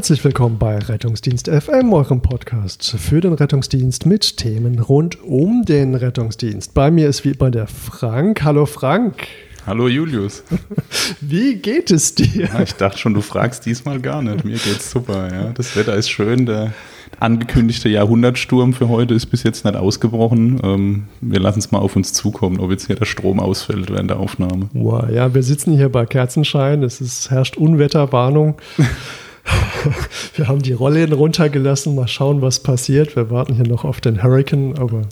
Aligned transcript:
Herzlich 0.00 0.24
willkommen 0.24 0.56
bei 0.58 0.78
Rettungsdienst 0.78 1.50
FM, 1.50 1.92
eurem 1.92 2.22
Podcast 2.22 2.96
für 2.98 3.20
den 3.20 3.34
Rettungsdienst 3.34 4.06
mit 4.06 4.38
Themen 4.38 4.78
rund 4.78 5.22
um 5.22 5.66
den 5.66 5.94
Rettungsdienst. 5.94 6.72
Bei 6.72 6.90
mir 6.90 7.06
ist 7.06 7.26
wie 7.26 7.32
immer 7.32 7.50
der 7.50 7.66
Frank. 7.66 8.42
Hallo 8.42 8.64
Frank. 8.64 9.28
Hallo 9.66 9.88
Julius. 9.88 10.42
Wie 11.20 11.56
geht 11.56 11.90
es 11.90 12.14
dir? 12.14 12.46
Ja, 12.46 12.62
ich 12.62 12.72
dachte 12.76 12.96
schon, 12.96 13.12
du 13.12 13.20
fragst 13.20 13.66
diesmal 13.66 14.00
gar 14.00 14.22
nicht. 14.22 14.42
Mir 14.42 14.56
geht's 14.56 14.90
super. 14.90 15.28
Ja. 15.30 15.52
Das 15.52 15.76
Wetter 15.76 15.94
ist 15.94 16.08
schön. 16.08 16.46
Der 16.46 16.72
angekündigte 17.18 17.90
Jahrhundertsturm 17.90 18.72
für 18.72 18.88
heute 18.88 19.12
ist 19.12 19.26
bis 19.26 19.42
jetzt 19.42 19.66
nicht 19.66 19.76
ausgebrochen. 19.76 20.60
Ähm, 20.64 21.04
wir 21.20 21.40
lassen 21.40 21.58
es 21.58 21.72
mal 21.72 21.78
auf 21.78 21.94
uns 21.94 22.14
zukommen, 22.14 22.58
ob 22.58 22.70
jetzt 22.70 22.86
hier 22.86 22.96
der 22.96 23.04
Strom 23.04 23.38
ausfällt 23.38 23.90
während 23.90 24.08
der 24.08 24.18
Aufnahme. 24.18 24.70
Wow, 24.72 25.10
ja, 25.10 25.34
wir 25.34 25.42
sitzen 25.42 25.76
hier 25.76 25.90
bei 25.90 26.06
Kerzenschein. 26.06 26.82
Es 26.84 27.02
ist, 27.02 27.30
herrscht 27.30 27.58
Unwetterwarnung. 27.58 28.54
wir 30.36 30.48
haben 30.48 30.62
die 30.62 30.72
Rollläden 30.72 31.14
runtergelassen. 31.14 31.94
Mal 31.94 32.08
schauen, 32.08 32.42
was 32.42 32.60
passiert. 32.60 33.16
Wir 33.16 33.30
warten 33.30 33.54
hier 33.54 33.66
noch 33.66 33.84
auf 33.84 34.00
den 34.00 34.22
Hurricane, 34.22 34.78
aber. 34.78 35.02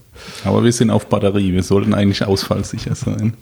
Aber 0.44 0.64
wir 0.64 0.72
sind 0.72 0.90
auf 0.90 1.06
Batterie. 1.06 1.52
Wir 1.52 1.62
sollten 1.62 1.94
eigentlich 1.94 2.24
ausfallsicher 2.24 2.94
sein. 2.94 3.34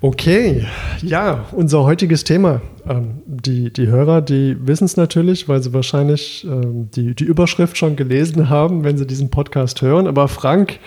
Okay, 0.00 0.66
ja, 1.00 1.46
unser 1.52 1.84
heutiges 1.84 2.24
Thema. 2.24 2.60
Ähm, 2.86 3.22
die, 3.26 3.72
die 3.72 3.86
Hörer, 3.86 4.20
die 4.20 4.54
wissen 4.66 4.84
es 4.84 4.98
natürlich, 4.98 5.48
weil 5.48 5.62
sie 5.62 5.72
wahrscheinlich 5.72 6.44
ähm, 6.44 6.90
die, 6.94 7.14
die 7.14 7.24
Überschrift 7.24 7.78
schon 7.78 7.96
gelesen 7.96 8.50
haben, 8.50 8.84
wenn 8.84 8.98
sie 8.98 9.06
diesen 9.06 9.30
Podcast 9.30 9.80
hören. 9.80 10.06
Aber 10.06 10.28
Frank, 10.28 10.78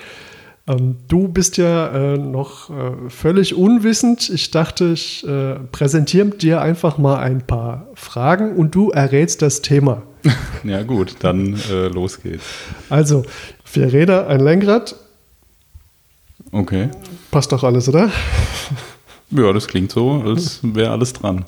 du 0.75 1.29
bist 1.29 1.57
ja 1.57 1.87
äh, 1.87 2.17
noch 2.17 2.69
äh, 2.69 3.09
völlig 3.09 3.55
unwissend. 3.55 4.29
Ich 4.29 4.51
dachte, 4.51 4.91
ich 4.93 5.25
äh, 5.25 5.55
präsentiere 5.71 6.27
dir 6.29 6.61
einfach 6.61 6.97
mal 6.97 7.19
ein 7.19 7.47
paar 7.47 7.87
Fragen 7.95 8.55
und 8.55 8.75
du 8.75 8.89
errätst 8.91 9.41
das 9.41 9.61
Thema. 9.61 10.03
Ja 10.63 10.83
gut, 10.83 11.15
dann 11.19 11.55
äh, 11.71 11.87
los 11.87 12.21
geht's. 12.21 12.43
Also, 12.89 13.23
vier 13.63 13.93
Räder, 13.93 14.27
ein 14.27 14.41
Lenkrad. 14.41 14.95
Okay. 16.51 16.89
Passt 17.31 17.51
doch 17.51 17.63
alles, 17.63 17.87
oder? 17.87 18.09
Ja, 19.29 19.51
das 19.51 19.67
klingt 19.67 19.91
so, 19.91 20.23
als 20.25 20.59
wäre 20.63 20.91
alles 20.91 21.11
dran. 21.11 21.43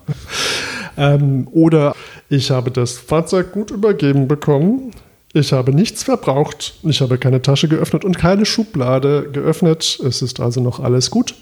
Ähm, 0.97 1.47
oder 1.51 1.95
ich 2.27 2.51
habe 2.51 2.71
das 2.71 2.97
Fahrzeug 2.97 3.53
gut 3.53 3.71
übergeben 3.71 4.27
bekommen. 4.27 4.91
Ich 5.33 5.53
habe 5.53 5.73
nichts 5.73 6.03
verbraucht. 6.03 6.75
Ich 6.83 7.01
habe 7.01 7.17
keine 7.17 7.41
Tasche 7.41 7.67
geöffnet 7.67 8.03
und 8.03 8.17
keine 8.17 8.45
Schublade 8.45 9.29
geöffnet. 9.31 9.99
Es 10.03 10.21
ist 10.21 10.39
also 10.39 10.61
noch 10.61 10.79
alles 10.79 11.11
gut. 11.11 11.35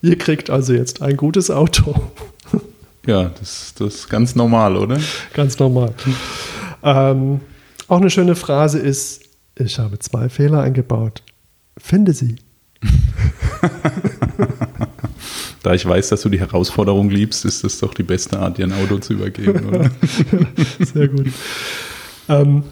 Ihr 0.00 0.16
kriegt 0.16 0.48
also 0.48 0.72
jetzt 0.72 1.02
ein 1.02 1.16
gutes 1.16 1.50
Auto. 1.50 1.94
Ja, 3.06 3.30
das, 3.38 3.74
das 3.78 3.94
ist 3.94 4.08
ganz 4.08 4.34
normal, 4.34 4.76
oder? 4.76 4.98
Ganz 5.34 5.58
normal. 5.58 5.92
Ähm, 6.82 7.40
auch 7.86 7.98
eine 7.98 8.10
schöne 8.10 8.36
Phrase 8.36 8.78
ist, 8.78 9.22
ich 9.56 9.78
habe 9.78 9.98
zwei 9.98 10.28
Fehler 10.28 10.62
eingebaut. 10.62 11.22
Finde 11.76 12.12
sie. 12.12 12.36
Da 15.62 15.74
ich 15.74 15.84
weiß, 15.84 16.08
dass 16.08 16.22
du 16.22 16.28
die 16.28 16.38
Herausforderung 16.38 17.10
liebst, 17.10 17.44
ist 17.44 17.64
das 17.64 17.78
doch 17.80 17.92
die 17.92 18.04
beste 18.04 18.38
Art, 18.38 18.58
dir 18.58 18.64
ein 18.64 18.72
Auto 18.72 18.98
zu 18.98 19.14
übergeben, 19.14 19.66
oder? 19.66 19.90
Sehr 20.78 21.08
gut. 21.08 21.26
Ähm, 22.28 22.62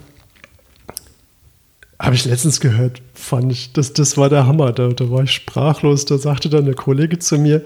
Habe 1.99 2.15
ich 2.15 2.25
letztens 2.27 2.61
gehört, 2.61 3.01
fand 3.15 3.51
ich, 3.51 3.73
das, 3.73 3.93
das 3.93 4.17
war 4.19 4.29
der 4.29 4.47
Hammer. 4.47 4.73
Da, 4.73 4.89
da 4.89 5.11
war 5.11 5.23
ich 5.23 5.33
sprachlos. 5.33 6.05
Da 6.05 6.19
sagte 6.19 6.49
dann 6.49 6.65
eine 6.65 6.75
Kollege 6.75 7.19
zu 7.19 7.39
mir, 7.39 7.65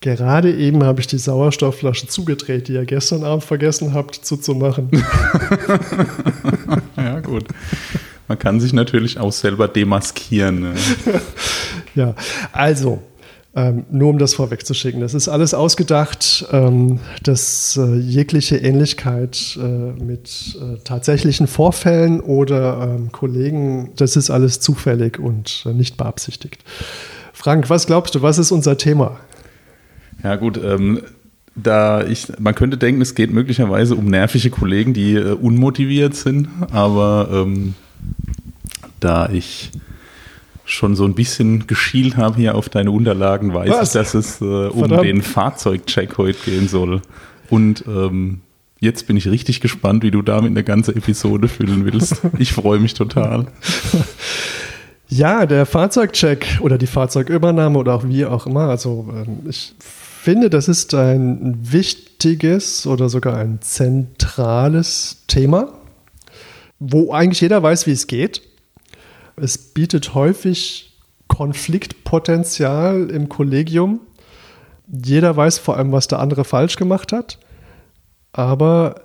Gerade 0.00 0.54
eben 0.54 0.84
habe 0.84 1.00
ich 1.00 1.08
die 1.08 1.18
Sauerstoffflasche 1.18 2.06
zugedreht, 2.06 2.68
die 2.68 2.74
ihr 2.74 2.84
gestern 2.84 3.24
Abend 3.24 3.42
vergessen 3.42 3.94
habt 3.94 4.14
zuzumachen. 4.14 4.90
ja, 6.96 7.18
gut. 7.18 7.46
Man 8.28 8.38
kann 8.38 8.60
sich 8.60 8.72
natürlich 8.72 9.18
auch 9.18 9.32
selber 9.32 9.66
demaskieren. 9.66 10.60
Ne? 10.60 10.74
ja, 11.96 12.14
also, 12.52 13.02
ähm, 13.58 13.86
nur 13.90 14.10
um 14.10 14.18
das 14.18 14.34
vorwegzuschicken. 14.34 15.00
Das 15.00 15.14
ist 15.14 15.26
alles 15.26 15.52
ausgedacht, 15.52 16.46
ähm, 16.52 17.00
dass 17.24 17.76
äh, 17.76 17.96
jegliche 17.96 18.56
Ähnlichkeit 18.56 19.58
äh, 19.60 20.00
mit 20.00 20.56
äh, 20.60 20.78
tatsächlichen 20.84 21.48
Vorfällen 21.48 22.20
oder 22.20 22.94
ähm, 22.94 23.10
Kollegen, 23.10 23.90
das 23.96 24.14
ist 24.14 24.30
alles 24.30 24.60
zufällig 24.60 25.18
und 25.18 25.64
äh, 25.66 25.72
nicht 25.72 25.96
beabsichtigt. 25.96 26.62
Frank, 27.32 27.68
was 27.68 27.88
glaubst 27.88 28.14
du, 28.14 28.22
was 28.22 28.38
ist 28.38 28.52
unser 28.52 28.78
Thema? 28.78 29.18
Ja, 30.22 30.36
gut. 30.36 30.60
Ähm, 30.62 31.02
da 31.56 32.06
ich, 32.06 32.28
man 32.38 32.54
könnte 32.54 32.76
denken, 32.76 33.00
es 33.00 33.16
geht 33.16 33.32
möglicherweise 33.32 33.96
um 33.96 34.04
nervige 34.04 34.50
Kollegen, 34.50 34.94
die 34.94 35.14
äh, 35.14 35.32
unmotiviert 35.32 36.14
sind, 36.14 36.48
aber 36.70 37.28
ähm, 37.32 37.74
da 39.00 39.28
ich 39.28 39.72
schon 40.68 40.94
so 40.94 41.04
ein 41.04 41.14
bisschen 41.14 41.66
geschielt 41.66 42.16
habe 42.16 42.36
hier 42.36 42.54
auf 42.54 42.68
deine 42.68 42.90
Unterlagen, 42.90 43.54
weiß 43.54 43.70
Was? 43.70 43.88
ich, 43.88 43.92
dass 43.94 44.14
es 44.14 44.40
äh, 44.40 44.44
um 44.44 44.80
Verdammt. 44.80 45.04
den 45.04 45.22
Fahrzeugcheck 45.22 46.18
heute 46.18 46.38
gehen 46.44 46.68
soll. 46.68 47.00
Und 47.48 47.84
ähm, 47.88 48.40
jetzt 48.78 49.06
bin 49.06 49.16
ich 49.16 49.26
richtig 49.28 49.60
gespannt, 49.60 50.02
wie 50.02 50.10
du 50.10 50.22
damit 50.22 50.50
eine 50.50 50.64
ganze 50.64 50.94
Episode 50.94 51.48
füllen 51.48 51.84
willst. 51.84 52.22
Ich 52.38 52.52
freue 52.52 52.78
mich 52.78 52.94
total. 52.94 53.46
Ja, 55.08 55.46
der 55.46 55.64
Fahrzeugcheck 55.64 56.58
oder 56.60 56.76
die 56.76 56.86
Fahrzeugübernahme 56.86 57.78
oder 57.78 57.94
auch 57.94 58.06
wie 58.06 58.26
auch 58.26 58.46
immer. 58.46 58.68
Also 58.68 59.08
ähm, 59.10 59.48
ich 59.48 59.74
finde, 59.80 60.50
das 60.50 60.68
ist 60.68 60.94
ein 60.94 61.58
wichtiges 61.62 62.86
oder 62.86 63.08
sogar 63.08 63.38
ein 63.38 63.60
zentrales 63.62 65.24
Thema, 65.26 65.72
wo 66.78 67.12
eigentlich 67.12 67.40
jeder 67.40 67.62
weiß, 67.62 67.86
wie 67.86 67.92
es 67.92 68.06
geht. 68.06 68.42
Es 69.42 69.58
bietet 69.58 70.14
häufig 70.14 70.98
Konfliktpotenzial 71.28 73.10
im 73.10 73.28
Kollegium. 73.28 74.00
Jeder 74.86 75.36
weiß 75.36 75.58
vor 75.58 75.76
allem, 75.76 75.92
was 75.92 76.08
der 76.08 76.18
andere 76.20 76.44
falsch 76.44 76.76
gemacht 76.76 77.12
hat, 77.12 77.38
aber 78.32 79.02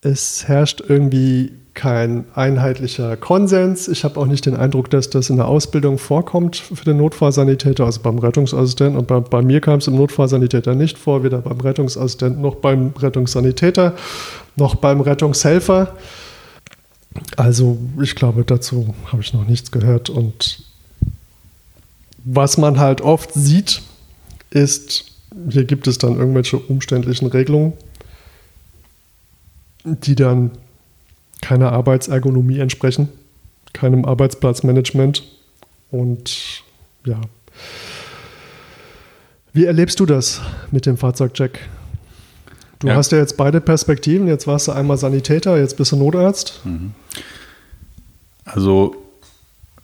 es 0.00 0.48
herrscht 0.48 0.82
irgendwie 0.86 1.52
kein 1.78 2.24
einheitlicher 2.34 3.16
Konsens. 3.16 3.86
Ich 3.86 4.02
habe 4.02 4.18
auch 4.18 4.26
nicht 4.26 4.46
den 4.46 4.56
Eindruck, 4.56 4.90
dass 4.90 5.10
das 5.10 5.30
in 5.30 5.36
der 5.36 5.46
Ausbildung 5.46 5.98
vorkommt 5.98 6.56
für 6.56 6.84
den 6.84 6.96
Notfallsanitäter, 6.96 7.84
also 7.84 8.00
beim 8.02 8.18
Rettungsassistenten. 8.18 8.98
Und 8.98 9.06
bei, 9.06 9.20
bei 9.20 9.42
mir 9.42 9.60
kam 9.60 9.78
es 9.78 9.86
im 9.86 9.94
Notfallsanitäter 9.94 10.74
nicht 10.74 10.98
vor, 10.98 11.22
weder 11.22 11.38
beim 11.38 11.60
Rettungsassistenten 11.60 12.42
noch 12.42 12.56
beim 12.56 12.92
Rettungssanitäter 12.98 13.94
noch 14.56 14.74
beim 14.74 15.00
Rettungshelfer. 15.00 15.94
Also 17.36 17.78
ich 18.02 18.14
glaube, 18.14 18.44
dazu 18.44 18.94
habe 19.06 19.22
ich 19.22 19.32
noch 19.32 19.46
nichts 19.46 19.70
gehört. 19.70 20.10
Und 20.10 20.64
was 22.24 22.58
man 22.58 22.78
halt 22.78 23.00
oft 23.00 23.32
sieht, 23.34 23.82
ist, 24.50 25.12
hier 25.50 25.64
gibt 25.64 25.86
es 25.86 25.98
dann 25.98 26.16
irgendwelche 26.16 26.58
umständlichen 26.58 27.28
Regelungen, 27.28 27.72
die 29.84 30.14
dann 30.14 30.50
keiner 31.40 31.72
Arbeitsergonomie 31.72 32.58
entsprechen, 32.58 33.08
keinem 33.72 34.04
Arbeitsplatzmanagement. 34.04 35.22
Und 35.90 36.62
ja, 37.04 37.20
wie 39.52 39.64
erlebst 39.64 40.00
du 40.00 40.06
das 40.06 40.40
mit 40.70 40.86
dem 40.86 40.96
Fahrzeugcheck? 40.96 41.60
Du 42.78 42.86
ja. 42.86 42.94
hast 42.94 43.12
ja 43.12 43.18
jetzt 43.18 43.36
beide 43.36 43.60
Perspektiven. 43.60 44.28
Jetzt 44.28 44.46
warst 44.46 44.68
du 44.68 44.72
einmal 44.72 44.98
Sanitäter, 44.98 45.58
jetzt 45.58 45.76
bist 45.76 45.92
du 45.92 45.96
Notarzt. 45.96 46.60
Mhm. 46.64 46.92
Also 48.44 48.96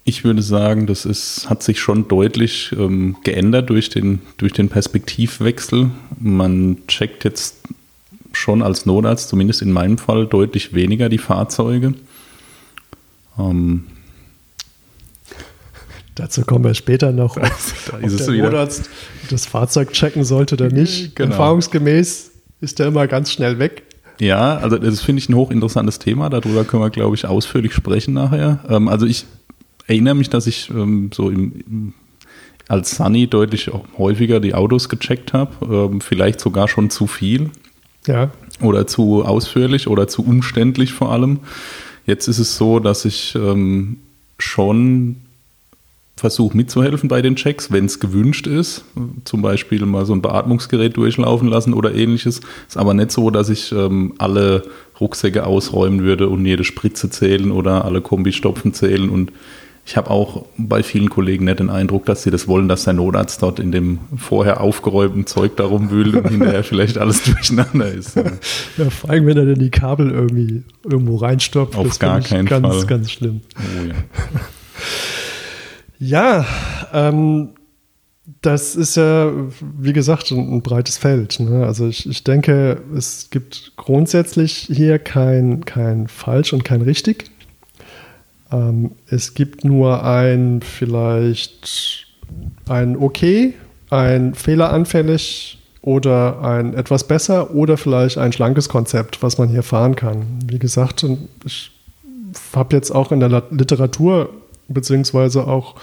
ich 0.05 0.23
würde 0.23 0.43
sagen, 0.43 0.87
das 0.87 1.05
ist, 1.05 1.49
hat 1.49 1.62
sich 1.62 1.81
schon 1.81 2.08
deutlich 2.08 2.75
ähm, 2.79 3.17
geändert 3.25 3.70
durch 3.70 3.88
den, 3.88 4.20
durch 4.37 4.52
den 4.52 4.69
Perspektivwechsel. 4.69 5.91
Man 6.20 6.79
checkt 6.87 7.25
jetzt 7.25 7.56
schon 8.32 8.62
als 8.62 8.87
Notarzt, 8.87 9.29
zumindest 9.29 9.62
in 9.62 9.73
meinem 9.73 9.99
Fall, 9.99 10.26
deutlich 10.26 10.75
weniger 10.75 11.08
die 11.08 11.19
Fahrzeuge. 11.19 11.94
Ähm, 13.38 13.87
Dazu 16.14 16.43
kommen 16.43 16.64
wir 16.64 16.75
später 16.75 17.11
noch, 17.11 17.37
ob, 17.38 17.44
ob 17.93 18.17
der 18.17 18.29
Notarzt 18.29 18.88
das 19.31 19.46
Fahrzeug 19.46 19.93
checken 19.93 20.23
sollte 20.23 20.55
oder 20.55 20.69
nicht. 20.69 21.17
Genau. 21.17 21.31
Erfahrungsgemäß 21.31 22.34
ist 22.65 22.79
der 22.79 22.89
immer 22.89 23.07
ganz 23.07 23.31
schnell 23.31 23.59
weg. 23.59 23.85
Ja, 24.21 24.57
also 24.57 24.79
das 24.79 25.01
finde 25.01 25.21
ich 25.21 25.29
ein 25.29 25.35
hochinteressantes 25.35 25.99
Thema. 25.99 26.31
Darüber 26.31 26.65
können 26.65 26.83
wir, 26.83 26.91
glaube 26.91 27.17
ich, 27.17 27.27
ausführlich 27.27 27.73
sprechen 27.73 28.15
nachher. 28.15 28.61
Ähm, 28.69 28.89
also 28.89 29.07
ich 29.07 29.27
erinnere 29.87 30.15
mich, 30.15 30.31
dass 30.31 30.47
ich 30.47 30.71
ähm, 30.71 31.11
so 31.13 31.31
im, 31.31 31.53
im, 31.67 31.95
als 32.69 32.97
Sunny 32.97 33.27
deutlich 33.27 33.71
häufiger 33.99 34.41
die 34.41 34.55
Autos 34.55 34.89
gecheckt 34.89 35.33
habe. 35.33 35.91
Ähm, 35.93 36.01
vielleicht 36.01 36.41
sogar 36.41 36.69
schon 36.69 36.91
zu 36.91 37.07
viel. 37.07 37.51
Ja. 38.07 38.31
Oder 38.61 38.87
zu 38.87 39.25
ausführlich 39.25 39.89
oder 39.89 40.09
zu 40.09 40.25
umständlich 40.25 40.93
vor 40.93 41.11
allem. 41.11 41.41
Jetzt 42.07 42.29
ist 42.29 42.39
es 42.39 42.57
so, 42.57 42.79
dass 42.79 43.05
ich 43.05 43.35
ähm, 43.35 43.99
schon 44.39 45.17
versuche 46.17 46.57
mitzuhelfen 46.57 47.09
bei 47.09 47.23
den 47.23 47.37
Checks, 47.37 47.73
wenn 47.73 47.87
es 47.87 47.99
gewünscht 47.99 48.47
ist. 48.47 48.85
Zum 49.25 49.43
Beispiel 49.43 49.85
mal 49.85 50.07
so 50.07 50.15
ein 50.15 50.23
Beatmungsgerät 50.23 50.97
durchlaufen 50.97 51.49
lassen 51.49 51.75
oder 51.75 51.95
ähnliches. 51.95 52.41
Ist 52.69 52.77
aber 52.77 52.95
nicht 52.95 53.11
so, 53.11 53.31
dass 53.31 53.49
ich 53.49 53.73
ähm, 53.73 54.15
alle 54.19 54.63
Rucksäcke 55.01 55.45
ausräumen 55.45 56.03
würde 56.03 56.29
und 56.29 56.47
jede 56.47 56.65
Spritze 56.65 57.11
zählen 57.11 57.51
oder 57.51 57.85
alle 57.85 58.01
Kombistopfen 58.01 58.73
zählen. 58.73 59.11
Und 59.11 59.33
ich 59.85 59.97
habe 59.97 60.09
auch 60.09 60.47
bei 60.57 60.85
vielen 60.85 61.11
Kollegen 61.11 61.47
nicht 61.47 61.59
den 61.59 61.69
Eindruck, 61.69 62.07
dass 62.07 62.23
sie 62.23 62.31
das 62.31 62.47
wollen, 62.47 62.69
dass 62.69 62.85
der 62.85 62.93
Notarzt 62.93 63.43
dort 63.43 63.59
in 63.59 63.73
dem 63.73 63.99
vorher 64.17 64.61
aufgeräumten 64.61 65.27
Zeug 65.27 65.57
darum 65.57 65.91
wühlt 65.91 66.15
und 66.15 66.29
hinterher 66.29 66.63
vielleicht 66.65 66.97
alles 66.97 67.25
durcheinander 67.25 67.93
ist. 67.93 68.17
Ja. 68.17 68.89
vor 68.89 69.11
allem, 69.11 69.27
wenn 69.27 69.37
er 69.37 69.47
dann 69.47 69.59
die 69.59 69.71
Kabel 69.71 70.13
irgendwie 70.13 70.63
irgendwo 70.85 71.17
reinstopft. 71.17 71.77
Auf 71.77 71.99
gar 71.99 72.21
keinen 72.21 72.47
ganz, 72.47 72.67
Fall. 72.67 72.87
Ganz 72.87 73.11
schlimm. 73.11 73.41
Oh, 73.59 73.89
ja. 73.89 73.95
Ja, 75.99 76.44
ähm, 76.93 77.50
das 78.41 78.75
ist 78.75 78.96
ja, 78.96 79.31
wie 79.79 79.93
gesagt, 79.93 80.31
ein, 80.31 80.55
ein 80.55 80.62
breites 80.62 80.96
Feld. 80.96 81.41
Ne? 81.41 81.67
Also 81.67 81.88
ich, 81.88 82.08
ich 82.08 82.25
denke, 82.25 82.81
es 82.96 83.29
gibt 83.31 83.73
grundsätzlich 83.76 84.69
hier 84.70 84.99
kein, 84.99 85.64
kein 85.64 86.08
falsch 86.08 86.52
und 86.52 86.64
kein 86.64 86.82
richtig. 86.82 87.31
Ähm, 88.50 88.93
es 89.08 89.35
gibt 89.35 89.64
nur 89.64 90.05
ein 90.05 90.62
vielleicht 90.62 92.06
ein 92.69 92.96
okay, 92.96 93.55
ein 93.91 94.35
fehleranfällig 94.35 95.58
oder 95.82 96.41
ein 96.41 96.73
etwas 96.73 97.06
besser 97.06 97.55
oder 97.55 97.76
vielleicht 97.76 98.17
ein 98.17 98.32
schlankes 98.32 98.70
Konzept, 98.70 99.23
was 99.23 99.37
man 99.37 99.50
hier 99.50 99.62
fahren 99.62 99.96
kann. 99.96 100.38
Wie 100.46 100.58
gesagt, 100.58 101.05
ich 101.44 101.70
habe 102.55 102.75
jetzt 102.75 102.91
auch 102.91 103.12
in 103.12 103.20
der 103.20 103.43
Literatur 103.50 104.31
beziehungsweise 104.69 105.47
auch 105.47 105.75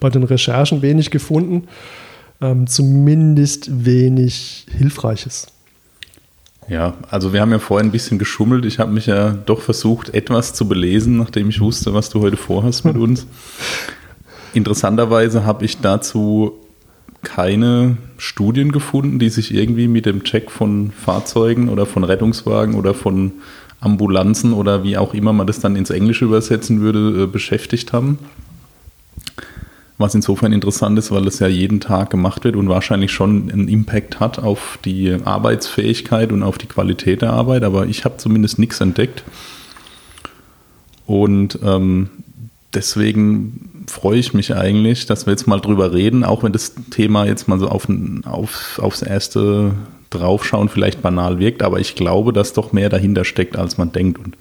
bei 0.00 0.10
den 0.10 0.22
Recherchen 0.22 0.82
wenig 0.82 1.10
gefunden, 1.10 1.68
ähm, 2.40 2.66
zumindest 2.66 3.84
wenig 3.84 4.66
Hilfreiches. 4.76 5.48
Ja, 6.68 6.94
also 7.10 7.32
wir 7.32 7.40
haben 7.40 7.50
ja 7.50 7.58
vorhin 7.58 7.88
ein 7.88 7.92
bisschen 7.92 8.18
geschummelt. 8.18 8.66
Ich 8.66 8.78
habe 8.78 8.92
mich 8.92 9.06
ja 9.06 9.30
doch 9.30 9.62
versucht, 9.62 10.10
etwas 10.10 10.52
zu 10.52 10.68
belesen, 10.68 11.16
nachdem 11.16 11.48
ich 11.48 11.60
wusste, 11.60 11.94
was 11.94 12.10
du 12.10 12.20
heute 12.20 12.36
vorhast 12.36 12.84
mit 12.84 12.96
uns. 12.96 13.26
Interessanterweise 14.52 15.44
habe 15.44 15.64
ich 15.64 15.78
dazu 15.80 16.58
keine 17.22 17.96
Studien 18.18 18.70
gefunden, 18.70 19.18
die 19.18 19.30
sich 19.30 19.52
irgendwie 19.52 19.88
mit 19.88 20.06
dem 20.06 20.24
Check 20.24 20.50
von 20.50 20.92
Fahrzeugen 20.92 21.68
oder 21.68 21.86
von 21.86 22.04
Rettungswagen 22.04 22.74
oder 22.74 22.94
von 22.94 23.32
Ambulanzen 23.80 24.52
oder 24.52 24.82
wie 24.82 24.96
auch 24.96 25.14
immer 25.14 25.32
man 25.32 25.46
das 25.46 25.60
dann 25.60 25.76
ins 25.76 25.90
Englische 25.90 26.24
übersetzen 26.24 26.80
würde, 26.80 27.24
äh, 27.24 27.26
beschäftigt 27.26 27.92
haben. 27.92 28.18
Was 29.98 30.14
insofern 30.14 30.52
interessant 30.52 30.96
ist, 30.98 31.10
weil 31.10 31.26
es 31.26 31.40
ja 31.40 31.48
jeden 31.48 31.80
Tag 31.80 32.10
gemacht 32.10 32.44
wird 32.44 32.54
und 32.54 32.68
wahrscheinlich 32.68 33.10
schon 33.10 33.50
einen 33.50 33.66
Impact 33.66 34.20
hat 34.20 34.38
auf 34.38 34.78
die 34.84 35.16
Arbeitsfähigkeit 35.24 36.30
und 36.30 36.44
auf 36.44 36.56
die 36.56 36.68
Qualität 36.68 37.22
der 37.22 37.32
Arbeit. 37.32 37.64
Aber 37.64 37.86
ich 37.86 38.04
habe 38.04 38.16
zumindest 38.16 38.60
nichts 38.60 38.80
entdeckt. 38.80 39.24
Und 41.04 41.58
ähm, 41.64 42.10
deswegen 42.74 43.84
freue 43.88 44.18
ich 44.18 44.34
mich 44.34 44.54
eigentlich, 44.54 45.06
dass 45.06 45.26
wir 45.26 45.32
jetzt 45.32 45.48
mal 45.48 45.60
drüber 45.60 45.92
reden, 45.92 46.22
auch 46.22 46.44
wenn 46.44 46.52
das 46.52 46.74
Thema 46.90 47.26
jetzt 47.26 47.48
mal 47.48 47.58
so 47.58 47.68
auf, 47.68 47.88
auf, 48.24 48.78
aufs 48.80 49.02
erste 49.02 49.74
Draufschauen 50.10 50.68
vielleicht 50.68 51.02
banal 51.02 51.38
wirkt, 51.38 51.62
aber 51.62 51.80
ich 51.80 51.94
glaube, 51.94 52.32
dass 52.32 52.52
doch 52.52 52.72
mehr 52.72 52.88
dahinter 52.88 53.24
steckt, 53.24 53.56
als 53.56 53.78
man 53.78 53.92
denkt. 53.92 54.18
Und 54.18 54.36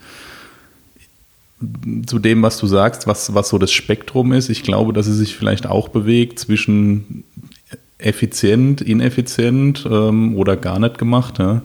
zu 2.07 2.19
dem, 2.19 2.43
was 2.43 2.57
du 2.57 2.67
sagst, 2.67 3.07
was, 3.07 3.33
was 3.33 3.49
so 3.49 3.57
das 3.57 3.71
Spektrum 3.71 4.31
ist, 4.33 4.49
ich 4.49 4.63
glaube, 4.63 4.93
dass 4.93 5.07
es 5.07 5.17
sich 5.17 5.35
vielleicht 5.35 5.65
auch 5.65 5.89
bewegt 5.89 6.39
zwischen 6.39 7.23
effizient, 7.99 8.81
ineffizient 8.81 9.87
ähm, 9.89 10.35
oder 10.35 10.55
gar 10.55 10.77
nicht 10.77 10.99
gemacht. 10.99 11.39
Ja. 11.39 11.61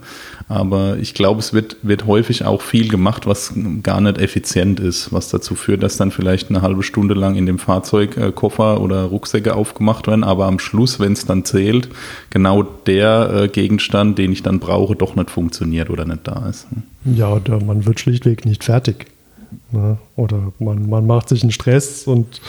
Aber 0.49 0.97
ich 0.97 1.13
glaube, 1.13 1.41
es 1.41 1.53
wird, 1.53 1.77
wird 1.83 2.07
häufig 2.07 2.47
auch 2.47 2.63
viel 2.63 2.89
gemacht, 2.89 3.27
was 3.27 3.53
gar 3.83 4.01
nicht 4.01 4.19
effizient 4.19 4.81
ist, 4.81 5.13
was 5.13 5.29
dazu 5.29 5.55
führt, 5.55 5.83
dass 5.83 5.99
dann 5.99 6.11
vielleicht 6.11 6.49
eine 6.49 6.63
halbe 6.63 6.83
Stunde 6.83 7.15
lang 7.15 7.35
in 7.37 7.45
dem 7.45 7.59
Fahrzeug 7.59 8.17
äh, 8.17 8.33
Koffer 8.33 8.81
oder 8.81 9.05
Rucksäcke 9.05 9.55
aufgemacht 9.55 10.07
werden, 10.07 10.25
aber 10.25 10.47
am 10.47 10.59
Schluss, 10.59 10.99
wenn 11.01 11.13
es 11.13 11.27
dann 11.27 11.45
zählt, 11.45 11.89
genau 12.31 12.63
der 12.63 13.31
äh, 13.35 13.49
Gegenstand, 13.49 14.17
den 14.19 14.33
ich 14.33 14.43
dann 14.43 14.59
brauche, 14.59 14.97
doch 14.97 15.15
nicht 15.17 15.31
funktioniert 15.31 15.91
oder 15.91 16.07
nicht 16.07 16.27
da 16.27 16.49
ist. 16.49 16.67
Ja, 17.05 17.31
oder 17.35 17.63
man 17.63 17.85
wird 17.85 18.01
schlichtweg 18.01 18.47
nicht 18.47 18.65
fertig. 18.65 19.07
Ne? 19.71 19.99
Oder 20.17 20.53
man, 20.59 20.89
man 20.89 21.07
macht 21.07 21.29
sich 21.29 21.43
einen 21.43 21.53
Stress 21.53 22.07
und 22.07 22.41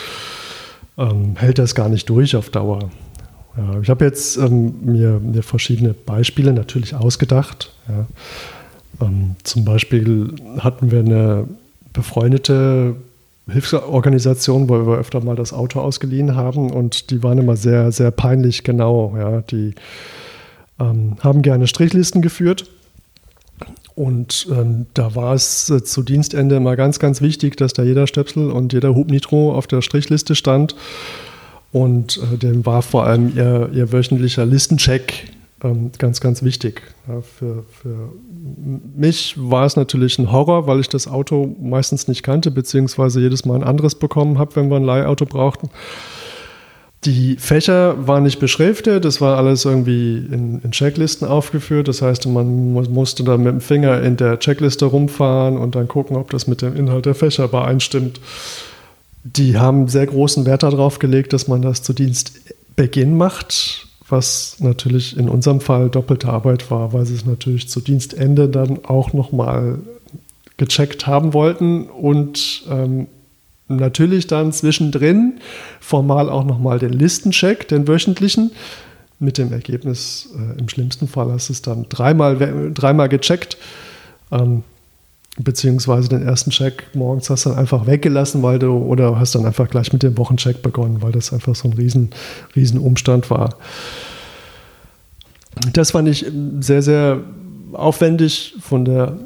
ähm, 0.98 1.36
hält 1.36 1.60
das 1.60 1.76
gar 1.76 1.90
nicht 1.90 2.10
durch 2.10 2.36
auf 2.36 2.50
Dauer. 2.50 2.90
Ja, 3.58 3.80
ich 3.82 3.90
habe 3.90 4.06
jetzt 4.06 4.38
ähm, 4.38 4.74
mir, 4.82 5.20
mir, 5.20 5.44
verschiedene 5.44 5.94
Beispiele 5.94 6.54
natürlich 6.54 6.96
ausgedacht. 6.96 7.72
Ja. 7.88 8.08
Ähm, 9.06 9.36
zum 9.44 9.64
Beispiel 9.64 10.34
hatten 10.60 10.92
wir 10.92 11.00
eine 11.00 11.48
befreundete 11.94 12.96
Hilfsorganisation, 13.48 14.70
wo 14.70 14.88
wir 14.88 14.98
öfter 14.98 15.22
mal 15.22 15.36
das 15.36 15.54
Auto 15.54 15.82
ausgeliehen 15.82 16.36
haben 16.36 16.72
und 16.72 17.12
die 17.12 17.22
waren 17.22 17.38
immer 17.38 17.56
sehr, 17.56 17.92
sehr 17.92 18.10
peinlich 18.12 18.64
genau. 18.64 19.16
Ja. 19.18 19.42
Die 19.42 19.76
ähm, 20.80 21.18
haben 21.22 21.42
gerne 21.42 21.68
Strichlisten 21.68 22.22
geführt 22.22 22.70
und 23.96 24.48
ähm, 24.52 24.88
da 24.94 25.16
war 25.16 25.36
es 25.36 25.70
äh, 25.70 25.84
zu 25.84 26.02
Dienstende 26.02 26.60
mal 26.60 26.76
ganz, 26.76 27.00
ganz 27.00 27.22
wichtig, 27.22 27.58
dass 27.58 27.74
da 27.74 27.84
jeder 27.84 28.08
Stöpsel 28.08 28.50
und 28.50 28.74
jeder 28.74 28.96
Hubnitro 28.96 29.54
auf 29.54 29.68
der 29.68 29.82
Strichliste 29.82 30.36
stand. 30.36 30.76
Und 31.74 32.22
äh, 32.34 32.38
dem 32.38 32.66
war 32.66 32.84
vor 32.84 33.06
allem 33.06 33.36
ihr, 33.36 33.70
ihr 33.74 33.92
wöchentlicher 33.92 34.46
Listencheck 34.46 35.26
ähm, 35.64 35.92
ganz, 35.98 36.22
ganz 36.22 36.44
wichtig. 36.44 36.84
Ja, 37.08 37.22
für, 37.22 37.64
für 37.82 38.14
mich 38.96 39.36
war 39.38 39.66
es 39.66 39.76
natürlich 39.76 40.20
ein 40.20 40.32
Horror, 40.32 40.68
weil 40.68 40.80
ich 40.80 40.88
das 40.88 41.08
Auto 41.08 41.56
meistens 41.60 42.08
nicht 42.08 42.22
kannte, 42.22 42.52
beziehungsweise 42.52 43.20
jedes 43.20 43.44
Mal 43.46 43.56
ein 43.56 43.64
anderes 43.64 43.96
bekommen 43.96 44.38
habe, 44.38 44.56
wenn 44.56 44.70
wir 44.70 44.78
ein 44.78 44.84
Leihauto 44.84 45.26
brauchten. 45.26 45.70
Die 47.06 47.36
Fächer 47.38 48.08
waren 48.08 48.24
nicht 48.24 48.40
beschriftet, 48.40 49.04
das 49.04 49.20
war 49.20 49.38
alles 49.38 49.66
irgendwie 49.66 50.18
in, 50.18 50.62
in, 50.64 50.72
Checklisten 50.72 51.28
aufgeführt. 51.28 51.90
Das 51.90 52.02
heißt, 52.02 52.28
man 52.28 52.72
musste 52.72 53.26
da 53.26 53.36
mit 53.36 53.48
dem 53.48 53.62
Finger 53.62 54.02
in 54.02 54.16
der 54.16 54.40
Checkliste 54.40 54.86
rumfahren 54.86 55.58
und 55.58 55.76
dann 55.76 55.90
gucken, 55.90 56.16
ob 56.16 56.30
das 56.30 56.48
mit 56.48 56.62
dem 56.62 56.78
Inhalt 56.78 57.06
der 57.06 57.16
Fächer 57.16 57.46
übereinstimmt. 57.46 58.22
Die 59.24 59.58
haben 59.58 59.88
sehr 59.88 60.06
großen 60.06 60.46
Wert 60.46 60.64
darauf 60.64 61.00
gelegt, 61.00 61.34
dass 61.34 61.48
man 61.48 61.62
das 61.62 61.82
zu 61.82 61.94
Dienstbeginn 61.94 63.16
macht, 63.16 63.88
was 64.10 64.58
natürlich 64.60 65.18
in 65.18 65.30
unserem 65.30 65.62
Fall 65.62 65.90
doppelte 65.90 66.28
Arbeit 66.28 66.70
war, 66.70 66.92
weil 66.92 67.06
sie 67.06 67.16
es 67.16 67.26
natürlich 67.26 67.70
zu 67.70 67.80
Dienstende 67.80 68.50
dann 68.50 68.84
auch 68.84 69.14
nochmal 69.14 69.80
gecheckt 70.58 71.08
haben 71.08 71.34
wollten 71.34 71.86
und 71.90 72.64
ähm, 72.70 73.08
natürlich 73.68 74.28
dann 74.28 74.52
zwischendrin 74.52 75.40
formal 75.80 76.30
auch 76.30 76.44
nochmal 76.44 76.80
den 76.80 76.94
Listencheck, 76.94 77.68
den 77.68 77.88
wöchentlichen, 77.88 78.52
mit 79.20 79.38
dem 79.38 79.54
Ergebnis, 79.54 80.30
äh, 80.36 80.60
im 80.60 80.68
schlimmsten 80.68 81.08
Fall 81.08 81.32
hast 81.32 81.50
du 81.50 81.54
es 81.54 81.62
dann 81.62 81.88
dreimal, 81.88 82.72
dreimal 82.74 83.10
gecheckt, 83.10 83.58
ähm, 84.32 84.64
beziehungsweise 85.38 86.10
den 86.10 86.22
ersten 86.22 86.52
Check 86.52 86.86
morgens 86.94 87.30
hast 87.30 87.46
du 87.46 87.50
dann 87.50 87.60
einfach 87.60 87.88
weggelassen, 87.88 88.44
weil 88.44 88.60
du, 88.60 88.78
oder 88.78 89.20
hast 89.20 89.36
dann 89.36 89.46
einfach 89.46 89.70
gleich 89.70 89.92
mit 89.92 90.04
dem 90.04 90.18
Wochencheck 90.18 90.62
begonnen, 90.62 91.02
weil 91.02 91.12
das 91.12 91.34
einfach 91.34 91.56
so 91.56 91.68
ein 91.68 91.74
riesen, 91.74 92.12
riesen 92.56 92.80
Umstand 92.80 93.30
war. 93.30 93.56
Das 95.74 95.92
fand 95.92 96.08
ich 96.08 96.26
sehr, 96.60 96.82
sehr 96.82 97.20
aufwendig 97.72 98.56
von 98.62 98.86
der 98.86 99.18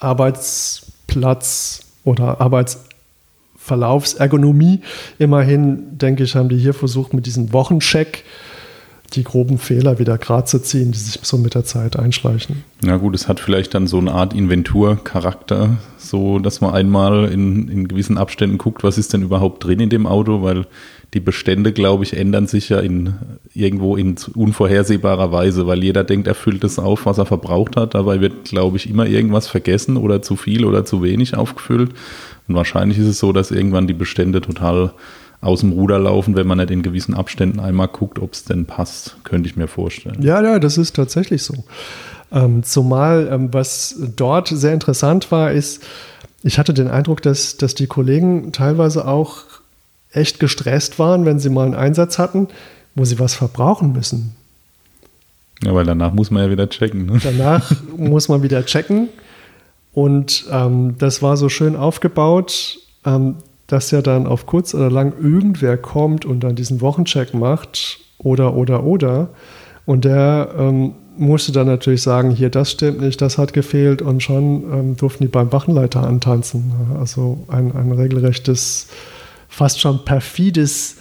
Arbeitsplatz- 0.00 1.82
oder 2.04 2.40
Arbeits- 2.40 2.80
Verlaufsergonomie. 3.66 4.80
Immerhin, 5.18 5.98
denke 5.98 6.22
ich, 6.22 6.36
haben 6.36 6.48
die 6.48 6.56
hier 6.56 6.72
versucht, 6.72 7.12
mit 7.12 7.26
diesem 7.26 7.52
Wochencheck 7.52 8.22
die 9.16 9.24
groben 9.24 9.58
Fehler 9.58 9.98
wieder 9.98 10.18
gerade 10.18 10.44
zu 10.44 10.60
ziehen, 10.60 10.92
die 10.92 10.98
sich 10.98 11.18
so 11.22 11.38
mit 11.38 11.54
der 11.54 11.64
Zeit 11.64 11.98
einschleichen. 11.98 12.64
Ja 12.84 12.96
gut, 12.96 13.14
es 13.14 13.28
hat 13.28 13.40
vielleicht 13.40 13.74
dann 13.74 13.86
so 13.86 13.98
eine 13.98 14.12
Art 14.12 14.34
Inventurcharakter, 14.34 15.78
so 15.96 16.38
dass 16.38 16.60
man 16.60 16.74
einmal 16.74 17.32
in, 17.32 17.68
in 17.68 17.88
gewissen 17.88 18.18
Abständen 18.18 18.58
guckt, 18.58 18.84
was 18.84 18.98
ist 18.98 19.12
denn 19.12 19.22
überhaupt 19.22 19.64
drin 19.64 19.80
in 19.80 19.88
dem 19.88 20.06
Auto, 20.06 20.42
weil 20.42 20.66
die 21.14 21.20
Bestände, 21.20 21.72
glaube 21.72 22.04
ich, 22.04 22.16
ändern 22.16 22.46
sich 22.46 22.68
ja 22.68 22.80
in, 22.80 23.14
irgendwo 23.54 23.96
in 23.96 24.16
unvorhersehbarer 24.34 25.32
Weise, 25.32 25.66
weil 25.66 25.82
jeder 25.82 26.04
denkt, 26.04 26.26
er 26.26 26.34
füllt 26.34 26.64
das 26.64 26.78
auf, 26.78 27.06
was 27.06 27.18
er 27.18 27.26
verbraucht 27.26 27.76
hat. 27.76 27.94
Dabei 27.94 28.20
wird, 28.20 28.44
glaube 28.44 28.76
ich, 28.76 28.90
immer 28.90 29.06
irgendwas 29.06 29.48
vergessen 29.48 29.96
oder 29.96 30.20
zu 30.20 30.36
viel 30.36 30.64
oder 30.64 30.84
zu 30.84 31.02
wenig 31.02 31.36
aufgefüllt. 31.36 31.92
Und 32.48 32.54
wahrscheinlich 32.54 32.98
ist 32.98 33.06
es 33.06 33.18
so, 33.18 33.32
dass 33.32 33.50
irgendwann 33.50 33.86
die 33.86 33.94
Bestände 33.94 34.40
total 34.40 34.92
aus 35.46 35.60
dem 35.60 35.72
Ruder 35.72 35.98
laufen, 35.98 36.36
wenn 36.36 36.46
man 36.46 36.58
nicht 36.58 36.70
in 36.70 36.82
gewissen 36.82 37.14
Abständen 37.14 37.60
einmal 37.60 37.88
guckt, 37.88 38.18
ob 38.18 38.32
es 38.32 38.44
denn 38.44 38.66
passt, 38.66 39.16
könnte 39.24 39.48
ich 39.48 39.56
mir 39.56 39.68
vorstellen. 39.68 40.20
Ja, 40.20 40.42
ja, 40.42 40.58
das 40.58 40.76
ist 40.76 40.96
tatsächlich 40.96 41.42
so. 41.42 41.64
Ähm, 42.32 42.64
zumal, 42.64 43.28
ähm, 43.30 43.52
was 43.52 43.96
dort 44.16 44.48
sehr 44.48 44.74
interessant 44.74 45.30
war, 45.30 45.52
ist, 45.52 45.82
ich 46.42 46.58
hatte 46.58 46.74
den 46.74 46.88
Eindruck, 46.88 47.22
dass, 47.22 47.56
dass 47.56 47.74
die 47.74 47.86
Kollegen 47.86 48.52
teilweise 48.52 49.06
auch 49.06 49.44
echt 50.10 50.40
gestresst 50.40 50.98
waren, 50.98 51.24
wenn 51.24 51.38
sie 51.38 51.50
mal 51.50 51.66
einen 51.66 51.74
Einsatz 51.74 52.18
hatten, 52.18 52.48
wo 52.94 53.04
sie 53.04 53.18
was 53.18 53.34
verbrauchen 53.34 53.92
müssen. 53.92 54.34
Ja, 55.62 55.74
weil 55.74 55.84
danach 55.84 56.12
muss 56.12 56.30
man 56.30 56.44
ja 56.44 56.50
wieder 56.50 56.68
checken. 56.68 57.06
Ne? 57.06 57.20
Danach 57.22 57.72
muss 57.96 58.28
man 58.28 58.42
wieder 58.42 58.64
checken. 58.64 59.08
Und 59.92 60.44
ähm, 60.50 60.96
das 60.98 61.22
war 61.22 61.36
so 61.36 61.48
schön 61.48 61.74
aufgebaut, 61.76 62.78
ähm, 63.06 63.36
dass 63.66 63.90
ja 63.90 64.02
dann 64.02 64.26
auf 64.26 64.46
kurz 64.46 64.74
oder 64.74 64.90
lang 64.90 65.14
irgendwer 65.20 65.76
kommt 65.76 66.24
und 66.24 66.40
dann 66.40 66.54
diesen 66.54 66.80
Wochencheck 66.80 67.34
macht 67.34 67.98
oder, 68.18 68.54
oder, 68.54 68.84
oder. 68.84 69.30
Und 69.84 70.04
der 70.04 70.54
ähm, 70.58 70.94
musste 71.16 71.52
dann 71.52 71.66
natürlich 71.66 72.02
sagen, 72.02 72.30
hier, 72.30 72.50
das 72.50 72.72
stimmt 72.72 73.00
nicht, 73.00 73.20
das 73.20 73.38
hat 73.38 73.52
gefehlt 73.52 74.02
und 74.02 74.22
schon 74.22 74.64
ähm, 74.72 74.96
durften 74.96 75.24
die 75.24 75.28
beim 75.28 75.52
Wachenleiter 75.52 76.02
antanzen. 76.02 76.72
Also 76.98 77.44
ein, 77.48 77.74
ein 77.74 77.92
regelrechtes, 77.92 78.88
fast 79.48 79.80
schon 79.80 80.04
perfides 80.04 80.96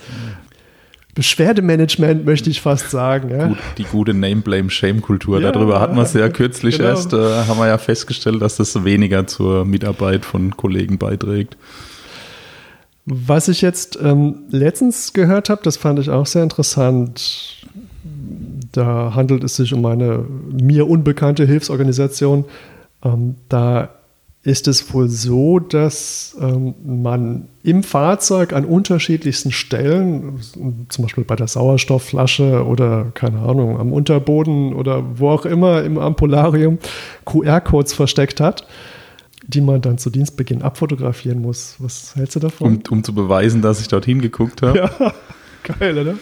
Beschwerdemanagement, 1.15 2.25
möchte 2.25 2.50
ich 2.50 2.62
fast 2.62 2.91
sagen. 2.91 3.29
Ja. 3.29 3.48
Gut, 3.48 3.57
die 3.77 3.86
gute 3.86 4.13
Name-Blame-Shame-Kultur. 4.13 5.39
Ja, 5.39 5.51
Darüber 5.51 5.79
hatten 5.79 5.95
wir 5.95 6.03
es 6.03 6.13
ja 6.13 6.27
kürzlich 6.27 6.77
genau. 6.77 6.89
erst, 6.89 7.13
äh, 7.13 7.17
haben 7.17 7.57
wir 7.57 7.67
ja 7.67 7.77
festgestellt, 7.77 8.41
dass 8.41 8.57
das 8.57 8.84
weniger 8.84 9.25
zur 9.25 9.63
Mitarbeit 9.63 10.25
von 10.25 10.57
Kollegen 10.57 10.98
beiträgt. 10.98 11.55
Was 13.06 13.48
ich 13.48 13.62
jetzt 13.62 14.00
ähm, 14.02 14.44
letztens 14.50 15.14
gehört 15.14 15.50
habe, 15.50 15.62
das 15.64 15.78
fand 15.78 16.00
ich 16.00 16.10
auch 16.10 16.26
sehr 16.26 16.42
interessant. 16.42 17.68
Da 18.72 19.14
handelt 19.14 19.44
es 19.44 19.56
sich 19.56 19.74
um 19.74 19.86
eine 19.86 20.26
mir 20.52 20.90
unbekannte 20.90 21.46
Hilfsorganisation. 21.46 22.46
Ähm, 23.04 23.36
da 23.48 23.90
ist 24.46 24.68
es 24.68 24.94
wohl 24.94 25.08
so, 25.10 25.58
dass 25.60 26.38
ähm, 26.40 26.76
man 26.86 27.48
im 27.64 27.82
Fahrzeug 27.82 28.54
an 28.54 28.64
unterschiedlichsten 28.64 29.52
Stellen, 29.52 30.40
zum 30.90 31.04
Beispiel 31.04 31.24
bei 31.24 31.36
der 31.36 31.48
Sauerstoffflasche 31.48 32.64
oder 32.66 33.12
keine 33.16 33.40
Ahnung, 33.40 33.80
am 33.80 33.92
Unterboden 33.92 34.74
oder 34.74 35.04
wo 35.20 35.30
auch 35.30 35.46
immer 35.46 35.84
im 35.84 35.98
Ampularium 35.98 36.78
QR-Codes 37.26 37.94
versteckt 37.94 38.40
hat, 38.40 38.68
die 39.48 39.62
man 39.62 39.82
dann 39.82 39.98
zu 39.98 40.10
Dienstbeginn 40.10 40.62
abfotografieren 40.62 41.42
muss. 41.42 41.75
Was 41.80 42.16
hältst 42.16 42.36
du 42.36 42.40
davon? 42.40 42.78
Um, 42.78 42.82
um 42.90 43.04
zu 43.04 43.14
beweisen, 43.14 43.62
dass 43.62 43.82
ich 43.82 43.88
dorthin 43.88 44.22
geguckt 44.22 44.62
habe. 44.62 44.90
Ja. 45.00 45.14
Geil, 45.80 45.98
oder? 45.98 46.14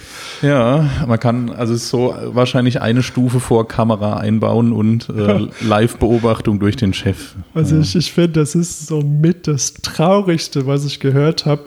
Ja, 0.41 1.05
man 1.05 1.19
kann 1.19 1.49
also 1.49 1.75
so 1.75 2.15
wahrscheinlich 2.27 2.81
eine 2.81 3.03
Stufe 3.03 3.41
vor 3.41 3.67
Kamera 3.67 4.15
einbauen 4.15 4.71
und 4.71 5.09
äh, 5.09 5.47
Live-Beobachtung 5.59 6.59
durch 6.59 6.77
den 6.77 6.93
Chef. 6.93 7.35
Also 7.53 7.75
ja. 7.75 7.81
ich, 7.81 7.93
ich 7.93 8.13
finde, 8.13 8.39
das 8.39 8.55
ist 8.55 8.87
so 8.87 9.01
mit 9.01 9.47
das 9.47 9.73
Traurigste, 9.73 10.65
was 10.65 10.85
ich 10.85 11.01
gehört 11.01 11.45
habe. 11.45 11.63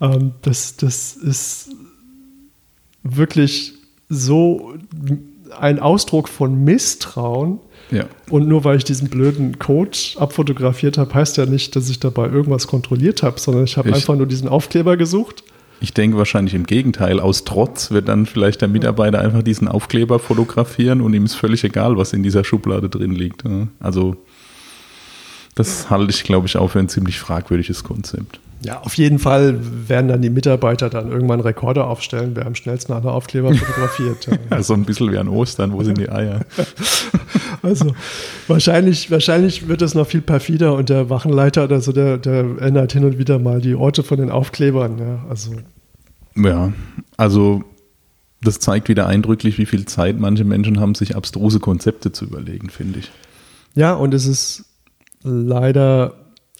Ähm, 0.00 0.32
das, 0.40 0.76
das 0.76 1.12
ist 1.12 1.72
wirklich 3.02 3.74
so 4.08 4.72
ein 5.58 5.78
Ausdruck 5.80 6.28
von 6.28 6.64
Misstrauen. 6.64 7.60
Ja. 7.94 8.04
Und 8.28 8.48
nur 8.48 8.64
weil 8.64 8.76
ich 8.76 8.84
diesen 8.84 9.08
blöden 9.08 9.58
Code 9.58 9.96
abfotografiert 10.16 10.98
habe, 10.98 11.14
heißt 11.14 11.36
ja 11.36 11.46
nicht, 11.46 11.76
dass 11.76 11.88
ich 11.88 12.00
dabei 12.00 12.28
irgendwas 12.28 12.66
kontrolliert 12.66 13.22
habe, 13.22 13.38
sondern 13.38 13.64
ich 13.64 13.76
habe 13.76 13.92
einfach 13.92 14.16
nur 14.16 14.26
diesen 14.26 14.48
Aufkleber 14.48 14.96
gesucht 14.96 15.44
ich 15.84 15.92
denke 15.92 16.16
wahrscheinlich 16.16 16.54
im 16.54 16.64
Gegenteil. 16.64 17.20
Aus 17.20 17.44
Trotz 17.44 17.90
wird 17.90 18.08
dann 18.08 18.24
vielleicht 18.24 18.62
der 18.62 18.68
Mitarbeiter 18.68 19.20
einfach 19.20 19.42
diesen 19.42 19.68
Aufkleber 19.68 20.18
fotografieren 20.18 21.02
und 21.02 21.12
ihm 21.12 21.26
ist 21.26 21.34
völlig 21.34 21.62
egal, 21.62 21.98
was 21.98 22.14
in 22.14 22.22
dieser 22.22 22.42
Schublade 22.42 22.88
drin 22.88 23.12
liegt. 23.12 23.44
Also 23.80 24.16
das 25.54 25.90
halte 25.90 26.10
ich, 26.10 26.24
glaube 26.24 26.46
ich, 26.46 26.56
auch 26.56 26.68
für 26.68 26.78
ein 26.78 26.88
ziemlich 26.88 27.18
fragwürdiges 27.18 27.84
Konzept. 27.84 28.40
Ja, 28.64 28.80
auf 28.80 28.96
jeden 28.96 29.18
Fall 29.18 29.58
werden 29.88 30.08
dann 30.08 30.22
die 30.22 30.30
Mitarbeiter 30.30 30.88
dann 30.88 31.12
irgendwann 31.12 31.40
Rekorder 31.40 31.86
aufstellen, 31.86 32.32
wer 32.34 32.46
am 32.46 32.54
schnellsten 32.54 32.94
alle 32.94 33.12
Aufkleber 33.12 33.54
fotografiert. 33.54 34.26
ja, 34.50 34.62
so 34.62 34.72
ein 34.72 34.84
bisschen 34.84 35.12
wie 35.12 35.18
an 35.18 35.28
Ostern, 35.28 35.72
wo 35.72 35.82
sind 35.82 35.98
die 35.98 36.08
Eier? 36.08 36.40
also 37.62 37.94
wahrscheinlich, 38.48 39.10
wahrscheinlich 39.10 39.68
wird 39.68 39.82
es 39.82 39.94
noch 39.94 40.06
viel 40.06 40.22
perfider 40.22 40.74
und 40.74 40.88
der 40.88 41.10
Wachenleiter 41.10 41.64
oder 41.64 41.82
so, 41.82 41.92
der, 41.92 42.16
der 42.16 42.58
ändert 42.58 42.92
hin 42.92 43.04
und 43.04 43.18
wieder 43.18 43.38
mal 43.38 43.60
die 43.60 43.74
Orte 43.74 44.02
von 44.02 44.16
den 44.16 44.30
Aufklebern. 44.30 44.98
Ja, 44.98 45.24
also. 45.28 45.52
ja, 46.36 46.72
also 47.18 47.64
das 48.40 48.60
zeigt 48.60 48.88
wieder 48.88 49.06
eindrücklich, 49.06 49.58
wie 49.58 49.66
viel 49.66 49.84
Zeit 49.84 50.18
manche 50.18 50.44
Menschen 50.44 50.80
haben, 50.80 50.94
sich 50.94 51.16
abstruse 51.16 51.60
Konzepte 51.60 52.12
zu 52.12 52.24
überlegen, 52.24 52.70
finde 52.70 53.00
ich. 53.00 53.10
Ja, 53.74 53.92
und 53.92 54.14
es 54.14 54.26
ist 54.26 54.64
leider 55.22 56.14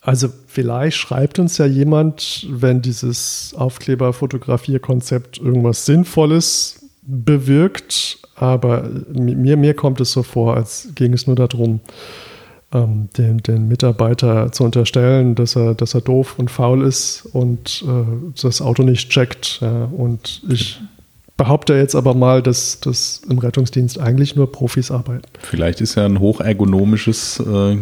also 0.05 0.29
vielleicht 0.47 0.99
schreibt 0.99 1.39
uns 1.39 1.57
ja 1.57 1.65
jemand, 1.65 2.47
wenn 2.51 2.83
dieses 2.83 3.55
Aufkleber-Fotografierkonzept 3.57 5.39
irgendwas 5.39 5.87
Sinnvolles 5.87 6.85
bewirkt, 7.03 8.19
aber 8.37 8.89
mir, 9.13 9.57
mir 9.57 9.73
kommt 9.75 10.03
es 10.03 10.13
so 10.13 10.23
vor, 10.23 10.57
als 10.57 10.89
ging 10.95 11.15
es 11.15 11.27
nur 11.27 11.37
darum, 11.37 11.81
ähm, 12.73 13.09
den, 13.17 13.39
den 13.39 13.67
Mitarbeiter 13.67 14.53
zu 14.53 14.65
unterstellen, 14.65 15.37
dass 15.37 15.57
er, 15.57 15.75
dass 15.75 15.95
er 15.95 16.03
doof 16.03 16.35
und 16.39 16.51
faul 16.51 16.83
ist 16.83 17.27
und 17.33 17.83
äh, 17.89 18.41
das 18.43 18.61
Auto 18.61 18.83
nicht 18.83 19.09
checkt. 19.09 19.61
Ja, 19.63 19.85
und 19.87 20.43
ich 20.51 20.81
behaupte 21.39 21.75
jetzt 21.75 21.95
aber 21.95 22.13
mal, 22.13 22.43
dass, 22.43 22.79
dass 22.81 23.23
im 23.29 23.39
Rettungsdienst 23.39 23.99
eigentlich 23.99 24.37
nur 24.37 24.53
Profis 24.53 24.91
arbeiten. 24.91 25.25
Vielleicht 25.41 25.81
ist 25.81 25.95
ja 25.95 26.05
ein 26.05 26.21
hochergonomisches 26.21 27.41
äh, 27.41 27.79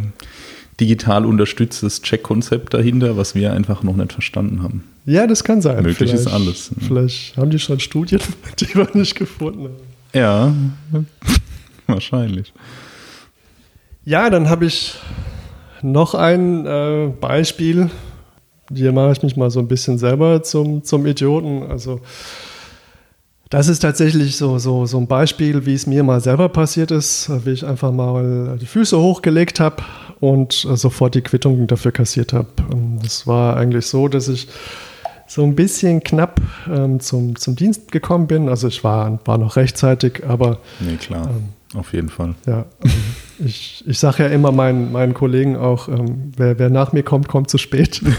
digital 0.80 1.26
unterstütztes 1.26 2.02
Check-Konzept 2.02 2.74
dahinter, 2.74 3.16
was 3.16 3.34
wir 3.34 3.52
einfach 3.52 3.82
noch 3.82 3.96
nicht 3.96 4.12
verstanden 4.12 4.62
haben. 4.62 4.84
Ja, 5.04 5.26
das 5.26 5.44
kann 5.44 5.60
sein. 5.60 5.76
Möglich 5.76 5.96
vielleicht, 5.96 6.14
ist 6.14 6.26
alles. 6.28 6.70
Vielleicht 6.80 7.36
haben 7.36 7.50
die 7.50 7.58
schon 7.58 7.80
Studien, 7.80 8.20
die 8.60 8.74
wir 8.74 8.88
nicht 8.94 9.14
gefunden 9.14 9.64
haben. 9.64 9.74
Ja, 10.14 10.52
wahrscheinlich. 11.86 12.52
Ja, 14.04 14.30
dann 14.30 14.48
habe 14.48 14.66
ich 14.66 14.94
noch 15.82 16.14
ein 16.14 16.66
äh, 16.66 17.08
Beispiel. 17.20 17.90
Hier 18.72 18.92
mache 18.92 19.12
ich 19.12 19.22
mich 19.22 19.36
mal 19.36 19.50
so 19.50 19.60
ein 19.60 19.68
bisschen 19.68 19.98
selber 19.98 20.42
zum, 20.42 20.84
zum 20.84 21.06
Idioten. 21.06 21.64
Also 21.64 22.00
das 23.50 23.68
ist 23.68 23.80
tatsächlich 23.80 24.36
so, 24.36 24.58
so, 24.58 24.86
so 24.86 24.98
ein 24.98 25.06
Beispiel, 25.06 25.66
wie 25.66 25.74
es 25.74 25.86
mir 25.86 26.02
mal 26.02 26.20
selber 26.20 26.48
passiert 26.48 26.90
ist, 26.90 27.30
wie 27.44 27.50
ich 27.50 27.66
einfach 27.66 27.92
mal 27.92 28.56
die 28.60 28.66
Füße 28.66 28.98
hochgelegt 28.98 29.60
habe 29.60 29.82
und 30.22 30.64
äh, 30.70 30.76
sofort 30.76 31.16
die 31.16 31.20
Quittung 31.20 31.66
dafür 31.66 31.90
kassiert 31.90 32.32
habe. 32.32 32.46
Das 33.02 33.26
war 33.26 33.56
eigentlich 33.56 33.86
so, 33.86 34.06
dass 34.06 34.28
ich 34.28 34.46
so 35.26 35.42
ein 35.42 35.56
bisschen 35.56 36.04
knapp 36.04 36.40
ähm, 36.70 37.00
zum, 37.00 37.34
zum 37.34 37.56
Dienst 37.56 37.90
gekommen 37.90 38.28
bin. 38.28 38.48
Also 38.48 38.68
ich 38.68 38.84
war, 38.84 39.18
war 39.24 39.36
noch 39.36 39.56
rechtzeitig, 39.56 40.22
aber. 40.24 40.60
Nee, 40.78 40.94
klar. 40.94 41.28
Ähm, 41.28 41.48
auf 41.74 41.92
jeden 41.92 42.08
Fall. 42.08 42.36
Ja, 42.46 42.66
ähm, 42.84 42.92
ich, 43.44 43.82
ich 43.84 43.98
sage 43.98 44.22
ja 44.22 44.28
immer 44.28 44.52
meinen, 44.52 44.92
meinen 44.92 45.12
Kollegen 45.12 45.56
auch, 45.56 45.88
ähm, 45.88 46.32
wer, 46.36 46.56
wer 46.56 46.70
nach 46.70 46.92
mir 46.92 47.02
kommt, 47.02 47.26
kommt 47.26 47.50
zu 47.50 47.58
spät. 47.58 48.00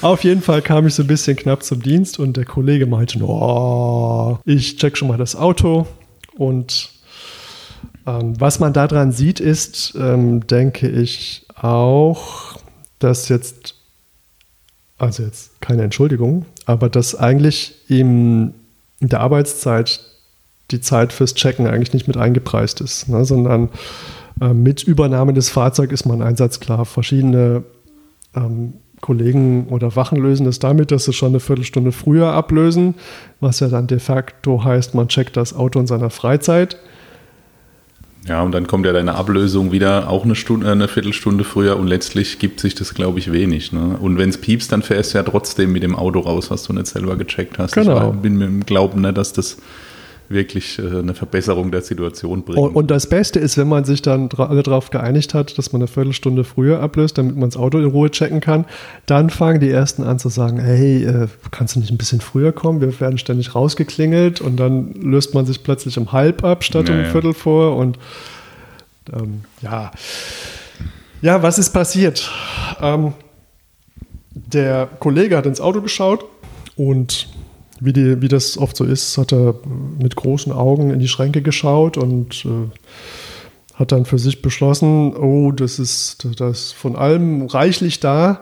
Auf 0.00 0.24
jeden 0.24 0.42
Fall 0.42 0.62
kam 0.62 0.88
ich 0.88 0.94
so 0.94 1.04
ein 1.04 1.06
bisschen 1.06 1.36
knapp 1.36 1.62
zum 1.62 1.80
Dienst 1.80 2.18
und 2.18 2.36
der 2.36 2.44
Kollege 2.44 2.86
meinte, 2.86 3.20
oh, 3.22 4.40
ich 4.44 4.78
check 4.78 4.98
schon 4.98 5.06
mal 5.06 5.16
das 5.16 5.36
Auto. 5.36 5.86
Und 6.36 6.90
ähm, 8.06 8.40
was 8.40 8.58
man 8.60 8.72
daran 8.72 9.12
sieht, 9.12 9.40
ist, 9.40 9.94
ähm, 9.96 10.46
denke 10.46 10.88
ich, 10.88 11.46
auch, 11.54 12.56
dass 12.98 13.28
jetzt, 13.28 13.74
also 14.98 15.22
jetzt 15.22 15.60
keine 15.60 15.82
Entschuldigung, 15.82 16.46
aber 16.66 16.88
dass 16.88 17.14
eigentlich 17.14 17.74
im, 17.88 18.54
in 19.00 19.08
der 19.08 19.20
Arbeitszeit 19.20 20.00
die 20.70 20.80
Zeit 20.80 21.12
fürs 21.12 21.34
Checken 21.34 21.66
eigentlich 21.66 21.92
nicht 21.92 22.08
mit 22.08 22.16
eingepreist 22.16 22.80
ist, 22.80 23.08
ne, 23.08 23.24
sondern 23.24 23.68
äh, 24.40 24.54
mit 24.54 24.82
Übernahme 24.82 25.32
des 25.32 25.50
Fahrzeugs 25.50 25.92
ist 25.92 26.06
man 26.06 26.22
einsatzklar. 26.22 26.84
Verschiedene 26.86 27.64
ähm, 28.34 28.74
Kollegen 29.00 29.66
oder 29.68 29.94
Wachen 29.96 30.18
lösen 30.18 30.46
das 30.46 30.58
damit, 30.60 30.90
dass 30.90 31.04
sie 31.04 31.12
schon 31.12 31.30
eine 31.30 31.40
Viertelstunde 31.40 31.92
früher 31.92 32.32
ablösen, 32.32 32.94
was 33.40 33.60
ja 33.60 33.68
dann 33.68 33.88
de 33.88 33.98
facto 33.98 34.64
heißt, 34.64 34.94
man 34.94 35.08
checkt 35.08 35.36
das 35.36 35.54
Auto 35.54 35.78
in 35.80 35.86
seiner 35.86 36.10
Freizeit. 36.10 36.78
Ja, 38.26 38.42
und 38.42 38.52
dann 38.52 38.68
kommt 38.68 38.86
ja 38.86 38.92
deine 38.92 39.16
Ablösung 39.16 39.72
wieder 39.72 40.08
auch 40.08 40.24
eine, 40.24 40.36
Stunde, 40.36 40.70
eine 40.70 40.86
Viertelstunde 40.86 41.42
früher 41.42 41.76
und 41.76 41.88
letztlich 41.88 42.38
gibt 42.38 42.60
sich 42.60 42.74
das, 42.74 42.94
glaube 42.94 43.18
ich, 43.18 43.32
wenig. 43.32 43.72
Ne? 43.72 43.96
Und 44.00 44.16
wenn 44.16 44.28
es 44.28 44.38
piepst, 44.38 44.70
dann 44.70 44.82
fährst 44.82 45.14
du 45.14 45.18
ja 45.18 45.24
trotzdem 45.24 45.72
mit 45.72 45.82
dem 45.82 45.96
Auto 45.96 46.20
raus, 46.20 46.50
was 46.50 46.62
du 46.62 46.72
nicht 46.72 46.86
selber 46.86 47.16
gecheckt 47.16 47.58
hast. 47.58 47.72
Genau. 47.72 48.12
Ich 48.12 48.20
bin 48.20 48.36
mir 48.36 48.46
im 48.46 48.64
Glauben, 48.64 49.00
ne, 49.00 49.12
dass 49.12 49.32
das 49.32 49.56
wirklich 50.28 50.78
äh, 50.78 50.98
eine 50.98 51.14
Verbesserung 51.14 51.70
der 51.70 51.82
Situation 51.82 52.44
bringen. 52.44 52.58
Und, 52.58 52.74
und 52.74 52.90
das 52.90 53.08
Beste 53.08 53.38
ist, 53.38 53.58
wenn 53.58 53.68
man 53.68 53.84
sich 53.84 54.02
dann 54.02 54.28
alle 54.36 54.62
darauf 54.62 54.90
geeinigt 54.90 55.34
hat, 55.34 55.56
dass 55.58 55.72
man 55.72 55.82
eine 55.82 55.88
Viertelstunde 55.88 56.44
früher 56.44 56.80
ablöst, 56.80 57.18
damit 57.18 57.36
man 57.36 57.50
das 57.50 57.56
Auto 57.56 57.78
in 57.78 57.86
Ruhe 57.86 58.10
checken 58.10 58.40
kann, 58.40 58.64
dann 59.06 59.30
fangen 59.30 59.60
die 59.60 59.70
Ersten 59.70 60.02
an 60.02 60.18
zu 60.18 60.28
sagen, 60.28 60.58
hey, 60.58 61.04
äh, 61.04 61.28
kannst 61.50 61.76
du 61.76 61.80
nicht 61.80 61.90
ein 61.90 61.98
bisschen 61.98 62.20
früher 62.20 62.52
kommen? 62.52 62.80
Wir 62.80 62.98
werden 63.00 63.18
ständig 63.18 63.54
rausgeklingelt 63.54 64.40
und 64.40 64.56
dann 64.56 64.92
löst 64.94 65.34
man 65.34 65.46
sich 65.46 65.62
plötzlich 65.62 65.98
um 65.98 66.12
halb 66.12 66.44
ab 66.44 66.64
statt 66.64 66.88
naja. 66.88 67.04
um 67.04 67.10
Viertel 67.10 67.34
vor 67.34 67.76
und 67.76 67.98
ähm, 69.12 69.42
ja. 69.60 69.90
Ja, 71.20 71.42
was 71.42 71.58
ist 71.58 71.70
passiert? 71.70 72.30
Ähm, 72.80 73.12
der 74.34 74.88
Kollege 74.98 75.36
hat 75.36 75.46
ins 75.46 75.60
Auto 75.60 75.80
geschaut 75.80 76.24
und 76.76 77.28
wie, 77.84 77.92
die, 77.92 78.22
wie 78.22 78.28
das 78.28 78.56
oft 78.58 78.76
so 78.76 78.84
ist, 78.84 79.18
hat 79.18 79.32
er 79.32 79.54
mit 80.00 80.16
großen 80.16 80.52
Augen 80.52 80.90
in 80.90 80.98
die 80.98 81.08
Schränke 81.08 81.42
geschaut 81.42 81.96
und 81.96 82.44
äh, 82.44 82.68
hat 83.74 83.92
dann 83.92 84.04
für 84.04 84.18
sich 84.18 84.42
beschlossen, 84.42 85.16
oh, 85.16 85.50
das 85.52 85.78
ist 85.78 86.28
das 86.38 86.72
von 86.72 86.96
allem 86.96 87.46
reichlich 87.46 88.00
da. 88.00 88.40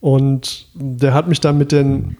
Und 0.00 0.68
der 0.74 1.14
hat 1.14 1.28
mich 1.28 1.40
dann 1.40 1.58
mit 1.58 1.72
den 1.72 2.16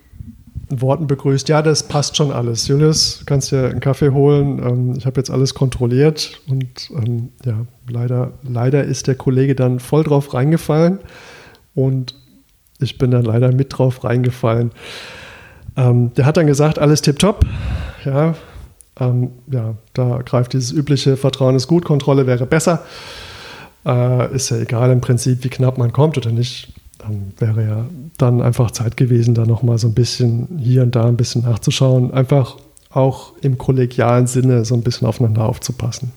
Worten 0.69 1.07
begrüßt, 1.07 1.49
ja, 1.49 1.63
das 1.63 1.85
passt 1.85 2.17
schon 2.17 2.33
alles. 2.33 2.67
Julius, 2.67 3.23
kannst 3.27 3.53
dir 3.53 3.69
einen 3.69 3.81
Kaffee 3.81 4.11
holen. 4.11 4.59
Ähm, 4.59 4.95
ich 4.97 5.07
habe 5.07 5.21
jetzt 5.21 5.31
alles 5.31 5.55
kontrolliert. 5.55 6.41
Und 6.49 6.91
ähm, 6.91 7.29
ja, 7.45 7.67
leider, 7.89 8.33
leider 8.43 8.85
ist 8.85 9.07
der 9.07 9.15
Kollege 9.15 9.55
dann 9.55 9.79
voll 9.79 10.03
drauf 10.03 10.35
reingefallen. 10.35 10.99
Und 11.75 12.15
ich 12.81 12.99
bin 12.99 13.11
dann 13.11 13.25
leider 13.25 13.53
mit 13.53 13.77
drauf 13.77 14.03
reingefallen. 14.03 14.73
Ähm, 15.77 16.13
der 16.15 16.27
hat 16.27 16.37
dann 16.37 16.47
gesagt, 16.47 16.79
alles 16.79 17.03
tipptopp. 17.03 17.45
Ja, 18.05 18.35
ähm, 18.99 19.31
ja, 19.51 19.75
da 19.93 20.21
greift 20.25 20.53
dieses 20.53 20.73
übliche 20.73 21.17
Vertrauen 21.17 21.57
ist 21.57 21.69
gut, 21.69 21.85
Kontrolle 21.85 22.27
wäre 22.27 22.47
besser. 22.47 22.85
Äh, 23.85 24.35
ist 24.35 24.51
ja 24.51 24.59
egal 24.59 24.91
im 24.91 25.01
Prinzip, 25.01 25.45
wie 25.45 25.49
knapp 25.49 25.79
man 25.79 25.93
kommt 25.93 26.17
oder 26.17 26.33
nicht. 26.33 26.73
Dann 26.99 27.33
wäre 27.39 27.63
ja 27.63 27.87
dann 28.17 28.41
einfach 28.41 28.71
Zeit 28.71 28.97
gewesen, 28.97 29.35
da 29.35 29.45
nochmal 29.45 29.79
so 29.79 29.87
ein 29.87 29.95
bisschen 29.95 30.49
hier 30.59 30.83
und 30.83 30.97
da 30.97 31.07
ein 31.07 31.17
bisschen 31.17 31.43
nachzuschauen. 31.43 32.13
Einfach 32.13 32.57
auch 32.91 33.33
im 33.43 33.59
kollegialen 33.59 34.27
Sinne 34.27 34.65
so 34.65 34.75
ein 34.75 34.83
bisschen 34.83 35.07
aufeinander 35.07 35.45
aufzupassen. 35.45 36.13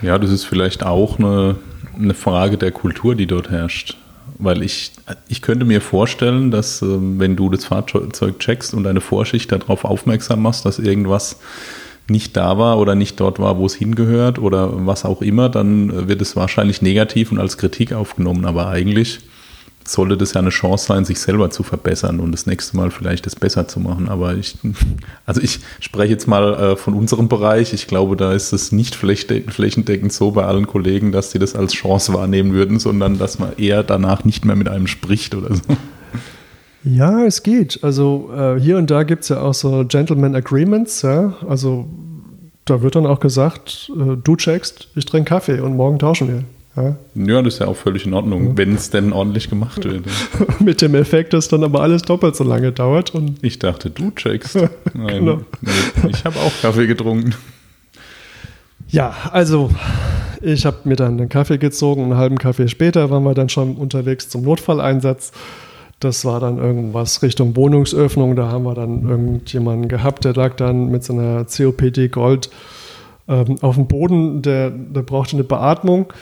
Ja, 0.00 0.18
das 0.18 0.30
ist 0.30 0.44
vielleicht 0.44 0.84
auch 0.84 1.18
eine, 1.18 1.56
eine 1.96 2.14
Frage 2.14 2.56
der 2.56 2.72
Kultur, 2.72 3.14
die 3.14 3.26
dort 3.26 3.50
herrscht. 3.50 3.96
Weil 4.38 4.62
ich, 4.62 4.92
ich 5.28 5.42
könnte 5.42 5.64
mir 5.64 5.80
vorstellen, 5.80 6.50
dass 6.50 6.82
äh, 6.82 6.86
wenn 6.88 7.36
du 7.36 7.50
das 7.50 7.66
Fahrzeug 7.66 8.38
checkst 8.38 8.74
und 8.74 8.84
deine 8.84 9.00
Vorschicht 9.00 9.52
darauf 9.52 9.84
aufmerksam 9.84 10.42
machst, 10.42 10.64
dass 10.64 10.78
irgendwas 10.78 11.38
nicht 12.08 12.36
da 12.36 12.58
war 12.58 12.78
oder 12.78 12.94
nicht 12.94 13.18
dort 13.20 13.38
war, 13.38 13.58
wo 13.58 13.66
es 13.66 13.74
hingehört 13.74 14.38
oder 14.38 14.86
was 14.86 15.04
auch 15.04 15.22
immer, 15.22 15.48
dann 15.48 16.08
wird 16.08 16.20
es 16.20 16.36
wahrscheinlich 16.36 16.82
negativ 16.82 17.32
und 17.32 17.38
als 17.38 17.56
Kritik 17.56 17.92
aufgenommen. 17.92 18.44
Aber 18.44 18.68
eigentlich 18.68 19.20
sollte 19.88 20.16
das 20.16 20.34
ja 20.34 20.40
eine 20.40 20.50
Chance 20.50 20.86
sein, 20.86 21.04
sich 21.04 21.18
selber 21.18 21.50
zu 21.50 21.62
verbessern 21.62 22.20
und 22.20 22.32
das 22.32 22.46
nächste 22.46 22.76
Mal 22.76 22.90
vielleicht 22.90 23.26
das 23.26 23.36
besser 23.36 23.68
zu 23.68 23.80
machen. 23.80 24.08
Aber 24.08 24.34
ich, 24.34 24.56
also 25.26 25.40
ich 25.40 25.60
spreche 25.80 26.12
jetzt 26.12 26.26
mal 26.26 26.54
äh, 26.54 26.76
von 26.76 26.94
unserem 26.94 27.28
Bereich. 27.28 27.72
Ich 27.72 27.86
glaube, 27.86 28.16
da 28.16 28.32
ist 28.32 28.52
es 28.52 28.72
nicht 28.72 28.94
flächendeckend 28.94 30.12
so 30.12 30.30
bei 30.30 30.44
allen 30.44 30.66
Kollegen, 30.66 31.12
dass 31.12 31.30
sie 31.30 31.38
das 31.38 31.54
als 31.54 31.72
Chance 31.72 32.14
wahrnehmen 32.14 32.52
würden, 32.52 32.78
sondern 32.78 33.18
dass 33.18 33.38
man 33.38 33.56
eher 33.56 33.82
danach 33.82 34.24
nicht 34.24 34.44
mehr 34.44 34.56
mit 34.56 34.68
einem 34.68 34.86
spricht 34.86 35.34
oder 35.34 35.54
so. 35.54 35.62
Ja, 36.86 37.24
es 37.24 37.42
geht. 37.42 37.82
Also 37.82 38.30
äh, 38.36 38.60
hier 38.60 38.76
und 38.76 38.90
da 38.90 39.04
gibt 39.04 39.22
es 39.22 39.30
ja 39.30 39.40
auch 39.40 39.54
so 39.54 39.86
Gentleman 39.86 40.34
Agreements. 40.34 41.00
Ja? 41.00 41.32
Also 41.48 41.88
da 42.66 42.82
wird 42.82 42.94
dann 42.94 43.06
auch 43.06 43.20
gesagt, 43.20 43.90
äh, 43.96 44.16
du 44.22 44.36
checkst, 44.36 44.88
ich 44.94 45.06
trinke 45.06 45.30
Kaffee 45.30 45.60
und 45.60 45.76
morgen 45.76 45.98
tauschen 45.98 46.28
wir. 46.28 46.44
Ja, 46.76 46.96
ja 47.14 47.42
das 47.42 47.54
ist 47.54 47.60
ja 47.60 47.66
auch 47.68 47.76
völlig 47.76 48.06
in 48.06 48.14
Ordnung, 48.14 48.48
ja. 48.48 48.56
wenn 48.56 48.74
es 48.74 48.90
denn 48.90 49.12
ordentlich 49.12 49.48
gemacht 49.48 49.84
wird. 49.90 50.04
Mit 50.60 50.80
dem 50.80 50.94
Effekt, 50.94 51.32
dass 51.32 51.48
dann 51.48 51.64
aber 51.64 51.80
alles 51.80 52.02
doppelt 52.02 52.36
so 52.36 52.44
lange 52.44 52.72
dauert. 52.72 53.14
Und 53.14 53.42
ich 53.42 53.58
dachte, 53.58 53.90
du 53.90 54.10
checkst. 54.10 54.56
Nein, 54.94 55.20
genau. 55.20 55.40
nee, 55.60 56.10
ich 56.10 56.24
habe 56.24 56.38
auch 56.40 56.52
Kaffee 56.60 56.86
getrunken. 56.86 57.34
Ja, 58.88 59.14
also 59.32 59.70
ich 60.40 60.66
habe 60.66 60.78
mir 60.84 60.96
dann 60.96 61.18
einen 61.18 61.28
Kaffee 61.28 61.58
gezogen. 61.58 62.04
Einen 62.04 62.16
halben 62.16 62.38
Kaffee 62.38 62.68
später 62.68 63.10
waren 63.10 63.24
wir 63.24 63.34
dann 63.34 63.48
schon 63.48 63.76
unterwegs 63.76 64.28
zum 64.28 64.42
Notfalleinsatz. 64.42 65.32
Das 66.00 66.24
war 66.24 66.38
dann 66.38 66.58
irgendwas 66.58 67.22
Richtung 67.22 67.56
Wohnungsöffnung. 67.56 68.36
Da 68.36 68.48
haben 68.48 68.64
wir 68.64 68.74
dann 68.74 69.08
irgendjemanden 69.08 69.88
gehabt, 69.88 70.24
der 70.24 70.34
lag 70.34 70.54
dann 70.56 70.90
mit 70.90 71.02
seiner 71.02 71.46
COPD 71.46 72.08
Gold 72.08 72.50
ähm, 73.26 73.56
auf 73.62 73.76
dem 73.76 73.86
Boden. 73.86 74.42
Der, 74.42 74.70
der 74.70 75.02
brauchte 75.02 75.36
eine 75.36 75.44
Beatmung. 75.44 76.12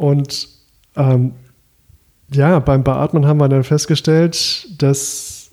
Und 0.00 0.48
ähm, 0.96 1.32
ja, 2.32 2.58
beim 2.58 2.82
Beatmen 2.84 3.26
haben 3.26 3.38
wir 3.38 3.48
dann 3.48 3.64
festgestellt, 3.64 4.66
dass 4.80 5.50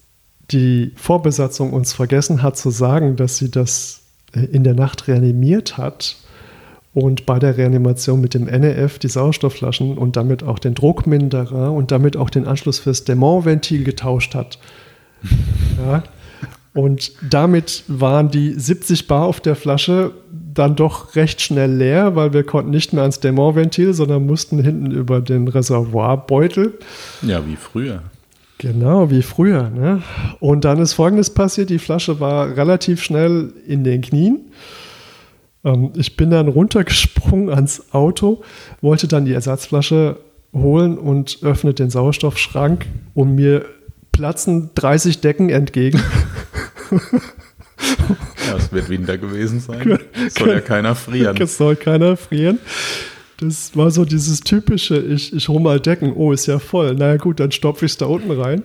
die 0.51 0.93
Vorbesatzung 0.95 1.73
uns 1.73 1.91
vergessen 1.91 2.41
hat 2.41 2.55
zu 2.55 2.69
sagen, 2.69 3.17
dass 3.17 3.37
sie 3.37 3.51
das 3.51 4.03
äh, 4.33 4.45
in 4.45 4.63
der 4.63 4.73
Nacht 4.73 5.09
reanimiert 5.09 5.77
hat 5.77 6.15
und 6.93 7.25
bei 7.25 7.39
der 7.39 7.57
Reanimation 7.57 8.21
mit 8.21 8.33
dem 8.33 8.45
NEF 8.45 8.99
die 8.99 9.09
Sauerstoffflaschen 9.09 9.97
und 9.97 10.15
damit 10.15 10.43
auch 10.43 10.59
den 10.59 10.75
Druckminderer 10.75 11.73
und 11.73 11.91
damit 11.91 12.15
auch 12.15 12.29
den 12.29 12.47
Anschluss 12.47 12.79
fürs 12.79 13.03
Dämonventil 13.03 13.83
getauscht 13.83 14.33
hat. 14.33 14.59
Ja, 15.77 16.01
und 16.77 17.13
damit 17.27 17.83
waren 17.87 18.29
die 18.29 18.53
70 18.53 19.07
Bar 19.07 19.23
auf 19.23 19.39
der 19.41 19.55
Flasche 19.55 20.11
dann 20.31 20.75
doch 20.75 21.15
recht 21.15 21.41
schnell 21.41 21.71
leer, 21.73 22.15
weil 22.15 22.33
wir 22.33 22.43
konnten 22.43 22.69
nicht 22.69 22.93
mehr 22.93 23.01
ans 23.01 23.19
Dämonventil, 23.19 23.95
sondern 23.95 24.27
mussten 24.27 24.63
hinten 24.63 24.91
über 24.91 25.19
den 25.19 25.47
Reservoirbeutel. 25.47 26.77
Ja, 27.23 27.43
wie 27.47 27.55
früher. 27.55 28.03
Genau, 28.59 29.09
wie 29.09 29.23
früher. 29.23 29.71
Ne? 29.71 30.03
Und 30.39 30.65
dann 30.65 30.77
ist 30.77 30.93
Folgendes 30.93 31.31
passiert, 31.31 31.71
die 31.71 31.79
Flasche 31.79 32.19
war 32.19 32.55
relativ 32.55 33.01
schnell 33.01 33.53
in 33.65 33.83
den 33.83 34.03
Knien. 34.03 34.41
Ähm, 35.63 35.93
ich 35.95 36.15
bin 36.15 36.29
dann 36.29 36.47
runtergesprungen 36.47 37.49
ans 37.49 37.91
Auto, 37.91 38.43
wollte 38.81 39.07
dann 39.07 39.25
die 39.25 39.33
Ersatzflasche 39.33 40.17
holen 40.53 40.99
und 40.99 41.39
öffnet 41.41 41.79
den 41.79 41.89
Sauerstoffschrank, 41.89 42.85
um 43.15 43.33
mir 43.33 43.65
platzen 44.11 44.71
30 44.75 45.21
Decken 45.21 45.49
entgegen. 45.49 45.99
Ja, 46.91 48.57
es 48.57 48.71
wird 48.71 48.89
Winter 48.89 49.17
gewesen 49.17 49.59
sein. 49.59 49.99
Es 50.25 50.35
soll 50.35 50.49
ja 50.49 50.61
keiner 50.61 50.95
frieren. 50.95 51.37
Es 51.41 51.57
soll 51.57 51.75
keiner 51.75 52.17
frieren. 52.17 52.59
Das 53.39 53.75
war 53.75 53.91
so 53.91 54.03
dieses 54.03 54.39
typische, 54.41 54.97
ich, 54.97 55.33
ich 55.33 55.47
hole 55.47 55.59
mal 55.59 55.79
Decken, 55.79 56.13
oh, 56.13 56.31
ist 56.31 56.47
ja 56.47 56.57
voll. 56.59 56.95
Naja 56.95 57.17
gut, 57.17 57.39
dann 57.39 57.51
stopfe 57.51 57.85
ich 57.85 57.91
es 57.91 57.97
da 57.97 58.07
unten 58.07 58.31
rein. 58.31 58.63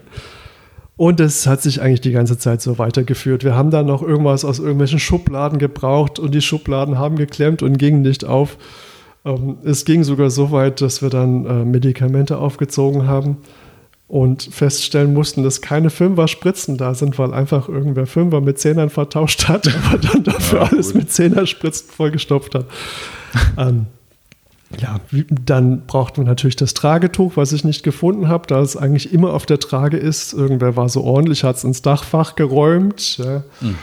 Und 0.96 1.20
es 1.20 1.46
hat 1.46 1.62
sich 1.62 1.82
eigentlich 1.82 2.00
die 2.00 2.12
ganze 2.12 2.38
Zeit 2.38 2.62
so 2.62 2.78
weitergeführt. 2.78 3.44
Wir 3.44 3.54
haben 3.54 3.70
dann 3.70 3.86
noch 3.86 4.02
irgendwas 4.02 4.44
aus 4.44 4.58
irgendwelchen 4.58 4.98
Schubladen 4.98 5.58
gebraucht 5.58 6.18
und 6.18 6.34
die 6.34 6.40
Schubladen 6.40 6.98
haben 6.98 7.16
geklemmt 7.16 7.62
und 7.62 7.78
gingen 7.78 8.02
nicht 8.02 8.24
auf. 8.24 8.56
Ähm, 9.24 9.58
es 9.64 9.84
ging 9.84 10.04
sogar 10.04 10.30
so 10.30 10.52
weit, 10.52 10.80
dass 10.80 11.02
wir 11.02 11.10
dann 11.10 11.44
äh, 11.44 11.64
Medikamente 11.64 12.38
aufgezogen 12.38 13.06
haben 13.06 13.38
und 14.12 14.42
feststellen 14.42 15.14
mussten, 15.14 15.42
dass 15.42 15.62
keine 15.62 15.88
Fünfer-Spritzen 15.88 16.76
da 16.76 16.92
sind, 16.92 17.18
weil 17.18 17.32
einfach 17.32 17.70
irgendwer 17.70 18.04
Fünfer 18.06 18.42
mit 18.42 18.58
Zehnern 18.58 18.90
vertauscht 18.90 19.48
hat, 19.48 19.66
aber 19.86 19.96
dann 19.96 20.22
dafür 20.22 20.60
ja, 20.60 20.68
alles 20.70 20.92
mit 20.92 21.10
Zehner-Spritzen 21.10 21.88
vollgestopft 21.90 22.54
hat. 22.54 22.66
ähm, 23.56 23.86
ja, 24.78 25.00
dann 25.30 25.86
brauchten 25.86 26.20
wir 26.20 26.26
natürlich 26.26 26.56
das 26.56 26.74
Tragetuch, 26.74 27.38
was 27.38 27.52
ich 27.54 27.64
nicht 27.64 27.84
gefunden 27.84 28.28
habe, 28.28 28.46
da 28.46 28.60
es 28.60 28.76
eigentlich 28.76 29.14
immer 29.14 29.32
auf 29.32 29.46
der 29.46 29.58
Trage 29.58 29.96
ist. 29.96 30.34
Irgendwer 30.34 30.76
war 30.76 30.90
so 30.90 31.02
ordentlich, 31.04 31.42
hat 31.42 31.56
es 31.56 31.64
ins 31.64 31.80
Dachfach 31.80 32.36
geräumt. 32.36 33.16
Ja. 33.16 33.44
Mhm. 33.62 33.76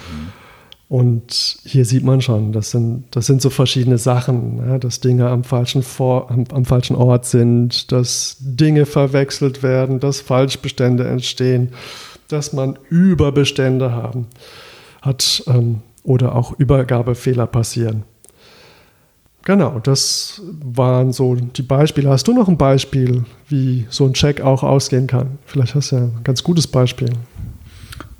Und 0.90 1.60
hier 1.64 1.86
sieht 1.86 2.04
man 2.04 2.20
schon, 2.20 2.52
das 2.52 2.72
sind, 2.72 3.06
das 3.12 3.28
sind 3.28 3.44
so 3.44 3.52
verschiedene 3.52 4.00
Sachen, 4.00 4.58
ja, 4.58 4.80
dass 4.80 5.00
Dinge 5.00 5.30
am 5.30 5.44
falschen, 5.44 5.84
Vor, 5.84 6.32
am, 6.32 6.46
am, 6.52 6.66
falschen 6.66 6.96
Ort 6.96 7.28
sind, 7.28 7.92
dass 7.92 8.38
Dinge 8.40 8.88
verwechselt 8.88 9.62
werden, 9.62 10.00
dass 10.00 10.20
Falschbestände 10.20 11.08
entstehen, 11.08 11.70
dass 12.28 12.54
man 12.54 12.80
Überbestände 12.90 13.92
haben, 13.92 14.26
hat 15.04 15.44
ähm, 15.46 15.82
oder 16.04 16.34
auch 16.34 16.58
Übergabefehler 16.58 17.46
passieren. 17.46 18.04
Genau, 19.44 19.78
das 19.80 20.42
waren 20.64 21.14
so 21.14 21.36
die 21.36 21.62
Beispiele. 21.62 22.10
Hast 22.10 22.28
du 22.28 22.34
noch 22.34 22.48
ein 22.48 22.58
Beispiel, 22.58 23.26
wie 23.48 23.86
so 23.90 24.06
ein 24.06 24.14
Check 24.14 24.42
auch 24.42 24.64
ausgehen 24.64 25.06
kann? 25.06 25.38
Vielleicht 25.46 25.76
hast 25.76 25.92
du 25.92 25.98
ja 25.98 26.02
ein 26.02 26.22
ganz 26.24 26.44
gutes 26.44 26.66
Beispiel. 26.66 27.10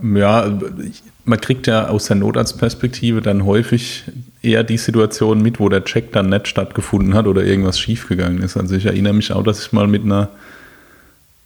Ja, 0.02 0.60
man 1.26 1.42
kriegt 1.42 1.68
ja 1.68 1.88
aus 1.88 2.06
der 2.06 2.16
Notarztperspektive 2.16 3.22
dann 3.22 3.46
häufig 3.46 4.04
eher 4.42 4.64
die 4.64 4.78
Situation 4.78 5.42
mit, 5.42 5.60
wo 5.60 5.70
der 5.70 5.84
Check 5.84 6.12
dann 6.12 6.30
nicht 6.30 6.48
stattgefunden 6.48 7.14
hat 7.14 7.28
oder 7.28 7.44
irgendwas 7.44 7.80
schiefgegangen 7.80 8.42
ist. 8.42 8.58
Also 8.58 8.76
ich 8.76 8.86
erinnere 8.86 9.14
mich 9.14 9.32
auch, 9.32 9.44
dass 9.44 9.62
ich 9.62 9.72
mal 9.72 9.88
mit 9.88 10.04
einer 10.04 10.30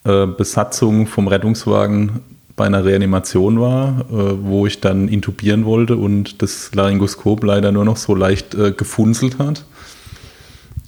äh, 0.05 0.27
Besatzung 0.27 1.07
vom 1.07 1.27
Rettungswagen 1.27 2.21
bei 2.55 2.65
einer 2.65 2.85
Reanimation 2.85 3.59
war, 3.59 4.05
äh, 4.11 4.43
wo 4.43 4.67
ich 4.67 4.79
dann 4.79 5.07
intubieren 5.07 5.65
wollte 5.65 5.95
und 5.97 6.41
das 6.41 6.73
Laryngoskop 6.73 7.43
leider 7.43 7.71
nur 7.71 7.85
noch 7.85 7.97
so 7.97 8.13
leicht 8.13 8.53
äh, 8.53 8.71
gefunzelt 8.71 9.39
hat. 9.39 9.65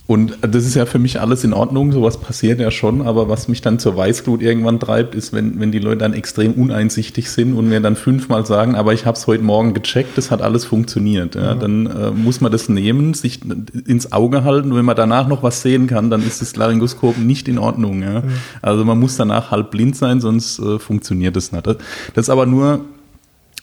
Und 0.08 0.38
das 0.41 0.65
ist 0.68 0.76
ja 0.76 0.86
für 0.86 1.00
mich 1.00 1.20
alles 1.20 1.44
in 1.44 1.52
Ordnung, 1.52 1.91
sowas 1.91 2.20
passiert 2.20 2.60
ja 2.60 2.70
schon, 2.70 3.02
aber 3.02 3.28
was 3.28 3.48
mich 3.48 3.62
dann 3.62 3.80
zur 3.80 3.98
Weißglut 3.98 4.44
irgendwann 4.44 4.80
treibt, 4.80 5.15
ist, 5.15 5.34
wenn, 5.34 5.60
wenn 5.60 5.72
die 5.72 5.80
Leute 5.80 5.98
dann 5.98 6.13
extrem 6.13 6.54
uneinsichtig 6.54 7.32
sind 7.32 7.56
und 7.56 7.70
mir 7.70 7.80
dann 7.80 7.96
fünfmal 7.96 8.46
sagen, 8.46 8.76
aber 8.76 8.94
ich 8.94 9.08
habe 9.08 9.18
es 9.18 9.26
heute 9.26 9.44
Morgen 9.44 9.74
gecheckt, 9.74 10.15
das 10.15 10.30
hat 10.30 10.44
alles 10.44 10.63
funktioniert. 10.63 11.34
Ja, 11.34 11.56
mhm. 11.56 11.60
Dann 11.60 11.86
äh, 11.88 12.12
muss 12.12 12.39
man 12.39 12.52
das 12.52 12.70
nehmen, 12.70 13.15
sich 13.15 13.39
ins 13.88 14.12
Auge 14.12 14.44
halten 14.44 14.72
und 14.72 14.78
wenn 14.78 14.86
man 14.86 14.96
danach 14.96 15.28
noch 15.28 15.41
was 15.41 15.63
sehen 15.63 15.88
kann, 15.88 16.12
dann 16.12 16.22
ist 16.22 16.39
das 16.39 16.56
Laryngoskop 16.56 17.18
nicht 17.18 17.48
in 17.48 17.58
Ordnung. 17.58 18.04
Ja? 18.04 18.22
Mhm. 18.22 18.24
Also 18.62 18.86
man 18.86 19.00
muss 19.00 19.18
danach 19.18 19.50
halb 19.50 19.72
blind 19.72 19.96
sein, 19.96 20.22
sonst 20.22 20.60
äh, 20.60 20.78
funktioniert 20.78 21.36
das 21.36 21.52
nicht. 21.52 21.65
Das 21.65 21.78
ist 22.15 22.30
aber 22.30 22.46
nur 22.46 22.82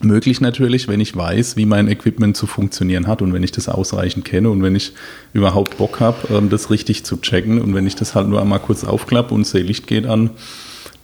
möglich 0.05 0.41
natürlich, 0.41 0.89
wenn 0.89 1.01
ich 1.01 1.17
weiß, 1.17 1.57
wie 1.57 1.67
mein 1.67 1.89
Equipment 1.89 2.37
zu 2.37 2.47
funktionieren 2.47 3.07
hat 3.07 3.23
und 3.23 3.33
wenn 3.33 3.43
ich 3.43 3.53
das 3.53 3.69
ausreichend 3.69 4.25
kenne 4.25 4.51
und 4.51 4.63
wenn 4.63 4.75
ich 4.75 4.93
überhaupt 5.33 5.79
Bock 5.79 6.01
habe, 6.01 6.35
ähm, 6.35 6.49
das 6.49 6.71
richtig 6.71 7.05
zu 7.05 7.17
checken 7.19 7.61
und 7.61 7.75
wenn 7.75 7.87
ich 7.87 7.95
das 7.95 8.15
halt 8.15 8.29
nur 8.29 8.41
einmal 8.41 8.61
kurz 8.61 8.85
aufklappe 8.85 9.35
und 9.35 9.47
sehe, 9.47 9.63
Licht 9.63 9.87
geht 9.87 10.07
an, 10.07 10.31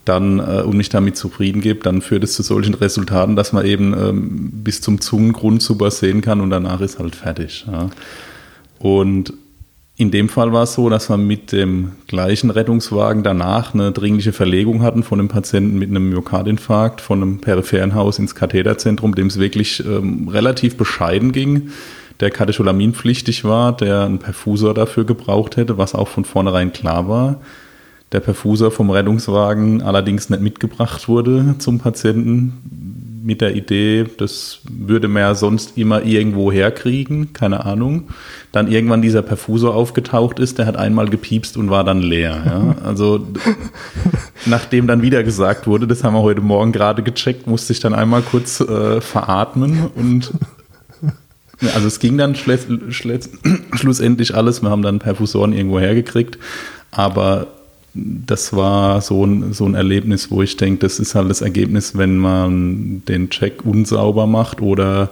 dann 0.04 0.38
äh, 0.38 0.62
und 0.62 0.76
mich 0.76 0.88
damit 0.88 1.16
zufrieden 1.16 1.61
gebe, 1.61 1.80
dann 1.80 2.02
führt 2.02 2.24
es 2.24 2.34
zu 2.34 2.42
solchen 2.42 2.74
Resultaten, 2.74 3.37
dass 3.37 3.52
man 3.52 3.66
eben 3.66 3.92
ähm, 3.92 4.50
bis 4.64 4.80
zum 4.80 5.00
Zungengrund 5.00 5.62
super 5.62 5.90
sehen 5.90 6.20
kann 6.20 6.40
und 6.40 6.50
danach 6.50 6.80
ist 6.80 6.98
halt 6.98 7.14
fertig. 7.14 7.66
Ja. 7.70 7.90
Und 8.78 9.34
in 9.98 10.12
dem 10.12 10.28
Fall 10.28 10.52
war 10.52 10.62
es 10.62 10.74
so, 10.74 10.88
dass 10.88 11.11
wir 11.11 11.16
mit 11.16 11.50
dem 11.50 11.90
gleichen 12.06 12.50
Rettungswagen 12.50 13.24
danach 13.24 13.74
eine 13.74 13.90
dringliche 13.90 14.32
Verlegung 14.32 14.82
hatten 14.82 15.02
von 15.02 15.18
einem 15.18 15.28
Patienten 15.28 15.76
mit 15.76 15.90
einem 15.90 16.08
Myokardinfarkt 16.11 17.00
von 17.00 17.20
einem 17.20 17.40
peripheren 17.40 17.96
Haus 17.96 18.20
ins 18.20 18.37
Katheterzentrum, 18.37 19.16
dem 19.16 19.26
es 19.26 19.40
wirklich 19.40 19.84
ähm, 19.84 20.28
relativ 20.28 20.76
bescheiden 20.76 21.32
ging, 21.32 21.70
der 22.20 22.30
katecholaminpflichtig 22.30 23.42
war, 23.42 23.76
der 23.76 24.02
einen 24.02 24.20
Perfusor 24.20 24.72
dafür 24.72 25.04
gebraucht 25.04 25.56
hätte, 25.56 25.78
was 25.78 25.96
auch 25.96 26.06
von 26.06 26.24
vornherein 26.24 26.72
klar 26.72 27.08
war. 27.08 27.40
Der 28.12 28.20
Perfusor 28.20 28.70
vom 28.70 28.90
Rettungswagen 28.90 29.82
allerdings 29.82 30.30
nicht 30.30 30.40
mitgebracht 30.40 31.08
wurde 31.08 31.56
zum 31.58 31.80
Patienten 31.80 33.07
mit 33.22 33.40
der 33.40 33.57
Idee, 33.57 34.04
das 34.16 34.61
würde 34.68 35.09
man 35.09 35.22
ja 35.22 35.35
sonst 35.35 35.76
immer 35.76 36.02
irgendwo 36.04 36.52
herkriegen, 36.52 37.33
keine 37.33 37.64
Ahnung. 37.64 38.09
Dann 38.52 38.70
irgendwann 38.70 39.02
dieser 39.02 39.22
Perfusor 39.22 39.74
aufgetaucht 39.74 40.38
ist, 40.38 40.59
der 40.59 40.66
hat 40.66 40.76
einmal 40.76 41.09
gepiepst 41.09 41.57
und 41.57 41.70
war 41.70 41.85
dann 41.85 42.00
leer. 42.00 42.42
Ja? 42.44 42.76
Also 42.85 43.26
nachdem 44.46 44.87
dann 44.87 45.02
wieder 45.02 45.22
gesagt 45.22 45.66
wurde, 45.66 45.87
das 45.87 46.04
haben 46.04 46.14
wir 46.14 46.22
heute 46.22 46.40
Morgen 46.40 46.72
gerade 46.72 47.02
gecheckt, 47.02 47.46
musste 47.46 47.72
ich 47.72 47.81
dann 47.81 47.94
einmal 47.94 48.22
kurz 48.22 48.61
äh, 48.61 49.00
veratmen 49.00 49.90
und 49.94 50.33
also 51.74 51.88
es 51.88 51.98
ging 51.98 52.16
dann 52.16 52.35
schlussendlich 53.72 54.35
alles. 54.35 54.62
Wir 54.62 54.70
haben 54.70 54.83
dann 54.83 55.00
Perfusoren 55.00 55.52
irgendwo 55.52 55.81
hergekriegt, 55.81 56.38
aber 56.90 57.48
das 58.26 58.54
war 58.54 59.00
so 59.00 59.24
ein, 59.24 59.52
so 59.52 59.64
ein 59.64 59.74
Erlebnis, 59.74 60.30
wo 60.30 60.42
ich 60.42 60.56
denke, 60.56 60.80
das 60.80 60.98
ist 60.98 61.14
halt 61.14 61.30
das 61.30 61.40
Ergebnis, 61.40 61.96
wenn 61.96 62.16
man 62.16 63.02
den 63.06 63.30
Check 63.30 63.64
unsauber 63.64 64.26
macht 64.26 64.61
oder 64.61 65.11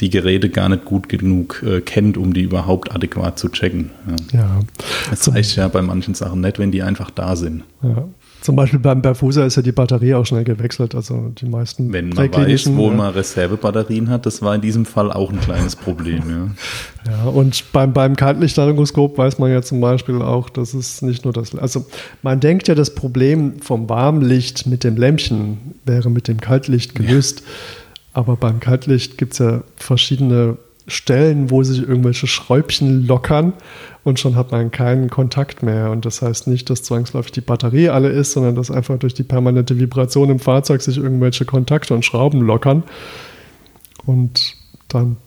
die 0.00 0.10
Geräte 0.10 0.48
gar 0.48 0.68
nicht 0.68 0.84
gut 0.84 1.08
genug 1.08 1.62
äh, 1.66 1.80
kennt, 1.80 2.16
um 2.16 2.32
die 2.32 2.42
überhaupt 2.42 2.94
adäquat 2.94 3.38
zu 3.38 3.48
checken. 3.48 3.90
Ja. 4.32 4.40
ja. 4.40 4.60
Das 5.10 5.32
reicht 5.32 5.56
ja 5.56 5.66
bei 5.68 5.82
manchen 5.82 6.14
Sachen 6.14 6.40
nicht, 6.40 6.58
wenn 6.58 6.70
die 6.70 6.82
einfach 6.82 7.10
da 7.10 7.34
sind. 7.34 7.64
Ja. 7.82 8.08
Zum 8.40 8.54
Beispiel 8.54 8.78
beim 8.78 9.02
Perfuser 9.02 9.46
ist 9.46 9.56
ja 9.56 9.62
die 9.62 9.72
Batterie 9.72 10.14
auch 10.14 10.24
schnell 10.24 10.44
gewechselt. 10.44 10.94
Also 10.94 11.32
die 11.40 11.46
meisten. 11.46 11.92
Wenn 11.92 12.10
man 12.10 12.32
weiß, 12.32 12.74
wo 12.76 12.88
ja. 12.88 12.96
man 12.96 13.12
Reservebatterien 13.12 14.08
hat, 14.10 14.26
das 14.26 14.42
war 14.42 14.54
in 14.54 14.60
diesem 14.60 14.86
Fall 14.86 15.10
auch 15.10 15.32
ein 15.32 15.40
kleines 15.40 15.74
Problem. 15.74 16.22
Ja, 17.06 17.12
ja 17.12 17.24
und 17.24 17.72
beim, 17.72 17.92
beim 17.92 18.14
Kaltlichtlaryngoskop 18.16 19.18
weiß 19.18 19.38
man 19.38 19.50
ja 19.50 19.62
zum 19.62 19.80
Beispiel 19.80 20.22
auch, 20.22 20.48
dass 20.50 20.74
es 20.74 21.02
nicht 21.02 21.24
nur 21.24 21.32
das. 21.32 21.54
Also 21.56 21.86
man 22.22 22.38
denkt 22.40 22.68
ja, 22.68 22.74
das 22.74 22.94
Problem 22.94 23.60
vom 23.60 23.88
Warmlicht 23.88 24.66
mit 24.66 24.84
dem 24.84 24.96
Lämpchen 24.96 25.74
wäre 25.84 26.10
mit 26.10 26.28
dem 26.28 26.40
Kaltlicht 26.40 26.94
gelöst. 26.94 27.40
Ja. 27.40 27.46
Aber 28.12 28.36
beim 28.36 28.60
Kaltlicht 28.60 29.18
gibt 29.18 29.34
es 29.34 29.38
ja 29.38 29.62
verschiedene 29.76 30.56
Stellen, 30.88 31.50
wo 31.50 31.62
sich 31.62 31.80
irgendwelche 31.80 32.26
Schräubchen 32.26 33.06
lockern 33.06 33.52
und 34.04 34.18
schon 34.18 34.36
hat 34.36 34.50
man 34.50 34.70
keinen 34.70 35.10
Kontakt 35.10 35.62
mehr. 35.62 35.90
Und 35.90 36.04
das 36.04 36.22
heißt 36.22 36.46
nicht, 36.46 36.70
dass 36.70 36.82
zwangsläufig 36.82 37.32
die 37.32 37.40
Batterie 37.40 37.90
alle 37.90 38.08
ist, 38.08 38.32
sondern 38.32 38.54
dass 38.54 38.70
einfach 38.70 38.98
durch 38.98 39.14
die 39.14 39.22
permanente 39.22 39.78
Vibration 39.78 40.30
im 40.30 40.40
Fahrzeug 40.40 40.80
sich 40.80 40.96
irgendwelche 40.96 41.44
Kontakte 41.44 41.94
und 41.94 42.04
Schrauben 42.04 42.40
lockern. 42.40 42.82
Und 44.06 44.56
dann 44.88 45.18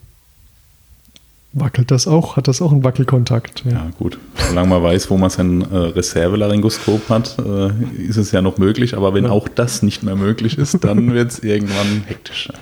wackelt 1.53 1.91
das 1.91 2.07
auch, 2.07 2.37
hat 2.37 2.47
das 2.47 2.61
auch 2.61 2.71
einen 2.71 2.83
Wackelkontakt. 2.83 3.63
Ja, 3.65 3.71
ja 3.71 3.91
gut. 3.99 4.17
Solange 4.49 4.69
man 4.69 4.83
weiß, 4.83 5.09
wo 5.09 5.17
man 5.17 5.29
sein 5.29 5.61
äh, 5.61 5.75
Reservelaryngoskop 5.75 7.09
hat, 7.09 7.37
äh, 7.39 7.71
ist 8.01 8.17
es 8.17 8.31
ja 8.31 8.41
noch 8.41 8.57
möglich. 8.57 8.95
Aber 8.97 9.13
wenn 9.13 9.25
ja. 9.25 9.29
auch 9.29 9.47
das 9.47 9.83
nicht 9.83 10.01
mehr 10.01 10.15
möglich 10.15 10.57
ist, 10.57 10.83
dann 10.83 11.13
wird 11.13 11.31
es 11.31 11.39
irgendwann 11.39 12.03
hektischer. 12.07 12.55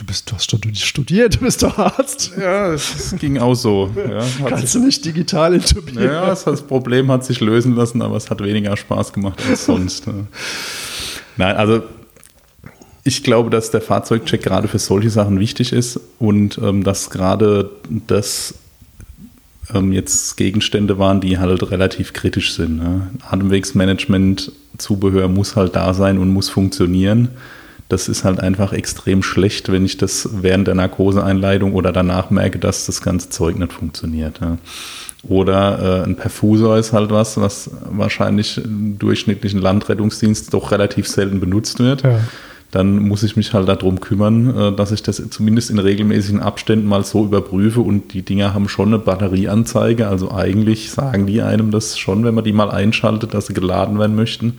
Du, 0.00 0.06
bist, 0.06 0.30
du 0.30 0.34
hast 0.34 0.50
studiert, 0.78 1.34
du 1.34 1.40
bist 1.40 1.62
doch 1.62 1.76
Arzt. 1.76 2.32
Ja, 2.40 2.72
es 2.72 3.14
ging 3.18 3.36
auch 3.36 3.54
so. 3.54 3.90
Ja, 3.94 4.24
Kannst 4.48 4.74
du 4.74 4.78
nicht 4.78 5.04
digital 5.04 5.52
intubieren? 5.52 6.04
Ja, 6.04 6.34
das 6.34 6.62
Problem 6.62 7.12
hat 7.12 7.26
sich 7.26 7.40
lösen 7.40 7.76
lassen, 7.76 8.00
aber 8.00 8.16
es 8.16 8.30
hat 8.30 8.42
weniger 8.42 8.74
Spaß 8.78 9.12
gemacht 9.12 9.38
als 9.46 9.66
sonst. 9.66 10.06
Nein, 11.36 11.54
also 11.54 11.82
ich 13.04 13.22
glaube, 13.22 13.50
dass 13.50 13.72
der 13.72 13.82
Fahrzeugcheck 13.82 14.42
gerade 14.42 14.68
für 14.68 14.78
solche 14.78 15.10
Sachen 15.10 15.38
wichtig 15.38 15.74
ist 15.74 16.00
und 16.18 16.56
ähm, 16.56 16.82
dass 16.82 17.10
gerade 17.10 17.68
das 18.06 18.54
ähm, 19.74 19.92
jetzt 19.92 20.38
Gegenstände 20.38 20.98
waren, 20.98 21.20
die 21.20 21.36
halt 21.36 21.70
relativ 21.70 22.14
kritisch 22.14 22.54
sind. 22.54 22.78
Ne? 22.78 23.10
Atemwegsmanagement, 23.28 24.50
Zubehör 24.78 25.28
muss 25.28 25.56
halt 25.56 25.76
da 25.76 25.92
sein 25.92 26.16
und 26.16 26.30
muss 26.30 26.48
funktionieren 26.48 27.28
das 27.90 28.08
ist 28.08 28.24
halt 28.24 28.40
einfach 28.40 28.72
extrem 28.72 29.22
schlecht, 29.22 29.70
wenn 29.70 29.84
ich 29.84 29.96
das 29.96 30.28
während 30.32 30.68
der 30.68 30.76
Narkoseeinleitung 30.76 31.74
oder 31.74 31.92
danach 31.92 32.30
merke, 32.30 32.58
dass 32.58 32.86
das 32.86 33.02
ganze 33.02 33.30
Zeug 33.30 33.58
nicht 33.58 33.72
funktioniert. 33.72 34.40
Ja. 34.40 34.58
Oder 35.28 36.02
äh, 36.02 36.04
ein 36.04 36.16
Perfusor 36.16 36.78
ist 36.78 36.92
halt 36.92 37.10
was, 37.10 37.38
was 37.38 37.70
wahrscheinlich 37.90 38.58
im 38.64 38.98
durchschnittlichen 38.98 39.60
Landrettungsdienst 39.60 40.54
doch 40.54 40.70
relativ 40.70 41.08
selten 41.08 41.40
benutzt 41.40 41.80
wird. 41.80 42.02
Ja. 42.02 42.20
Dann 42.70 43.00
muss 43.00 43.24
ich 43.24 43.36
mich 43.36 43.52
halt 43.52 43.68
darum 43.68 44.00
kümmern, 44.00 44.56
äh, 44.56 44.72
dass 44.72 44.92
ich 44.92 45.02
das 45.02 45.20
zumindest 45.30 45.70
in 45.70 45.80
regelmäßigen 45.80 46.40
Abständen 46.40 46.86
mal 46.86 47.04
so 47.04 47.24
überprüfe 47.24 47.80
und 47.80 48.14
die 48.14 48.22
Dinger 48.22 48.54
haben 48.54 48.68
schon 48.68 48.88
eine 48.88 49.00
Batterieanzeige. 49.00 50.06
Also 50.06 50.30
eigentlich 50.30 50.92
sagen 50.92 51.26
die 51.26 51.42
einem 51.42 51.72
das 51.72 51.98
schon, 51.98 52.24
wenn 52.24 52.34
man 52.34 52.44
die 52.44 52.52
mal 52.52 52.70
einschaltet, 52.70 53.34
dass 53.34 53.48
sie 53.48 53.54
geladen 53.54 53.98
werden 53.98 54.14
möchten. 54.14 54.58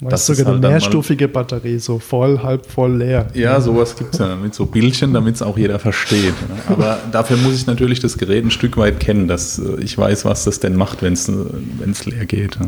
Das 0.00 0.28
ist 0.28 0.38
sogar 0.38 0.54
eine 0.54 0.62
halt 0.62 0.72
mehrstufige 0.72 1.28
Batterie, 1.28 1.78
so 1.78 1.98
voll, 1.98 2.40
halb 2.42 2.66
voll, 2.66 2.96
leer. 2.96 3.28
Ja, 3.34 3.60
sowas 3.60 3.96
gibt 3.96 4.14
es 4.14 4.20
ja 4.20 4.36
mit 4.36 4.54
so 4.54 4.66
Bildchen, 4.66 5.12
damit 5.14 5.36
es 5.36 5.42
auch 5.42 5.56
jeder 5.56 5.78
versteht. 5.78 6.34
Aber 6.68 6.98
dafür 7.12 7.36
muss 7.38 7.54
ich 7.54 7.66
natürlich 7.66 8.00
das 8.00 8.18
Gerät 8.18 8.44
ein 8.44 8.50
Stück 8.50 8.76
weit 8.76 9.00
kennen, 9.00 9.28
dass 9.28 9.58
äh, 9.58 9.80
ich 9.80 9.96
weiß, 9.96 10.24
was 10.24 10.44
das 10.44 10.60
denn 10.60 10.76
macht, 10.76 11.02
wenn 11.02 11.12
es 11.12 11.28
äh, 11.28 12.10
leer 12.10 12.26
geht. 12.26 12.56
Ja. 12.56 12.66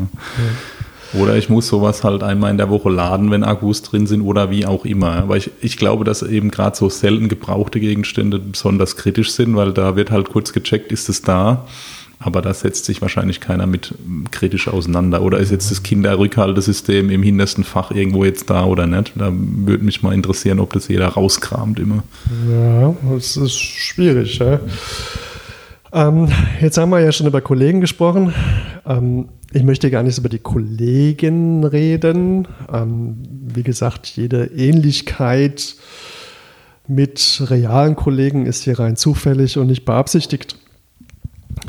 Oder 1.13 1.37
ich 1.37 1.49
muss 1.49 1.67
sowas 1.67 2.03
halt 2.03 2.21
einmal 2.23 2.51
in 2.51 2.57
der 2.57 2.69
Woche 2.69 2.89
laden, 2.89 3.31
wenn 3.31 3.43
Akkus 3.43 3.81
drin 3.81 4.07
sind 4.07 4.21
oder 4.21 4.49
wie 4.49 4.65
auch 4.65 4.83
immer. 4.83 5.13
Aber 5.13 5.37
ich, 5.37 5.51
ich 5.61 5.77
glaube, 5.77 6.03
dass 6.03 6.21
eben 6.21 6.51
gerade 6.51 6.75
so 6.75 6.89
selten 6.89 7.29
gebrauchte 7.29 7.79
Gegenstände 7.79 8.39
besonders 8.39 8.97
kritisch 8.97 9.31
sind, 9.31 9.55
weil 9.55 9.71
da 9.71 9.95
wird 9.95 10.11
halt 10.11 10.29
kurz 10.29 10.51
gecheckt, 10.51 10.91
ist 10.91 11.07
es 11.07 11.21
da. 11.21 11.65
Aber 12.19 12.41
da 12.41 12.53
setzt 12.53 12.85
sich 12.85 13.01
wahrscheinlich 13.01 13.39
keiner 13.39 13.67
mit 13.67 13.93
kritisch 14.31 14.67
auseinander. 14.67 15.21
Oder 15.21 15.37
ist 15.37 15.51
jetzt 15.51 15.69
das 15.69 15.83
Kinderrückhaltesystem 15.83 17.11
im 17.11 17.21
hintersten 17.21 17.63
Fach 17.63 17.91
irgendwo 17.91 18.25
jetzt 18.25 18.49
da 18.49 18.65
oder 18.65 18.87
nicht? 18.87 19.13
Da 19.15 19.31
würde 19.31 19.83
mich 19.83 20.01
mal 20.01 20.13
interessieren, 20.13 20.59
ob 20.59 20.73
das 20.73 20.87
jeder 20.87 21.09
rauskramt 21.09 21.79
immer. 21.79 22.03
Ja, 22.49 22.95
das 23.13 23.37
ist 23.37 23.59
schwierig. 23.59 24.39
Ja. 24.39 24.59
Ähm, 25.93 26.27
jetzt 26.59 26.77
haben 26.77 26.89
wir 26.89 26.99
ja 26.99 27.11
schon 27.11 27.27
über 27.27 27.41
Kollegen 27.41 27.81
gesprochen. 27.81 28.33
Ähm, 28.85 29.29
ich 29.53 29.63
möchte 29.63 29.89
gar 29.91 30.03
nicht 30.03 30.17
über 30.17 30.29
die 30.29 30.39
Kollegen 30.39 31.63
reden. 31.63 32.47
Ähm, 32.71 33.17
wie 33.53 33.63
gesagt, 33.63 34.07
jede 34.07 34.45
Ähnlichkeit 34.45 35.75
mit 36.87 37.43
realen 37.45 37.95
Kollegen 37.95 38.45
ist 38.45 38.63
hier 38.63 38.79
rein 38.79 38.95
zufällig 38.95 39.57
und 39.57 39.67
nicht 39.67 39.85
beabsichtigt. 39.85 40.55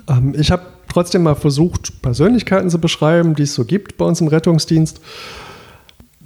Ähm, 0.09 0.35
ich 0.39 0.51
habe 0.51 0.63
trotzdem 0.89 1.23
mal 1.23 1.35
versucht, 1.35 2.03
Persönlichkeiten 2.03 2.71
zu 2.71 2.81
beschreiben, 2.81 3.35
die 3.35 3.43
es 3.43 3.55
so 3.55 3.65
gibt 3.65 3.99
bei 3.99 4.05
uns 4.05 4.21
im 4.21 4.29
Rettungsdienst. 4.29 5.01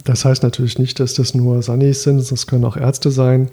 Das 0.03 0.25
heißt 0.25 0.43
natürlich 0.43 0.79
nicht, 0.79 0.99
dass 0.99 1.13
das 1.13 1.33
nur 1.33 1.61
Sunnis 1.61 2.03
sind, 2.03 2.31
das 2.31 2.47
können 2.47 2.65
auch 2.65 2.77
Ärzte 2.77 3.11
sein. 3.11 3.49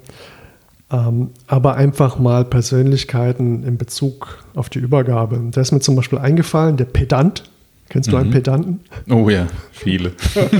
Ähm, 0.91 1.29
aber 1.47 1.75
einfach 1.75 2.19
mal 2.19 2.43
Persönlichkeiten 2.43 3.63
in 3.63 3.77
Bezug 3.77 4.39
auf 4.55 4.69
die 4.69 4.79
Übergabe. 4.79 5.41
Da 5.51 5.61
ist 5.61 5.71
mir 5.71 5.79
zum 5.79 5.95
Beispiel 5.95 6.19
eingefallen, 6.19 6.75
der 6.75 6.85
Pedant. 6.85 7.43
Kennst 7.87 8.11
du 8.11 8.15
mhm. 8.15 8.21
einen 8.21 8.31
Pedanten? 8.31 8.79
Oh 9.09 9.29
ja, 9.29 9.47
viele. 9.71 10.11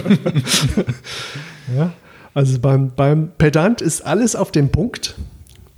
ja, 1.75 1.91
also 2.33 2.59
beim, 2.59 2.91
beim 2.95 3.29
Pedant 3.37 3.81
ist 3.81 4.05
alles 4.05 4.35
auf 4.35 4.51
dem 4.51 4.69
Punkt. 4.69 5.15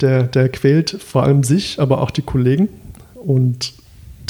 Der, 0.00 0.24
der 0.24 0.48
quält 0.48 0.90
vor 0.90 1.22
allem 1.22 1.44
sich, 1.44 1.80
aber 1.80 2.00
auch 2.00 2.10
die 2.10 2.22
Kollegen 2.22 2.68
und 3.14 3.72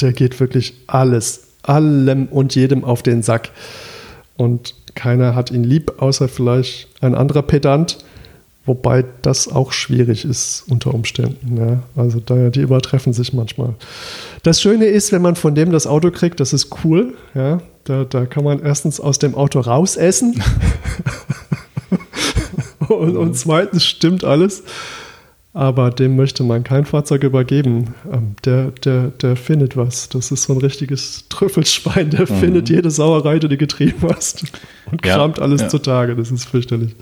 der 0.01 0.13
geht 0.13 0.39
wirklich 0.39 0.73
alles, 0.87 1.47
allem 1.63 2.27
und 2.27 2.55
jedem 2.55 2.83
auf 2.83 3.03
den 3.03 3.23
Sack. 3.23 3.51
Und 4.37 4.75
keiner 4.95 5.35
hat 5.35 5.51
ihn 5.51 5.63
lieb, 5.63 6.01
außer 6.01 6.27
vielleicht 6.27 6.87
ein 7.01 7.15
anderer 7.15 7.41
Pedant, 7.41 7.99
wobei 8.65 9.05
das 9.21 9.47
auch 9.47 9.71
schwierig 9.71 10.25
ist 10.25 10.63
unter 10.67 10.93
Umständen. 10.93 11.57
Ja. 11.57 11.83
Also 11.95 12.19
da, 12.19 12.49
die 12.49 12.61
übertreffen 12.61 13.13
sich 13.13 13.33
manchmal. 13.33 13.75
Das 14.43 14.61
Schöne 14.61 14.85
ist, 14.85 15.11
wenn 15.11 15.21
man 15.21 15.35
von 15.35 15.55
dem 15.55 15.71
das 15.71 15.87
Auto 15.87 16.11
kriegt, 16.11 16.39
das 16.39 16.53
ist 16.53 16.69
cool. 16.83 17.13
Ja. 17.33 17.61
Da, 17.83 18.03
da 18.03 18.25
kann 18.25 18.43
man 18.43 18.61
erstens 18.61 18.99
aus 18.99 19.19
dem 19.19 19.35
Auto 19.35 19.59
rausessen. 19.59 20.41
und, 22.89 23.15
und 23.15 23.37
zweitens 23.37 23.85
stimmt 23.85 24.23
alles. 24.23 24.63
Aber 25.55 25.89
dem 25.89 26.17
möchte 26.17 26.43
man 26.43 26.65
kein 26.65 26.83
Fahrzeug 26.83 27.23
übergeben. 27.23 27.95
Ähm, 28.11 28.35
der, 28.43 28.71
der, 28.71 29.11
der 29.11 29.37
findet 29.37 29.77
was. 29.77 30.09
Das 30.09 30.29
ist 30.29 30.43
so 30.43 30.53
ein 30.53 30.59
richtiges 30.59 31.29
Trüffelschwein. 31.29 32.09
Der 32.09 32.29
mhm. 32.29 32.39
findet 32.39 32.69
jede 32.69 32.91
Sauerei, 32.91 33.39
die 33.39 33.47
du 33.47 33.55
getrieben 33.55 34.05
hast 34.13 34.43
und 34.91 35.01
kramt 35.01 35.37
ja, 35.37 35.43
alles 35.43 35.61
ja. 35.61 35.69
zutage. 35.69 36.17
Das 36.17 36.29
ist 36.29 36.43
fürchterlich. 36.43 36.93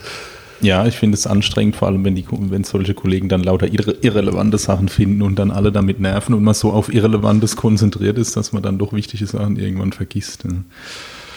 Ja, 0.61 0.85
ich 0.85 0.95
finde 0.95 1.15
es 1.15 1.25
anstrengend, 1.25 1.75
vor 1.75 1.87
allem 1.87 2.05
wenn, 2.05 2.13
die, 2.13 2.25
wenn 2.29 2.63
solche 2.63 2.93
Kollegen 2.93 3.27
dann 3.27 3.41
lauter 3.41 3.73
irre, 3.73 3.97
irrelevante 4.01 4.59
Sachen 4.59 4.87
finden 4.87 5.23
und 5.23 5.39
dann 5.39 5.49
alle 5.49 5.71
damit 5.71 5.99
nerven 5.99 6.35
und 6.35 6.43
man 6.43 6.53
so 6.53 6.71
auf 6.71 6.93
Irrelevantes 6.93 7.55
konzentriert 7.55 8.19
ist, 8.19 8.37
dass 8.37 8.53
man 8.53 8.61
dann 8.61 8.77
doch 8.77 8.93
wichtige 8.93 9.25
Sachen 9.25 9.57
irgendwann 9.57 9.93
vergisst. 9.93 10.45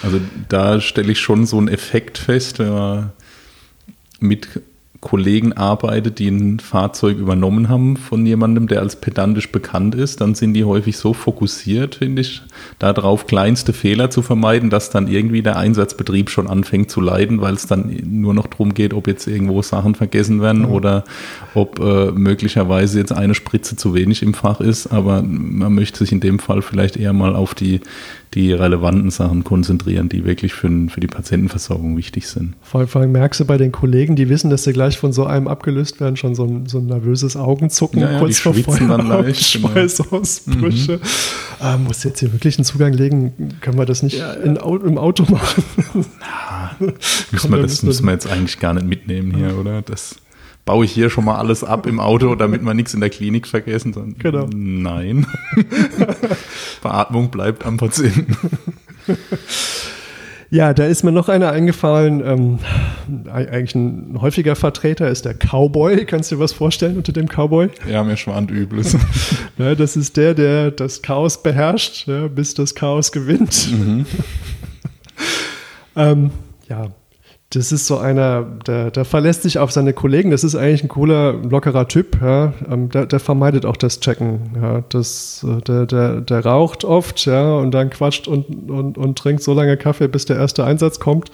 Also 0.03 0.21
da 0.51 0.83
stelle 0.83 1.13
ich 1.13 1.19
schon 1.19 1.47
so 1.47 1.57
einen 1.57 1.69
Effekt 1.69 2.19
fest, 2.19 2.59
wenn 2.59 2.75
man 2.75 3.13
mit 4.21 4.49
Kollegen 5.01 5.53
arbeitet, 5.53 6.19
die 6.19 6.29
ein 6.29 6.59
Fahrzeug 6.59 7.19
übernommen 7.19 7.69
haben 7.69 7.97
von 7.97 8.25
jemandem, 8.25 8.67
der 8.67 8.81
als 8.81 8.97
pedantisch 8.97 9.51
bekannt 9.53 9.95
ist, 9.95 10.21
dann 10.21 10.35
sind 10.35 10.55
die 10.55 10.65
häufig 10.65 10.97
so 10.97 11.13
fokussiert, 11.13 11.97
finde 11.97 12.23
ich, 12.23 12.43
darauf 12.79 13.27
kleinste 13.27 13.73
Fehler 13.73 14.11
zu 14.11 14.23
vermeiden, 14.23 14.71
dass 14.71 14.91
dann 14.91 15.09
irgendwie 15.09 15.43
der 15.43 15.57
Einsatzbetrieb 15.57 16.31
schon 16.31 16.47
anfängt 16.47 16.91
zu 16.91 17.01
leiden, 17.01 17.41
weil 17.41 17.55
es 17.55 17.67
dann 17.67 17.95
nur 18.05 18.35
noch 18.35 18.47
darum 18.47 18.75
geht, 18.75 18.95
ob 18.95 19.07
jetzt 19.07 19.27
irgendwo 19.27 19.63
Sachen 19.63 19.95
vergessen 19.95 20.41
werden 20.41 20.63
mhm. 20.63 20.73
oder 20.73 21.05
ob 21.55 21.79
äh, 21.79 22.11
möglicherweise 22.13 22.99
jetzt 22.99 23.13
eine 23.13 23.35
Spritze 23.35 23.77
zu 23.77 23.95
wenig 23.95 24.23
im 24.23 24.35
Fach 24.35 24.61
ist. 24.61 24.89
Aber 24.89 25.23
man 25.23 25.75
möchte 25.75 25.99
sich 25.99 26.13
in 26.13 26.21
dem 26.21 26.39
Fall 26.39 26.63
vielleicht 26.63 26.97
eher 26.97 27.13
mal 27.13 27.37
auf 27.37 27.55
die 27.55 27.81
die 28.35 28.53
relevanten 28.53 29.11
Sachen 29.11 29.45
konzentrieren, 29.45 30.09
die 30.09 30.25
wirklich 30.25 30.53
für, 30.53 30.69
für 30.89 31.01
die 31.01 31.07
Patientenversorgung 31.07 31.97
wichtig 31.97 32.29
sind. 32.29 32.55
Vor 32.63 32.87
allem 32.95 33.13
merkst 33.13 33.41
du 33.41 33.45
bei 33.45 33.57
den 33.57 33.73
Kollegen, 33.73 34.17
die 34.17 34.29
wissen, 34.29 34.51
dass 34.51 34.65
sie 34.65 34.73
gleich 34.73 34.99
von 34.99 35.13
so 35.13 35.25
einem 35.25 35.49
abgelöst 35.49 36.01
werden, 36.01 36.17
schon 36.17 36.35
so 36.35 36.45
ein, 36.45 36.67
so 36.67 36.79
ein 36.79 36.87
nervöses 36.87 37.37
Augenzucken 37.37 38.01
ja, 38.01 38.13
ja, 38.13 38.19
kurz 38.19 38.41
vor 38.41 38.53
genau. 38.79 39.23
Schweißausbrüche. 39.33 40.99
Genau. 40.99 41.75
Mhm. 41.75 41.83
Äh, 41.83 41.87
muss 41.87 42.05
jetzt 42.05 42.21
hier 42.21 42.33
wirklich 42.33 42.59
einen 42.59 42.65
Zugang 42.65 42.93
legen? 42.93 43.33
Können 43.61 43.79
wir 43.79 43.87
das 43.87 44.03
nicht 44.03 44.19
ja, 44.19 44.33
in, 44.33 44.57
im 44.57 44.99
Auto 44.99 45.25
machen? 45.31 45.65
Na, 46.21 46.77
müssen 47.33 47.51
wir, 47.51 47.63
das 47.63 47.83
müssen 47.83 48.05
wir 48.05 48.13
jetzt 48.13 48.31
eigentlich 48.31 48.59
gar 48.61 48.75
nicht 48.75 48.87
mitnehmen 48.87 49.35
hier, 49.35 49.57
oder? 49.59 49.83
Das 49.83 50.17
baue 50.67 50.85
ich 50.85 50.93
hier 50.93 51.09
schon 51.09 51.25
mal 51.25 51.37
alles 51.37 51.65
ab 51.65 51.87
im 51.87 51.99
Auto, 52.01 52.35
damit 52.35 52.63
wir 52.63 52.75
nichts 52.75 52.93
in 52.93 53.01
der 53.01 53.09
Klinik 53.09 53.47
vergessen. 53.47 53.95
Sondern 53.95 54.19
genau. 54.19 54.47
Nein. 54.55 55.27
Beatmung 56.83 57.31
bleibt 57.31 57.65
am 57.65 57.79
Patienten. 57.79 58.37
Ja, 60.51 60.75
da 60.75 60.85
ist 60.85 61.03
mir 61.03 61.13
noch 61.13 61.29
einer 61.29 61.51
eingefallen. 61.51 62.23
Ähm, 62.25 62.59
eigentlich 63.33 63.75
ein 63.75 64.21
häufiger 64.21 64.55
Vertreter 64.55 65.09
ist 65.09 65.25
der 65.25 65.35
Cowboy. 65.35 66.05
Kannst 66.05 66.31
du 66.31 66.37
dir 66.37 66.41
was 66.41 66.53
vorstellen 66.53 66.97
unter 66.97 67.13
dem 67.13 67.27
Cowboy? 67.27 67.69
Ja, 67.91 68.05
mir 68.05 68.17
schwant 68.17 68.51
Übles. 68.51 68.97
ja, 69.59 69.75
das 69.75 69.97
ist 69.97 70.17
der, 70.17 70.35
der 70.35 70.71
das 70.71 71.03
Chaos 71.03 71.43
beherrscht, 71.43 72.07
ja, 72.07 72.29
bis 72.29 72.55
das 72.55 72.75
Chaos 72.75 73.11
gewinnt. 73.11 73.71
Mhm. 73.73 74.07
ähm, 75.97 76.31
ja, 76.69 76.89
das 77.57 77.73
ist 77.73 77.87
so 77.87 77.97
einer, 77.97 78.43
der, 78.67 78.91
der, 78.91 79.07
verlässt 79.07 79.43
sich 79.43 79.59
auf 79.59 79.73
seine 79.73 79.95
Kollegen. 79.95 80.31
Das 80.31 80.45
ist 80.45 80.55
eigentlich 80.55 80.85
ein 80.85 80.89
cooler, 80.89 81.33
lockerer 81.33 81.89
Typ. 81.89 82.21
Ja. 82.21 82.53
Ähm, 82.71 82.91
der, 82.91 83.07
der, 83.07 83.19
vermeidet 83.19 83.65
auch 83.65 83.79
das 83.79 84.01
Checken. 84.01 84.41
Ja. 84.61 84.85
Das, 84.91 85.45
äh, 85.49 85.63
der, 85.63 85.87
der, 85.87 86.21
der 86.21 86.45
raucht 86.45 86.85
oft 86.85 87.25
ja, 87.25 87.55
und 87.57 87.71
dann 87.71 87.89
quatscht 87.89 88.29
und, 88.29 88.71
und, 88.71 88.99
und 88.99 89.19
trinkt 89.19 89.43
so 89.43 89.55
lange 89.55 89.79
Kaffee, 89.79 90.07
bis 90.07 90.27
der 90.27 90.37
erste 90.37 90.65
Einsatz 90.65 91.01
kommt. 91.01 91.31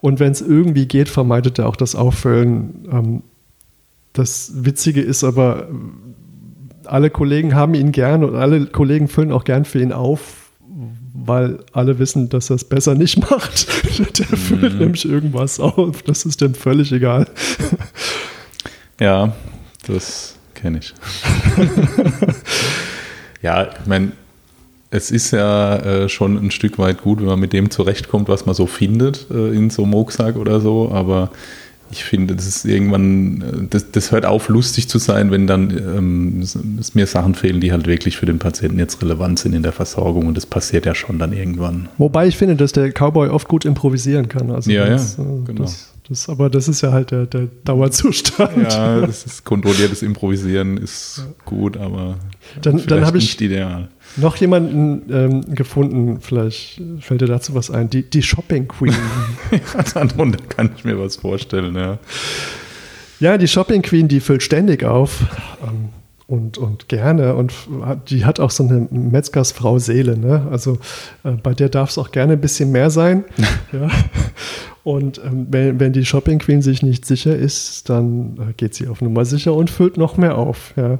Und 0.00 0.20
wenn 0.20 0.30
es 0.30 0.40
irgendwie 0.40 0.86
geht, 0.86 1.08
vermeidet 1.08 1.58
er 1.58 1.68
auch 1.68 1.76
das 1.76 1.96
Auffüllen. 1.96 2.88
Ähm, 2.92 3.22
das 4.12 4.52
Witzige 4.54 5.00
ist 5.00 5.24
aber, 5.24 5.66
alle 6.84 7.10
Kollegen 7.10 7.56
haben 7.56 7.74
ihn 7.74 7.90
gern 7.90 8.22
und 8.22 8.36
alle 8.36 8.66
Kollegen 8.66 9.08
füllen 9.08 9.32
auch 9.32 9.44
gern 9.44 9.64
für 9.64 9.80
ihn 9.80 9.92
auf 9.92 10.39
weil 11.12 11.58
alle 11.72 11.98
wissen, 11.98 12.28
dass 12.28 12.50
er 12.50 12.56
es 12.56 12.64
besser 12.64 12.94
nicht 12.94 13.18
macht. 13.30 13.66
Der 14.18 14.26
mhm. 14.30 14.36
füllt 14.36 14.78
nämlich 14.80 15.04
irgendwas 15.04 15.60
auf. 15.60 16.02
Das 16.02 16.24
ist 16.24 16.40
dem 16.40 16.54
völlig 16.54 16.92
egal. 16.92 17.26
Ja, 19.00 19.32
das 19.86 20.36
kenne 20.54 20.78
ich. 20.78 20.94
ja, 23.42 23.62
ich 23.62 23.86
meine, 23.86 24.12
es 24.90 25.10
ist 25.10 25.30
ja 25.30 25.76
äh, 25.76 26.08
schon 26.08 26.36
ein 26.36 26.50
Stück 26.50 26.78
weit 26.78 27.02
gut, 27.02 27.20
wenn 27.20 27.26
man 27.26 27.40
mit 27.40 27.52
dem 27.52 27.70
zurechtkommt, 27.70 28.28
was 28.28 28.44
man 28.46 28.54
so 28.54 28.66
findet 28.66 29.26
äh, 29.30 29.54
in 29.54 29.70
so 29.70 29.84
einem 29.84 29.94
Rucksack 29.94 30.36
oder 30.36 30.60
so, 30.60 30.90
aber 30.92 31.30
ich 31.90 32.04
finde, 32.04 32.36
das 32.36 32.46
ist 32.46 32.64
irgendwann, 32.64 33.42
äh, 33.42 33.66
das, 33.68 33.90
das 33.90 34.12
hört 34.12 34.24
auf, 34.24 34.48
lustig 34.48 34.88
zu 34.88 34.98
sein, 34.98 35.30
wenn 35.30 35.46
dann 35.46 35.70
ähm, 35.70 36.40
es 36.40 36.94
mir 36.94 37.06
Sachen 37.06 37.34
fehlen, 37.34 37.60
die 37.60 37.72
halt 37.72 37.86
wirklich 37.86 38.16
für 38.16 38.26
den 38.26 38.38
Patienten 38.38 38.78
jetzt 38.78 39.02
relevant 39.02 39.38
sind 39.38 39.54
in 39.54 39.62
der 39.62 39.72
Versorgung 39.72 40.26
und 40.26 40.36
das 40.36 40.46
passiert 40.46 40.86
ja 40.86 40.94
schon 40.94 41.18
dann 41.18 41.32
irgendwann. 41.32 41.88
Wobei 41.98 42.26
ich 42.26 42.36
finde, 42.36 42.56
dass 42.56 42.72
der 42.72 42.92
Cowboy 42.92 43.28
oft 43.28 43.48
gut 43.48 43.64
improvisieren 43.64 44.28
kann. 44.28 44.50
Also 44.50 44.70
ja, 44.70 44.86
das, 44.86 45.16
ja, 45.16 45.24
äh, 45.24 45.26
genau. 45.46 45.62
Das, 45.62 45.92
das, 46.08 46.28
aber 46.28 46.50
das 46.50 46.68
ist 46.68 46.80
ja 46.80 46.92
halt 46.92 47.10
der, 47.10 47.26
der 47.26 47.48
Dauerzustand. 47.64 48.72
Ja, 48.72 49.00
das 49.00 49.24
ist 49.24 49.44
kontrolliertes 49.44 50.02
Improvisieren 50.02 50.76
ist 50.76 51.24
gut, 51.44 51.76
aber 51.76 52.18
dann, 52.62 52.84
dann 52.86 53.06
habe 53.06 53.18
ich 53.18 53.24
nicht 53.24 53.40
ideal. 53.40 53.88
Noch 54.16 54.36
jemanden 54.36 55.02
ähm, 55.12 55.54
gefunden, 55.54 56.18
vielleicht 56.20 56.80
fällt 57.00 57.20
dir 57.20 57.26
dazu 57.26 57.54
was 57.54 57.70
ein, 57.70 57.90
die, 57.90 58.02
die 58.02 58.22
Shopping 58.22 58.66
Queen. 58.66 58.94
ja, 59.52 59.82
darunter 59.94 60.42
kann 60.48 60.70
ich 60.76 60.84
mir 60.84 60.98
was 60.98 61.16
vorstellen, 61.16 61.76
ja. 61.76 61.98
Ja, 63.20 63.38
die 63.38 63.48
Shopping 63.48 63.82
Queen, 63.82 64.08
die 64.08 64.20
füllt 64.20 64.42
ständig 64.42 64.82
auf 64.82 65.20
ähm, 65.62 65.90
und, 66.26 66.58
und 66.58 66.88
gerne 66.88 67.34
und 67.34 67.52
die 68.08 68.24
hat 68.24 68.40
auch 68.40 68.50
so 68.50 68.64
eine 68.64 68.88
Metzgersfrau 68.90 69.78
Seele, 69.78 70.16
ne? 70.16 70.46
Also 70.50 70.78
äh, 71.24 71.32
bei 71.32 71.54
der 71.54 71.68
darf 71.68 71.90
es 71.90 71.98
auch 71.98 72.10
gerne 72.10 72.34
ein 72.34 72.40
bisschen 72.40 72.72
mehr 72.72 72.90
sein. 72.90 73.24
ja. 73.72 73.88
Und 74.82 75.20
ähm, 75.24 75.46
wenn, 75.50 75.78
wenn 75.78 75.92
die 75.92 76.04
Shopping 76.04 76.38
Queen 76.38 76.62
sich 76.62 76.82
nicht 76.82 77.04
sicher 77.04 77.36
ist, 77.36 77.90
dann 77.90 78.38
äh, 78.38 78.52
geht 78.56 78.74
sie 78.74 78.88
auf 78.88 79.02
Nummer 79.02 79.24
sicher 79.24 79.54
und 79.54 79.70
füllt 79.70 79.96
noch 79.96 80.16
mehr 80.16 80.38
auf. 80.38 80.72
Ja. 80.76 80.98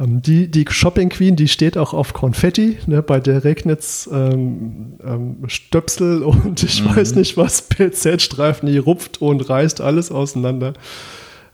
Ähm, 0.00 0.22
die, 0.22 0.50
die 0.50 0.64
Shopping 0.68 1.08
Queen, 1.08 1.36
die 1.36 1.48
steht 1.48 1.76
auch 1.76 1.92
auf 1.92 2.12
Konfetti, 2.12 2.78
ne, 2.86 3.02
bei 3.02 3.20
der 3.20 3.44
regnet 3.44 3.80
es 3.80 4.08
ähm, 4.12 4.94
ähm, 5.04 5.36
Stöpsel 5.46 6.22
und 6.24 6.62
ich 6.62 6.82
mhm. 6.82 6.96
weiß 6.96 7.14
nicht 7.14 7.36
was, 7.36 7.62
PZ-Streifen, 7.62 8.68
die 8.68 8.78
rupft 8.78 9.20
und 9.20 9.48
reißt 9.48 9.80
alles 9.80 10.10
auseinander. 10.10 10.74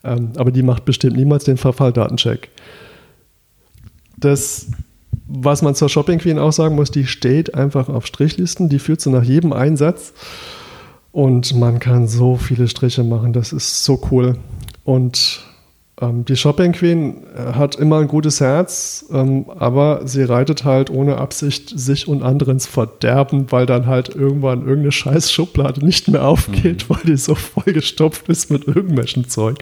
Ähm, 0.02 0.32
aber 0.36 0.50
die 0.50 0.62
macht 0.62 0.84
bestimmt 0.84 1.16
niemals 1.16 1.44
den 1.44 1.56
Verfalldatencheck. 1.56 2.50
Das, 4.18 4.68
was 5.26 5.62
man 5.62 5.74
zur 5.74 5.88
Shopping 5.88 6.18
Queen 6.18 6.38
auch 6.38 6.52
sagen 6.52 6.74
muss, 6.74 6.90
die 6.90 7.06
steht 7.06 7.54
einfach 7.54 7.88
auf 7.88 8.06
Strichlisten, 8.06 8.68
die 8.68 8.78
führt 8.78 9.00
so 9.00 9.10
nach 9.10 9.24
jedem 9.24 9.52
Einsatz 9.52 10.12
und 11.12 11.54
man 11.54 11.78
kann 11.78 12.06
so 12.06 12.36
viele 12.36 12.68
Striche 12.68 13.04
machen, 13.04 13.32
das 13.32 13.52
ist 13.52 13.84
so 13.84 14.02
cool. 14.10 14.36
Und 14.84 15.44
ähm, 16.00 16.24
die 16.24 16.36
Shopping 16.36 16.72
Queen 16.72 17.22
äh, 17.36 17.52
hat 17.52 17.76
immer 17.76 18.00
ein 18.00 18.08
gutes 18.08 18.40
Herz, 18.40 19.06
ähm, 19.12 19.46
aber 19.58 20.06
sie 20.06 20.24
reitet 20.24 20.64
halt 20.64 20.90
ohne 20.90 21.18
Absicht 21.18 21.72
sich 21.78 22.08
und 22.08 22.22
anderen 22.22 22.54
ins 22.54 22.66
Verderben, 22.66 23.52
weil 23.52 23.66
dann 23.66 23.86
halt 23.86 24.08
irgendwann 24.08 24.60
irgendeine 24.60 24.92
scheiß 24.92 25.32
Schublade 25.32 25.84
nicht 25.84 26.08
mehr 26.08 26.24
aufgeht, 26.24 26.88
mhm. 26.88 26.94
weil 26.94 27.02
die 27.04 27.16
so 27.16 27.34
vollgestopft 27.34 28.28
ist 28.28 28.50
mit 28.50 28.66
irgendwelchen 28.66 29.28
Zeug. 29.28 29.58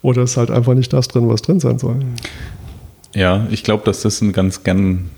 Oder 0.00 0.22
ist 0.22 0.36
halt 0.36 0.50
einfach 0.50 0.74
nicht 0.74 0.92
das 0.92 1.08
drin, 1.08 1.28
was 1.28 1.42
drin 1.42 1.60
sein 1.60 1.78
soll. 1.78 1.96
Ja, 3.14 3.46
ich 3.50 3.62
glaube, 3.62 3.84
dass 3.84 4.02
das 4.02 4.20
ein 4.20 4.32
ganz 4.32 4.62
gern 4.62 5.10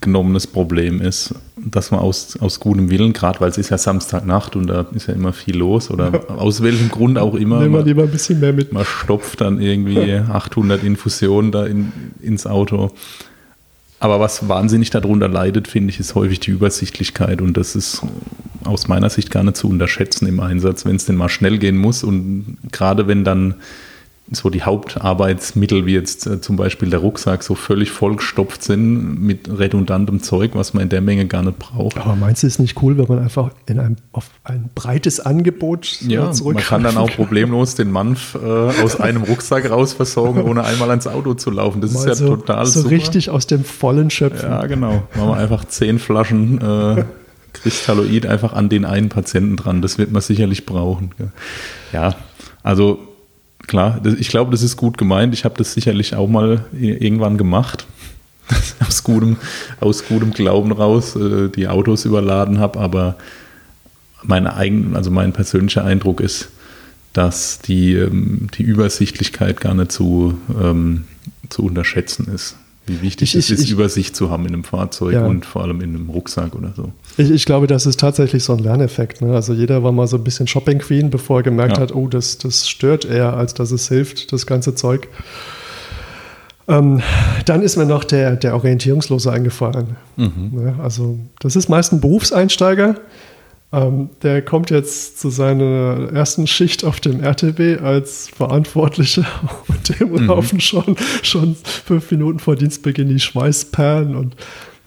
genommenes 0.00 0.46
Problem 0.46 1.00
ist, 1.00 1.34
dass 1.70 1.90
man 1.90 2.00
aus, 2.00 2.38
aus 2.40 2.60
gutem 2.60 2.90
Willen, 2.90 3.12
gerade 3.12 3.40
weil 3.40 3.50
es 3.50 3.58
ist 3.58 3.70
ja 3.70 3.78
Samstagnacht 3.78 4.56
und 4.56 4.66
da 4.66 4.86
ist 4.94 5.08
ja 5.08 5.14
immer 5.14 5.32
viel 5.32 5.56
los 5.56 5.90
oder 5.90 6.24
aus 6.28 6.62
welchem 6.62 6.90
Grund 6.90 7.18
auch 7.18 7.34
immer. 7.34 7.60
Nehmen 7.60 7.74
wir 7.74 7.82
lieber 7.82 8.02
ein 8.02 8.10
bisschen 8.10 8.40
mehr 8.40 8.52
mit. 8.52 8.72
Man 8.72 8.84
stopft 8.84 9.40
dann 9.40 9.60
irgendwie 9.60 10.14
800 10.14 10.82
Infusionen 10.82 11.52
da 11.52 11.66
in, 11.66 11.92
ins 12.20 12.46
Auto. 12.46 12.92
Aber 14.00 14.20
was 14.20 14.48
wahnsinnig 14.48 14.90
darunter 14.90 15.28
leidet, 15.28 15.68
finde 15.68 15.90
ich, 15.90 16.00
ist 16.00 16.14
häufig 16.14 16.40
die 16.40 16.50
Übersichtlichkeit 16.50 17.40
und 17.40 17.56
das 17.56 17.74
ist 17.74 18.02
aus 18.64 18.88
meiner 18.88 19.08
Sicht 19.08 19.30
gar 19.30 19.44
nicht 19.44 19.56
zu 19.56 19.68
unterschätzen 19.68 20.26
im 20.26 20.40
Einsatz, 20.40 20.84
wenn 20.84 20.96
es 20.96 21.06
denn 21.06 21.16
mal 21.16 21.28
schnell 21.28 21.58
gehen 21.58 21.78
muss 21.78 22.04
und 22.04 22.58
gerade 22.70 23.06
wenn 23.06 23.24
dann 23.24 23.54
so 24.30 24.48
die 24.48 24.62
Hauptarbeitsmittel, 24.62 25.84
wie 25.84 25.92
jetzt 25.92 26.26
äh, 26.26 26.40
zum 26.40 26.56
Beispiel 26.56 26.88
der 26.88 27.00
Rucksack, 27.00 27.42
so 27.42 27.54
völlig 27.54 27.90
vollgestopft 27.90 28.62
sind 28.62 29.20
mit 29.20 29.50
redundantem 29.58 30.22
Zeug, 30.22 30.52
was 30.54 30.72
man 30.72 30.84
in 30.84 30.88
der 30.88 31.02
Menge 31.02 31.26
gar 31.26 31.42
nicht 31.42 31.58
braucht. 31.58 31.98
Aber 31.98 32.16
meinst 32.16 32.42
du 32.42 32.46
es 32.46 32.58
nicht 32.58 32.82
cool, 32.82 32.96
wenn 32.96 33.06
man 33.06 33.18
einfach 33.18 33.50
in 33.66 33.78
einem, 33.78 33.96
auf 34.12 34.30
ein 34.42 34.70
breites 34.74 35.20
Angebot 35.20 35.98
äh, 36.02 36.12
ja, 36.12 36.32
Man 36.42 36.56
kann 36.56 36.82
dann 36.82 36.96
auch 36.96 37.10
problemlos 37.10 37.74
den 37.74 37.90
Manf 37.90 38.34
äh, 38.42 38.48
aus 38.82 38.98
einem 38.98 39.24
Rucksack 39.24 39.70
raus 39.70 39.92
versorgen, 39.92 40.42
ohne 40.42 40.64
einmal 40.64 40.88
ans 40.88 41.06
Auto 41.06 41.34
zu 41.34 41.50
laufen. 41.50 41.82
Das 41.82 41.92
Mal 41.92 42.00
ist 42.00 42.06
ja 42.06 42.14
so, 42.14 42.36
total 42.36 42.64
so 42.64 42.80
super. 42.80 42.94
richtig 42.94 43.28
aus 43.28 43.46
dem 43.46 43.62
Vollen 43.62 44.08
schöpfen. 44.08 44.48
Ja, 44.48 44.66
genau. 44.66 45.02
Machen 45.14 45.28
wir 45.28 45.36
einfach 45.36 45.66
zehn 45.66 45.98
Flaschen 45.98 46.60
äh, 46.62 47.04
Kristalloid 47.52 48.26
einfach 48.26 48.54
an 48.54 48.70
den 48.70 48.86
einen 48.86 49.10
Patienten 49.10 49.56
dran. 49.56 49.82
Das 49.82 49.98
wird 49.98 50.10
man 50.10 50.22
sicherlich 50.22 50.64
brauchen. 50.64 51.12
Ja, 51.92 52.14
also 52.62 53.13
klar, 53.66 54.00
ich 54.18 54.28
glaube, 54.28 54.50
das 54.50 54.62
ist 54.62 54.76
gut 54.76 54.98
gemeint. 54.98 55.34
Ich 55.34 55.44
habe 55.44 55.56
das 55.56 55.74
sicherlich 55.74 56.14
auch 56.14 56.28
mal 56.28 56.64
irgendwann 56.72 57.38
gemacht. 57.38 57.86
aus, 58.86 59.02
gutem, 59.04 59.36
aus 59.80 60.06
gutem 60.06 60.32
Glauben 60.32 60.72
raus 60.72 61.16
äh, 61.16 61.48
die 61.48 61.68
Autos 61.68 62.04
überladen 62.04 62.58
habe, 62.58 62.78
aber 62.78 63.16
mein, 64.22 64.46
eigen, 64.46 64.96
also 64.96 65.10
mein 65.10 65.32
persönlicher 65.32 65.84
Eindruck 65.84 66.20
ist, 66.20 66.50
dass 67.12 67.60
die, 67.60 67.94
ähm, 67.94 68.48
die 68.56 68.62
Übersichtlichkeit 68.62 69.60
gar 69.60 69.74
nicht 69.74 69.92
zu, 69.92 70.38
ähm, 70.60 71.04
zu 71.48 71.62
unterschätzen 71.62 72.28
ist. 72.34 72.56
Wie 72.86 73.00
wichtig 73.00 73.34
ich, 73.34 73.38
es 73.38 73.50
ist, 73.50 73.64
ich, 73.64 73.70
Übersicht 73.70 74.14
zu 74.14 74.30
haben 74.30 74.44
in 74.46 74.52
einem 74.52 74.64
Fahrzeug 74.64 75.14
ja. 75.14 75.24
und 75.24 75.46
vor 75.46 75.62
allem 75.62 75.80
in 75.80 75.94
einem 75.94 76.10
Rucksack 76.10 76.54
oder 76.54 76.74
so. 76.76 76.92
Ich, 77.16 77.30
ich 77.30 77.44
glaube, 77.44 77.66
das 77.66 77.86
ist 77.86 78.00
tatsächlich 78.00 78.42
so 78.42 78.52
ein 78.54 78.58
Lerneffekt. 78.58 79.20
Ne? 79.20 79.34
Also 79.34 79.52
jeder 79.52 79.82
war 79.82 79.92
mal 79.92 80.06
so 80.06 80.16
ein 80.16 80.24
bisschen 80.24 80.46
Shopping 80.46 80.78
Queen, 80.78 81.10
bevor 81.10 81.40
er 81.40 81.42
gemerkt 81.44 81.76
ja. 81.76 81.82
hat, 81.82 81.94
oh, 81.94 82.08
das, 82.08 82.38
das 82.38 82.68
stört 82.68 83.04
eher, 83.04 83.34
als 83.34 83.54
dass 83.54 83.70
es 83.70 83.88
hilft, 83.88 84.32
das 84.32 84.46
ganze 84.46 84.74
Zeug. 84.74 85.08
Ähm, 86.66 87.02
dann 87.44 87.62
ist 87.62 87.76
mir 87.76 87.86
noch 87.86 88.04
der, 88.04 88.36
der 88.36 88.54
Orientierungslose 88.54 89.30
eingefallen. 89.30 89.96
Mhm. 90.16 90.66
Ja, 90.66 90.82
also 90.82 91.18
das 91.40 91.56
ist 91.56 91.68
meist 91.68 91.92
ein 91.92 92.00
Berufseinsteiger. 92.00 92.96
Ähm, 93.72 94.10
der 94.22 94.40
kommt 94.40 94.70
jetzt 94.70 95.20
zu 95.20 95.30
seiner 95.30 96.10
ersten 96.12 96.46
Schicht 96.46 96.84
auf 96.84 97.00
dem 97.00 97.20
RTW 97.22 97.78
als 97.78 98.28
Verantwortlicher 98.28 99.26
und 99.68 100.00
dem 100.00 100.10
mhm. 100.12 100.26
laufen 100.26 100.60
schon, 100.60 100.96
schon 101.22 101.56
fünf 101.56 102.10
Minuten 102.10 102.38
vor 102.38 102.56
Dienstbeginn 102.56 103.08
die 103.08 103.20
Schweißperlen 103.20 104.14
und 104.14 104.36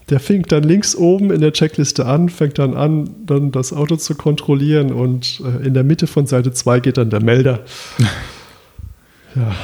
der 0.10 0.20
fängt 0.20 0.52
dann 0.52 0.63
links 0.63 0.96
oben 0.96 1.32
in 1.32 1.41
der 1.41 1.52
Checkliste 1.52 2.06
an, 2.06 2.30
fängt 2.30 2.60
dann 2.60 2.76
an, 2.76 3.10
dann 3.26 3.52
das 3.52 3.74
Auto 3.74 3.98
zu 3.98 4.15
kontrollieren 4.15 4.91
und 4.91 5.41
äh, 5.43 5.67
in 5.67 5.74
der 5.74 5.84
Mitte 5.84 6.08
von 6.08 6.26
Seite 6.28 6.54
2 6.54 6.80
geht 6.80 6.98
dann 6.98 7.10
der 7.10 7.22
Melder. 7.22 7.60
ja, 9.36 9.56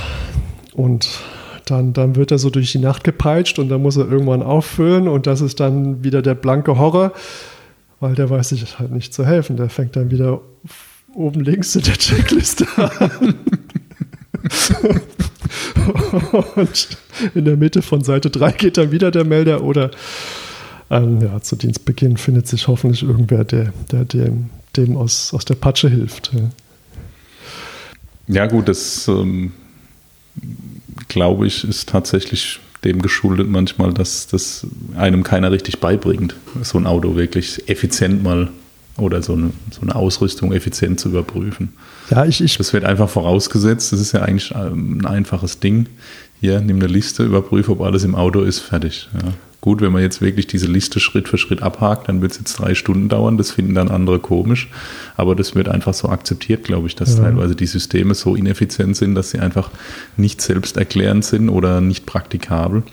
und 0.74 1.08
dann, 1.66 1.94
dann 1.94 2.16
wird 2.18 2.32
er 2.32 2.40
so 2.40 2.50
durch 2.50 2.74
die 2.74 2.80
Nacht 2.80 3.06
gepeitscht 3.06 3.58
und 3.58 3.70
dann 3.70 3.82
muss 3.82 3.96
er 3.96 4.12
irgendwann 4.12 4.44
auffüllen 4.44 5.08
und 5.08 5.28
das 5.28 5.40
ist 5.40 5.62
dann 5.62 6.04
wieder 6.04 6.22
der 6.22 6.36
blanke 6.36 6.78
Horror, 6.78 7.14
weil 8.02 8.16
der 8.16 8.30
weiß 8.30 8.50
sich 8.50 8.80
halt 8.80 8.92
nicht 8.92 9.14
zu 9.14 9.26
helfen. 9.26 9.56
Der 9.56 9.70
fängt 9.70 9.96
dann 9.96 10.12
wieder 10.12 10.42
oben 11.14 11.40
links 11.42 11.76
in 11.76 11.84
der 11.84 11.94
Checkliste 11.94 12.68
an. 12.76 13.36
und 16.56 16.98
in 17.36 17.46
der 17.46 17.58
Mitte 17.58 17.82
von 17.82 18.04
Seite 18.04 18.30
3 18.30 18.52
geht 18.54 18.78
dann 18.78 18.92
wieder 18.92 19.12
der 19.12 19.26
Melder 19.26 19.64
oder 19.64 19.92
ähm, 20.90 21.22
ja, 21.22 21.42
zu 21.42 21.56
Dienstbeginn 21.56 22.18
findet 22.18 22.48
sich 22.48 22.68
hoffentlich 22.68 23.04
irgendwer, 23.04 23.44
der, 23.44 23.74
der 23.92 24.06
dem, 24.06 24.50
dem 24.76 24.98
aus, 24.98 25.34
aus 25.34 25.46
der 25.46 25.56
Patsche 25.56 25.90
hilft. 25.90 26.32
Ja, 28.28 28.46
gut, 28.48 28.68
das 28.68 29.08
ähm, 29.08 29.52
glaube 31.08 31.48
ich, 31.48 31.64
ist 31.64 31.90
tatsächlich 31.90 32.60
dem 32.84 33.02
geschuldet 33.02 33.48
manchmal, 33.48 33.94
dass 33.94 34.28
das 34.28 34.68
einem 34.96 35.24
keiner 35.24 35.52
richtig 35.52 35.80
beibringt, 35.80 36.36
so 36.62 36.78
ein 36.78 36.86
Auto 36.86 37.16
wirklich 37.16 37.70
effizient 37.70 38.24
mal 38.24 38.50
oder 38.98 39.22
so 39.22 39.34
eine, 39.34 39.52
so 39.72 39.82
eine 39.82 39.96
Ausrüstung 39.96 40.54
effizient 40.54 41.00
zu 41.00 41.10
überprüfen. 41.10 41.74
Ja, 42.10 42.26
ich, 42.26 42.42
ich. 42.42 42.58
Das 42.58 42.74
wird 42.74 42.86
einfach 42.86 43.10
vorausgesetzt. 43.10 43.92
Das 43.92 44.00
ist 44.00 44.12
ja 44.12 44.22
eigentlich 44.22 44.56
ein 44.56 45.06
einfaches 45.06 45.60
Ding. 45.60 45.88
Hier, 46.42 46.60
nimm 46.62 46.78
eine 46.78 46.88
Liste, 46.88 47.24
überprüfe, 47.24 47.72
ob 47.72 47.82
alles 47.82 48.04
im 48.04 48.16
Auto 48.16 48.42
ist, 48.42 48.60
fertig. 48.60 49.10
Ja. 49.14 49.34
Gut, 49.62 49.80
wenn 49.80 49.94
man 49.94 50.02
jetzt 50.02 50.20
wirklich 50.20 50.46
diese 50.46 50.68
Liste 50.68 51.00
Schritt 51.00 51.30
für 51.30 51.38
Schritt 51.38 51.64
abhakt, 51.64 52.10
dann 52.10 52.22
wird 52.22 52.34
es 52.34 52.38
jetzt 52.38 52.60
drei 52.60 52.76
Stunden 52.76 53.08
dauern. 53.08 53.38
Das 53.38 53.52
finden 53.52 53.76
dann 53.76 53.88
andere 53.88 54.20
komisch. 54.20 54.70
Aber 55.16 55.36
das 55.36 55.56
wird 55.56 55.70
einfach 55.70 55.94
so 55.94 56.10
akzeptiert, 56.10 56.66
glaube 56.66 56.88
ich, 56.88 56.96
dass 56.98 57.16
ja. 57.16 57.24
teilweise 57.24 57.56
die 57.56 57.66
Systeme 57.66 58.14
so 58.14 58.36
ineffizient 58.36 58.98
sind, 58.98 59.16
dass 59.16 59.32
sie 59.32 59.40
einfach 59.40 59.72
nicht 60.18 60.42
selbsterklärend 60.42 61.24
sind 61.24 61.48
oder 61.48 61.80
nicht 61.80 62.06
praktikabel. 62.06 62.84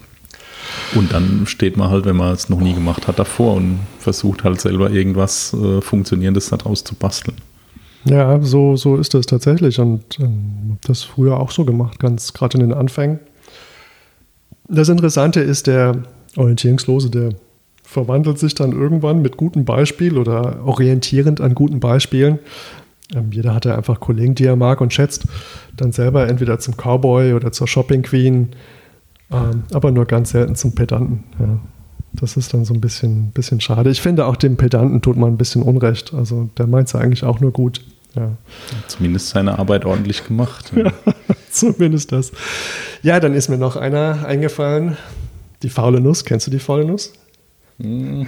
Und 0.95 1.13
dann 1.13 1.47
steht 1.47 1.77
man 1.77 1.91
halt, 1.91 2.05
wenn 2.05 2.17
man 2.17 2.33
es 2.33 2.49
noch 2.49 2.61
nie 2.61 2.75
gemacht 2.75 3.07
hat, 3.07 3.19
davor 3.19 3.55
und 3.55 3.81
versucht 3.99 4.45
halt 4.45 4.61
selber 4.61 4.91
irgendwas 4.91 5.55
äh, 5.55 5.81
Funktionierendes 5.81 6.51
daraus 6.51 6.85
zu 6.85 6.95
basteln. 6.95 7.37
Ja, 8.05 8.41
so, 8.41 8.77
so 8.77 8.97
ist 8.97 9.15
das 9.15 9.27
tatsächlich. 9.27 9.79
Und 9.79 10.19
ähm, 10.19 10.79
das 10.83 11.03
früher 11.03 11.39
auch 11.39 11.51
so 11.51 11.65
gemacht, 11.65 11.99
ganz 11.99 12.33
gerade 12.33 12.59
in 12.59 12.61
den 12.61 12.73
Anfängen. 12.73 13.21
Das 14.69 14.89
Interessante 14.89 15.41
ist, 15.41 15.67
der 15.67 16.03
Orientierungslose, 16.37 17.11
der 17.11 17.31
verwandelt 17.83 18.39
sich 18.39 18.55
dann 18.55 18.73
irgendwann 18.73 19.21
mit 19.21 19.37
gutem 19.37 19.65
Beispiel 19.65 20.17
oder 20.17 20.65
orientierend 20.65 21.41
an 21.41 21.55
guten 21.55 21.81
Beispielen. 21.81 22.39
Ähm, 23.15 23.31
jeder 23.33 23.55
hat 23.55 23.65
ja 23.65 23.77
einfach 23.77 23.99
Kollegen, 23.99 24.37
die 24.37 24.45
er 24.45 24.57
mag 24.57 24.81
und 24.81 24.93
schätzt, 24.93 25.25
dann 25.77 25.91
selber 25.93 26.29
entweder 26.29 26.61
zum 26.61 26.77
Cowboy 26.77 27.35
oder 27.35 27.51
zur 27.51 27.67
Shopping 27.67 28.03
Queen, 28.03 28.51
ähm, 29.33 29.65
aber 29.73 29.91
nur 29.91 30.07
ganz 30.07 30.31
selten 30.31 30.55
zum 30.55 30.75
Pedanten. 30.75 31.25
Ja. 31.39 31.59
Das 32.13 32.37
ist 32.37 32.53
dann 32.53 32.65
so 32.65 32.75
ein 32.75 32.81
bisschen, 32.81 33.31
bisschen 33.31 33.61
schade. 33.61 33.91
Ich 33.91 34.01
finde 34.01 34.27
auch 34.27 34.37
dem 34.37 34.57
Pedanten 34.57 35.01
tut 35.01 35.17
man 35.17 35.33
ein 35.33 35.37
bisschen 35.37 35.63
Unrecht. 35.63 36.13
Also 36.13 36.51
der 36.59 36.67
meint 36.67 36.89
es 36.89 36.93
ja 36.95 37.01
eigentlich 37.01 37.23
auch 37.25 37.41
nur 37.41 37.53
gut. 37.53 37.83
Ja. 38.17 38.33
Zumindest 38.89 39.29
seine 39.29 39.59
Arbeit 39.59 39.85
ordentlich 39.85 40.27
gemacht. 40.27 40.73
Ja. 40.75 40.93
zumindest 41.51 42.13
das. 42.13 42.33
Ja, 43.03 43.21
dann 43.21 43.35
ist 43.35 43.49
mir 43.49 43.59
noch 43.59 43.77
einer 43.77 44.27
eingefallen, 44.27 44.97
die 45.63 45.69
faule 45.69 46.01
Nuss, 46.01 46.25
kennst 46.25 46.47
du 46.47 46.51
die 46.51 46.59
faule 46.59 46.85
Nuss? 46.85 47.13
Mm. 47.79 48.25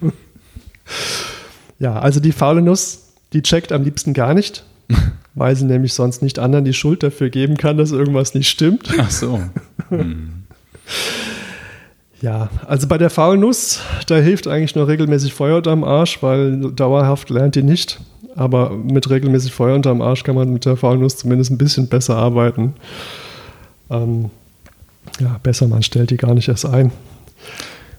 ja, 1.78 1.98
also 1.98 2.20
die 2.20 2.32
faule 2.32 2.62
Nuss, 2.62 3.12
die 3.32 3.42
checkt 3.42 3.72
am 3.72 3.82
liebsten 3.82 4.14
gar 4.14 4.34
nicht, 4.34 4.64
weil 5.34 5.56
sie 5.56 5.64
nämlich 5.64 5.92
sonst 5.92 6.22
nicht 6.22 6.38
anderen 6.38 6.64
die 6.64 6.72
Schuld 6.72 7.02
dafür 7.02 7.30
geben 7.30 7.56
kann, 7.56 7.76
dass 7.76 7.92
irgendwas 7.92 8.34
nicht 8.34 8.48
stimmt. 8.48 8.88
Ach 8.98 9.10
so. 9.10 9.40
Hm. 9.88 10.44
Ja, 12.22 12.48
also 12.66 12.88
bei 12.88 12.96
der 12.96 13.10
faulen 13.10 13.40
Nuss, 13.40 13.80
da 14.06 14.16
hilft 14.16 14.48
eigentlich 14.48 14.74
nur 14.74 14.88
regelmäßig 14.88 15.34
Feuer 15.34 15.58
unterm 15.58 15.84
Arsch, 15.84 16.22
weil 16.22 16.72
dauerhaft 16.72 17.28
lernt 17.30 17.54
die 17.54 17.62
nicht. 17.62 18.00
Aber 18.34 18.70
mit 18.70 19.08
regelmäßig 19.08 19.52
Feuer 19.52 19.74
unterm 19.74 20.02
Arsch 20.02 20.22
kann 20.22 20.34
man 20.34 20.52
mit 20.52 20.64
der 20.64 20.76
faulen 20.76 21.00
Nuss 21.00 21.16
zumindest 21.16 21.50
ein 21.50 21.58
bisschen 21.58 21.88
besser 21.88 22.16
arbeiten. 22.16 22.74
Ähm, 23.90 24.30
ja, 25.20 25.38
besser, 25.42 25.68
man 25.68 25.82
stellt 25.82 26.10
die 26.10 26.16
gar 26.16 26.34
nicht 26.34 26.48
erst 26.48 26.66
ein. 26.66 26.92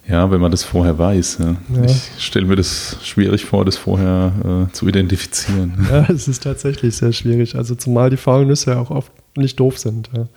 Ja, 0.09 0.31
wenn 0.31 0.39
man 0.39 0.51
das 0.51 0.63
vorher 0.63 0.97
weiß. 0.97 1.39
Ja. 1.39 1.55
Ja. 1.75 1.85
Ich 1.85 2.11
stelle 2.17 2.45
mir 2.45 2.55
das 2.55 2.97
schwierig 3.03 3.45
vor, 3.45 3.65
das 3.65 3.75
vorher 3.75 4.67
äh, 4.69 4.73
zu 4.73 4.87
identifizieren. 4.87 5.85
Ja, 5.91 6.05
es 6.09 6.27
ist 6.27 6.43
tatsächlich 6.43 6.95
sehr 6.95 7.11
schwierig. 7.11 7.55
Also 7.55 7.75
zumal 7.75 8.09
die 8.09 8.17
faulen 8.17 8.47
Nüsse 8.47 8.71
ja 8.71 8.79
auch 8.79 8.89
oft 8.89 9.11
nicht 9.35 9.59
doof 9.59 9.77
sind. 9.77 10.09
Ja. 10.15 10.27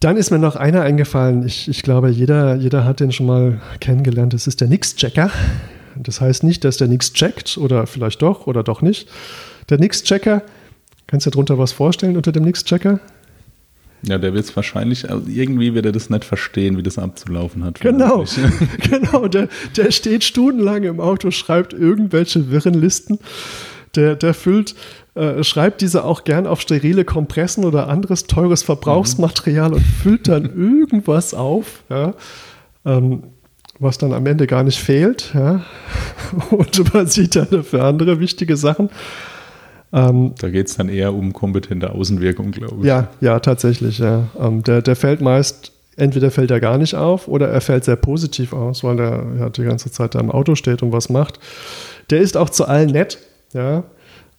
Dann 0.00 0.16
ist 0.16 0.30
mir 0.30 0.38
noch 0.38 0.56
einer 0.56 0.82
eingefallen. 0.82 1.44
Ich, 1.46 1.68
ich 1.68 1.82
glaube, 1.82 2.10
jeder, 2.10 2.54
jeder 2.54 2.84
hat 2.84 3.00
den 3.00 3.12
schon 3.12 3.26
mal 3.26 3.60
kennengelernt. 3.80 4.34
Das 4.34 4.46
ist 4.46 4.60
der 4.60 4.68
Nix-Checker. 4.68 5.30
Das 5.96 6.20
heißt 6.20 6.44
nicht, 6.44 6.64
dass 6.64 6.76
der 6.76 6.88
Nix 6.88 7.12
checkt 7.12 7.58
oder 7.58 7.86
vielleicht 7.86 8.22
doch 8.22 8.46
oder 8.46 8.62
doch 8.62 8.82
nicht. 8.82 9.08
Der 9.68 9.78
Nix-Checker, 9.78 10.42
kannst 11.06 11.26
du 11.26 11.30
dir 11.30 11.34
darunter 11.34 11.58
was 11.58 11.72
vorstellen 11.72 12.16
unter 12.16 12.32
dem 12.32 12.44
Nix-Checker? 12.44 13.00
Ja, 14.08 14.18
der 14.18 14.34
wird 14.34 14.44
es 14.44 14.54
wahrscheinlich, 14.54 15.10
also 15.10 15.26
irgendwie 15.28 15.74
wird 15.74 15.84
er 15.84 15.92
das 15.92 16.10
nicht 16.10 16.24
verstehen, 16.24 16.76
wie 16.76 16.82
das 16.82 16.98
abzulaufen 16.98 17.64
hat. 17.64 17.80
Genau, 17.80 18.24
genau. 18.90 19.26
Der, 19.26 19.48
der 19.76 19.90
steht 19.90 20.22
stundenlang 20.22 20.84
im 20.84 21.00
Auto, 21.00 21.30
schreibt 21.32 21.72
irgendwelche 21.72 22.50
wirren 22.50 22.74
Listen. 22.74 23.18
Der, 23.96 24.14
der 24.14 24.34
füllt, 24.34 24.74
äh, 25.14 25.42
schreibt 25.42 25.80
diese 25.80 26.04
auch 26.04 26.24
gern 26.24 26.46
auf 26.46 26.60
sterile 26.60 27.04
Kompressen 27.04 27.64
oder 27.64 27.88
anderes 27.88 28.24
teures 28.24 28.62
Verbrauchsmaterial 28.62 29.70
mhm. 29.70 29.74
und 29.76 29.82
füllt 29.82 30.28
dann 30.28 30.44
irgendwas 30.56 31.34
auf, 31.34 31.82
ja, 31.88 32.14
ähm, 32.84 33.24
was 33.78 33.98
dann 33.98 34.12
am 34.12 34.24
Ende 34.26 34.46
gar 34.46 34.62
nicht 34.62 34.78
fehlt. 34.78 35.32
Ja, 35.34 35.64
und 36.50 36.78
übersieht 36.78 37.34
dann 37.34 37.48
dafür 37.50 37.84
andere 37.84 38.20
wichtige 38.20 38.56
Sachen. 38.56 38.88
Ähm, 39.92 40.34
da 40.38 40.50
geht 40.50 40.68
es 40.68 40.76
dann 40.76 40.88
eher 40.88 41.14
um 41.14 41.32
kompetente 41.32 41.92
Außenwirkung, 41.92 42.50
glaube 42.50 42.76
ich. 42.80 42.86
Ja, 42.86 43.08
ja, 43.20 43.38
tatsächlich. 43.40 43.98
Ja. 43.98 44.28
Ähm, 44.38 44.62
der, 44.62 44.82
der 44.82 44.96
fällt 44.96 45.20
meist, 45.20 45.72
entweder 45.96 46.30
fällt 46.30 46.50
er 46.50 46.60
gar 46.60 46.78
nicht 46.78 46.94
auf 46.94 47.28
oder 47.28 47.48
er 47.48 47.60
fällt 47.60 47.84
sehr 47.84 47.96
positiv 47.96 48.52
aus, 48.52 48.84
weil 48.84 48.98
er 48.98 49.26
ja, 49.38 49.50
die 49.50 49.64
ganze 49.64 49.90
Zeit 49.90 50.14
da 50.14 50.20
im 50.20 50.30
Auto 50.30 50.54
steht 50.54 50.82
und 50.82 50.92
was 50.92 51.08
macht. 51.08 51.38
Der 52.10 52.20
ist 52.20 52.36
auch 52.36 52.50
zu 52.50 52.66
allen 52.66 52.90
nett. 52.90 53.18
Ja. 53.52 53.84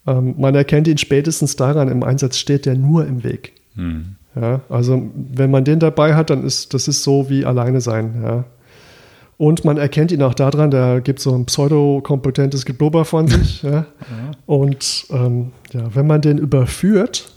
Ähm, 0.06 0.34
man 0.38 0.54
erkennt 0.54 0.88
ihn 0.88 0.98
spätestens 0.98 1.56
daran, 1.56 1.88
im 1.88 2.02
Einsatz 2.02 2.36
steht 2.38 2.66
der 2.66 2.74
nur 2.74 3.06
im 3.06 3.24
Weg. 3.24 3.54
Hm. 3.74 4.16
Ja, 4.40 4.60
also 4.68 5.10
wenn 5.14 5.50
man 5.50 5.64
den 5.64 5.80
dabei 5.80 6.14
hat, 6.14 6.30
dann 6.30 6.44
ist 6.44 6.72
das 6.74 6.86
ist 6.86 7.02
so 7.02 7.28
wie 7.28 7.44
alleine 7.44 7.80
sein. 7.80 8.22
Ja. 8.22 8.44
Und 9.38 9.64
man 9.64 9.76
erkennt 9.76 10.10
ihn 10.10 10.20
auch 10.22 10.34
daran, 10.34 10.72
der 10.72 11.00
gibt 11.00 11.20
so 11.20 11.32
ein 11.32 11.46
pseudokompetentes 11.46 12.64
Geblubber 12.64 13.04
von 13.04 13.28
sich. 13.28 13.62
ja. 13.62 13.86
Und 14.46 15.06
ähm, 15.10 15.52
ja, 15.72 15.94
wenn 15.94 16.08
man 16.08 16.20
den 16.20 16.38
überführt, 16.38 17.32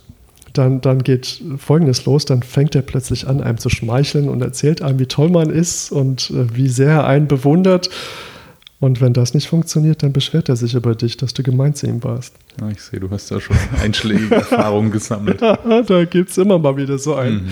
dann, 0.52 0.80
dann 0.80 1.02
geht 1.02 1.42
Folgendes 1.56 2.04
los, 2.04 2.24
dann 2.24 2.42
fängt 2.42 2.74
er 2.74 2.82
plötzlich 2.82 3.28
an, 3.28 3.40
einem 3.40 3.58
zu 3.58 3.68
schmeicheln 3.68 4.28
und 4.28 4.42
erzählt 4.42 4.82
einem, 4.82 4.98
wie 4.98 5.06
toll 5.06 5.30
man 5.30 5.48
ist 5.48 5.92
und 5.92 6.30
äh, 6.30 6.54
wie 6.54 6.68
sehr 6.68 6.90
er 6.90 7.06
einen 7.06 7.28
bewundert. 7.28 7.88
Und 8.80 9.00
wenn 9.00 9.12
das 9.12 9.32
nicht 9.32 9.46
funktioniert, 9.46 10.02
dann 10.02 10.12
beschwert 10.12 10.48
er 10.48 10.56
sich 10.56 10.74
über 10.74 10.96
dich, 10.96 11.16
dass 11.16 11.32
du 11.34 11.44
gemein 11.44 11.72
zu 11.74 11.86
ihm 11.86 12.02
warst. 12.02 12.34
Ja, 12.60 12.68
ich 12.68 12.82
sehe, 12.82 12.98
du 12.98 13.08
hast 13.10 13.30
da 13.30 13.40
schon 13.40 13.56
einschlägige 13.80 14.34
Erfahrungen 14.34 14.90
gesammelt. 14.90 15.40
da 15.86 16.04
gibt 16.04 16.30
es 16.30 16.38
immer 16.38 16.58
mal 16.58 16.76
wieder 16.76 16.98
so 16.98 17.14
einen. 17.14 17.44
Mhm. 17.44 17.50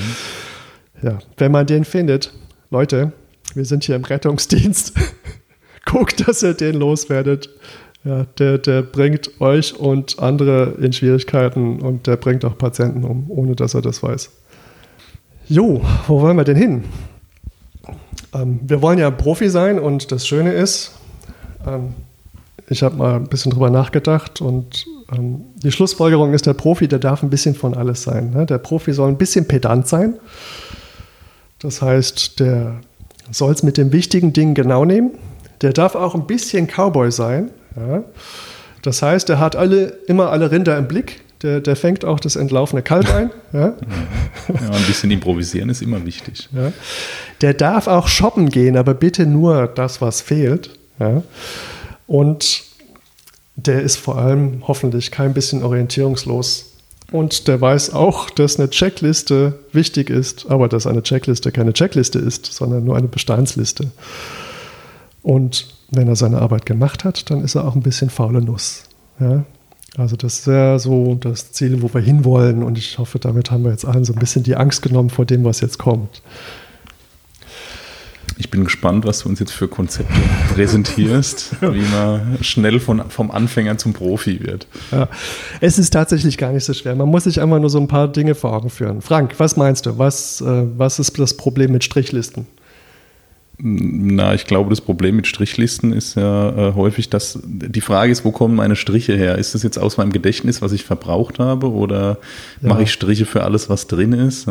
Ja, 1.03 1.19
wenn 1.37 1.53
man 1.53 1.67
den 1.67 1.85
findet, 1.85 2.33
Leute, 2.71 3.13
wir 3.57 3.65
sind 3.65 3.85
hier 3.85 3.97
im 3.97 4.05
Rettungsdienst. 4.05 4.95
Guckt, 5.87 6.27
dass 6.27 6.43
ihr 6.43 6.55
den 6.55 6.77
loswerdet. 6.77 7.51
Ja, 8.05 8.25
der, 8.39 8.59
der 8.59 8.83
bringt 8.83 9.41
euch 9.41 9.79
und 9.79 10.19
andere 10.21 10.75
in 10.81 10.93
Schwierigkeiten 10.93 11.81
und 11.81 12.07
der 12.07 12.17
bringt 12.17 12.45
auch 12.45 12.57
Patienten 12.57 13.05
um, 13.05 13.31
ohne 13.31 13.55
dass 13.55 13.75
er 13.75 13.83
das 13.83 14.03
weiß. 14.03 14.31
Jo, 15.49 15.83
wo 16.07 16.21
wollen 16.23 16.37
wir 16.37 16.45
denn 16.45 16.57
hin? 16.57 16.85
Ähm, 18.33 18.61
wir 18.63 18.81
wollen 18.81 18.99
ja 18.99 19.11
Profi 19.11 19.51
sein 19.51 19.79
und 19.79 20.13
das 20.13 20.27
Schöne 20.27 20.53
ist, 20.53 20.93
ähm, 21.67 21.95
ich 22.69 22.83
habe 22.83 22.97
mal 22.97 23.17
ein 23.17 23.27
bisschen 23.27 23.51
drüber 23.51 23.69
nachgedacht 23.69 24.41
und 24.41 24.87
ähm, 25.13 25.43
die 25.57 25.73
Schlussfolgerung 25.73 26.33
ist, 26.33 26.47
der 26.47 26.55
Profi, 26.55 26.87
der 26.89 27.01
darf 27.01 27.23
ein 27.23 27.31
bisschen 27.31 27.55
von 27.55 27.75
alles 27.75 28.03
sein. 28.03 28.31
Ne? 28.31 28.47
Der 28.47 28.59
Profi 28.59 28.93
soll 28.93 29.09
ein 29.09 29.19
bisschen 29.19 29.49
pedant 29.49 29.89
sein. 29.89 30.15
Das 31.59 31.83
heißt, 31.83 32.41
der 32.41 32.81
soll 33.31 33.53
es 33.53 33.63
mit 33.63 33.77
dem 33.77 33.93
wichtigen 33.93 34.33
Ding 34.33 34.55
genau 34.55 34.85
nehmen. 34.85 35.13
Der 35.63 35.73
darf 35.73 35.95
auch 35.95 36.15
ein 36.15 36.27
bisschen 36.27 36.67
Cowboy 36.67 37.11
sein. 37.13 37.51
Ja? 37.77 38.03
Das 38.83 39.03
heißt, 39.03 39.29
er 39.31 39.39
hat 39.39 39.57
alle, 39.57 39.99
immer 40.07 40.31
alle 40.31 40.51
Rinder 40.51 40.77
im 40.79 40.89
Blick. 40.89 41.23
Der, 41.43 41.61
der 41.61 41.75
fängt 41.75 42.05
auch 42.05 42.21
das 42.21 42.37
entlaufene 42.37 42.83
Kalb 42.83 43.13
ein. 43.13 43.31
Ja? 43.53 43.75
ja, 44.49 44.71
ein 44.71 44.85
bisschen 44.87 45.11
improvisieren 45.11 45.71
ist 45.71 45.83
immer 45.83 46.07
wichtig. 46.07 46.49
Ja. 46.53 46.73
Der 47.41 47.53
darf 47.53 47.89
auch 47.89 48.07
shoppen 48.07 48.49
gehen, 48.49 48.77
aber 48.77 48.95
bitte 48.95 49.27
nur 49.27 49.67
das, 49.67 50.01
was 50.01 50.21
fehlt. 50.21 50.79
Ja? 51.01 51.23
Und 52.07 52.63
der 53.57 53.83
ist 53.83 53.97
vor 53.97 54.19
allem 54.19 54.63
hoffentlich 54.69 55.11
kein 55.11 55.35
bisschen 55.35 55.65
orientierungslos 55.65 56.70
und 57.13 57.49
der 57.49 57.61
weiß 57.61 57.93
auch, 57.93 58.31
dass 58.31 58.59
eine 58.59 58.71
Checkliste 58.71 59.59
wichtig 59.73 60.11
ist, 60.11 60.51
aber 60.51 60.69
dass 60.69 60.87
eine 60.87 61.03
Checkliste 61.03 61.51
keine 61.53 61.73
Checkliste 61.73 62.19
ist, 62.19 62.47
sondern 62.47 62.85
nur 62.85 62.97
eine 62.97 63.09
Bestandsliste. 63.09 63.91
Und 65.23 65.75
wenn 65.91 66.09
er 66.09 66.17
seine 66.17 66.41
Arbeit 66.41 66.67
gemacht 66.67 67.05
hat, 67.05 67.31
dann 67.31 67.43
ist 67.43 67.57
er 67.57 67.67
auch 67.67 67.75
ein 67.75 67.83
bisschen 67.83 68.11
faule 68.11 68.41
Nuss. 68.41 68.85
Ja? 69.19 69.45
Also 69.97 70.17
das 70.17 70.47
wäre 70.47 70.79
so 70.79 71.17
das 71.17 71.53
Ziel, 71.53 71.83
wo 71.83 71.93
wir 71.93 72.01
hinwollen. 72.01 72.63
Und 72.63 72.79
ich 72.79 72.99
hoffe, 72.99 73.19
damit 73.19 73.51
haben 73.51 73.65
wir 73.65 73.73
jetzt 73.73 73.85
allen 73.85 74.05
so 74.05 74.13
ein 74.13 74.19
bisschen 74.19 74.45
die 74.45 74.57
Angst 74.57 74.83
genommen 74.83 75.11
vor 75.11 75.27
dem, 75.27 75.45
was 75.45 75.61
jetzt 75.61 75.79
kommt. 75.79 76.23
Ich 78.41 78.51
bin 78.51 78.65
gespannt, 78.65 79.05
was 79.05 79.21
du 79.21 79.29
uns 79.29 79.39
jetzt 79.39 79.53
für 79.53 79.69
Konzepte 79.69 80.15
präsentierst, 80.55 81.57
wie 81.61 81.83
man 81.95 82.39
schnell 82.41 82.81
von, 82.81 83.11
vom 83.11 83.31
Anfänger 83.31 83.77
zum 83.77 83.93
Profi 83.93 84.41
wird. 84.41 84.67
Ja, 84.91 85.09
es 85.61 85.79
ist 85.79 85.91
tatsächlich 85.91 86.39
gar 86.39 86.51
nicht 86.51 86.65
so 86.65 86.73
schwer. 86.73 86.95
Man 86.95 87.11
muss 87.11 87.25
sich 87.25 87.41
einfach 87.41 87.61
nur 87.61 87.69
so 87.69 87.79
ein 87.79 87.87
paar 87.87 88.09
Dinge 88.09 88.35
vor 88.35 88.55
Augen 88.55 88.71
führen. 88.71 89.03
Frank, 89.03 89.35
was 89.39 89.59
meinst 89.59 89.85
du? 89.85 89.99
Was, 89.99 90.41
äh, 90.41 90.65
was 90.77 90.99
ist 90.99 91.19
das 91.19 91.37
Problem 91.37 91.73
mit 91.73 91.85
Strichlisten? 91.85 92.47
Na, 93.63 94.33
ich 94.33 94.47
glaube, 94.47 94.71
das 94.71 94.81
Problem 94.81 95.17
mit 95.17 95.27
Strichlisten 95.27 95.93
ist 95.93 96.15
ja 96.15 96.69
äh, 96.71 96.75
häufig, 96.75 97.11
dass 97.11 97.39
die 97.45 97.83
Frage 97.83 98.11
ist, 98.11 98.25
wo 98.25 98.31
kommen 98.31 98.55
meine 98.55 98.75
Striche 98.75 99.15
her? 99.15 99.37
Ist 99.37 99.55
das 99.55 99.63
jetzt 99.63 99.79
aus 99.79 99.99
meinem 99.99 100.13
Gedächtnis, 100.13 100.63
was 100.63 100.73
ich 100.73 100.85
verbraucht 100.85 101.39
habe, 101.39 101.71
oder 101.71 102.19
ja. 102.63 102.69
mache 102.69 102.85
ich 102.85 102.93
Striche 102.93 103.27
für 103.27 103.45
alles, 103.45 103.69
was 103.69 103.87
drin 103.87 104.15
ist? 104.15 104.47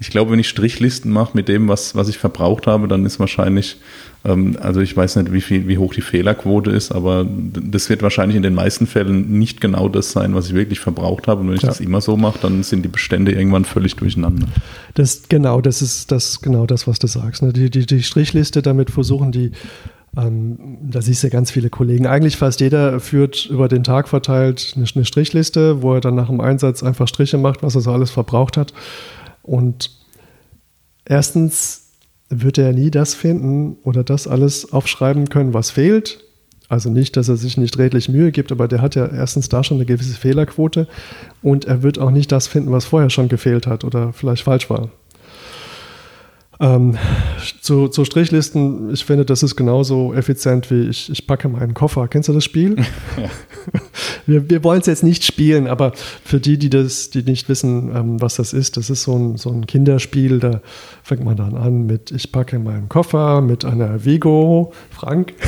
Ich 0.00 0.08
glaube, 0.08 0.30
wenn 0.30 0.38
ich 0.38 0.48
Strichlisten 0.48 1.12
mache 1.12 1.36
mit 1.36 1.48
dem, 1.48 1.68
was, 1.68 1.94
was 1.94 2.08
ich 2.08 2.16
verbraucht 2.16 2.66
habe, 2.66 2.88
dann 2.88 3.04
ist 3.04 3.20
wahrscheinlich 3.20 3.76
also 4.24 4.80
ich 4.80 4.96
weiß 4.96 5.16
nicht, 5.16 5.32
wie, 5.32 5.40
viel, 5.40 5.68
wie 5.68 5.78
hoch 5.78 5.94
die 5.94 6.00
Fehlerquote 6.00 6.70
ist, 6.70 6.92
aber 6.92 7.24
das 7.24 7.88
wird 7.88 8.02
wahrscheinlich 8.02 8.36
in 8.36 8.42
den 8.42 8.54
meisten 8.54 8.86
Fällen 8.86 9.38
nicht 9.38 9.60
genau 9.60 9.88
das 9.88 10.12
sein, 10.12 10.34
was 10.34 10.48
ich 10.48 10.54
wirklich 10.54 10.80
verbraucht 10.80 11.28
habe. 11.28 11.40
Und 11.40 11.48
wenn 11.48 11.56
ich 11.56 11.62
ja. 11.62 11.68
das 11.68 11.80
immer 11.80 12.00
so 12.00 12.16
mache, 12.16 12.38
dann 12.42 12.62
sind 12.62 12.84
die 12.84 12.88
Bestände 12.88 13.32
irgendwann 13.32 13.64
völlig 13.64 13.94
durcheinander. 13.96 14.46
Das 14.94 15.22
genau, 15.28 15.60
das 15.60 15.82
ist 15.82 16.10
das 16.10 16.40
genau 16.40 16.66
das, 16.66 16.86
was 16.86 16.98
du 16.98 17.06
sagst. 17.06 17.42
Ne? 17.42 17.52
Die, 17.52 17.70
die, 17.70 17.86
die 17.86 18.02
Strichliste, 18.02 18.60
damit 18.60 18.90
versuchen 18.90 19.32
die 19.32 19.52
ähm, 20.16 20.78
da 20.90 21.02
siehst 21.02 21.22
du 21.22 21.30
ganz 21.30 21.50
viele 21.50 21.70
Kollegen. 21.70 22.06
Eigentlich 22.06 22.36
fast 22.36 22.60
jeder 22.60 22.98
führt 22.98 23.46
über 23.46 23.68
den 23.68 23.84
Tag 23.84 24.08
verteilt 24.08 24.72
eine, 24.74 24.86
eine 24.92 25.04
Strichliste, 25.04 25.82
wo 25.82 25.94
er 25.94 26.00
dann 26.00 26.14
nach 26.14 26.28
dem 26.28 26.40
Einsatz 26.40 26.82
einfach 26.82 27.06
Striche 27.06 27.38
macht, 27.38 27.62
was 27.62 27.74
er 27.74 27.82
so 27.82 27.92
alles 27.92 28.10
verbraucht 28.10 28.56
hat. 28.56 28.72
Und 29.42 29.90
erstens 31.04 31.87
wird 32.30 32.58
er 32.58 32.72
nie 32.72 32.90
das 32.90 33.14
finden 33.14 33.76
oder 33.84 34.04
das 34.04 34.28
alles 34.28 34.72
aufschreiben 34.72 35.28
können, 35.28 35.54
was 35.54 35.70
fehlt. 35.70 36.24
Also 36.68 36.90
nicht, 36.90 37.16
dass 37.16 37.28
er 37.30 37.36
sich 37.36 37.56
nicht 37.56 37.78
redlich 37.78 38.10
Mühe 38.10 38.30
gibt, 38.30 38.52
aber 38.52 38.68
der 38.68 38.82
hat 38.82 38.94
ja 38.94 39.06
erstens 39.06 39.48
da 39.48 39.64
schon 39.64 39.78
eine 39.78 39.86
gewisse 39.86 40.18
Fehlerquote 40.18 40.86
und 41.42 41.64
er 41.64 41.82
wird 41.82 41.98
auch 41.98 42.10
nicht 42.10 42.30
das 42.30 42.46
finden, 42.46 42.72
was 42.72 42.84
vorher 42.84 43.08
schon 43.08 43.28
gefehlt 43.28 43.66
hat 43.66 43.84
oder 43.84 44.12
vielleicht 44.12 44.42
falsch 44.44 44.68
war. 44.68 44.90
Ähm, 46.60 46.98
zu, 47.60 47.88
zu, 47.88 48.04
Strichlisten, 48.04 48.92
ich 48.92 49.04
finde, 49.04 49.24
das 49.24 49.42
ist 49.42 49.56
genauso 49.56 50.14
effizient 50.14 50.70
wie 50.70 50.88
ich, 50.88 51.10
ich 51.10 51.26
packe 51.26 51.48
meinen 51.48 51.74
Koffer. 51.74 52.08
Kennst 52.08 52.28
du 52.28 52.32
das 52.32 52.44
Spiel? 52.44 52.76
Ja. 52.76 53.30
Wir, 54.26 54.48
wir 54.50 54.62
wollen 54.62 54.80
es 54.80 54.86
jetzt 54.86 55.02
nicht 55.02 55.24
spielen, 55.24 55.66
aber 55.66 55.92
für 56.24 56.38
die, 56.38 56.58
die 56.58 56.68
das, 56.68 57.10
die 57.10 57.22
nicht 57.22 57.48
wissen, 57.48 57.90
ähm, 57.94 58.20
was 58.20 58.36
das 58.36 58.52
ist, 58.52 58.76
das 58.76 58.90
ist 58.90 59.02
so 59.02 59.16
ein, 59.16 59.36
so 59.38 59.50
ein 59.50 59.66
Kinderspiel, 59.66 60.38
da 60.38 60.60
fängt 61.02 61.24
man 61.24 61.36
dann 61.36 61.54
an 61.54 61.86
mit, 61.86 62.10
ich 62.10 62.30
packe 62.30 62.58
meinen 62.58 62.88
Koffer 62.88 63.40
mit 63.40 63.64
einer 63.64 64.04
Vigo, 64.04 64.72
Frank. 64.90 65.34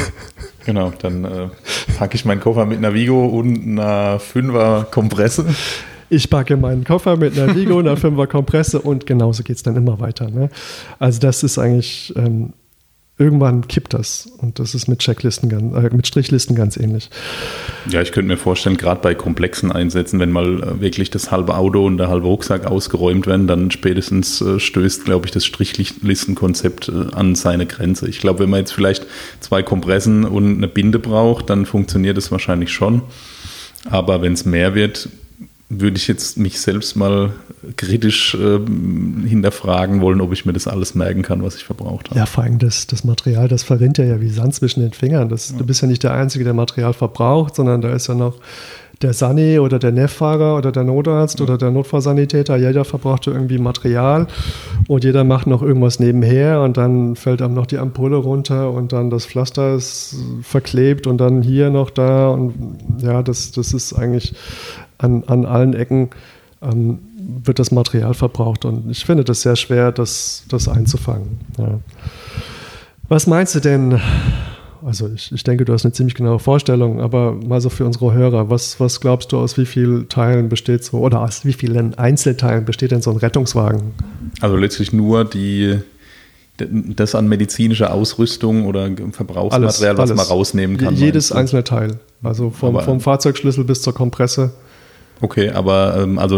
Genau, 0.67 0.93
dann 1.01 1.25
äh, 1.25 1.49
packe 1.97 2.17
ich 2.17 2.27
meinen 2.27 2.41
Koffer 2.41 2.67
mit 2.67 2.77
einer 2.77 2.93
Vigo 2.93 3.25
und 3.25 3.67
einer 3.67 4.21
Fünfer 4.21 4.87
Kompresse 4.91 5.47
ich 6.11 6.29
packe 6.29 6.57
meinen 6.57 6.85
Koffer 6.85 7.17
mit 7.17 7.39
einer 7.39 7.55
Vigo, 7.55 7.79
einer 7.79 7.97
Fünfer 8.01 8.27
Kompresse 8.27 8.81
und 8.81 9.07
genauso 9.07 9.43
geht 9.45 9.57
es 9.57 9.63
dann 9.63 9.77
immer 9.77 10.01
weiter. 10.01 10.29
Ne? 10.29 10.51
Also 10.99 11.21
das 11.21 11.43
ist 11.45 11.59
eigentlich, 11.59 12.13
ähm, 12.17 12.53
irgendwann 13.17 13.69
kippt 13.69 13.95
das 13.95 14.27
und 14.39 14.59
das 14.59 14.75
ist 14.75 14.89
mit 14.89 14.99
Checklisten, 14.99 15.51
äh, 15.75 15.95
mit 15.95 16.07
Strichlisten 16.07 16.57
ganz 16.57 16.77
ähnlich. 16.77 17.11
Ja, 17.89 18.03
ich 18.03 18.13
könnte 18.13 18.29
mir 18.29 18.39
vorstellen, 18.39 18.77
gerade 18.77 19.01
bei 19.03 19.15
komplexen 19.15 19.71
Einsätzen, 19.71 20.19
wenn 20.19 20.33
mal 20.33 20.63
äh, 20.63 20.81
wirklich 20.81 21.11
das 21.11 21.31
halbe 21.31 21.57
Auto 21.57 21.87
und 21.87 21.99
der 21.99 22.09
halbe 22.09 22.27
Rucksack 22.27 22.67
ausgeräumt 22.67 23.27
werden, 23.27 23.47
dann 23.47 23.71
spätestens 23.71 24.41
äh, 24.41 24.59
stößt, 24.59 25.05
glaube 25.05 25.27
ich, 25.27 25.33
das 25.33 25.45
Strichlistenkonzept 25.45 26.89
äh, 26.89 27.15
an 27.15 27.37
seine 27.37 27.67
Grenze. 27.67 28.09
Ich 28.09 28.19
glaube, 28.19 28.41
wenn 28.41 28.51
man 28.51 28.61
jetzt 28.61 28.73
vielleicht 28.73 29.07
zwei 29.39 29.63
Kompressen 29.63 30.25
und 30.25 30.57
eine 30.57 30.69
Binde 30.69 30.99
braucht, 30.99 31.51
dann 31.51 31.67
funktioniert 31.67 32.19
es 32.19 32.33
wahrscheinlich 32.33 32.73
schon. 32.73 33.03
Aber 33.89 34.23
wenn 34.23 34.33
es 34.33 34.45
mehr 34.45 34.75
wird, 34.75 35.09
würde 35.71 35.97
ich 35.97 36.09
jetzt 36.09 36.37
mich 36.37 36.61
selbst 36.61 36.97
mal 36.97 37.33
kritisch 37.77 38.35
äh, 38.35 38.59
hinterfragen 39.29 40.01
wollen, 40.01 40.21
ob 40.21 40.33
ich 40.33 40.45
mir 40.45 40.53
das 40.53 40.67
alles 40.67 40.97
merken 40.97 41.23
kann, 41.23 41.45
was 41.45 41.55
ich 41.57 41.65
verbraucht 41.65 42.11
habe. 42.11 42.19
Ja, 42.19 42.27
vor 42.27 42.43
allem 42.43 42.59
das, 42.59 42.89
das 42.89 43.05
Material, 43.05 43.47
das 43.47 43.63
verrinnt 43.63 43.97
ja 43.97 44.21
wie 44.21 44.29
Sand 44.29 44.55
zwischen 44.55 44.81
den 44.81 44.93
Fingern. 44.93 45.29
Das, 45.29 45.51
ja. 45.51 45.59
Du 45.59 45.65
bist 45.65 45.81
ja 45.81 45.87
nicht 45.87 46.03
der 46.03 46.13
Einzige, 46.13 46.43
der 46.45 46.55
Material 46.55 46.93
verbraucht, 46.93 47.55
sondern 47.55 47.81
da 47.81 47.93
ist 47.95 48.09
ja 48.09 48.15
noch 48.15 48.35
der 49.03 49.15
Sani 49.15 49.59
oder 49.59 49.79
der 49.79 49.93
Neffahrer 49.93 50.57
oder 50.57 50.73
der 50.73 50.85
Notarzt 50.85 51.39
ja. 51.39 51.45
oder 51.45 51.57
der 51.57 51.71
Notfallsanitäter. 51.71 52.57
Jeder 52.57 52.85
verbraucht 52.85 53.27
irgendwie 53.27 53.59
Material 53.59 54.27
und 54.89 55.05
jeder 55.05 55.25
macht 55.25 55.47
noch 55.47 55.63
irgendwas 55.63 56.01
nebenher 56.01 56.61
und 56.61 56.77
dann 56.77 57.17
fällt 57.17 57.41
einem 57.41 57.55
noch 57.55 57.67
die 57.67 57.79
Ampulle 57.79 58.17
runter 58.17 58.71
und 58.71 58.93
dann 58.93 59.09
das 59.09 59.25
Pflaster 59.25 59.75
ist 59.75 60.17
verklebt 60.43 61.07
und 61.07 61.19
dann 61.19 61.41
hier 61.43 61.71
noch 61.71 61.89
da 61.89 62.29
und 62.29 62.55
ja, 62.99 63.23
das, 63.23 63.53
das 63.53 63.73
ist 63.73 63.95
eigentlich 63.95 64.35
an, 65.01 65.25
an 65.27 65.47
allen 65.47 65.75
Ecken 65.75 66.11
ähm, 66.63 66.99
wird 67.45 67.59
das 67.59 67.71
Material 67.71 68.15
verbraucht. 68.15 68.65
Und 68.65 68.91
ich 68.91 69.05
finde 69.05 69.25
das 69.25 69.43
sehr 69.43 69.57
schwer, 69.57 69.93
das, 69.93 70.45
das 70.49 70.69
einzufangen. 70.69 71.41
Ja. 71.59 71.81
Was 73.09 73.27
meinst 73.27 73.55
du 73.55 73.61
denn? 73.61 74.01
Also 74.85 75.11
ich, 75.15 75.31
ich 75.33 75.45
denke, 75.45 75.65
du 75.65 75.75
hast 75.75 75.85
eine 75.85 75.93
ziemlich 75.93 76.15
genaue 76.15 76.39
Vorstellung, 76.39 77.01
aber 77.01 77.33
mal 77.33 77.61
so 77.61 77.69
für 77.69 77.85
unsere 77.85 78.15
Hörer, 78.15 78.49
was, 78.49 78.81
was 78.81 79.01
glaubst 79.01 79.33
du, 79.33 79.39
aus 79.39 79.59
wie 79.59 79.67
vielen 79.67 80.09
Teilen 80.09 80.49
besteht 80.49 80.85
so, 80.85 80.99
oder 80.99 81.21
aus 81.21 81.45
wie 81.45 81.53
vielen 81.53 81.99
Einzelteilen 81.99 82.65
besteht 82.65 82.91
denn 82.91 83.03
so 83.03 83.11
ein 83.11 83.19
Rettungswagen? 83.19 83.93
Also 84.41 84.57
letztlich 84.57 84.93
nur 84.93 85.27
die, 85.27 85.81
das 86.57 87.15
an 87.15 87.29
medizinischer 87.29 87.93
Ausrüstung 87.93 88.67
oder 88.67 88.89
Verbrauchsmaterial, 89.13 89.61
alles, 89.61 89.81
was 89.81 90.11
alles. 90.11 90.17
man 90.17 90.27
rausnehmen 90.27 90.77
kann. 90.79 90.95
Jedes 90.95 91.31
einzelne 91.31 91.65
Teil. 91.65 91.99
Also 92.23 92.51
vom, 92.51 92.81
vom 92.81 93.01
Fahrzeugschlüssel 93.01 93.65
bis 93.65 93.83
zur 93.83 93.93
Kompresse. 93.93 94.53
Okay, 95.23 95.51
aber 95.51 95.99
ähm, 95.99 96.19
also, 96.19 96.37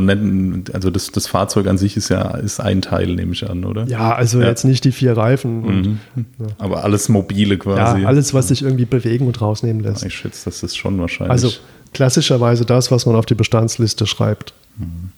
also 0.73 0.91
das, 0.91 1.13
das 1.13 1.27
Fahrzeug 1.29 1.67
an 1.69 1.79
sich 1.79 1.97
ist 1.97 2.09
ja 2.09 2.37
ist 2.37 2.61
ein 2.61 2.83
Teil, 2.83 3.15
nehme 3.15 3.33
ich 3.33 3.49
an, 3.49 3.65
oder? 3.65 3.87
Ja, 3.87 4.15
also 4.15 4.41
ja. 4.41 4.49
jetzt 4.49 4.65
nicht 4.65 4.85
die 4.85 4.93
vier 4.93 5.17
Reifen. 5.17 5.65
Und, 5.65 5.83
mhm. 5.83 5.99
ja. 6.39 6.47
Aber 6.59 6.85
alles 6.85 7.09
mobile 7.09 7.59
quasi. 7.59 8.03
Ja, 8.03 8.09
alles, 8.09 8.35
was 8.35 8.49
sich 8.49 8.63
irgendwie 8.63 8.85
bewegen 8.85 9.27
und 9.27 9.41
rausnehmen 9.41 9.83
lässt. 9.83 10.05
ich 10.05 10.15
schätze, 10.15 10.47
das 10.47 10.63
ist 10.63 10.77
schon 10.77 10.99
wahrscheinlich. 10.99 11.31
Also 11.31 11.51
klassischerweise 11.93 12.65
das, 12.65 12.91
was 12.91 13.07
man 13.07 13.15
auf 13.15 13.27
die 13.27 13.35
Bestandsliste 13.35 14.07
schreibt. 14.07 14.55
Mhm. 14.77 15.13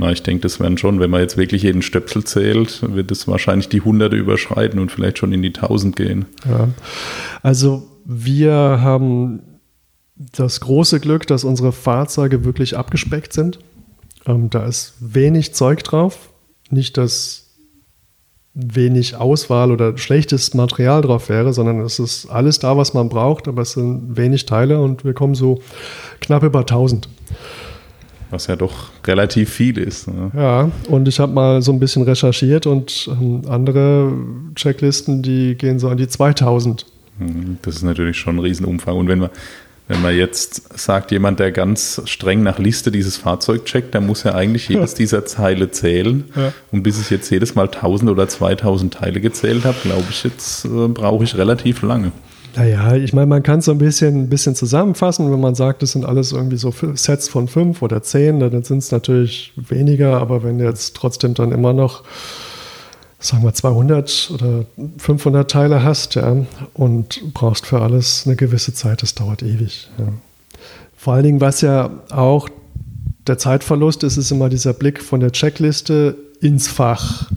Na, 0.00 0.10
ich 0.10 0.22
denke, 0.22 0.42
das 0.42 0.58
werden 0.58 0.78
schon, 0.78 1.00
wenn 1.00 1.10
man 1.10 1.20
jetzt 1.20 1.36
wirklich 1.36 1.62
jeden 1.62 1.82
Stöpsel 1.82 2.24
zählt, 2.24 2.80
wird 2.94 3.10
es 3.10 3.28
wahrscheinlich 3.28 3.68
die 3.68 3.82
Hunderte 3.82 4.16
überschreiten 4.16 4.80
und 4.80 4.90
vielleicht 4.90 5.18
schon 5.18 5.32
in 5.32 5.42
die 5.42 5.52
Tausend 5.52 5.96
gehen. 5.96 6.24
Ja. 6.48 6.68
Also 7.42 7.86
wir 8.04 8.52
haben 8.52 9.42
das 10.36 10.60
große 10.60 11.00
Glück, 11.00 11.26
dass 11.26 11.44
unsere 11.44 11.72
Fahrzeuge 11.72 12.44
wirklich 12.44 12.76
abgespeckt 12.76 13.32
sind. 13.32 13.58
Ähm, 14.26 14.50
da 14.50 14.66
ist 14.66 14.94
wenig 15.00 15.54
Zeug 15.54 15.82
drauf. 15.82 16.30
Nicht, 16.70 16.96
dass 16.96 17.42
wenig 18.54 19.16
Auswahl 19.16 19.70
oder 19.70 19.96
schlechtes 19.96 20.52
Material 20.54 21.00
drauf 21.00 21.28
wäre, 21.28 21.52
sondern 21.52 21.80
es 21.80 21.98
ist 21.98 22.26
alles 22.26 22.58
da, 22.58 22.76
was 22.76 22.92
man 22.92 23.08
braucht, 23.08 23.48
aber 23.48 23.62
es 23.62 23.72
sind 23.72 24.16
wenig 24.16 24.44
Teile 24.44 24.80
und 24.80 25.04
wir 25.04 25.14
kommen 25.14 25.34
so 25.34 25.62
knapp 26.20 26.42
über 26.42 26.60
1000. 26.60 27.08
Was 28.30 28.46
ja 28.46 28.56
doch 28.56 28.90
relativ 29.06 29.50
viel 29.50 29.78
ist. 29.78 30.08
Ne? 30.08 30.30
Ja, 30.34 30.70
und 30.88 31.08
ich 31.08 31.20
habe 31.20 31.32
mal 31.32 31.60
so 31.62 31.72
ein 31.72 31.78
bisschen 31.78 32.02
recherchiert 32.02 32.66
und 32.66 33.10
ähm, 33.12 33.42
andere 33.48 34.12
Checklisten, 34.54 35.22
die 35.22 35.54
gehen 35.54 35.78
so 35.78 35.88
an 35.88 35.98
die 35.98 36.08
2000. 36.08 36.86
Hm, 37.18 37.58
das 37.62 37.76
ist 37.76 37.82
natürlich 37.82 38.16
schon 38.16 38.36
ein 38.36 38.40
Riesenumfang. 38.40 38.96
Und 38.96 39.08
wenn 39.08 39.18
man 39.18 39.30
wenn 39.88 40.00
man 40.00 40.16
jetzt 40.16 40.78
sagt, 40.78 41.10
jemand, 41.10 41.40
der 41.40 41.52
ganz 41.52 42.00
streng 42.06 42.42
nach 42.42 42.58
Liste 42.58 42.90
dieses 42.90 43.16
Fahrzeug 43.16 43.64
checkt, 43.64 43.94
der 43.94 44.00
muss 44.00 44.22
ja 44.22 44.34
eigentlich 44.34 44.68
jedes 44.68 44.94
dieser 44.94 45.24
Teile 45.24 45.70
zählen. 45.70 46.24
Ja. 46.36 46.52
Und 46.70 46.82
bis 46.82 47.00
ich 47.00 47.10
jetzt 47.10 47.30
jedes 47.30 47.54
Mal 47.54 47.66
1000 47.66 48.10
oder 48.10 48.28
2000 48.28 48.94
Teile 48.94 49.20
gezählt 49.20 49.64
habe, 49.64 49.76
glaube 49.82 50.04
ich, 50.08 50.24
jetzt 50.24 50.64
äh, 50.64 50.88
brauche 50.88 51.24
ich 51.24 51.36
relativ 51.36 51.82
lange. 51.82 52.12
Naja, 52.54 52.94
ich 52.96 53.12
meine, 53.12 53.26
man 53.26 53.42
kann 53.42 53.60
es 53.60 53.64
so 53.64 53.72
ein 53.72 53.78
bisschen, 53.78 54.24
ein 54.24 54.28
bisschen 54.28 54.54
zusammenfassen, 54.54 55.32
wenn 55.32 55.40
man 55.40 55.54
sagt, 55.54 55.82
das 55.82 55.92
sind 55.92 56.04
alles 56.04 56.32
irgendwie 56.32 56.58
so 56.58 56.72
Sets 56.94 57.28
von 57.28 57.48
fünf 57.48 57.80
oder 57.80 58.02
zehn, 58.02 58.40
dann 58.40 58.62
sind 58.62 58.78
es 58.78 58.92
natürlich 58.92 59.52
weniger, 59.56 60.18
aber 60.20 60.42
wenn 60.42 60.60
jetzt 60.60 60.94
trotzdem 60.94 61.32
dann 61.32 61.50
immer 61.50 61.72
noch 61.72 62.02
sagen 63.22 63.44
wir 63.44 63.54
200 63.54 64.32
oder 64.34 64.64
500 64.98 65.50
Teile 65.50 65.82
hast 65.82 66.16
ja, 66.16 66.44
und 66.74 67.32
brauchst 67.32 67.66
für 67.66 67.80
alles 67.80 68.24
eine 68.26 68.36
gewisse 68.36 68.74
Zeit, 68.74 69.02
das 69.02 69.14
dauert 69.14 69.42
ewig. 69.42 69.88
Ja. 69.98 70.08
Vor 70.96 71.14
allen 71.14 71.24
Dingen, 71.24 71.40
was 71.40 71.60
ja 71.60 71.90
auch 72.10 72.48
der 73.26 73.38
Zeitverlust 73.38 74.02
ist, 74.02 74.16
ist 74.16 74.30
immer 74.30 74.48
dieser 74.48 74.72
Blick 74.72 75.02
von 75.02 75.20
der 75.20 75.32
Checkliste 75.32 76.16
ins 76.40 76.68
Fach. 76.68 77.30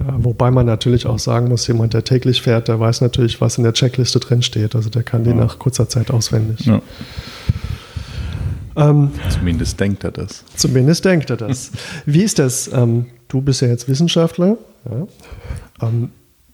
Ja, 0.00 0.14
wobei 0.18 0.50
man 0.50 0.66
natürlich 0.66 1.06
auch 1.06 1.18
sagen 1.18 1.48
muss, 1.48 1.66
jemand, 1.66 1.94
der 1.94 2.04
täglich 2.04 2.42
fährt, 2.42 2.68
der 2.68 2.78
weiß 2.78 3.00
natürlich, 3.00 3.40
was 3.40 3.58
in 3.58 3.64
der 3.64 3.72
Checkliste 3.72 4.20
drin 4.20 4.42
steht. 4.42 4.76
Also 4.76 4.90
der 4.90 5.02
kann 5.02 5.24
die 5.24 5.34
nach 5.34 5.58
kurzer 5.58 5.88
Zeit 5.88 6.10
auswendig. 6.10 6.70
Ähm, 8.76 9.10
zumindest 9.28 9.80
denkt 9.80 10.04
er 10.04 10.12
das. 10.12 10.44
Zumindest 10.54 11.04
denkt 11.04 11.30
er 11.30 11.36
das. 11.36 11.72
Wie 12.06 12.22
ist 12.22 12.38
das? 12.38 12.70
Ähm, 12.72 13.06
du 13.28 13.40
bist 13.40 13.62
ja 13.62 13.68
jetzt 13.68 13.88
Wissenschaftler. 13.88 14.56
Ja. 14.90 15.86
Ähm, 15.86 16.10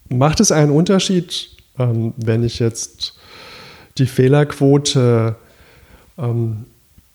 macht 0.09 0.41
es 0.41 0.53
einen 0.53 0.71
Unterschied, 0.71 1.51
ähm, 1.79 2.13
wenn 2.17 2.45
ich 2.45 2.59
jetzt 2.59 3.15
die 3.99 4.07
Fehlerquote 4.07 5.37
ähm, 6.19 6.65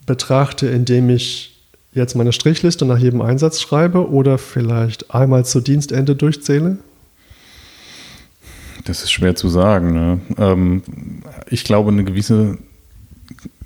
betrachte, 0.05 0.68
indem 0.68 1.10
ich 1.10 1.57
jetzt 1.93 2.16
meine 2.16 2.32
Strichliste 2.32 2.86
nach 2.86 2.97
jedem 2.97 3.22
Einsatz 3.22 3.62
schreibe 3.62 4.10
oder 4.10 4.38
vielleicht 4.38 5.14
einmal 5.14 5.45
zu 5.45 5.60
Dienstende 5.60 6.16
durchzähle? 6.16 6.78
Das 8.86 9.03
ist 9.03 9.12
schwer 9.12 9.36
zu 9.36 9.49
sagen. 9.49 9.93
Ne? 9.93 10.20
Ähm, 10.38 10.84
ich 11.49 11.64
glaube, 11.64 11.91
eine 11.91 12.03
gewisse 12.03 12.57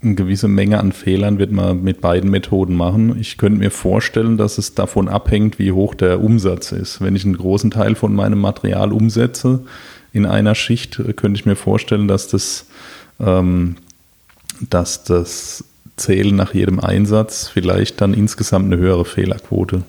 eine 0.03 0.15
gewisse 0.15 0.47
Menge 0.47 0.79
an 0.79 0.91
Fehlern 0.91 1.39
wird 1.39 1.51
man 1.51 1.83
mit 1.83 2.01
beiden 2.01 2.29
Methoden 2.29 2.75
machen. 2.75 3.19
Ich 3.19 3.37
könnte 3.37 3.59
mir 3.59 3.71
vorstellen, 3.71 4.37
dass 4.37 4.57
es 4.57 4.75
davon 4.75 5.07
abhängt, 5.07 5.59
wie 5.59 5.71
hoch 5.71 5.95
der 5.95 6.21
Umsatz 6.21 6.71
ist. 6.71 7.01
Wenn 7.01 7.15
ich 7.15 7.25
einen 7.25 7.37
großen 7.37 7.71
Teil 7.71 7.95
von 7.95 8.13
meinem 8.13 8.39
Material 8.39 8.91
umsetze 8.91 9.63
in 10.11 10.25
einer 10.25 10.55
Schicht, 10.55 11.01
könnte 11.15 11.39
ich 11.39 11.45
mir 11.45 11.55
vorstellen, 11.55 12.07
dass 12.07 12.27
das, 12.27 12.65
ähm, 13.19 13.77
dass 14.69 15.03
das 15.03 15.63
Zählen 15.95 16.35
nach 16.35 16.53
jedem 16.53 16.79
Einsatz 16.79 17.47
vielleicht 17.47 18.01
dann 18.01 18.13
insgesamt 18.13 18.65
eine 18.65 18.77
höhere 18.77 19.05
Fehlerquote 19.05 19.83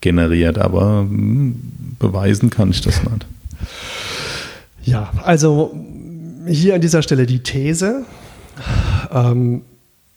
generiert. 0.00 0.58
Aber 0.58 1.00
hm, 1.00 1.60
beweisen 1.98 2.50
kann 2.50 2.70
ich 2.70 2.80
das 2.80 3.02
nicht. 3.02 3.26
Ja, 4.82 5.12
also 5.22 5.74
hier 6.46 6.74
an 6.74 6.80
dieser 6.80 7.02
Stelle 7.02 7.26
die 7.26 7.42
These. 7.42 8.04
Ähm, 9.12 9.62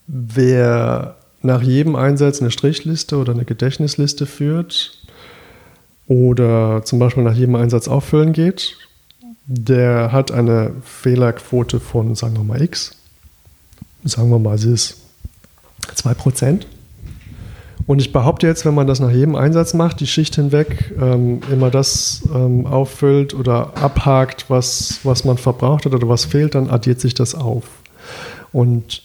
wer 0.08 1.16
nach 1.42 1.62
jedem 1.62 1.96
Einsatz 1.96 2.42
eine 2.42 2.52
Strichliste 2.52 3.18
oder 3.18 3.34
eine 3.34 3.46
Gedächtnisliste 3.46 4.26
führt 4.26 4.98
oder 6.08 6.84
zum 6.84 7.00
Beispiel 7.00 7.24
nach 7.24 7.36
jedem 7.36 7.56
Einsatz 7.56 7.88
auffüllen 7.88 8.34
geht, 8.34 8.78
der 9.46 10.12
hat 10.12 10.32
eine 10.32 10.72
Fehlerquote 10.84 11.80
von, 11.80 12.16
sagen 12.16 12.38
wir 12.38 12.44
mal, 12.44 12.62
x. 12.62 12.96
Sagen 14.06 14.30
wir 14.30 14.40
mal, 14.40 14.58
sie 14.58 14.74
ist 14.74 14.98
2%. 15.96 16.66
Und 17.86 18.00
ich 18.00 18.14
behaupte 18.14 18.48
jetzt, 18.48 18.66
wenn 18.66 18.74
man 18.74 18.88
das 18.88 19.02
nach 19.02 19.12
jedem 19.12 19.36
Einsatz 19.36 19.74
macht, 19.74 20.00
die 20.00 20.08
Schicht 20.08 20.36
hinweg 20.36 20.94
ähm, 21.00 21.42
immer 21.52 21.70
das 21.70 22.22
ähm, 22.34 22.66
auffüllt 22.66 23.34
oder 23.34 23.76
abhakt, 23.76 24.46
was, 24.48 25.00
was 25.04 25.26
man 25.26 25.38
verbraucht 25.38 25.86
hat 25.86 25.94
oder 25.94 26.08
was 26.08 26.24
fehlt, 26.24 26.56
dann 26.56 26.70
addiert 26.70 27.02
sich 27.02 27.14
das 27.14 27.36
auf. 27.36 27.66
Und 28.52 29.04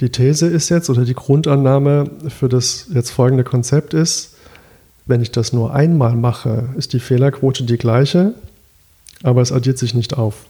die 0.00 0.10
These 0.10 0.46
ist 0.46 0.68
jetzt 0.68 0.90
oder 0.90 1.04
die 1.04 1.14
Grundannahme 1.14 2.10
für 2.28 2.48
das 2.48 2.86
jetzt 2.92 3.10
folgende 3.10 3.44
Konzept 3.44 3.94
ist, 3.94 4.34
wenn 5.06 5.22
ich 5.22 5.30
das 5.30 5.52
nur 5.52 5.72
einmal 5.72 6.16
mache, 6.16 6.68
ist 6.76 6.92
die 6.92 7.00
Fehlerquote 7.00 7.64
die 7.64 7.78
gleiche, 7.78 8.34
aber 9.22 9.40
es 9.40 9.52
addiert 9.52 9.78
sich 9.78 9.94
nicht 9.94 10.18
auf. 10.18 10.44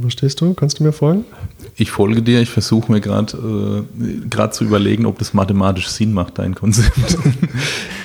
Verstehst 0.00 0.40
du? 0.40 0.54
Kannst 0.54 0.78
du 0.78 0.84
mir 0.84 0.92
folgen? 0.92 1.24
Ich 1.76 1.90
folge 1.90 2.22
dir. 2.22 2.40
Ich 2.40 2.50
versuche 2.50 2.92
mir 2.92 3.00
gerade 3.00 3.84
äh, 3.92 4.50
zu 4.50 4.64
überlegen, 4.64 5.04
ob 5.04 5.18
das 5.18 5.34
mathematisch 5.34 5.88
Sinn 5.88 6.12
macht, 6.12 6.38
dein 6.38 6.54
Konzept. 6.54 7.18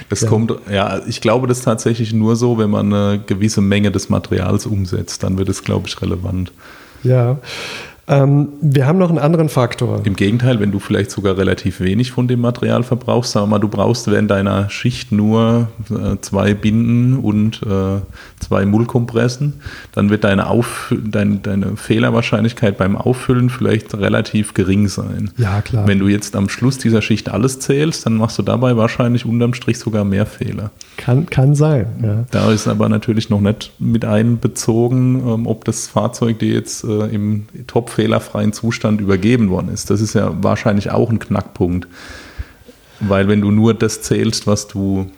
Das 0.08 0.22
ja. 0.22 0.30
kommt, 0.30 0.54
ja, 0.72 1.02
ich 1.08 1.20
glaube, 1.20 1.48
das 1.48 1.58
ist 1.58 1.64
tatsächlich 1.64 2.14
nur 2.14 2.36
so, 2.36 2.60
wenn 2.60 2.70
man 2.70 2.94
eine 2.94 3.24
gewisse 3.26 3.60
Menge 3.62 3.90
des 3.90 4.08
Materials 4.08 4.68
umsetzt, 4.68 5.24
dann 5.24 5.40
wird 5.40 5.50
es, 5.50 5.64
glaube 5.64 5.88
ich, 5.88 6.00
relevant. 6.00 6.52
Ja, 7.06 7.38
ähm, 8.08 8.50
wir 8.62 8.86
haben 8.86 9.00
noch 9.00 9.10
einen 9.10 9.18
anderen 9.18 9.50
Faktor. 9.50 10.02
Im 10.04 10.16
Gegenteil, 10.16 10.60
wenn 10.60 10.72
du 10.72 10.78
vielleicht 10.78 11.10
sogar 11.10 11.38
relativ 11.38 11.80
wenig 11.80 12.12
von 12.12 12.28
dem 12.28 12.42
Material 12.42 12.84
verbrauchst, 12.84 13.32
sag 13.32 13.48
mal, 13.48 13.58
du 13.58 13.68
brauchst 13.68 14.12
während 14.12 14.30
deiner 14.30 14.70
Schicht 14.70 15.12
nur 15.12 15.70
äh, 15.90 16.18
zwei 16.22 16.54
Binden 16.54 17.18
und 17.18 17.64
äh, 17.64 18.02
zwei 18.40 18.66
Mullkompressen, 18.68 19.54
dann 19.92 20.12
wird 20.12 20.24
deine, 20.24 20.48
Auf, 20.48 20.94
dein, 21.04 21.42
deine 21.42 21.78
Fehlerwahrscheinlichkeit 21.78 22.78
beim 22.78 22.96
Auffüllen 22.96 23.50
vielleicht 23.50 23.96
relativ 23.96 24.54
gering 24.54 24.88
sein. 24.88 25.32
Ja, 25.38 25.62
klar. 25.62 25.88
Wenn 25.88 25.98
du 25.98 26.08
jetzt 26.08 26.36
am 26.36 26.48
Schluss 26.48 26.78
dieser 26.78 27.02
Schicht 27.02 27.30
alles 27.30 27.60
zählst, 27.60 28.06
dann 28.06 28.18
machst 28.18 28.38
du 28.38 28.44
dabei 28.44 28.78
wahrscheinlich 28.78 29.26
unterm 29.26 29.56
Strich 29.56 29.80
sogar 29.80 30.04
mehr 30.04 30.28
Fehler. 30.28 30.70
Kann, 30.98 31.26
kann 31.26 31.56
sein, 31.56 31.88
ja. 32.04 32.26
Da 32.30 32.52
ist 32.52 32.68
aber 32.68 32.88
natürlich 32.88 33.32
noch 33.32 33.42
nicht 33.42 33.72
mit 33.80 34.06
einbezogen, 34.06 35.24
ähm, 35.28 35.48
ob 35.48 35.66
das 35.66 35.88
Fahrzeug 35.88 36.38
dir 36.38 36.54
jetzt 36.54 36.84
äh, 36.84 37.08
im 37.08 37.48
Top 37.66 37.95
fehlerfreien 37.96 38.54
Zustand 38.54 39.02
übergeben 39.02 39.50
worden 39.50 39.70
ist. 39.70 39.90
Das 39.90 40.02
ist 40.02 40.14
ja 40.14 40.32
wahrscheinlich 40.42 40.92
auch 40.92 41.10
ein 41.10 41.20
Knackpunkt. 41.20 41.88
Weil 43.00 43.28
wenn 43.28 43.42
du 43.42 43.52
nur 43.52 43.74
das 43.74 44.02
zählst, 44.02 44.48
was 44.48 44.68
du 44.68 45.10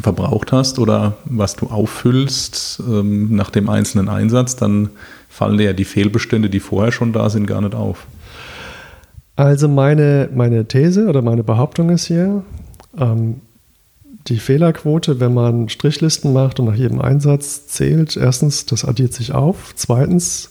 verbraucht 0.00 0.52
hast 0.52 0.78
oder 0.78 1.16
was 1.24 1.56
du 1.56 1.66
auffüllst 1.66 2.80
ähm, 2.86 3.34
nach 3.34 3.50
dem 3.50 3.68
einzelnen 3.68 4.08
Einsatz, 4.08 4.56
dann 4.56 4.90
fallen 5.28 5.58
dir 5.58 5.64
ja 5.64 5.72
die 5.72 5.84
Fehlbestände, 5.84 6.48
die 6.48 6.60
vorher 6.60 6.92
schon 6.92 7.12
da 7.12 7.30
sind, 7.30 7.46
gar 7.46 7.60
nicht 7.60 7.74
auf. 7.74 8.06
Also 9.36 9.68
meine, 9.68 10.28
meine 10.34 10.66
These 10.66 11.06
oder 11.06 11.22
meine 11.22 11.44
Behauptung 11.44 11.90
ist 11.90 12.06
hier, 12.06 12.42
ähm, 12.98 13.40
die 14.26 14.38
Fehlerquote, 14.38 15.20
wenn 15.20 15.32
man 15.32 15.68
Strichlisten 15.68 16.32
macht 16.32 16.60
und 16.60 16.66
nach 16.66 16.74
jedem 16.74 17.00
Einsatz 17.00 17.66
zählt, 17.66 18.16
erstens, 18.16 18.66
das 18.66 18.84
addiert 18.84 19.14
sich 19.14 19.32
auf. 19.32 19.72
Zweitens, 19.74 20.50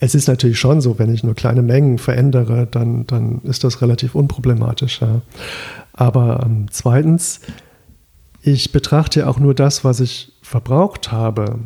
es 0.00 0.14
ist 0.14 0.28
natürlich 0.28 0.58
schon 0.58 0.80
so, 0.80 0.98
wenn 0.98 1.12
ich 1.12 1.24
nur 1.24 1.34
kleine 1.34 1.62
Mengen 1.62 1.98
verändere, 1.98 2.66
dann, 2.70 3.06
dann 3.06 3.40
ist 3.42 3.64
das 3.64 3.82
relativ 3.82 4.14
unproblematisch. 4.14 5.00
Ja. 5.00 5.22
Aber 5.92 6.44
ähm, 6.44 6.66
zweitens, 6.70 7.40
ich 8.42 8.70
betrachte 8.70 9.20
ja 9.20 9.26
auch 9.26 9.40
nur 9.40 9.54
das, 9.54 9.84
was 9.84 10.00
ich 10.00 10.32
verbraucht 10.42 11.10
habe. 11.10 11.58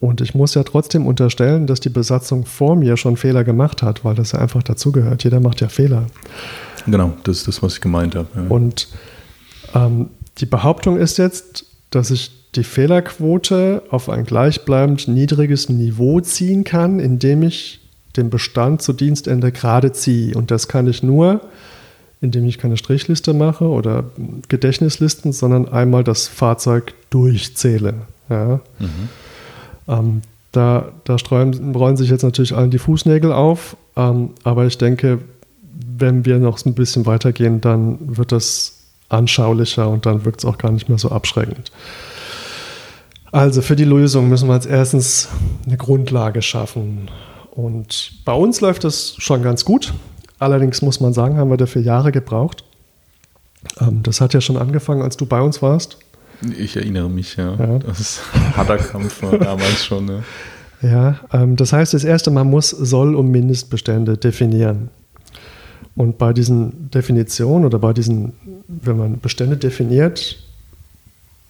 Und 0.00 0.20
ich 0.20 0.34
muss 0.34 0.54
ja 0.54 0.62
trotzdem 0.62 1.06
unterstellen, 1.06 1.66
dass 1.66 1.80
die 1.80 1.88
Besatzung 1.88 2.44
vor 2.44 2.76
mir 2.76 2.96
schon 2.96 3.16
Fehler 3.16 3.42
gemacht 3.42 3.82
hat, 3.82 4.04
weil 4.04 4.14
das 4.14 4.32
ja 4.32 4.38
einfach 4.38 4.62
dazugehört. 4.62 5.24
Jeder 5.24 5.40
macht 5.40 5.60
ja 5.60 5.68
Fehler. 5.68 6.06
Genau, 6.86 7.14
das 7.24 7.38
ist 7.38 7.48
das, 7.48 7.62
was 7.62 7.74
ich 7.74 7.80
gemeint 7.80 8.14
habe. 8.14 8.28
Ja. 8.34 8.42
Und 8.48 8.88
ähm, 9.74 10.10
die 10.38 10.46
Behauptung 10.46 10.98
ist 10.98 11.16
jetzt, 11.18 11.64
dass 11.90 12.10
ich 12.10 12.37
die 12.54 12.64
Fehlerquote 12.64 13.82
auf 13.90 14.08
ein 14.08 14.24
gleichbleibend 14.24 15.08
niedriges 15.08 15.68
Niveau 15.68 16.20
ziehen 16.20 16.64
kann, 16.64 17.00
indem 17.00 17.42
ich 17.42 17.80
den 18.16 18.30
Bestand 18.30 18.82
zu 18.82 18.92
Dienstende 18.92 19.52
gerade 19.52 19.92
ziehe. 19.92 20.36
Und 20.36 20.50
das 20.50 20.68
kann 20.68 20.86
ich 20.86 21.02
nur, 21.02 21.40
indem 22.20 22.46
ich 22.46 22.58
keine 22.58 22.76
Strichliste 22.76 23.34
mache 23.34 23.64
oder 23.64 24.04
Gedächtnislisten, 24.48 25.32
sondern 25.32 25.68
einmal 25.68 26.04
das 26.04 26.26
Fahrzeug 26.26 26.94
durchzähle. 27.10 27.94
Ja. 28.28 28.60
Mhm. 28.78 29.08
Ähm, 29.86 30.22
Da, 30.52 30.92
da 31.04 31.18
streuen, 31.18 31.74
rollen 31.76 31.98
sich 31.98 32.08
jetzt 32.08 32.22
natürlich 32.22 32.54
allen 32.54 32.70
die 32.70 32.78
Fußnägel 32.78 33.32
auf, 33.32 33.76
ähm, 33.96 34.30
aber 34.44 34.64
ich 34.64 34.78
denke, 34.78 35.18
wenn 35.98 36.24
wir 36.24 36.38
noch 36.38 36.64
ein 36.64 36.72
bisschen 36.72 37.04
weitergehen, 37.04 37.60
dann 37.60 38.16
wird 38.16 38.32
das 38.32 38.78
anschaulicher 39.10 39.88
und 39.90 40.06
dann 40.06 40.24
wirkt 40.24 40.40
es 40.40 40.44
auch 40.46 40.56
gar 40.56 40.72
nicht 40.72 40.88
mehr 40.88 40.96
so 40.96 41.10
abschreckend. 41.10 41.70
Also 43.32 43.62
für 43.62 43.76
die 43.76 43.84
Lösung 43.84 44.28
müssen 44.28 44.48
wir 44.48 44.54
als 44.54 44.66
erstens 44.66 45.28
eine 45.66 45.76
Grundlage 45.76 46.42
schaffen. 46.42 47.10
Und 47.50 48.12
bei 48.24 48.32
uns 48.32 48.60
läuft 48.60 48.84
das 48.84 49.16
schon 49.18 49.42
ganz 49.42 49.64
gut. 49.64 49.92
Allerdings 50.38 50.82
muss 50.82 51.00
man 51.00 51.12
sagen, 51.12 51.36
haben 51.36 51.50
wir 51.50 51.56
dafür 51.56 51.82
Jahre 51.82 52.12
gebraucht. 52.12 52.64
Ähm, 53.80 54.02
das 54.02 54.20
hat 54.20 54.34
ja 54.34 54.40
schon 54.40 54.56
angefangen, 54.56 55.02
als 55.02 55.16
du 55.16 55.26
bei 55.26 55.40
uns 55.40 55.60
warst. 55.60 55.98
Ich 56.56 56.76
erinnere 56.76 57.10
mich, 57.10 57.36
ja. 57.36 57.54
ja. 57.56 57.78
Das 57.80 58.20
harter 58.56 58.78
Kampf 58.78 59.22
war 59.22 59.36
damals 59.38 59.84
schon. 59.84 60.04
Ne? 60.04 60.22
Ja, 60.82 61.18
ähm, 61.32 61.56
das 61.56 61.72
heißt, 61.72 61.94
das 61.94 62.04
erste, 62.04 62.30
man 62.30 62.48
muss 62.48 62.70
Soll- 62.70 63.16
und 63.16 63.30
Mindestbestände 63.30 64.16
definieren. 64.16 64.90
Und 65.96 66.16
bei 66.16 66.32
diesen 66.32 66.90
Definitionen 66.90 67.64
oder 67.64 67.80
bei 67.80 67.92
diesen, 67.92 68.34
wenn 68.68 68.96
man 68.96 69.18
Bestände 69.18 69.56
definiert, 69.56 70.38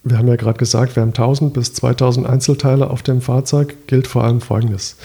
wir 0.03 0.17
haben 0.17 0.27
ja 0.27 0.35
gerade 0.35 0.57
gesagt, 0.57 0.95
wir 0.95 1.01
haben 1.01 1.09
1000 1.09 1.53
bis 1.53 1.73
2000 1.73 2.27
Einzelteile 2.27 2.89
auf 2.89 3.03
dem 3.03 3.21
Fahrzeug, 3.21 3.87
gilt 3.87 4.07
vor 4.07 4.23
allem 4.23 4.41
Folgendes. 4.41 4.95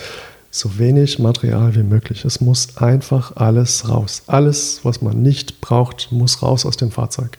So 0.50 0.78
wenig 0.78 1.18
Material 1.18 1.74
wie 1.74 1.82
möglich. 1.82 2.24
Es 2.24 2.40
muss 2.40 2.76
einfach 2.76 3.34
alles 3.36 3.88
raus. 3.88 4.22
Alles, 4.28 4.84
was 4.84 5.02
man 5.02 5.20
nicht 5.20 5.60
braucht, 5.60 6.12
muss 6.12 6.42
raus 6.42 6.64
aus 6.64 6.76
dem 6.76 6.92
Fahrzeug. 6.92 7.38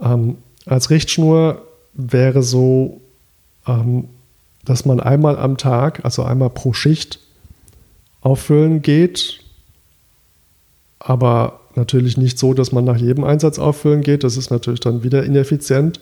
Ähm, 0.00 0.38
als 0.66 0.90
Richtschnur 0.90 1.62
wäre 1.92 2.42
so, 2.42 3.00
ähm, 3.66 4.08
dass 4.64 4.84
man 4.84 4.98
einmal 4.98 5.38
am 5.38 5.56
Tag, 5.56 6.04
also 6.04 6.24
einmal 6.24 6.50
pro 6.50 6.72
Schicht, 6.72 7.20
auffüllen 8.22 8.82
geht, 8.82 9.40
aber 10.98 11.60
natürlich 11.76 12.16
nicht 12.16 12.38
so, 12.38 12.54
dass 12.54 12.72
man 12.72 12.84
nach 12.84 12.96
jedem 12.96 13.24
Einsatz 13.24 13.58
auffüllen 13.58 14.02
geht. 14.02 14.24
Das 14.24 14.36
ist 14.36 14.50
natürlich 14.50 14.80
dann 14.80 15.02
wieder 15.02 15.24
ineffizient. 15.24 16.00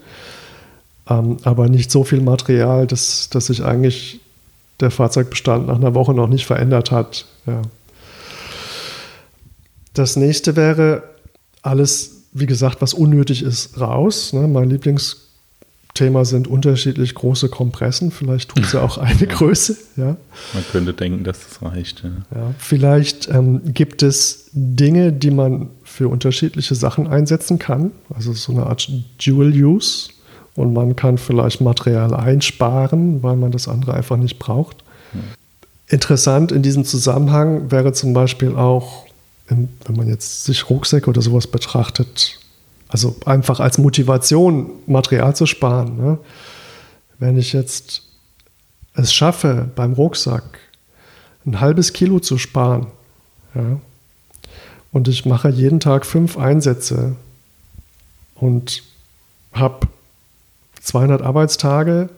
Ähm, 1.08 1.38
aber 1.42 1.68
nicht 1.68 1.90
so 1.90 2.04
viel 2.04 2.20
Material, 2.20 2.86
dass, 2.86 3.28
dass 3.30 3.46
sich 3.46 3.64
eigentlich 3.64 4.20
der 4.80 4.90
Fahrzeugbestand 4.90 5.66
nach 5.66 5.76
einer 5.76 5.94
Woche 5.94 6.14
noch 6.14 6.28
nicht 6.28 6.46
verändert 6.46 6.90
hat. 6.90 7.26
Ja. 7.46 7.62
Das 9.94 10.16
nächste 10.16 10.56
wäre 10.56 11.02
alles, 11.62 12.24
wie 12.32 12.46
gesagt, 12.46 12.80
was 12.80 12.94
unnötig 12.94 13.42
ist, 13.42 13.80
raus. 13.80 14.32
Ne? 14.32 14.48
Mein 14.48 14.68
Lieblingsthema 15.92 16.24
sind 16.24 16.48
unterschiedlich 16.48 17.14
große 17.14 17.48
Kompressen. 17.48 18.10
Vielleicht 18.10 18.50
tut 18.50 18.66
sie 18.66 18.80
auch 18.80 18.98
eine 18.98 19.26
Größe. 19.26 19.76
Ja. 19.96 20.16
Man 20.54 20.64
könnte 20.70 20.94
denken, 20.94 21.24
dass 21.24 21.40
das 21.40 21.62
reicht. 21.62 22.02
Ja. 22.02 22.10
Ja, 22.34 22.54
vielleicht 22.58 23.28
ähm, 23.28 23.60
gibt 23.64 24.02
es 24.02 24.48
Dinge, 24.52 25.12
die 25.12 25.30
man 25.30 25.68
für 25.84 26.08
unterschiedliche 26.08 26.74
Sachen 26.74 27.06
einsetzen 27.06 27.58
kann. 27.58 27.90
Also 28.14 28.32
so 28.32 28.52
eine 28.52 28.66
Art 28.66 28.90
Dual 29.24 29.52
Use. 29.52 30.10
Und 30.54 30.74
man 30.74 30.96
kann 30.96 31.16
vielleicht 31.16 31.60
Material 31.60 32.14
einsparen, 32.14 33.22
weil 33.22 33.36
man 33.36 33.52
das 33.52 33.68
andere 33.68 33.94
einfach 33.94 34.16
nicht 34.16 34.38
braucht. 34.38 34.78
Hm. 35.12 35.20
Interessant 35.88 36.52
in 36.52 36.62
diesem 36.62 36.84
Zusammenhang 36.84 37.70
wäre 37.70 37.92
zum 37.92 38.12
Beispiel 38.12 38.56
auch 38.56 39.06
wenn 39.48 39.96
man 39.96 40.08
jetzt 40.08 40.44
sich 40.44 40.70
Rucksäcke 40.70 41.10
oder 41.10 41.20
sowas 41.20 41.46
betrachtet, 41.46 42.38
also 42.92 43.16
einfach 43.24 43.58
als 43.58 43.78
Motivation, 43.78 44.70
Material 44.86 45.34
zu 45.34 45.46
sparen. 45.46 45.96
Ne? 45.96 46.18
Wenn 47.18 47.38
ich 47.38 47.54
jetzt 47.54 48.02
es 48.94 49.14
schaffe, 49.14 49.70
beim 49.74 49.94
Rucksack 49.94 50.58
ein 51.46 51.60
halbes 51.60 51.94
Kilo 51.94 52.20
zu 52.20 52.36
sparen, 52.36 52.88
ja, 53.54 53.80
und 54.92 55.08
ich 55.08 55.24
mache 55.24 55.48
jeden 55.48 55.80
Tag 55.80 56.04
fünf 56.04 56.36
Einsätze 56.36 57.16
und 58.34 58.82
habe 59.54 59.88
200 60.82 61.22
Arbeitstage 61.22 62.10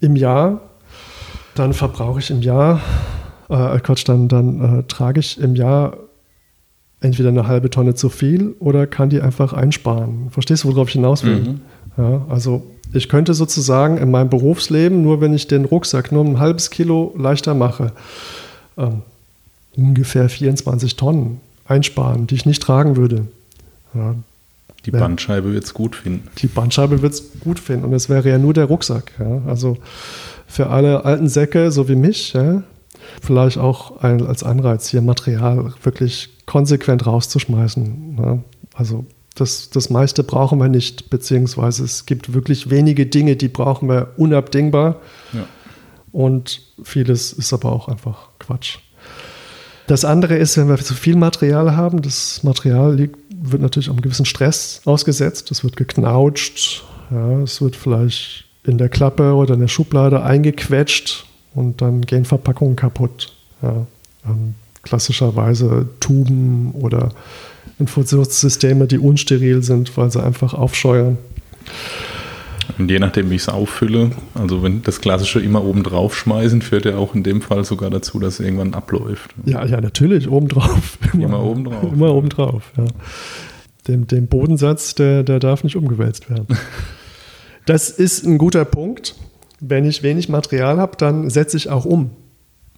im 0.00 0.16
Jahr, 0.16 0.62
dann 1.54 1.74
verbrauche 1.74 2.20
ich 2.20 2.30
im 2.30 2.40
Jahr, 2.40 2.80
äh, 3.50 3.78
Quatsch, 3.80 4.08
dann, 4.08 4.28
dann 4.28 4.78
äh, 4.78 4.82
trage 4.84 5.20
ich 5.20 5.38
im 5.38 5.54
Jahr 5.54 5.98
entweder 7.02 7.28
eine 7.28 7.46
halbe 7.46 7.70
Tonne 7.70 7.94
zu 7.94 8.08
viel 8.08 8.54
oder 8.60 8.86
kann 8.86 9.10
die 9.10 9.20
einfach 9.20 9.52
einsparen. 9.52 10.28
Verstehst 10.30 10.64
du, 10.64 10.68
worauf 10.68 10.88
ich 10.88 10.94
hinaus 10.94 11.24
will? 11.24 11.40
Mhm. 11.40 11.60
Ja, 11.98 12.24
also 12.28 12.62
ich 12.92 13.08
könnte 13.08 13.34
sozusagen 13.34 13.98
in 13.98 14.10
meinem 14.10 14.30
Berufsleben, 14.30 15.02
nur 15.02 15.20
wenn 15.20 15.34
ich 15.34 15.46
den 15.46 15.64
Rucksack 15.64 16.12
nur 16.12 16.24
ein 16.24 16.38
halbes 16.38 16.70
Kilo 16.70 17.14
leichter 17.16 17.54
mache, 17.54 17.92
ähm, 18.78 19.02
ungefähr 19.76 20.28
24 20.28 20.96
Tonnen 20.96 21.40
einsparen, 21.66 22.26
die 22.26 22.34
ich 22.34 22.46
nicht 22.46 22.62
tragen 22.62 22.96
würde. 22.96 23.26
Ja, 23.94 24.14
die 24.84 24.90
Bandscheibe 24.90 25.52
wird 25.52 25.64
es 25.64 25.74
gut 25.74 25.94
finden. 25.96 26.28
Die 26.38 26.48
Bandscheibe 26.48 27.02
wird 27.02 27.12
es 27.12 27.40
gut 27.40 27.60
finden. 27.60 27.84
Und 27.84 27.92
es 27.92 28.08
wäre 28.08 28.28
ja 28.28 28.38
nur 28.38 28.52
der 28.52 28.64
Rucksack. 28.64 29.12
Ja? 29.18 29.42
Also 29.46 29.76
für 30.48 30.68
alle 30.68 31.04
alten 31.04 31.28
Säcke, 31.28 31.70
so 31.70 31.88
wie 31.88 31.94
mich, 31.94 32.32
ja, 32.32 32.62
vielleicht 33.20 33.58
auch 33.58 34.02
ein, 34.02 34.26
als 34.26 34.42
Anreiz, 34.42 34.88
hier 34.88 35.02
Material 35.02 35.72
wirklich 35.82 36.30
konsequent 36.46 37.06
rauszuschmeißen. 37.06 38.14
Ne? 38.14 38.44
Also 38.74 39.04
das, 39.34 39.70
das 39.70 39.90
meiste 39.90 40.24
brauchen 40.24 40.58
wir 40.58 40.68
nicht, 40.68 41.10
beziehungsweise 41.10 41.84
es 41.84 42.06
gibt 42.06 42.34
wirklich 42.34 42.70
wenige 42.70 43.06
Dinge, 43.06 43.36
die 43.36 43.48
brauchen 43.48 43.88
wir 43.88 44.12
unabdingbar. 44.16 45.00
Ja. 45.32 45.46
Und 46.12 46.60
vieles 46.82 47.32
ist 47.32 47.52
aber 47.52 47.72
auch 47.72 47.88
einfach 47.88 48.28
Quatsch. 48.38 48.78
Das 49.86 50.04
andere 50.04 50.36
ist, 50.36 50.56
wenn 50.56 50.68
wir 50.68 50.76
zu 50.76 50.94
viel 50.94 51.16
Material 51.16 51.76
haben, 51.76 52.02
das 52.02 52.42
Material 52.42 52.94
liegt, 52.94 53.16
wird 53.34 53.62
natürlich 53.62 53.88
einem 53.88 54.02
gewissen 54.02 54.26
Stress 54.26 54.82
ausgesetzt. 54.84 55.50
Es 55.50 55.64
wird 55.64 55.76
geknautscht, 55.76 56.84
ja, 57.10 57.40
es 57.40 57.60
wird 57.60 57.76
vielleicht 57.76 58.44
in 58.64 58.78
der 58.78 58.88
Klappe 58.88 59.34
oder 59.34 59.54
in 59.54 59.60
der 59.60 59.68
Schublade 59.68 60.22
eingequetscht 60.22 61.26
und 61.54 61.82
dann 61.82 62.02
gehen 62.02 62.24
Verpackungen 62.24 62.76
kaputt. 62.76 63.32
Ja. 63.62 63.86
Ähm, 64.26 64.54
klassischerweise 64.82 65.88
Tuben 66.00 66.72
oder 66.72 67.10
Infusionssysteme, 67.78 68.86
die 68.86 68.98
unsteril 68.98 69.62
sind, 69.62 69.96
weil 69.96 70.10
sie 70.10 70.22
einfach 70.22 70.54
aufscheuern. 70.54 71.18
Und 72.78 72.90
je 72.90 72.98
nachdem, 72.98 73.30
wie 73.30 73.36
ich 73.36 73.42
es 73.42 73.48
auffülle, 73.48 74.12
also 74.34 74.62
wenn 74.62 74.82
das 74.82 75.00
klassische 75.00 75.40
immer 75.40 75.64
oben 75.64 75.82
drauf 75.82 76.16
schmeißen, 76.16 76.62
führt 76.62 76.84
ja 76.84 76.96
auch 76.96 77.14
in 77.14 77.22
dem 77.22 77.42
Fall 77.42 77.64
sogar 77.64 77.90
dazu, 77.90 78.18
dass 78.18 78.34
es 78.34 78.40
irgendwann 78.40 78.74
abläuft. 78.74 79.34
Ja, 79.44 79.64
ja, 79.64 79.80
natürlich, 79.80 80.28
oben 80.28 80.48
drauf. 80.48 80.98
Immer, 81.12 81.24
immer 81.24 81.44
oben 81.44 81.64
drauf. 81.64 81.92
Immer 81.92 82.14
oben 82.14 82.28
drauf, 82.28 82.72
ja. 82.76 82.84
Dem, 83.88 84.06
dem 84.06 84.28
Bodensatz, 84.28 84.94
der, 84.94 85.24
der 85.24 85.40
darf 85.40 85.64
nicht 85.64 85.76
umgewälzt 85.76 86.30
werden. 86.30 86.46
Das 87.64 87.90
ist 87.90 88.26
ein 88.26 88.38
guter 88.38 88.64
Punkt. 88.64 89.14
Wenn 89.64 89.84
ich 89.84 90.02
wenig 90.02 90.28
Material 90.28 90.78
habe, 90.78 90.96
dann 90.96 91.30
setze 91.30 91.56
ich 91.56 91.70
auch 91.70 91.84
um. 91.84 92.10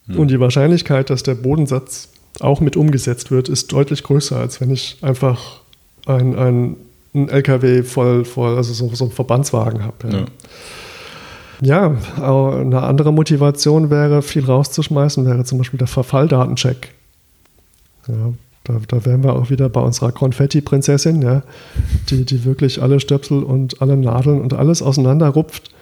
Hm. 0.06 0.18
Und 0.18 0.28
die 0.28 0.38
Wahrscheinlichkeit, 0.38 1.08
dass 1.08 1.22
der 1.22 1.34
Bodensatz 1.34 2.10
auch 2.40 2.60
mit 2.60 2.76
umgesetzt 2.76 3.30
wird, 3.30 3.48
ist 3.48 3.72
deutlich 3.72 4.02
größer, 4.02 4.36
als 4.36 4.60
wenn 4.60 4.70
ich 4.70 4.98
einfach 5.00 5.60
ein, 6.06 6.36
ein, 6.36 6.76
ein 7.14 7.28
LKW 7.28 7.82
voll, 7.84 8.24
voll, 8.24 8.56
also 8.56 8.74
so, 8.74 8.94
so 8.94 9.04
einen 9.04 9.12
Verbandswagen 9.12 9.82
habe. 9.84 10.10
Ja. 10.10 10.24
Ja. 11.60 11.96
ja, 12.18 12.50
eine 12.50 12.82
andere 12.82 13.12
Motivation 13.12 13.88
wäre, 13.88 14.20
viel 14.20 14.44
rauszuschmeißen, 14.44 15.24
wäre 15.24 15.44
zum 15.44 15.58
Beispiel 15.58 15.78
der 15.78 15.86
Verfalldatencheck. 15.86 16.92
Ja, 18.08 18.32
da, 18.64 18.80
da 18.88 19.04
wären 19.06 19.22
wir 19.22 19.34
auch 19.34 19.48
wieder 19.48 19.68
bei 19.68 19.80
unserer 19.80 20.12
Konfetti-Prinzessin, 20.12 21.22
ja, 21.22 21.42
die, 22.10 22.24
die 22.24 22.44
wirklich 22.44 22.82
alle 22.82 23.00
Stöpsel 23.00 23.42
und 23.42 23.80
alle 23.80 23.96
Nadeln 23.96 24.40
und 24.42 24.52
alles 24.52 24.82
auseinanderrupft 24.82 25.73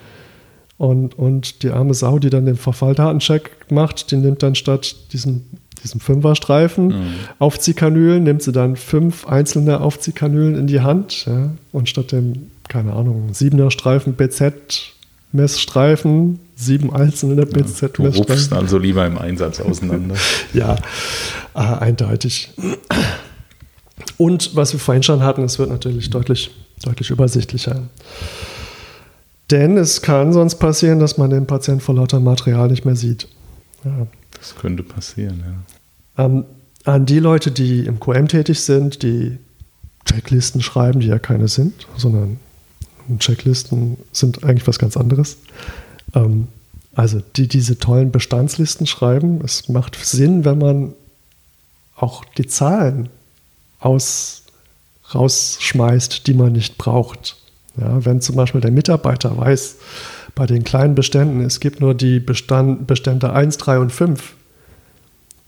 und, 0.83 1.17
und 1.17 1.63
die 1.63 1.71
arme 1.71 1.95
Sau, 1.95 2.19
die 2.19 2.29
dann 2.29 2.45
den 2.45 2.57
Verfalldatencheck 2.57 3.53
macht, 3.71 4.11
die 4.11 4.17
nimmt 4.17 4.43
dann 4.43 4.57
statt 4.57 4.97
diesem, 5.13 5.43
diesem 5.81 6.01
Fünferstreifen 6.01 6.87
mhm. 6.89 7.15
Aufziehkanülen, 7.39 8.25
nimmt 8.25 8.43
sie 8.43 8.51
dann 8.51 8.75
fünf 8.75 9.29
einzelne 9.29 9.81
Aufziehkanülen 9.81 10.57
in 10.57 10.67
die 10.67 10.81
Hand. 10.81 11.27
Ja, 11.27 11.53
und 11.71 11.89
statt 11.89 12.11
dem, 12.11 12.51
keine 12.67 12.95
Ahnung, 12.95 13.33
siebener 13.33 13.71
Streifen 13.71 14.15
BZ 14.15 14.95
Messstreifen, 15.31 16.41
sieben 16.57 16.93
einzelne 16.93 17.47
BZ 17.47 18.01
Messstreifen. 18.01 18.13
Du 18.15 18.33
rufst 18.33 18.53
also 18.53 18.77
lieber 18.77 19.07
im 19.07 19.19
Einsatz 19.19 19.61
auseinander. 19.61 20.17
ja, 20.53 20.75
äh, 21.55 21.61
eindeutig. 21.61 22.51
Und 24.17 24.57
was 24.57 24.73
wir 24.73 24.81
vorhin 24.81 25.05
schon 25.05 25.23
hatten, 25.23 25.45
es 25.45 25.61
wird 25.61 25.71
natürlich 25.71 26.11
deutlich, 26.11 26.51
deutlich 26.83 27.11
übersichtlicher. 27.11 27.83
Denn 29.53 29.77
es 29.77 30.03
kann 30.03 30.33
sonst 30.33 30.57
passieren, 30.57 30.99
dass 30.99 31.19
man 31.19 31.31
den 31.31 31.47
Patienten 31.47 31.81
vor 31.83 31.95
lauter 31.95 32.19
Material 32.19 32.69
nicht 32.69 32.85
mehr 32.85 32.97
sieht. 32.97 33.29
Ja. 33.85 34.07
Das 34.39 34.57
könnte 34.57 34.83
passieren, 34.83 35.45
ja. 36.17 36.25
Ähm, 36.25 36.45
an 36.85 37.07
die 37.07 37.21
Leute, 37.21 37.53
die 37.53 37.87
im 37.87 38.01
QM 38.01 38.27
tätig 38.27 38.61
sind, 38.61 39.05
die 39.05 39.39
Checklisten 40.05 40.63
schreiben, 40.63 40.99
die 40.99 41.07
ja 41.07 41.21
keine 41.21 41.47
sind, 41.47 41.87
sondern 41.97 42.41
Checklisten 43.19 43.99
sind 44.11 44.43
eigentlich 44.43 44.67
was 44.67 44.79
ganz 44.81 44.97
anderes. 44.97 45.37
Ähm, 46.15 46.49
Also 46.95 47.23
die 47.37 47.49
diese 47.49 47.79
tollen 47.79 48.11
Bestandslisten 48.11 48.87
schreiben, 48.87 49.41
es 49.45 49.69
macht 49.69 49.97
Sinn, 49.97 50.45
wenn 50.45 50.59
man 50.59 50.93
auch 51.97 52.25
die 52.37 52.47
Zahlen 52.47 53.09
aus, 53.79 54.43
rausschmeißt, 55.15 56.27
die 56.27 56.35
man 56.35 56.53
nicht 56.53 56.77
braucht. 56.79 57.37
Ja, 57.81 58.05
wenn 58.05 58.21
zum 58.21 58.37
Beispiel 58.37 58.61
der 58.61 58.71
Mitarbeiter 58.71 59.37
weiß, 59.37 59.77
bei 60.35 60.47
den 60.47 60.65
kleinen 60.65 60.95
Beständen, 60.95 61.41
es 61.43 61.61
gibt 61.61 61.81
nur 61.81 61.95
die 61.95 62.21
Bestand, 62.21 62.87
Bestände 62.87 63.33
1, 63.33 63.59
3 63.59 63.79
und 63.79 63.93
5, 63.93 64.35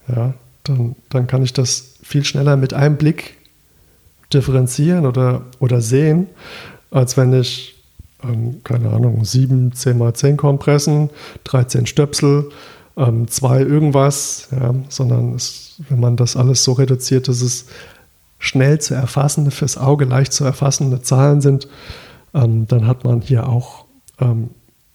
ja, 0.08 0.34
dann, 0.64 0.96
dann 1.10 1.26
kann 1.26 1.42
ich 1.42 1.52
das 1.52 1.94
viel 2.02 2.24
schneller 2.24 2.56
mit 2.56 2.72
einem 2.74 2.96
Blick 2.96 3.36
differenzieren 4.32 5.06
oder, 5.06 5.42
oder 5.58 5.80
sehen, 5.80 6.28
als 6.90 7.16
wenn 7.16 7.32
ich, 7.32 7.82
ähm, 8.22 8.62
keine 8.64 8.90
Ahnung, 8.90 9.24
7, 9.24 9.72
10 9.72 9.98
mal 9.98 10.14
10 10.14 10.36
Kompressen, 10.36 11.10
13 11.44 11.86
Stöpsel, 11.86 12.50
ähm, 12.96 13.28
2 13.28 13.60
irgendwas, 13.60 14.48
ja, 14.50 14.74
sondern 14.88 15.34
es, 15.34 15.76
wenn 15.88 16.00
man 16.00 16.16
das 16.16 16.36
alles 16.36 16.64
so 16.64 16.72
reduziert, 16.72 17.28
dass 17.28 17.40
es 17.42 17.66
schnell 18.38 18.80
zu 18.80 18.94
erfassende, 18.94 19.50
fürs 19.50 19.78
Auge 19.78 20.04
leicht 20.04 20.32
zu 20.32 20.44
erfassende 20.44 21.00
Zahlen 21.02 21.40
sind, 21.40 21.68
ähm, 22.34 22.66
dann 22.66 22.86
hat 22.86 23.04
man 23.04 23.20
hier 23.20 23.48
auch 23.48 23.84
ähm, 24.20 24.50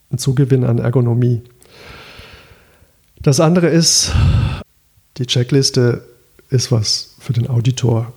einen 0.10 0.20
Zugewinn 0.20 0.64
an 0.64 0.80
Ergonomie. 0.80 1.42
Das 3.22 3.40
andere 3.40 3.68
ist, 3.68 4.14
die 5.18 5.26
Checkliste 5.26 6.04
ist 6.50 6.72
was 6.72 7.16
für 7.20 7.34
den 7.34 7.50
Auditor, 7.50 8.14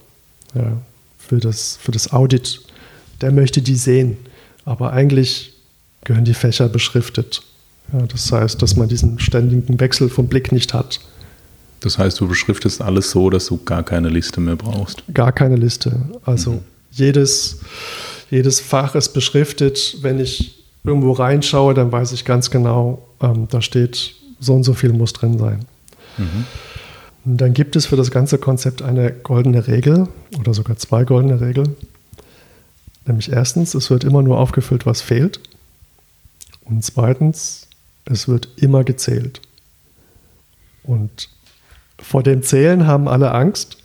ja, 0.54 0.76
für, 1.18 1.38
das, 1.38 1.76
für 1.80 1.92
das 1.92 2.12
Audit. 2.12 2.60
Der 3.20 3.32
möchte 3.32 3.62
die 3.62 3.76
sehen, 3.76 4.16
aber 4.64 4.92
eigentlich 4.92 5.54
gehören 6.04 6.24
die 6.24 6.34
Fächer 6.34 6.68
beschriftet. 6.68 7.42
Ja, 7.92 8.06
das 8.06 8.30
heißt, 8.30 8.62
dass 8.62 8.76
man 8.76 8.88
diesen 8.88 9.18
ständigen 9.18 9.78
Wechsel 9.80 10.08
vom 10.08 10.28
Blick 10.28 10.52
nicht 10.52 10.72
hat. 10.72 11.00
Das 11.80 11.98
heißt, 11.98 12.20
du 12.20 12.28
beschriftest 12.28 12.80
alles 12.80 13.10
so, 13.10 13.28
dass 13.28 13.46
du 13.46 13.58
gar 13.64 13.82
keine 13.82 14.08
Liste 14.08 14.40
mehr 14.40 14.56
brauchst. 14.56 15.02
Gar 15.12 15.32
keine 15.32 15.56
Liste. 15.56 16.00
Also 16.24 16.52
mhm. 16.52 16.60
jedes, 16.92 17.60
jedes 18.32 18.60
Fach 18.60 18.94
ist 18.94 19.10
beschriftet. 19.10 19.98
Wenn 20.00 20.18
ich 20.18 20.64
irgendwo 20.84 21.12
reinschaue, 21.12 21.74
dann 21.74 21.92
weiß 21.92 22.12
ich 22.12 22.24
ganz 22.24 22.50
genau, 22.50 23.06
ähm, 23.20 23.46
da 23.50 23.60
steht, 23.60 24.14
so 24.40 24.54
und 24.54 24.64
so 24.64 24.72
viel 24.72 24.94
muss 24.94 25.12
drin 25.12 25.38
sein. 25.38 25.66
Mhm. 26.16 26.46
Und 27.26 27.36
dann 27.36 27.52
gibt 27.52 27.76
es 27.76 27.84
für 27.84 27.96
das 27.96 28.10
ganze 28.10 28.38
Konzept 28.38 28.80
eine 28.80 29.12
goldene 29.12 29.66
Regel 29.66 30.08
oder 30.38 30.54
sogar 30.54 30.78
zwei 30.78 31.04
goldene 31.04 31.42
Regeln. 31.42 31.76
Nämlich 33.04 33.30
erstens, 33.30 33.74
es 33.74 33.90
wird 33.90 34.02
immer 34.02 34.22
nur 34.22 34.38
aufgefüllt, 34.38 34.86
was 34.86 35.02
fehlt. 35.02 35.38
Und 36.64 36.82
zweitens, 36.82 37.68
es 38.06 38.28
wird 38.28 38.48
immer 38.56 38.82
gezählt. 38.82 39.42
Und 40.84 41.28
vor 41.98 42.22
dem 42.22 42.42
Zählen 42.42 42.86
haben 42.86 43.08
alle 43.08 43.32
Angst, 43.32 43.76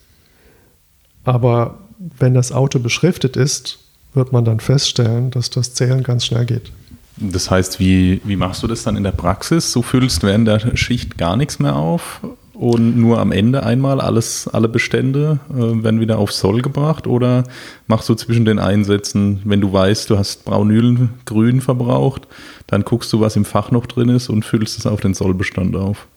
aber 1.26 1.80
wenn 2.00 2.34
das 2.34 2.54
Auto 2.54 2.80
beschriftet 2.80 3.36
ist, 3.36 3.80
wird 4.18 4.34
man 4.34 4.44
dann 4.44 4.60
feststellen, 4.60 5.32
dass 5.32 5.50
das 5.50 5.74
Zählen 5.74 6.04
ganz 6.04 6.26
schnell 6.26 6.46
geht. 6.46 6.72
Das 7.20 7.50
heißt, 7.50 7.80
wie, 7.80 8.22
wie 8.26 8.36
machst 8.36 8.62
du 8.62 8.68
das 8.68 8.84
dann 8.84 8.98
in 8.98 9.04
der 9.04 9.12
Praxis? 9.12 9.72
Du 9.72 9.82
füllst 9.82 10.24
während 10.24 10.48
der 10.48 10.76
Schicht 10.76 11.18
gar 11.18 11.38
nichts 11.38 11.60
mehr 11.60 11.76
auf 11.76 12.22
und 12.54 12.98
nur 12.98 13.20
am 13.20 13.32
Ende 13.32 13.64
einmal 13.64 14.02
alles, 14.02 14.48
alle 14.48 14.68
Bestände 14.68 15.40
äh, 15.50 15.84
werden 15.84 16.00
wieder 16.00 16.18
auf 16.18 16.32
Soll 16.32 16.62
gebracht 16.62 17.08
oder 17.08 17.44
machst 17.88 18.10
du 18.10 18.16
zwischen 18.16 18.46
den 18.46 18.60
Einsätzen, 18.60 19.42
wenn 19.46 19.62
du 19.62 19.72
weißt, 19.72 20.10
du 20.10 20.18
hast 20.18 20.46
Braunülen 20.46 21.10
grün 21.26 21.62
verbraucht, 21.62 22.28
dann 22.68 22.84
guckst 22.84 23.12
du, 23.14 23.20
was 23.20 23.36
im 23.36 23.46
Fach 23.46 23.72
noch 23.72 23.86
drin 23.86 24.10
ist 24.10 24.30
und 24.30 24.44
füllst 24.44 24.78
es 24.78 24.86
auf 24.86 25.02
den 25.02 25.14
Sollbestand 25.14 25.76
auf? 25.76 26.08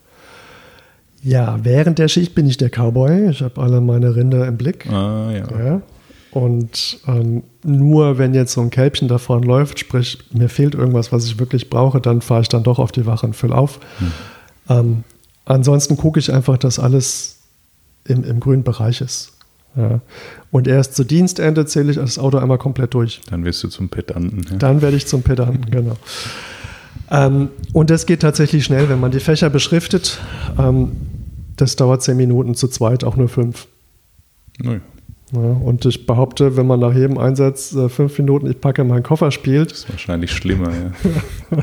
Ja, 1.22 1.58
während 1.62 1.98
der 1.98 2.08
Schicht 2.08 2.34
bin 2.34 2.46
ich 2.46 2.56
der 2.56 2.70
Cowboy. 2.70 3.28
Ich 3.30 3.42
habe 3.42 3.60
alle 3.60 3.82
meine 3.82 4.16
Rinder 4.16 4.46
im 4.46 4.56
Blick. 4.56 4.86
Ah, 4.90 5.30
ja. 5.30 5.64
ja. 5.64 5.82
Und 6.32 7.00
ähm, 7.08 7.42
nur 7.64 8.18
wenn 8.18 8.34
jetzt 8.34 8.52
so 8.52 8.60
ein 8.60 8.70
Kälbchen 8.70 9.08
davon 9.08 9.42
läuft, 9.42 9.80
sprich, 9.80 10.18
mir 10.32 10.48
fehlt 10.48 10.74
irgendwas, 10.74 11.10
was 11.10 11.26
ich 11.26 11.38
wirklich 11.38 11.70
brauche, 11.70 12.00
dann 12.00 12.20
fahre 12.20 12.42
ich 12.42 12.48
dann 12.48 12.62
doch 12.62 12.78
auf 12.78 12.92
die 12.92 13.06
Wache 13.06 13.26
und 13.26 13.34
fülle 13.34 13.54
auf. 13.54 13.80
Hm. 13.98 14.12
Ähm, 14.68 15.04
ansonsten 15.44 15.96
gucke 15.96 16.20
ich 16.20 16.32
einfach, 16.32 16.56
dass 16.56 16.78
alles 16.78 17.38
im, 18.06 18.22
im 18.24 18.38
grünen 18.38 18.62
Bereich 18.62 19.00
ist. 19.00 19.32
Ja. 19.76 20.00
Und 20.50 20.66
erst 20.66 20.94
zu 20.94 21.04
Dienstende 21.04 21.66
zähle 21.66 21.90
ich 21.90 21.96
das 21.96 22.18
Auto 22.18 22.38
einmal 22.38 22.58
komplett 22.58 22.94
durch. 22.94 23.20
Dann 23.30 23.44
wirst 23.44 23.62
du 23.62 23.68
zum 23.68 23.88
Pedanten. 23.88 24.44
Ja. 24.50 24.56
Dann 24.56 24.82
werde 24.82 24.96
ich 24.96 25.06
zum 25.06 25.22
Pedanten, 25.22 25.64
genau. 25.70 25.96
Ähm, 27.10 27.50
und 27.72 27.90
das 27.90 28.06
geht 28.06 28.20
tatsächlich 28.20 28.64
schnell, 28.64 28.88
wenn 28.88 29.00
man 29.00 29.10
die 29.10 29.20
Fächer 29.20 29.50
beschriftet. 29.50 30.20
Ähm, 30.58 30.92
das 31.56 31.76
dauert 31.76 32.02
zehn 32.02 32.16
Minuten, 32.16 32.54
zu 32.54 32.68
zweit 32.68 33.04
auch 33.04 33.16
nur 33.16 33.28
fünf. 33.28 33.66
Naja. 34.58 34.80
Ja, 35.32 35.40
und 35.40 35.84
ich 35.84 36.06
behaupte, 36.06 36.56
wenn 36.56 36.66
man 36.66 36.80
nach 36.80 36.94
jedem 36.94 37.18
Einsatz 37.18 37.74
äh, 37.74 37.88
fünf 37.88 38.18
Minuten, 38.18 38.50
ich 38.50 38.60
packe 38.60 38.82
meinen 38.84 39.02
Koffer 39.02 39.30
spielt. 39.30 39.70
Das 39.70 39.78
ist 39.80 39.90
wahrscheinlich 39.90 40.32
schlimmer, 40.32 40.70
ja. 40.70 40.92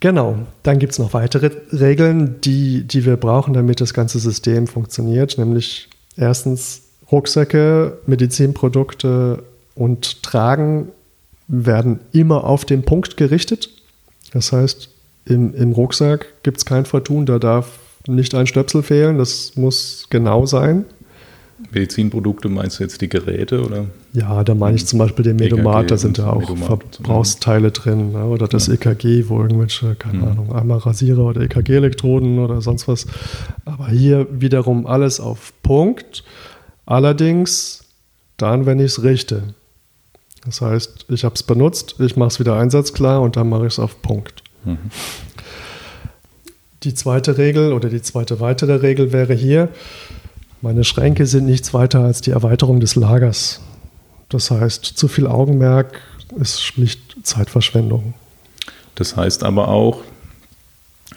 genau. 0.00 0.38
Dann 0.62 0.78
gibt 0.78 0.92
es 0.92 0.98
noch 0.98 1.12
weitere 1.12 1.50
Regeln, 1.72 2.40
die, 2.40 2.84
die 2.84 3.04
wir 3.04 3.16
brauchen, 3.16 3.52
damit 3.52 3.80
das 3.80 3.92
ganze 3.92 4.18
System 4.18 4.66
funktioniert. 4.66 5.36
Nämlich 5.36 5.88
erstens 6.16 6.82
Rucksäcke, 7.12 7.98
Medizinprodukte 8.06 9.42
und 9.74 10.22
Tragen 10.22 10.88
werden 11.48 12.00
immer 12.12 12.44
auf 12.44 12.64
den 12.64 12.82
Punkt 12.82 13.16
gerichtet. 13.16 13.68
Das 14.32 14.52
heißt, 14.52 14.88
im, 15.26 15.54
im 15.54 15.72
Rucksack 15.72 16.26
gibt 16.42 16.58
es 16.58 16.64
kein 16.64 16.86
Vertun, 16.86 17.26
da 17.26 17.38
darf 17.38 17.78
nicht 18.06 18.34
ein 18.34 18.46
Stöpsel 18.46 18.82
fehlen, 18.82 19.18
das 19.18 19.56
muss 19.56 20.06
genau 20.10 20.46
sein. 20.46 20.84
Medizinprodukte 21.72 22.48
meinst 22.48 22.78
du 22.78 22.82
jetzt 22.82 23.00
die 23.00 23.08
Geräte 23.08 23.64
oder? 23.64 23.86
Ja, 24.12 24.42
da 24.42 24.54
meine 24.54 24.76
ich 24.76 24.86
zum 24.86 24.98
Beispiel 24.98 25.24
den 25.24 25.36
Medomat, 25.36 25.84
e 25.84 25.86
da 25.88 25.96
sind 25.96 26.18
da 26.18 26.30
auch 26.30 26.40
Medomat 26.40 26.96
Verbrauchsteile 26.96 27.70
drin 27.70 28.12
ne? 28.12 28.24
oder 28.24 28.48
das 28.48 28.66
ja. 28.66 28.74
EKG, 28.74 29.28
wo 29.28 29.40
irgendwelche, 29.40 29.94
keine 29.94 30.18
mhm. 30.18 30.24
Ahnung, 30.24 30.52
einmal 30.52 30.78
Rasierer 30.78 31.24
oder 31.24 31.42
EKG-Elektroden 31.42 32.38
oder 32.38 32.60
sonst 32.60 32.88
was. 32.88 33.06
Aber 33.64 33.88
hier 33.88 34.26
wiederum 34.30 34.86
alles 34.86 35.20
auf 35.20 35.52
Punkt. 35.62 36.24
Allerdings 36.86 37.84
dann, 38.36 38.66
wenn 38.66 38.78
ich 38.78 38.86
es 38.86 39.02
richte. 39.02 39.54
Das 40.44 40.60
heißt, 40.60 41.06
ich 41.08 41.24
habe 41.24 41.34
es 41.34 41.42
benutzt, 41.42 41.96
ich 41.98 42.16
mache 42.16 42.28
es 42.28 42.40
wieder 42.40 42.56
einsatzklar 42.56 43.20
und 43.20 43.36
dann 43.36 43.48
mache 43.48 43.66
ich 43.66 43.74
es 43.74 43.78
auf 43.78 44.00
Punkt. 44.02 44.42
Mhm. 44.64 44.78
Die 46.82 46.94
zweite 46.94 47.36
Regel 47.36 47.74
oder 47.74 47.90
die 47.90 48.00
zweite 48.00 48.40
weitere 48.40 48.76
Regel 48.76 49.12
wäre 49.12 49.34
hier, 49.34 49.68
meine 50.62 50.84
Schränke 50.84 51.26
sind 51.26 51.46
nichts 51.46 51.72
weiter 51.72 52.00
als 52.00 52.20
die 52.20 52.30
Erweiterung 52.30 52.80
des 52.80 52.96
Lagers. 52.96 53.60
Das 54.28 54.50
heißt, 54.50 54.84
zu 54.84 55.08
viel 55.08 55.26
Augenmerk 55.26 56.00
ist 56.38 56.62
schlicht 56.62 57.16
Zeitverschwendung. 57.22 58.14
Das 58.94 59.16
heißt 59.16 59.42
aber 59.42 59.68
auch, 59.68 60.02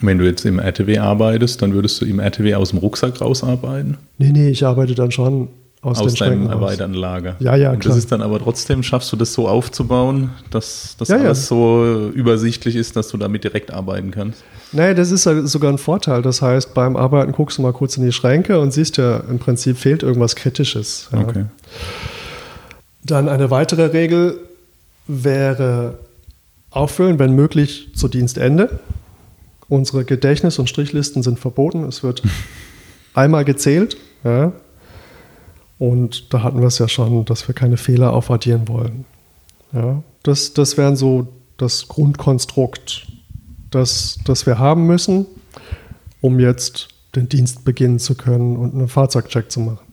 wenn 0.01 0.17
du 0.17 0.25
jetzt 0.25 0.45
im 0.45 0.59
RTW 0.59 0.97
arbeitest, 0.97 1.61
dann 1.61 1.73
würdest 1.73 2.01
du 2.01 2.05
im 2.05 2.19
RTW 2.19 2.55
aus 2.55 2.69
dem 2.69 2.79
Rucksack 2.79 3.21
rausarbeiten? 3.21 3.97
Nee, 4.17 4.31
nee, 4.31 4.49
ich 4.49 4.65
arbeite 4.65 4.95
dann 4.95 5.11
schon 5.11 5.49
aus, 5.83 5.99
aus 5.99 6.13
deinem 6.15 6.49
erweiterten 6.49 6.93
Lager. 6.93 7.35
Ja, 7.39 7.55
ja, 7.55 7.71
Und 7.71 7.85
das 7.85 7.97
ist 7.97 8.11
dann 8.11 8.21
aber 8.21 8.39
trotzdem, 8.39 8.83
schaffst 8.83 9.11
du 9.11 9.17
das 9.17 9.33
so 9.33 9.49
aufzubauen, 9.49 10.29
dass 10.49 10.95
das 10.97 11.09
ja, 11.09 11.17
alles 11.17 11.41
ja. 11.41 11.47
so 11.47 12.09
übersichtlich 12.13 12.77
ist, 12.77 12.95
dass 12.95 13.09
du 13.09 13.17
damit 13.17 13.43
direkt 13.43 13.71
arbeiten 13.71 14.09
kannst? 14.11 14.43
Nee, 14.71 14.93
das 14.93 15.11
ist 15.11 15.23
sogar 15.23 15.71
ein 15.71 15.77
Vorteil. 15.77 16.21
Das 16.21 16.41
heißt, 16.41 16.73
beim 16.73 16.95
Arbeiten 16.95 17.33
guckst 17.33 17.57
du 17.57 17.61
mal 17.61 17.73
kurz 17.73 17.97
in 17.97 18.05
die 18.05 18.13
Schränke 18.13 18.59
und 18.59 18.71
siehst 18.71 18.95
ja, 18.97 19.17
im 19.29 19.39
Prinzip 19.39 19.77
fehlt 19.77 20.03
irgendwas 20.03 20.35
Kritisches. 20.35 21.09
Ja. 21.11 21.19
Okay. 21.19 21.45
Dann 23.03 23.27
eine 23.27 23.51
weitere 23.51 23.87
Regel 23.87 24.37
wäre 25.07 25.99
auffüllen, 26.71 27.19
wenn 27.19 27.35
möglich, 27.35 27.89
zu 27.93 28.07
Dienstende. 28.07 28.79
Unsere 29.67 30.05
Gedächtnis- 30.05 30.59
und 30.59 30.69
Strichlisten 30.69 31.23
sind 31.23 31.39
verboten. 31.39 31.83
Es 31.83 32.03
wird 32.03 32.23
einmal 33.13 33.43
gezählt. 33.43 33.97
Ja. 34.23 34.53
Und 35.83 36.33
da 36.33 36.43
hatten 36.43 36.61
wir 36.61 36.67
es 36.67 36.79
ja 36.79 36.87
schon, 36.87 37.25
dass 37.25 37.45
wir 37.49 37.53
keine 37.53 37.75
Fehler 37.75 38.13
aufaddieren 38.13 38.69
wollen. 38.69 39.03
Ja. 39.73 40.01
Das, 40.23 40.53
das 40.53 40.77
wären 40.77 40.95
so 40.95 41.27
das 41.57 41.89
Grundkonstrukt 41.89 43.07
das, 43.69 44.17
das 44.23 44.45
wir 44.45 44.59
haben 44.59 44.87
müssen, 44.87 45.25
um 46.21 46.39
jetzt 46.39 46.87
den 47.17 47.27
Dienst 47.27 47.65
beginnen 47.65 47.99
zu 47.99 48.15
können 48.15 48.55
und 48.55 48.73
einen 48.73 48.87
Fahrzeugcheck 48.87 49.51
zu 49.51 49.59
machen. 49.59 49.85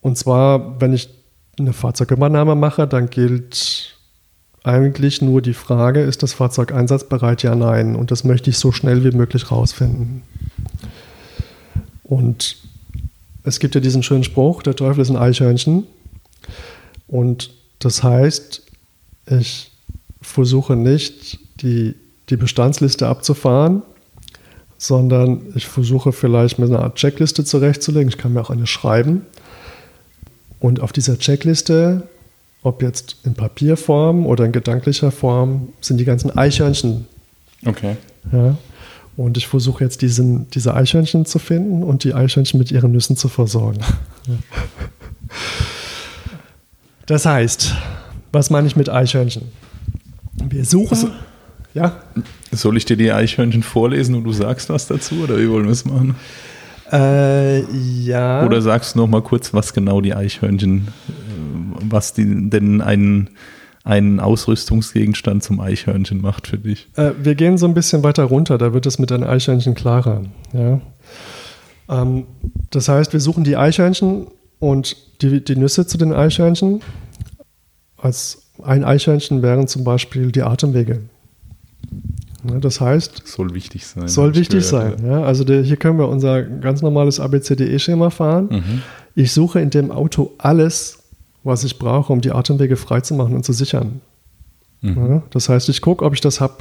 Und 0.00 0.16
zwar, 0.16 0.80
wenn 0.80 0.94
ich 0.94 1.10
eine 1.58 1.74
Fahrzeugübernahme 1.74 2.54
mache, 2.54 2.88
dann 2.88 3.10
gilt 3.10 3.98
eigentlich 4.64 5.20
nur 5.20 5.42
die 5.42 5.52
Frage, 5.52 6.00
ist 6.00 6.22
das 6.22 6.32
Fahrzeug 6.32 6.72
einsatzbereit? 6.72 7.42
Ja, 7.42 7.54
nein. 7.54 7.96
Und 7.96 8.12
das 8.12 8.24
möchte 8.24 8.48
ich 8.48 8.56
so 8.56 8.72
schnell 8.72 9.04
wie 9.04 9.14
möglich 9.14 9.50
rausfinden. 9.50 10.22
Und 12.02 12.56
es 13.48 13.58
gibt 13.58 13.74
ja 13.74 13.80
diesen 13.80 14.02
schönen 14.02 14.24
Spruch, 14.24 14.62
der 14.62 14.76
Teufel 14.76 15.00
ist 15.00 15.10
ein 15.10 15.16
Eichhörnchen. 15.16 15.86
Und 17.06 17.50
das 17.78 18.02
heißt, 18.02 18.62
ich 19.26 19.70
versuche 20.20 20.76
nicht, 20.76 21.38
die 21.62 21.94
die 22.28 22.36
Bestandsliste 22.36 23.06
abzufahren, 23.06 23.82
sondern 24.76 25.40
ich 25.54 25.66
versuche 25.66 26.12
vielleicht 26.12 26.58
mir 26.58 26.66
eine 26.66 26.78
Art 26.80 26.96
Checkliste 26.96 27.44
zurechtzulegen. 27.44 28.08
Ich 28.08 28.18
kann 28.18 28.32
mir 28.32 28.40
auch 28.40 28.50
eine 28.50 28.66
schreiben. 28.66 29.26
Und 30.60 30.80
auf 30.80 30.92
dieser 30.92 31.18
Checkliste, 31.18 32.08
ob 32.62 32.82
jetzt 32.82 33.16
in 33.24 33.34
Papierform 33.34 34.26
oder 34.26 34.44
in 34.44 34.52
gedanklicher 34.52 35.10
Form, 35.10 35.72
sind 35.80 35.98
die 35.98 36.04
ganzen 36.04 36.36
Eichhörnchen. 36.36 37.06
Okay. 37.64 37.96
Ja. 38.32 38.56
Und 39.18 39.36
ich 39.36 39.48
versuche 39.48 39.82
jetzt 39.82 40.00
diesen, 40.00 40.48
diese 40.50 40.74
Eichhörnchen 40.74 41.26
zu 41.26 41.40
finden 41.40 41.82
und 41.82 42.04
die 42.04 42.14
Eichhörnchen 42.14 42.56
mit 42.56 42.70
ihren 42.70 42.92
Nüssen 42.92 43.16
zu 43.16 43.28
versorgen. 43.28 43.80
Das 47.06 47.24
heißt, 47.24 47.74
was 48.32 48.50
meine 48.50 48.66
ich 48.66 48.76
mit 48.76 48.90
Eichhörnchen? 48.90 49.44
Wir 50.46 50.62
suchen. 50.66 50.90
Also, 50.90 51.10
ja? 51.72 52.02
Soll 52.52 52.76
ich 52.76 52.84
dir 52.84 52.98
die 52.98 53.10
Eichhörnchen 53.10 53.62
vorlesen 53.62 54.14
und 54.14 54.24
du 54.24 54.32
sagst 54.34 54.68
was 54.68 54.88
dazu 54.88 55.22
oder 55.22 55.38
wie 55.38 55.48
wollen 55.48 55.64
wir 55.64 55.72
es 55.72 55.86
machen? 55.86 56.16
Äh, 56.92 57.60
ja. 58.04 58.44
Oder 58.44 58.60
sagst 58.60 58.94
du 58.94 58.98
noch 58.98 59.06
mal 59.06 59.22
kurz, 59.22 59.54
was 59.54 59.72
genau 59.72 60.02
die 60.02 60.12
Eichhörnchen, 60.12 60.88
äh, 61.08 61.12
was 61.88 62.12
die, 62.12 62.50
denn 62.50 62.82
einen, 62.82 63.30
einen 63.88 64.20
Ausrüstungsgegenstand 64.20 65.42
zum 65.42 65.60
Eichhörnchen 65.60 66.20
macht 66.20 66.46
für 66.46 66.58
dich? 66.58 66.88
Äh, 66.96 67.12
wir 67.22 67.34
gehen 67.34 67.56
so 67.56 67.66
ein 67.66 67.72
bisschen 67.72 68.02
weiter 68.02 68.24
runter, 68.24 68.58
da 68.58 68.74
wird 68.74 68.84
es 68.84 68.98
mit 68.98 69.08
den 69.10 69.24
Eichhörnchen 69.24 69.74
klarer. 69.74 70.24
Ja? 70.52 70.80
Ähm, 71.88 72.26
das 72.70 72.88
heißt, 72.88 73.14
wir 73.14 73.20
suchen 73.20 73.44
die 73.44 73.56
Eichhörnchen 73.56 74.26
und 74.58 74.96
die, 75.22 75.42
die 75.42 75.56
Nüsse 75.56 75.86
zu 75.86 75.96
den 75.96 76.12
Eichhörnchen. 76.12 76.82
Als 77.96 78.42
ein 78.62 78.84
Eichhörnchen 78.84 79.40
wären 79.42 79.66
zum 79.66 79.84
Beispiel 79.84 80.32
die 80.32 80.42
Atemwege. 80.42 81.00
Ja, 82.48 82.58
das 82.58 82.80
heißt, 82.82 83.22
soll 83.26 83.54
wichtig 83.54 83.86
sein. 83.86 84.06
Soll 84.06 84.34
wichtig 84.34 84.64
sein. 84.64 84.96
Ja. 85.04 85.22
Also 85.22 85.44
der, 85.44 85.62
hier 85.62 85.76
können 85.76 85.98
wir 85.98 86.08
unser 86.08 86.42
ganz 86.42 86.82
normales 86.82 87.20
ABCDE-Schema 87.20 88.10
fahren. 88.10 88.48
Mhm. 88.50 88.82
Ich 89.14 89.32
suche 89.32 89.60
in 89.60 89.70
dem 89.70 89.90
Auto 89.90 90.32
alles, 90.38 90.98
was 91.44 91.64
ich 91.64 91.78
brauche, 91.78 92.12
um 92.12 92.20
die 92.20 92.32
Atemwege 92.32 92.76
freizumachen 92.76 93.34
und 93.34 93.44
zu 93.44 93.52
sichern. 93.52 94.00
Mhm. 94.80 94.96
Ja, 94.96 95.22
das 95.30 95.48
heißt, 95.48 95.68
ich 95.68 95.80
gucke, 95.80 96.04
ob 96.04 96.14
ich 96.14 96.20
das 96.20 96.40
habe. 96.40 96.54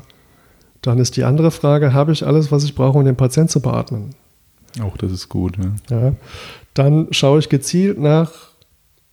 Dann 0.82 1.00
ist 1.00 1.18
die 1.18 1.24
andere 1.24 1.52
Frage, 1.52 1.94
habe 1.94 2.12
ich 2.12 2.26
alles, 2.26 2.52
was 2.52 2.64
ich 2.64 2.76
brauche, 2.76 2.98
um 2.98 3.06
den 3.06 3.16
Patienten 3.16 3.50
zu 3.50 3.62
beatmen? 3.62 4.12
Auch 4.82 4.98
das 4.98 5.12
ist 5.12 5.30
gut. 5.30 5.58
Ja. 5.90 6.14
Dann 6.74 7.08
schaue 7.12 7.40
ich 7.40 7.50
gezielt 7.50 8.00
nach 8.00 8.32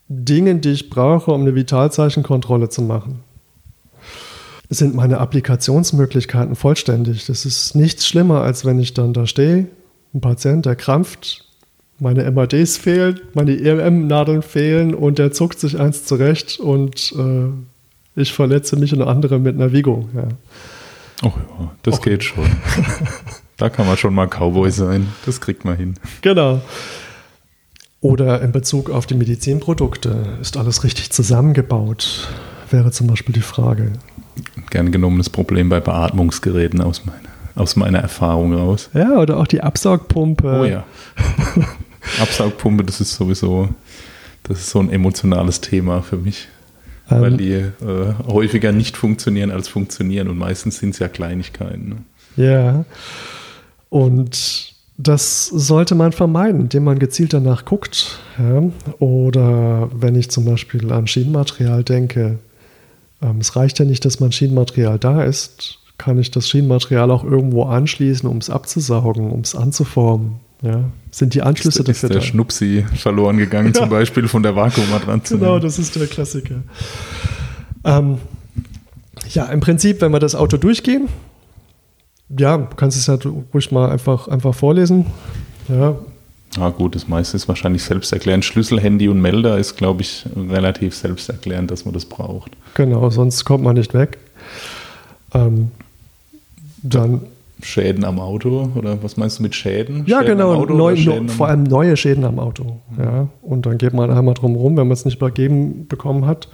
Dingen, 0.09 0.61
die 0.61 0.71
ich 0.71 0.91
brauche, 0.91 1.33
um 1.33 1.41
eine 1.41 1.55
Vitalzeichenkontrolle 1.55 2.69
zu 2.69 2.83
machen. 2.83 3.21
Sind 4.69 4.95
meine 4.95 5.19
Applikationsmöglichkeiten 5.19 6.57
vollständig? 6.57 7.27
Das 7.27 7.47
ist 7.47 7.75
nichts 7.75 8.07
schlimmer, 8.07 8.43
als 8.43 8.65
wenn 8.65 8.79
ich 8.79 8.93
dann 8.93 9.13
da 9.13 9.27
stehe, 9.27 9.69
ein 10.13 10.21
Patient, 10.21 10.67
der 10.67 10.77
krampft, 10.77 11.47
meine 11.99 12.31
MADs 12.31 12.77
fehlen, 12.77 13.21
meine 13.35 13.57
EMM-Nadeln 13.57 14.43
fehlen 14.43 14.95
und 14.95 15.19
der 15.19 15.33
zuckt 15.33 15.61
sich 15.61 15.79
eins 15.79 16.05
zurecht 16.05 16.59
und 16.59 17.15
äh, 17.17 18.21
ich 18.21 18.33
verletze 18.33 18.77
mich 18.77 18.93
und 18.93 19.03
andere 19.03 19.39
mit 19.39 19.55
einer 19.55 19.73
Vigo. 19.73 20.09
Ja. 20.15 20.29
Oh 21.23 21.33
ja, 21.37 21.73
das 21.83 21.99
okay. 21.99 22.11
geht 22.11 22.25
schon. 22.25 22.45
da 23.57 23.69
kann 23.69 23.87
man 23.87 23.97
schon 23.97 24.15
mal 24.15 24.27
Cowboy 24.27 24.71
sein. 24.71 25.09
Das 25.27 25.41
kriegt 25.41 25.65
man 25.65 25.77
hin. 25.77 25.95
Genau. 26.23 26.61
Oder 28.01 28.43
in 28.43 28.53
Bezug 28.53 28.91
auf 28.91 29.07
die 29.07 29.15
Medizinprodukte, 29.15 30.37
ist 30.41 30.57
alles 30.59 30.85
richtig 30.85 31.11
zusammengebaut? 31.11 32.29
Wäre 32.71 32.91
zum 32.91 33.07
Beispiel 33.07 33.33
die 33.33 33.41
Frage. 33.41 33.93
Gern 34.69 34.93
genommenes 34.93 35.31
Problem 35.31 35.71
bei 35.71 35.81
Beatmungsgeräten 35.81 36.83
aus 36.83 37.07
meiner, 37.07 37.21
aus 37.55 37.77
meiner 37.77 38.01
Erfahrung 38.01 38.53
raus. 38.53 38.91
Ja, 38.93 39.13
oder 39.19 39.39
auch 39.39 39.47
die 39.47 39.63
Absaugpumpe. 39.63 40.61
Oh 40.61 40.65
ja. 40.65 40.85
Absaugpumpe, 42.21 42.85
das 42.85 43.01
ist 43.01 43.15
sowieso, 43.15 43.69
das 44.45 44.61
ist 44.61 44.71
so 44.71 44.81
ein 44.81 44.91
emotionales 44.91 45.61
Thema 45.61 46.03
für 46.03 46.17
mich. 46.17 46.49
Ähm, 47.11 47.21
weil 47.21 47.37
die 47.37 47.53
äh, 47.53 47.73
häufiger 48.27 48.73
nicht 48.73 48.97
funktionieren 48.97 49.51
als 49.51 49.69
funktionieren 49.69 50.29
und 50.29 50.39
meistens 50.39 50.79
sind 50.79 50.91
es 50.91 50.99
ja 50.99 51.09
Kleinigkeiten. 51.09 51.89
Ne? 51.89 51.97
Ja. 52.37 52.85
Und 53.91 54.75
das 54.97 55.47
sollte 55.47 55.95
man 55.95 56.13
vermeiden, 56.13 56.63
indem 56.63 56.85
man 56.85 56.99
gezielt 56.99 57.33
danach 57.33 57.65
guckt. 57.65 58.21
Ja? 58.39 58.63
Oder 59.01 59.91
wenn 59.93 60.15
ich 60.15 60.31
zum 60.31 60.45
Beispiel 60.45 60.93
an 60.93 61.07
Schienenmaterial 61.07 61.85
denke, 61.85 62.39
ähm, 63.23 63.39
es 63.39 63.57
reicht 63.57 63.79
ja 63.79 63.85
nicht, 63.85 64.05
dass 64.05 64.21
mein 64.21 64.33
Schienenmaterial 64.33 64.99
da 64.99 65.25
ist, 65.25 65.79
kann 65.99 66.19
ich 66.19 66.31
das 66.31 66.49
Schienenmaterial 66.49 67.11
auch 67.11 67.25
irgendwo 67.25 67.65
anschließen, 67.65 68.29
um 68.29 68.39
es 68.39 68.51
abzusaugen, 68.51 69.31
um 69.31 69.41
es 69.41 69.55
anzuformen. 69.55 70.41
Ja? 70.65 70.85
Sind 71.11 71.35
die 71.35 71.43
Anschlüsse 71.43 71.81
ist, 71.81 71.89
dafür 71.89 72.09
ist 72.09 72.15
der 72.15 72.21
da? 72.21 72.27
Schnupsi 72.27 72.87
verloren 72.97 73.37
gegangen, 73.37 73.69
ja. 73.69 73.81
zum 73.81 73.91
Beispiel 73.91 74.27
von 74.29 74.43
der 74.43 74.57
Vakuumatranze. 74.57 75.39
Genau, 75.39 75.59
das 75.59 75.79
ist 75.79 75.95
der 75.95 76.07
Klassiker. 76.07 76.63
Ähm, 77.85 78.19
ja, 79.29 79.45
im 79.47 79.61
Prinzip, 79.61 80.01
wenn 80.01 80.11
wir 80.11 80.21
das 80.21 80.35
Auto 80.35 80.57
durchgehen, 80.57 81.09
ja, 82.31 82.57
du 82.57 82.75
kannst 82.77 82.97
es 82.97 83.07
ja 83.07 83.19
ruhig 83.53 83.71
mal 83.71 83.91
einfach, 83.91 84.27
einfach 84.29 84.55
vorlesen. 84.55 85.07
Ja. 85.69 85.97
Ah, 86.59 86.71
gut, 86.71 86.95
das 86.95 87.09
meiste 87.09 87.37
ist 87.37 87.47
wahrscheinlich 87.47 87.83
selbsterklärend. 87.83 88.45
Schlüssel, 88.45 88.81
Handy 88.81 89.09
und 89.09 89.21
Melder 89.21 89.59
ist, 89.59 89.77
glaube 89.77 90.01
ich, 90.01 90.25
relativ 90.35 90.95
selbsterklärend, 90.95 91.71
dass 91.71 91.85
man 91.85 91.93
das 91.93 92.07
braucht. 92.07 92.53
Genau, 92.75 93.11
sonst 93.11 93.45
kommt 93.45 93.65
man 93.65 93.75
nicht 93.75 93.93
weg. 93.93 94.19
Ähm, 95.35 95.73
dann. 96.83 97.23
Schäden 97.63 98.05
am 98.05 98.19
Auto 98.19 98.71
oder 98.75 99.03
was 99.03 99.17
meinst 99.17 99.39
du 99.39 99.43
mit 99.43 99.55
Schäden? 99.55 100.05
Ja, 100.07 100.21
Schäden 100.21 100.39
genau, 100.39 100.65
neu, 100.67 100.97
no, 100.97 101.29
vor 101.29 101.49
allem 101.49 101.63
neue 101.63 101.97
Schäden 101.97 102.25
am 102.25 102.39
Auto. 102.39 102.81
Ja. 102.99 103.29
Und 103.43 103.67
dann 103.67 103.79
geht 103.79 103.95
man 103.95 104.11
einmal 104.11 104.35
drum 104.35 104.57
rum, 104.57 104.77
wenn 104.77 104.89
man 104.89 104.93
es 104.93 105.05
nicht 105.05 105.17
übergeben 105.17 105.87
bekommen 105.87 106.27
hat 106.27 106.49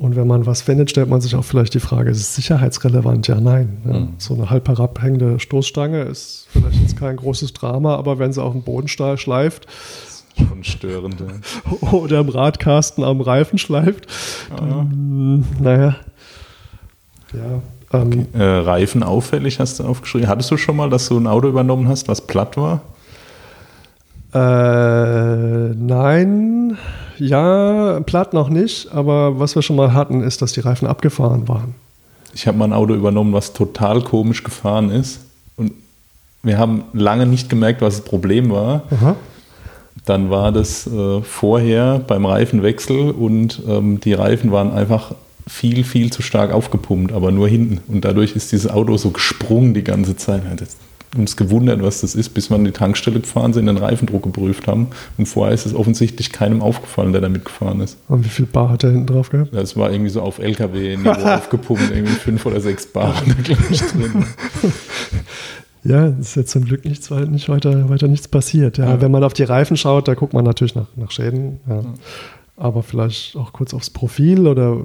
und 0.00 0.16
wenn 0.16 0.26
man 0.26 0.46
was 0.46 0.62
findet, 0.62 0.88
stellt 0.88 1.10
man 1.10 1.20
sich 1.20 1.34
auch 1.36 1.44
vielleicht 1.44 1.74
die 1.74 1.80
Frage, 1.80 2.10
ist 2.10 2.20
es 2.20 2.34
sicherheitsrelevant? 2.34 3.28
Ja, 3.28 3.38
nein. 3.38 3.82
Ja. 3.84 3.92
Mhm. 3.92 4.14
So 4.16 4.34
eine 4.34 4.48
halb 4.48 4.66
herabhängende 4.66 5.38
Stoßstange 5.38 6.02
ist 6.02 6.46
vielleicht 6.50 6.80
jetzt 6.80 6.96
kein 6.96 7.16
großes 7.16 7.52
Drama, 7.52 7.96
aber 7.96 8.18
wenn 8.18 8.32
sie 8.32 8.42
auf 8.42 8.52
dem 8.52 8.62
Boden 8.62 8.88
schleift, 8.88 9.66
schon 10.38 10.64
störend. 10.64 11.22
Oder 11.92 12.20
im 12.20 12.30
Radkasten 12.30 13.04
am 13.04 13.20
Reifen 13.20 13.58
schleift, 13.58 14.06
dann, 14.56 15.44
naja. 15.60 15.96
Ja, 17.34 17.62
ähm, 17.92 18.26
okay. 18.32 18.42
äh, 18.42 18.58
Reifen 18.60 19.02
auffällig 19.02 19.60
hast 19.60 19.80
du 19.80 19.84
aufgeschrieben. 19.84 20.28
Hattest 20.28 20.50
du 20.50 20.56
schon 20.56 20.76
mal, 20.76 20.90
dass 20.90 21.08
du 21.08 21.18
ein 21.18 21.26
Auto 21.26 21.48
übernommen 21.48 21.88
hast, 21.88 22.08
was 22.08 22.20
platt 22.20 22.56
war? 22.56 22.82
Äh, 24.32 25.74
nein, 25.74 26.78
ja, 27.18 28.00
platt 28.06 28.32
noch 28.32 28.48
nicht, 28.48 28.92
aber 28.92 29.40
was 29.40 29.56
wir 29.56 29.62
schon 29.62 29.76
mal 29.76 29.92
hatten, 29.92 30.22
ist, 30.22 30.40
dass 30.40 30.52
die 30.52 30.60
Reifen 30.60 30.86
abgefahren 30.86 31.48
waren. 31.48 31.74
Ich 32.32 32.46
habe 32.46 32.56
mal 32.56 32.66
ein 32.66 32.72
Auto 32.72 32.94
übernommen, 32.94 33.32
was 33.32 33.52
total 33.52 34.02
komisch 34.02 34.44
gefahren 34.44 34.90
ist. 34.90 35.20
Und 35.56 35.72
wir 36.44 36.58
haben 36.58 36.84
lange 36.92 37.26
nicht 37.26 37.48
gemerkt, 37.48 37.82
was 37.82 37.96
das 37.96 38.04
Problem 38.04 38.50
war. 38.50 38.84
Aha. 38.90 39.16
Dann 40.06 40.30
war 40.30 40.52
das 40.52 40.86
äh, 40.86 41.20
vorher 41.22 41.98
beim 41.98 42.24
Reifenwechsel 42.24 43.10
und 43.10 43.60
ähm, 43.68 44.00
die 44.00 44.14
Reifen 44.14 44.52
waren 44.52 44.72
einfach 44.72 45.12
viel, 45.50 45.84
viel 45.84 46.12
zu 46.12 46.22
stark 46.22 46.52
aufgepumpt, 46.52 47.12
aber 47.12 47.32
nur 47.32 47.48
hinten. 47.48 47.80
Und 47.88 48.04
dadurch 48.04 48.36
ist 48.36 48.52
dieses 48.52 48.70
Auto 48.70 48.96
so 48.96 49.10
gesprungen 49.10 49.74
die 49.74 49.84
ganze 49.84 50.16
Zeit. 50.16 50.42
Das 50.56 50.76
uns 51.16 51.36
gewundert, 51.36 51.82
was 51.82 52.02
das 52.02 52.14
ist, 52.14 52.30
bis 52.30 52.50
wir 52.50 52.54
an 52.54 52.64
die 52.64 52.70
Tankstelle 52.70 53.18
gefahren 53.20 53.52
sind, 53.52 53.66
den 53.66 53.76
Reifendruck 53.76 54.22
geprüft 54.22 54.68
haben. 54.68 54.88
Und 55.18 55.26
vorher 55.26 55.52
ist 55.52 55.66
es 55.66 55.74
offensichtlich 55.74 56.30
keinem 56.30 56.62
aufgefallen, 56.62 57.12
der 57.12 57.20
damit 57.20 57.44
gefahren 57.44 57.80
ist. 57.80 57.98
Und 58.06 58.24
wie 58.24 58.28
viel 58.28 58.46
Bar 58.46 58.70
hat 58.70 58.84
er 58.84 58.90
hinten 58.90 59.06
drauf 59.06 59.30
gehabt? 59.30 59.52
Das 59.52 59.76
war 59.76 59.90
irgendwie 59.90 60.10
so 60.10 60.22
auf 60.22 60.38
LKW-Niveau 60.38 61.10
aufgepumpt, 61.10 61.90
irgendwie 61.90 62.12
fünf 62.12 62.46
oder 62.46 62.60
sechs 62.60 62.86
Bar. 62.86 63.14
Ja, 65.82 66.08
ist 66.08 66.36
jetzt 66.36 66.50
zum 66.50 66.66
Glück 66.66 66.84
nichts, 66.84 67.10
nicht 67.10 67.48
weiter, 67.48 67.88
weiter 67.88 68.06
nichts 68.06 68.28
passiert. 68.28 68.76
Ja, 68.76 68.90
ja. 68.90 69.00
Wenn 69.00 69.10
man 69.10 69.24
auf 69.24 69.32
die 69.32 69.44
Reifen 69.44 69.78
schaut, 69.78 70.08
da 70.08 70.14
guckt 70.14 70.34
man 70.34 70.44
natürlich 70.44 70.74
nach, 70.74 70.88
nach 70.94 71.10
Schäden. 71.10 71.58
Ja. 71.66 71.82
Aber 72.58 72.82
vielleicht 72.82 73.34
auch 73.36 73.54
kurz 73.54 73.72
aufs 73.72 73.88
Profil 73.88 74.46
oder 74.46 74.76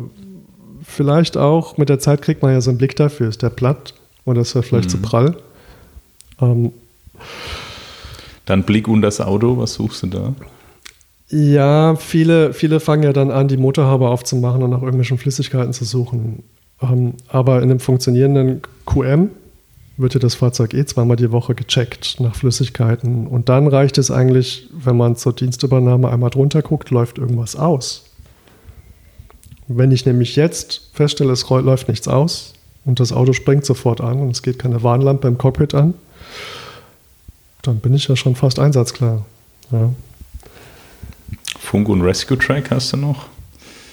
vielleicht 0.86 1.38
auch 1.38 1.78
mit 1.78 1.90
der 1.90 2.00
Zeit 2.00 2.22
kriegt 2.22 2.42
man 2.42 2.52
ja 2.52 2.62
so 2.62 2.70
einen 2.70 2.78
Blick 2.78 2.96
dafür. 2.96 3.28
Ist 3.28 3.42
der 3.42 3.50
platt 3.50 3.94
oder 4.24 4.42
ist 4.42 4.56
er 4.56 4.64
vielleicht 4.64 4.90
mhm. 4.90 4.92
zu 4.92 4.98
prall? 5.00 5.38
Ähm, 6.42 6.72
dann 8.46 8.64
Blick 8.64 8.88
unter 8.88 9.08
das 9.08 9.22
Auto, 9.22 9.58
was 9.58 9.74
suchst 9.74 10.04
du 10.04 10.08
da? 10.08 10.34
Ja, 11.30 11.96
viele, 11.96 12.54
viele 12.54 12.80
fangen 12.80 13.04
ja 13.04 13.14
dann 13.14 13.32
an, 13.32 13.48
die 13.48 13.58
Motorhaube 13.58 14.08
aufzumachen 14.08 14.62
und 14.62 14.70
nach 14.70 14.82
irgendwelchen 14.82 15.18
Flüssigkeiten 15.18 15.74
zu 15.74 15.84
suchen. 15.84 16.44
Ähm, 16.82 17.14
aber 17.28 17.58
in 17.58 17.72
einem 17.72 17.80
funktionierenden 17.80 18.62
QM 18.86 19.32
wird 19.98 20.14
ja 20.14 20.20
das 20.20 20.36
Fahrzeug 20.36 20.74
eh 20.74 20.86
zweimal 20.86 21.16
die 21.16 21.32
Woche 21.32 21.56
gecheckt 21.56 22.20
nach 22.20 22.36
Flüssigkeiten. 22.36 23.28
Und 23.28 23.50
dann 23.50 23.68
reicht 23.68 23.98
es 23.98 24.12
eigentlich, 24.12 24.70
wenn 24.72 24.98
man 24.98 25.16
zur 25.16 25.34
Dienstübernahme 25.34 26.10
einmal 26.10 26.30
drunter 26.30 26.62
guckt, 26.62 26.92
läuft 26.92 27.18
irgendwas 27.18 27.56
aus. 27.56 28.05
Wenn 29.68 29.92
ich 29.92 30.06
nämlich 30.06 30.36
jetzt 30.36 30.90
feststelle, 30.94 31.32
es 31.32 31.50
läuft 31.50 31.88
nichts 31.88 32.08
aus, 32.08 32.56
und 32.86 33.00
das 33.00 33.12
Auto 33.12 33.34
springt 33.34 33.66
sofort 33.66 34.00
an 34.00 34.20
und 34.20 34.30
es 34.30 34.44
geht 34.44 34.60
keine 34.60 34.84
Warnlampe 34.84 35.28
im 35.28 35.38
Cockpit 35.38 35.74
an, 35.74 35.96
dann 37.64 37.80
bin 37.80 37.94
ich 37.96 38.08
ja 38.08 38.16
schon 38.16 38.36
fast 38.36 38.60
einsatzklar. 38.60 39.26
Ja. 39.72 39.90
Funk 41.60 41.90
und 41.90 42.02
Rescue 42.02 42.38
Track 42.38 42.70
hast 42.70 42.94
du 42.94 42.98
noch? 42.98 43.26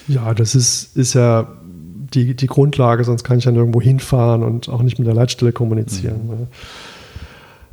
Ja, 0.07 0.35
das 0.35 0.53
ist, 0.53 0.95
ist 0.95 1.15
ja 1.15 1.47
die, 1.63 2.35
die 2.35 2.47
Grundlage, 2.47 3.03
sonst 3.03 3.23
kann 3.23 3.39
ich 3.39 3.45
ja 3.45 3.51
nirgendwo 3.51 3.81
hinfahren 3.81 4.43
und 4.43 4.69
auch 4.69 4.83
nicht 4.83 4.99
mit 4.99 5.07
der 5.07 5.15
Leitstelle 5.15 5.51
kommunizieren. 5.51 6.23
Mhm. 6.23 6.29
Ne? 6.29 6.47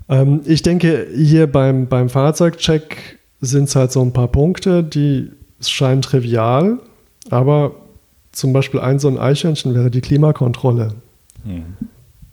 Ähm, 0.08 0.40
ich 0.46 0.62
denke, 0.62 1.06
hier 1.14 1.46
beim, 1.46 1.86
beim 1.86 2.08
Fahrzeugcheck 2.08 3.18
sind 3.42 3.64
es 3.64 3.76
halt 3.76 3.92
so 3.92 4.00
ein 4.00 4.14
paar 4.14 4.28
Punkte, 4.28 4.82
die 4.82 5.30
scheinen 5.60 6.00
trivial, 6.00 6.78
aber 7.28 7.74
zum 8.32 8.52
Beispiel 8.52 8.80
ein 8.80 8.98
so 8.98 9.08
ein 9.08 9.18
Eichhörnchen 9.18 9.74
wäre 9.74 9.90
die 9.90 10.00
Klimakontrolle. 10.00 10.94
Mhm. 11.44 11.76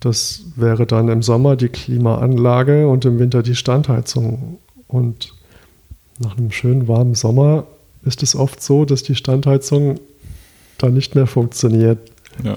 Das 0.00 0.42
wäre 0.54 0.86
dann 0.86 1.08
im 1.08 1.22
Sommer 1.22 1.56
die 1.56 1.68
Klimaanlage 1.68 2.86
und 2.86 3.04
im 3.04 3.18
Winter 3.18 3.42
die 3.42 3.56
Standheizung. 3.56 4.58
Und 4.86 5.34
nach 6.18 6.36
einem 6.36 6.52
schönen 6.52 6.86
warmen 6.86 7.14
Sommer 7.14 7.66
ist 8.04 8.22
es 8.22 8.36
oft 8.36 8.62
so, 8.62 8.84
dass 8.84 9.02
die 9.02 9.16
Standheizung 9.16 9.98
dann 10.78 10.94
nicht 10.94 11.14
mehr 11.14 11.26
funktioniert. 11.26 11.98
Ja, 12.44 12.56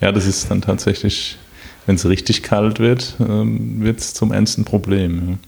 ja 0.00 0.12
das 0.12 0.26
ist 0.26 0.50
dann 0.50 0.60
tatsächlich, 0.62 1.38
wenn 1.86 1.94
es 1.94 2.06
richtig 2.06 2.42
kalt 2.42 2.80
wird, 2.80 3.14
ähm, 3.20 3.80
wird 3.80 4.00
es 4.00 4.14
zum 4.14 4.32
ernsten 4.32 4.64
Problem. 4.64 5.38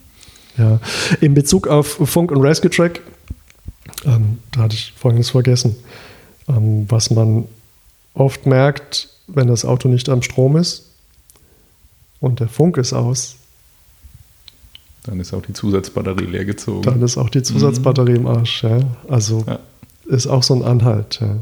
Ja. 0.57 0.65
ja. 0.65 0.81
in 1.21 1.35
Bezug 1.35 1.67
auf 1.67 1.99
Funk 2.05 2.31
und 2.31 2.41
Rescue 2.41 2.71
Track, 2.71 3.01
ähm, 4.05 4.39
da 4.53 4.63
hatte 4.63 4.77
ich 4.77 4.93
Folgendes 4.97 5.31
vergessen. 5.31 5.75
Ähm, 6.51 6.87
was 6.89 7.11
man 7.11 7.47
oft 8.15 8.47
merkt, 8.47 9.09
wenn 9.27 9.47
das 9.47 9.65
Auto 9.65 9.89
nicht 9.89 10.09
am 10.09 10.23
Strom 10.23 10.57
ist 10.57 10.91
und 12.21 12.41
der 12.41 12.49
Funk 12.49 12.77
ist 12.77 12.93
aus, 12.93 13.37
dann 15.05 15.21
ist 15.21 15.33
auch 15.33 15.43
die 15.43 15.53
Zusatzbatterie 15.53 16.27
leer 16.27 16.45
gezogen. 16.45 16.83
Dann 16.83 17.01
ist 17.03 17.17
auch 17.17 17.31
die 17.31 17.43
Zusatzbatterie 17.43 18.13
mhm. 18.13 18.17
im 18.17 18.27
Arsch. 18.27 18.63
Ja. 18.63 18.81
Also 19.09 19.45
ja. 19.47 19.59
ist 20.07 20.27
auch 20.27 20.43
so 20.43 20.55
ein 20.55 20.63
Anhalt. 20.63 21.21
Ja. 21.21 21.37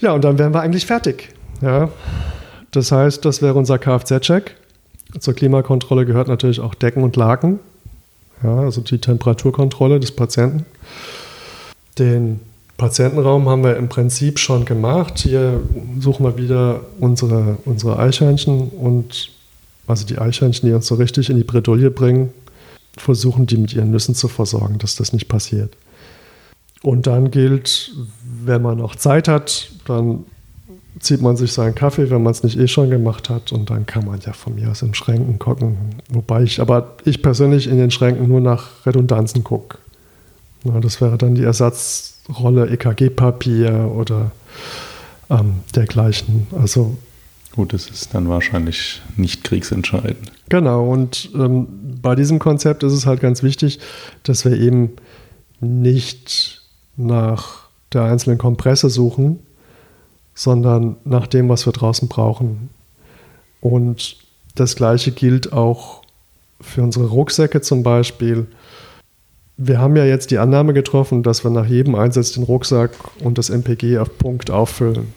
ja, 0.00 0.12
und 0.12 0.22
dann 0.22 0.38
wären 0.38 0.54
wir 0.54 0.60
eigentlich 0.60 0.86
fertig. 0.86 1.34
Ja. 1.60 1.90
Das 2.70 2.92
heißt, 2.92 3.24
das 3.24 3.42
wäre 3.42 3.54
unser 3.54 3.78
Kfz-Check. 3.78 4.54
Zur 5.18 5.34
Klimakontrolle 5.34 6.04
gehört 6.04 6.28
natürlich 6.28 6.60
auch 6.60 6.74
Decken 6.74 7.02
und 7.02 7.16
Laken. 7.16 7.58
Ja, 8.42 8.60
also 8.60 8.80
die 8.80 8.98
Temperaturkontrolle 8.98 9.98
des 9.98 10.12
Patienten. 10.12 10.66
Den 11.98 12.40
Patientenraum 12.76 13.48
haben 13.48 13.64
wir 13.64 13.76
im 13.76 13.88
Prinzip 13.88 14.38
schon 14.38 14.64
gemacht. 14.64 15.18
Hier 15.18 15.60
suchen 15.98 16.24
wir 16.24 16.36
wieder 16.36 16.80
unsere, 17.00 17.56
unsere 17.64 17.98
Eichhörnchen 17.98 18.68
und 18.68 19.30
also 19.86 20.04
die 20.04 20.18
Eichhörnchen, 20.18 20.68
die 20.68 20.74
uns 20.74 20.86
so 20.86 20.96
richtig 20.96 21.30
in 21.30 21.36
die 21.36 21.44
Bredouille 21.44 21.90
bringen, 21.90 22.32
versuchen 22.96 23.46
die 23.46 23.56
mit 23.56 23.72
ihren 23.72 23.90
Nüssen 23.90 24.14
zu 24.14 24.28
versorgen, 24.28 24.78
dass 24.78 24.96
das 24.96 25.12
nicht 25.12 25.28
passiert. 25.28 25.76
Und 26.82 27.06
dann 27.06 27.30
gilt, 27.30 27.92
wenn 28.44 28.62
man 28.62 28.78
noch 28.78 28.96
Zeit 28.96 29.28
hat, 29.28 29.70
dann 29.86 30.24
zieht 31.00 31.20
man 31.20 31.36
sich 31.36 31.52
seinen 31.52 31.74
Kaffee, 31.74 32.10
wenn 32.10 32.22
man 32.22 32.32
es 32.32 32.42
nicht 32.42 32.58
eh 32.58 32.68
schon 32.68 32.90
gemacht 32.90 33.28
hat. 33.30 33.52
Und 33.52 33.70
dann 33.70 33.86
kann 33.86 34.04
man 34.04 34.20
ja 34.20 34.32
von 34.32 34.54
mir 34.54 34.70
aus 34.70 34.82
in 34.82 34.94
Schränken 34.94 35.38
gucken. 35.38 35.76
Wobei 36.10 36.42
ich, 36.42 36.60
aber 36.60 36.96
ich 37.04 37.22
persönlich 37.22 37.66
in 37.66 37.78
den 37.78 37.90
Schränken 37.90 38.28
nur 38.28 38.40
nach 38.40 38.86
Redundanzen 38.86 39.44
gucke. 39.44 39.78
das 40.64 41.00
wäre 41.00 41.18
dann 41.18 41.34
die 41.34 41.44
Ersatzrolle 42.28 42.68
EKG-Papier 42.70 43.90
oder 43.94 44.32
ähm, 45.30 45.60
dergleichen. 45.74 46.46
Also 46.58 46.96
Gut, 47.52 47.72
das 47.72 47.88
ist 47.88 48.12
dann 48.12 48.28
wahrscheinlich 48.28 49.00
nicht 49.16 49.42
kriegsentscheidend. 49.42 50.30
Genau, 50.50 50.90
und 50.90 51.30
ähm, 51.34 51.66
bei 52.02 52.14
diesem 52.14 52.38
Konzept 52.38 52.82
ist 52.82 52.92
es 52.92 53.06
halt 53.06 53.20
ganz 53.20 53.42
wichtig, 53.42 53.80
dass 54.24 54.44
wir 54.44 54.58
eben 54.58 54.92
nicht 55.60 56.60
nach 56.96 57.68
der 57.94 58.02
einzelnen 58.02 58.36
Kompresse 58.36 58.90
suchen, 58.90 59.38
sondern 60.34 60.96
nach 61.04 61.26
dem, 61.26 61.48
was 61.48 61.64
wir 61.64 61.72
draußen 61.72 62.08
brauchen. 62.08 62.68
Und 63.62 64.18
das 64.54 64.76
Gleiche 64.76 65.10
gilt 65.10 65.54
auch 65.54 66.02
für 66.60 66.82
unsere 66.82 67.06
Rucksäcke 67.06 67.62
zum 67.62 67.82
Beispiel. 67.82 68.46
Wir 69.58 69.78
haben 69.80 69.96
ja 69.96 70.04
jetzt 70.04 70.30
die 70.30 70.38
Annahme 70.38 70.74
getroffen, 70.74 71.22
dass 71.22 71.42
wir 71.42 71.50
nach 71.50 71.66
jedem 71.66 71.94
Einsatz 71.94 72.32
den 72.32 72.42
Rucksack 72.42 72.90
und 73.24 73.38
das 73.38 73.48
MPG 73.48 73.98
auf 73.98 74.18
Punkt 74.18 74.50
auffüllen. 74.50 75.14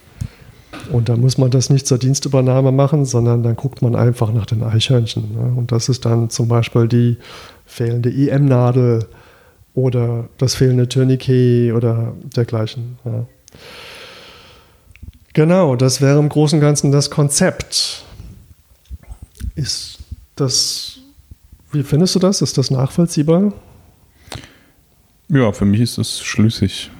Und 0.91 1.09
da 1.09 1.17
muss 1.17 1.37
man 1.37 1.51
das 1.51 1.69
nicht 1.69 1.87
zur 1.87 1.97
Dienstübernahme 1.97 2.71
machen, 2.71 3.05
sondern 3.05 3.43
dann 3.43 3.55
guckt 3.55 3.81
man 3.81 3.95
einfach 3.95 4.31
nach 4.31 4.45
den 4.45 4.63
Eichhörnchen. 4.63 5.33
Ne? 5.33 5.53
Und 5.57 5.71
das 5.71 5.89
ist 5.89 6.05
dann 6.05 6.29
zum 6.29 6.47
Beispiel 6.47 6.87
die 6.87 7.17
fehlende 7.65 8.09
IM-Nadel 8.09 9.05
oder 9.73 10.29
das 10.37 10.55
fehlende 10.55 10.87
Tourniquet 10.87 11.73
oder 11.73 12.13
dergleichen. 12.35 12.97
Ja. 13.05 13.25
Genau, 15.33 15.75
das 15.75 16.01
wäre 16.01 16.17
im 16.19 16.29
Großen 16.29 16.57
und 16.57 16.61
Ganzen 16.61 16.91
das 16.91 17.09
Konzept. 17.11 18.03
Ist 19.55 19.99
das, 20.35 20.99
wie 21.71 21.83
findest 21.83 22.15
du 22.15 22.19
das? 22.19 22.41
Ist 22.41 22.57
das 22.57 22.71
nachvollziehbar? 22.71 23.53
Ja, 25.29 25.51
für 25.51 25.65
mich 25.65 25.81
ist 25.81 25.97
das 25.97 26.21
schlüssig. 26.21 26.91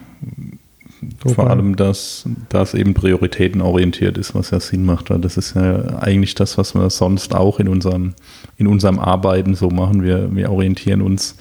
Wobei. 1.22 1.34
Vor 1.34 1.50
allem, 1.50 1.76
dass 1.76 2.26
das 2.50 2.74
eben 2.74 2.94
prioritätenorientiert 2.94 4.18
ist, 4.18 4.36
was 4.36 4.52
ja 4.52 4.60
Sinn 4.60 4.86
macht. 4.86 5.10
Weil 5.10 5.20
das 5.20 5.38
ist 5.38 5.56
ja 5.56 6.00
eigentlich 6.00 6.36
das, 6.36 6.58
was 6.58 6.76
wir 6.76 6.90
sonst 6.90 7.34
auch 7.34 7.60
in 7.60 7.68
unserem, 7.68 8.14
in 8.58 8.68
unserem 8.68 9.00
Arbeiten 9.00 9.56
so 9.56 9.70
machen. 9.70 10.04
Wir, 10.04 10.34
wir 10.36 10.52
orientieren 10.52 11.02
uns 11.02 11.36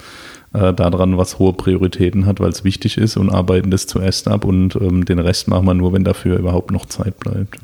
äh, 0.53 0.73
daran, 0.73 1.17
was 1.17 1.39
hohe 1.39 1.53
Prioritäten 1.53 2.25
hat, 2.25 2.39
weil 2.39 2.49
es 2.49 2.63
wichtig 2.63 2.97
ist 2.97 3.17
und 3.17 3.29
arbeiten 3.29 3.69
das 3.69 3.85
zuerst 3.85 4.27
ab 4.27 4.45
und 4.45 4.75
ähm, 4.75 5.05
den 5.05 5.19
Rest 5.19 5.47
machen 5.47 5.65
wir 5.65 5.73
nur, 5.73 5.93
wenn 5.93 6.03
dafür 6.03 6.39
überhaupt 6.39 6.71
noch 6.71 6.85
Zeit 6.85 7.19
bleibt. 7.19 7.59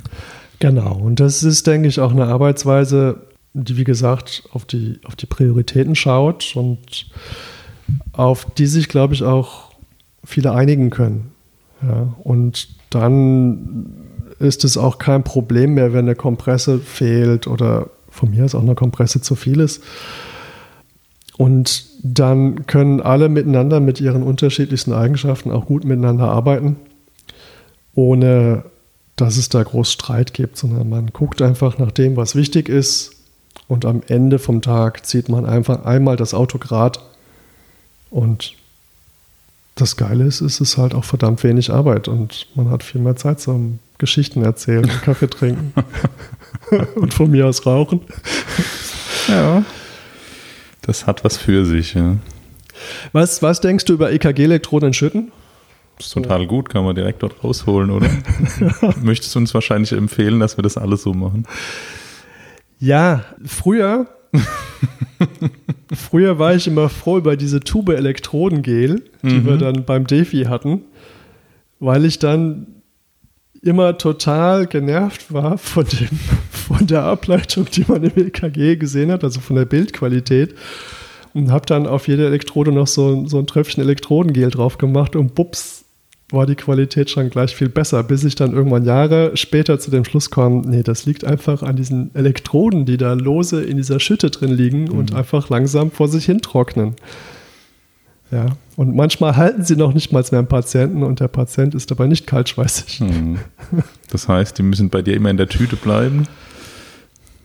Genau, 0.59 0.93
und 0.93 1.19
das 1.19 1.43
ist, 1.43 1.65
denke 1.67 1.87
ich, 1.87 1.99
auch 1.99 2.11
eine 2.11 2.25
Arbeitsweise, 2.25 3.21
die, 3.53 3.77
wie 3.77 3.83
gesagt, 3.85 4.43
auf 4.51 4.65
die, 4.65 4.99
auf 5.03 5.15
die 5.15 5.25
Prioritäten 5.25 5.95
schaut 5.95 6.55
und 6.55 7.07
auf 8.13 8.45
die 8.53 8.67
sich, 8.67 8.89
glaube 8.89 9.13
ich, 9.13 9.23
auch 9.23 9.71
viele 10.23 10.51
einigen 10.51 10.89
können. 10.89 11.31
Ja, 11.81 12.13
und 12.23 12.69
dann 12.89 13.93
ist 14.39 14.63
es 14.63 14.77
auch 14.77 14.97
kein 14.97 15.23
Problem 15.23 15.75
mehr, 15.75 15.93
wenn 15.93 16.05
eine 16.05 16.15
Kompresse 16.15 16.79
fehlt 16.79 17.47
oder 17.47 17.89
von 18.09 18.31
mir 18.31 18.45
aus 18.45 18.55
auch 18.55 18.61
eine 18.61 18.75
Kompresse 18.75 19.21
zu 19.21 19.35
viel 19.35 19.59
ist. 19.59 19.83
Und 21.37 21.85
dann 22.01 22.65
können 22.65 23.01
alle 23.01 23.27
miteinander 23.27 23.79
mit 23.79 23.99
ihren 23.99 24.23
unterschiedlichsten 24.23 24.93
Eigenschaften 24.93 25.51
auch 25.51 25.65
gut 25.65 25.83
miteinander 25.83 26.29
arbeiten, 26.29 26.77
ohne 27.93 28.63
dass 29.17 29.37
es 29.37 29.49
da 29.49 29.63
groß 29.63 29.91
Streit 29.91 30.33
gibt, 30.33 30.57
sondern 30.57 30.89
man 30.89 31.07
guckt 31.07 31.41
einfach 31.41 31.77
nach 31.77 31.91
dem, 31.91 32.15
was 32.15 32.35
wichtig 32.35 32.69
ist. 32.69 33.11
Und 33.67 33.85
am 33.85 34.01
Ende 34.07 34.39
vom 34.39 34.61
Tag 34.61 35.05
zieht 35.05 35.27
man 35.27 35.45
einfach 35.45 35.85
einmal 35.85 36.17
das 36.17 36.33
Auto 36.33 36.57
gerade 36.57 36.99
und 38.15 38.53
das 39.75 39.97
Geile 39.97 40.23
ist, 40.23 40.39
es 40.39 40.61
ist 40.61 40.77
halt 40.77 40.93
auch 40.95 41.03
verdammt 41.03 41.43
wenig 41.43 41.69
Arbeit 41.69 42.07
und 42.07 42.47
man 42.55 42.69
hat 42.69 42.81
viel 42.81 43.01
mehr 43.01 43.17
Zeit 43.17 43.41
zum 43.41 43.79
Geschichten 43.97 44.41
erzählen, 44.41 44.87
Kaffee 45.03 45.27
trinken 45.27 45.73
und 46.95 47.13
von 47.13 47.29
mir 47.29 47.45
aus 47.45 47.65
rauchen. 47.65 48.01
Ja. 49.27 49.63
Das 50.81 51.07
hat 51.07 51.23
was 51.23 51.37
für 51.37 51.65
sich, 51.65 51.95
ja. 51.95 52.17
Was, 53.11 53.41
was 53.41 53.59
denkst 53.59 53.85
du 53.85 53.93
über 53.93 54.11
EKG-Elektroden 54.11 54.89
in 54.89 54.93
Schütten? 54.93 55.31
So. 55.99 56.21
Total 56.21 56.45
gut, 56.45 56.69
kann 56.69 56.85
man 56.85 56.93
direkt 56.93 57.23
dort 57.23 57.43
rausholen, 57.43 57.89
oder? 57.89 58.07
Möchtest 59.01 59.33
du 59.33 59.39
uns 59.39 59.51
wahrscheinlich 59.55 59.93
empfehlen, 59.93 60.39
dass 60.39 60.59
wir 60.59 60.61
das 60.61 60.77
alles 60.77 61.01
so 61.01 61.15
machen? 61.15 61.47
Ja, 62.77 63.25
früher 63.43 64.05
Früher 65.93 66.39
war 66.39 66.55
ich 66.55 66.67
immer 66.67 66.89
froh 66.89 67.17
über 67.17 67.37
diese 67.37 67.59
Tube 67.59 67.89
Elektrodengel, 67.89 69.03
die 69.23 69.27
mhm. 69.27 69.45
wir 69.45 69.57
dann 69.57 69.85
beim 69.85 70.07
Defi 70.07 70.43
hatten, 70.45 70.81
weil 71.79 72.05
ich 72.05 72.19
dann 72.19 72.67
immer 73.61 73.97
total 73.97 74.67
genervt 74.67 75.33
war 75.33 75.57
von, 75.57 75.85
dem, 75.85 76.19
von 76.51 76.85
der 76.87 77.03
Ableitung, 77.03 77.65
die 77.71 77.85
man 77.87 78.03
im 78.03 78.27
EKG 78.27 78.75
gesehen 78.75 79.11
hat, 79.11 79.23
also 79.23 79.39
von 79.39 79.55
der 79.55 79.65
Bildqualität. 79.65 80.55
Und 81.33 81.51
habe 81.51 81.65
dann 81.65 81.85
auf 81.85 82.07
jede 82.07 82.25
Elektrode 82.27 82.71
noch 82.71 82.87
so, 82.87 83.27
so 83.27 83.39
ein 83.39 83.47
Tröpfchen 83.47 83.83
Elektrodengel 83.83 84.51
drauf 84.51 84.77
gemacht 84.77 85.17
und 85.17 85.35
bups, 85.35 85.84
war 86.31 86.45
die 86.45 86.55
Qualität 86.55 87.09
schon 87.09 87.29
gleich 87.29 87.55
viel 87.55 87.69
besser, 87.69 88.03
bis 88.03 88.23
ich 88.23 88.35
dann 88.35 88.53
irgendwann 88.53 88.83
Jahre 88.83 89.37
später 89.37 89.79
zu 89.79 89.91
dem 89.91 90.05
Schluss 90.05 90.31
kam, 90.31 90.61
nee, 90.61 90.81
das 90.81 91.05
liegt 91.05 91.23
einfach 91.23 91.61
an 91.61 91.75
diesen 91.75 92.13
Elektroden, 92.15 92.85
die 92.85 92.97
da 92.97 93.13
lose 93.13 93.61
in 93.61 93.77
dieser 93.77 93.99
Schütte 93.99 94.31
drin 94.31 94.51
liegen 94.51 94.85
mhm. 94.85 94.97
und 94.97 95.13
einfach 95.13 95.49
langsam 95.49 95.91
vor 95.91 96.07
sich 96.07 96.25
hin 96.25 96.41
trocknen. 96.41 96.95
Ja, 98.31 98.47
und 98.75 98.95
manchmal 98.95 99.35
halten 99.35 99.63
sie 99.63 99.75
noch 99.75 99.93
nicht 99.93 100.11
mal 100.11 100.25
mehr 100.31 100.39
einen 100.39 100.47
Patienten 100.47 101.03
und 101.03 101.19
der 101.19 101.27
Patient 101.27 101.75
ist 101.75 101.91
dabei 101.91 102.07
nicht 102.07 102.25
kaltschweißig. 102.25 103.01
Mhm. 103.01 103.39
Das 104.11 104.29
heißt, 104.29 104.57
die 104.57 104.63
müssen 104.63 104.89
bei 104.89 105.01
dir 105.01 105.13
immer 105.15 105.29
in 105.29 105.35
der 105.35 105.49
Tüte 105.49 105.75
bleiben? 105.75 106.25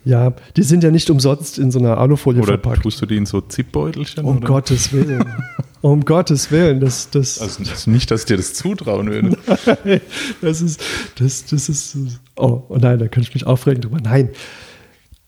Ja, 0.05 0.33
die 0.57 0.63
sind 0.63 0.83
ja 0.83 0.91
nicht 0.91 1.11
umsonst 1.11 1.59
in 1.59 1.71
so 1.71 1.79
einer 1.79 1.99
Alufolie 1.99 2.41
oder 2.41 2.53
verpackt. 2.59 2.83
tust 2.85 3.03
du 3.03 3.07
die 3.07 3.17
in 3.19 3.27
so 3.27 3.41
Zipbeutelchen? 3.43 4.25
Um 4.25 4.39
oder? 4.39 4.47
Gottes 4.47 4.93
Willen. 4.95 5.25
um 5.83 6.05
Gottes 6.07 6.51
Willen. 6.51 6.81
Das, 6.81 7.11
das, 7.11 7.41
Also 7.41 7.63
das- 7.65 7.87
nicht, 7.87 8.11
dass 8.11 8.21
ich 8.23 8.27
dir 8.27 8.39
das 8.39 8.55
zutrauen 8.55 9.11
würde. 9.11 9.37
das 10.41 10.63
ist, 10.63 10.83
das, 11.19 11.45
das 11.47 11.69
ist, 11.69 11.97
oh, 12.37 12.63
oh 12.69 12.77
nein, 12.79 12.99
da 12.99 13.09
könnte 13.09 13.29
ich 13.29 13.35
mich 13.35 13.47
aufregen 13.47 13.83
drüber. 13.83 13.99
Nein. 14.03 14.31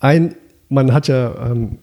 Ein, 0.00 0.34
man 0.70 0.92
hat 0.94 1.06
ja 1.06 1.50
ähm, 1.50 1.78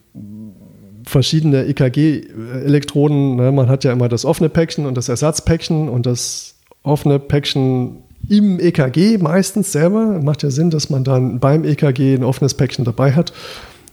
verschiedene 1.05 1.65
EKG-Elektroden. 1.65 3.35
Ne? 3.35 3.51
Man 3.51 3.69
hat 3.69 3.83
ja 3.83 3.91
immer 3.91 4.09
das 4.09 4.25
offene 4.25 4.49
Päckchen 4.49 4.85
und 4.85 4.95
das 4.95 5.09
Ersatzpäckchen 5.09 5.89
und 5.89 6.05
das 6.05 6.55
offene 6.83 7.19
Päckchen 7.19 7.97
im 8.27 8.59
EKG 8.59 9.17
meistens 9.17 9.71
selber. 9.71 10.19
Macht 10.21 10.43
ja 10.43 10.51
Sinn, 10.51 10.69
dass 10.69 10.89
man 10.89 11.03
dann 11.03 11.39
beim 11.39 11.63
EKG 11.63 12.15
ein 12.15 12.23
offenes 12.23 12.53
Päckchen 12.53 12.85
dabei 12.85 13.13
hat 13.13 13.33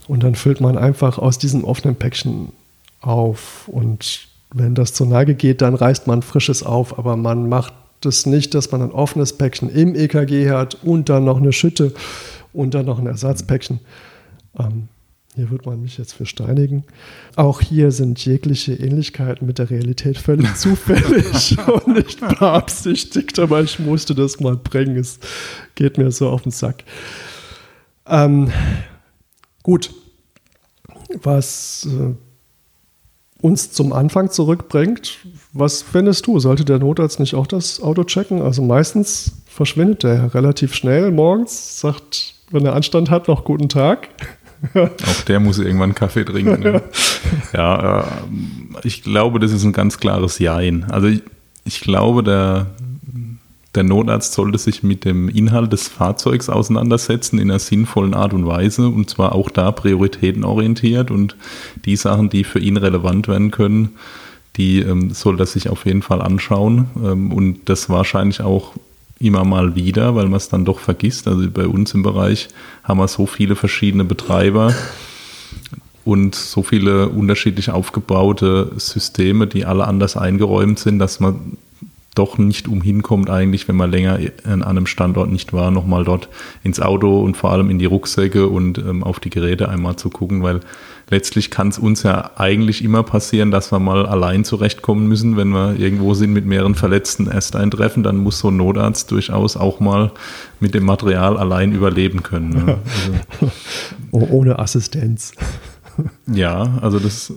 und 0.09 0.22
dann 0.22 0.35
füllt 0.35 0.61
man 0.61 0.77
einfach 0.77 1.18
aus 1.18 1.39
diesem 1.39 1.64
offenen 1.64 1.97
Päckchen 1.97 2.49
auf 3.01 3.68
und 3.68 4.29
wenn 4.53 4.74
das 4.74 4.93
zur 4.95 5.07
Neige 5.07 5.35
geht, 5.35 5.61
dann 5.61 5.74
reißt 5.74 6.07
man 6.07 6.22
frisches 6.22 6.62
auf, 6.62 6.99
aber 6.99 7.16
man 7.16 7.49
macht 7.49 7.74
das 8.01 8.27
nicht, 8.27 8.55
dass 8.55 8.70
man 8.72 8.83
ein 8.83 8.93
offenes 8.93 9.33
Päckchen 9.33 9.68
im 9.68 9.95
EKG 9.95 10.51
hat 10.51 10.79
und 10.83 11.09
dann 11.09 11.24
noch 11.24 11.39
eine 11.39 11.53
Schütte 11.53 11.93
und 12.53 12.74
dann 12.74 12.87
noch 12.87 12.99
ein 12.99 13.07
Ersatzpäckchen. 13.07 13.81
Ähm, 14.59 14.89
hier 15.37 15.51
wird 15.51 15.66
man 15.66 15.82
mich 15.82 15.99
jetzt 15.99 16.14
für 16.14 16.24
steinigen. 16.24 16.84
Auch 17.37 17.61
hier 17.61 17.93
sind 17.93 18.24
jegliche 18.24 18.72
Ähnlichkeiten 18.72 19.47
mit 19.47 19.59
der 19.59 19.68
Realität 19.68 20.16
völlig 20.16 20.55
zufällig 20.57 21.59
und 21.68 21.89
nicht 21.89 22.20
beabsichtigt, 22.20 23.39
aber 23.39 23.61
ich 23.62 23.78
musste 23.78 24.14
das 24.14 24.41
mal 24.41 24.57
bringen. 24.57 24.97
Es 24.97 25.18
geht 25.74 25.99
mir 25.99 26.11
so 26.11 26.30
auf 26.30 26.43
den 26.43 26.53
Sack. 26.53 26.84
Ähm, 28.07 28.51
gut. 29.62 29.93
Was 31.22 31.87
äh, 31.87 32.14
uns 33.43 33.72
zum 33.72 33.93
Anfang 33.93 34.30
zurückbringt, 34.30 35.18
was 35.53 35.82
findest 35.82 36.26
du? 36.26 36.41
Sollte 36.41 36.64
der 36.64 36.78
Notarzt 36.78 37.20
nicht 37.20 37.34
auch 37.34 37.47
das 37.47 37.82
Auto 37.82 38.05
checken? 38.05 38.41
Also 38.41 38.62
meistens 38.62 39.43
verschwindet 39.47 40.03
der 40.03 40.34
relativ 40.34 40.74
schnell 40.74 41.11
morgens, 41.12 41.78
sagt, 41.78 42.34
wenn 42.51 42.64
er 42.64 42.74
Anstand 42.74 43.11
hat, 43.11 43.28
noch 43.28 43.45
guten 43.45 43.68
Tag. 43.68 44.09
Auch 44.74 45.20
der 45.26 45.40
muss 45.40 45.59
irgendwann 45.59 45.94
Kaffee 45.94 46.24
trinken. 46.24 46.61
Ne? 46.61 46.82
ja, 47.52 48.00
äh, 48.00 48.04
ich 48.84 49.02
glaube, 49.02 49.40
das 49.40 49.52
ist 49.52 49.64
ein 49.64 49.72
ganz 49.72 49.98
klares 49.98 50.38
Jein. 50.38 50.84
Also 50.90 51.09
ich, 51.09 51.22
ich 51.64 51.80
glaube, 51.80 52.22
der, 52.22 52.66
der 53.74 53.82
Notarzt 53.82 54.32
sollte 54.32 54.59
sich 54.59 54.82
mit 54.82 55.04
dem 55.04 55.28
Inhalt 55.28 55.72
des 55.72 55.88
Fahrzeugs 55.88 56.48
auseinandersetzen 56.48 57.38
in 57.38 57.50
einer 57.50 57.59
sinnvollen 57.59 58.14
Art 58.14 58.32
und 58.32 58.46
Weise 58.46 58.88
und 58.88 59.11
zwar 59.11 59.34
auch 59.34 59.50
da 59.50 59.72
prioritätenorientiert 59.72 61.11
und 61.11 61.36
die 61.84 61.96
Sachen, 61.96 62.30
die 62.30 62.44
für 62.44 62.59
ihn 62.59 62.76
relevant 62.76 63.28
werden 63.28 63.50
können, 63.50 63.90
die 64.57 64.80
ähm, 64.80 65.11
soll 65.11 65.38
er 65.38 65.46
sich 65.46 65.68
auf 65.68 65.84
jeden 65.84 66.02
Fall 66.02 66.22
anschauen 66.22 66.86
ähm, 67.04 67.32
und 67.32 67.68
das 67.68 67.90
wahrscheinlich 67.90 68.40
auch 68.40 68.72
immer 69.18 69.44
mal 69.44 69.74
wieder, 69.74 70.14
weil 70.14 70.26
man 70.26 70.36
es 70.36 70.48
dann 70.48 70.64
doch 70.64 70.78
vergisst. 70.78 71.26
Also 71.26 71.50
bei 71.50 71.66
uns 71.66 71.94
im 71.94 72.02
Bereich 72.02 72.48
haben 72.84 72.98
wir 72.98 73.08
so 73.08 73.26
viele 73.26 73.56
verschiedene 73.56 74.04
Betreiber 74.04 74.74
und 76.04 76.34
so 76.34 76.62
viele 76.62 77.08
unterschiedlich 77.08 77.70
aufgebaute 77.70 78.72
Systeme, 78.76 79.46
die 79.46 79.64
alle 79.64 79.86
anders 79.86 80.16
eingeräumt 80.16 80.78
sind, 80.78 80.98
dass 80.98 81.20
man 81.20 81.58
doch 82.16 82.38
nicht 82.38 82.66
umhin 82.66 83.02
kommt, 83.02 83.30
eigentlich, 83.30 83.68
wenn 83.68 83.76
man 83.76 83.90
länger 83.90 84.18
an 84.44 84.62
einem 84.62 84.86
Standort 84.86 85.30
nicht 85.30 85.52
war, 85.52 85.70
nochmal 85.70 86.04
dort 86.04 86.28
ins 86.64 86.80
Auto 86.80 87.20
und 87.20 87.36
vor 87.36 87.52
allem 87.52 87.70
in 87.70 87.78
die 87.78 87.84
Rucksäcke 87.84 88.48
und 88.48 88.78
ähm, 88.78 89.04
auf 89.04 89.20
die 89.20 89.30
Geräte 89.30 89.68
einmal 89.68 89.96
zu 89.96 90.10
gucken, 90.10 90.42
weil 90.42 90.60
letztlich 91.10 91.50
kann 91.50 91.68
es 91.68 91.78
uns 91.78 92.02
ja 92.02 92.32
eigentlich 92.36 92.82
immer 92.82 93.02
passieren, 93.02 93.50
dass 93.50 93.70
wir 93.70 93.78
mal 93.78 94.06
allein 94.06 94.44
zurechtkommen 94.44 95.06
müssen, 95.06 95.36
wenn 95.36 95.50
wir 95.50 95.78
irgendwo 95.78 96.14
sind 96.14 96.32
mit 96.32 96.46
mehreren 96.46 96.74
Verletzten 96.74 97.28
erst 97.28 97.54
eintreffen, 97.54 98.02
dann 98.02 98.16
muss 98.16 98.38
so 98.38 98.48
ein 98.48 98.56
Notarzt 98.56 99.10
durchaus 99.10 99.56
auch 99.56 99.78
mal 99.78 100.10
mit 100.58 100.74
dem 100.74 100.84
Material 100.84 101.36
allein 101.36 101.72
überleben 101.72 102.22
können. 102.22 102.50
Ne? 102.50 102.78
Also, 103.40 103.52
Oh, 104.12 104.26
ohne 104.30 104.58
Assistenz. 104.58 105.32
Ja, 106.32 106.78
also 106.80 106.99
das, 106.99 107.32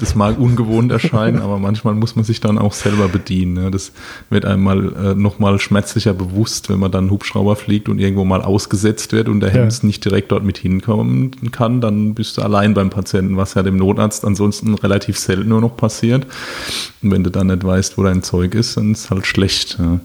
das 0.00 0.14
mag 0.14 0.38
ungewohnt 0.38 0.92
erscheinen, 0.92 1.40
aber 1.40 1.58
manchmal 1.58 1.94
muss 1.94 2.16
man 2.16 2.24
sich 2.24 2.40
dann 2.40 2.58
auch 2.58 2.72
selber 2.72 3.08
bedienen. 3.08 3.54
Ne? 3.54 3.70
Das 3.70 3.92
wird 4.30 4.44
einem 4.44 4.62
mal 4.62 4.92
äh, 4.94 5.14
nochmal 5.14 5.58
schmerzlicher 5.58 6.14
bewusst, 6.14 6.68
wenn 6.68 6.78
man 6.78 6.90
dann 6.90 7.10
Hubschrauber 7.10 7.56
fliegt 7.56 7.88
und 7.88 7.98
irgendwo 7.98 8.24
mal 8.24 8.42
ausgesetzt 8.42 9.12
wird 9.12 9.28
und 9.28 9.40
der 9.40 9.54
Ja. 9.54 9.62
Hems 9.62 9.82
nicht 9.82 10.04
direkt 10.04 10.32
dort 10.32 10.44
mit 10.44 10.58
hinkommen 10.58 11.30
kann, 11.52 11.80
dann 11.80 12.14
bist 12.14 12.36
du 12.36 12.42
allein 12.42 12.74
beim 12.74 12.90
Patienten, 12.90 13.36
was 13.36 13.54
ja 13.54 13.62
dem 13.62 13.76
Notarzt 13.76 14.24
ansonsten 14.24 14.74
relativ 14.74 15.18
selten 15.18 15.48
nur 15.48 15.60
noch 15.60 15.76
passiert. 15.76 16.26
Und 17.02 17.10
wenn 17.10 17.24
du 17.24 17.30
dann 17.30 17.48
nicht 17.48 17.64
weißt, 17.64 17.98
wo 17.98 18.02
dein 18.02 18.22
Zeug 18.22 18.54
ist, 18.54 18.76
dann 18.76 18.92
ist 18.92 19.04
es 19.04 19.10
halt 19.10 19.26
schlecht. 19.26 19.78
Ja. 19.78 20.00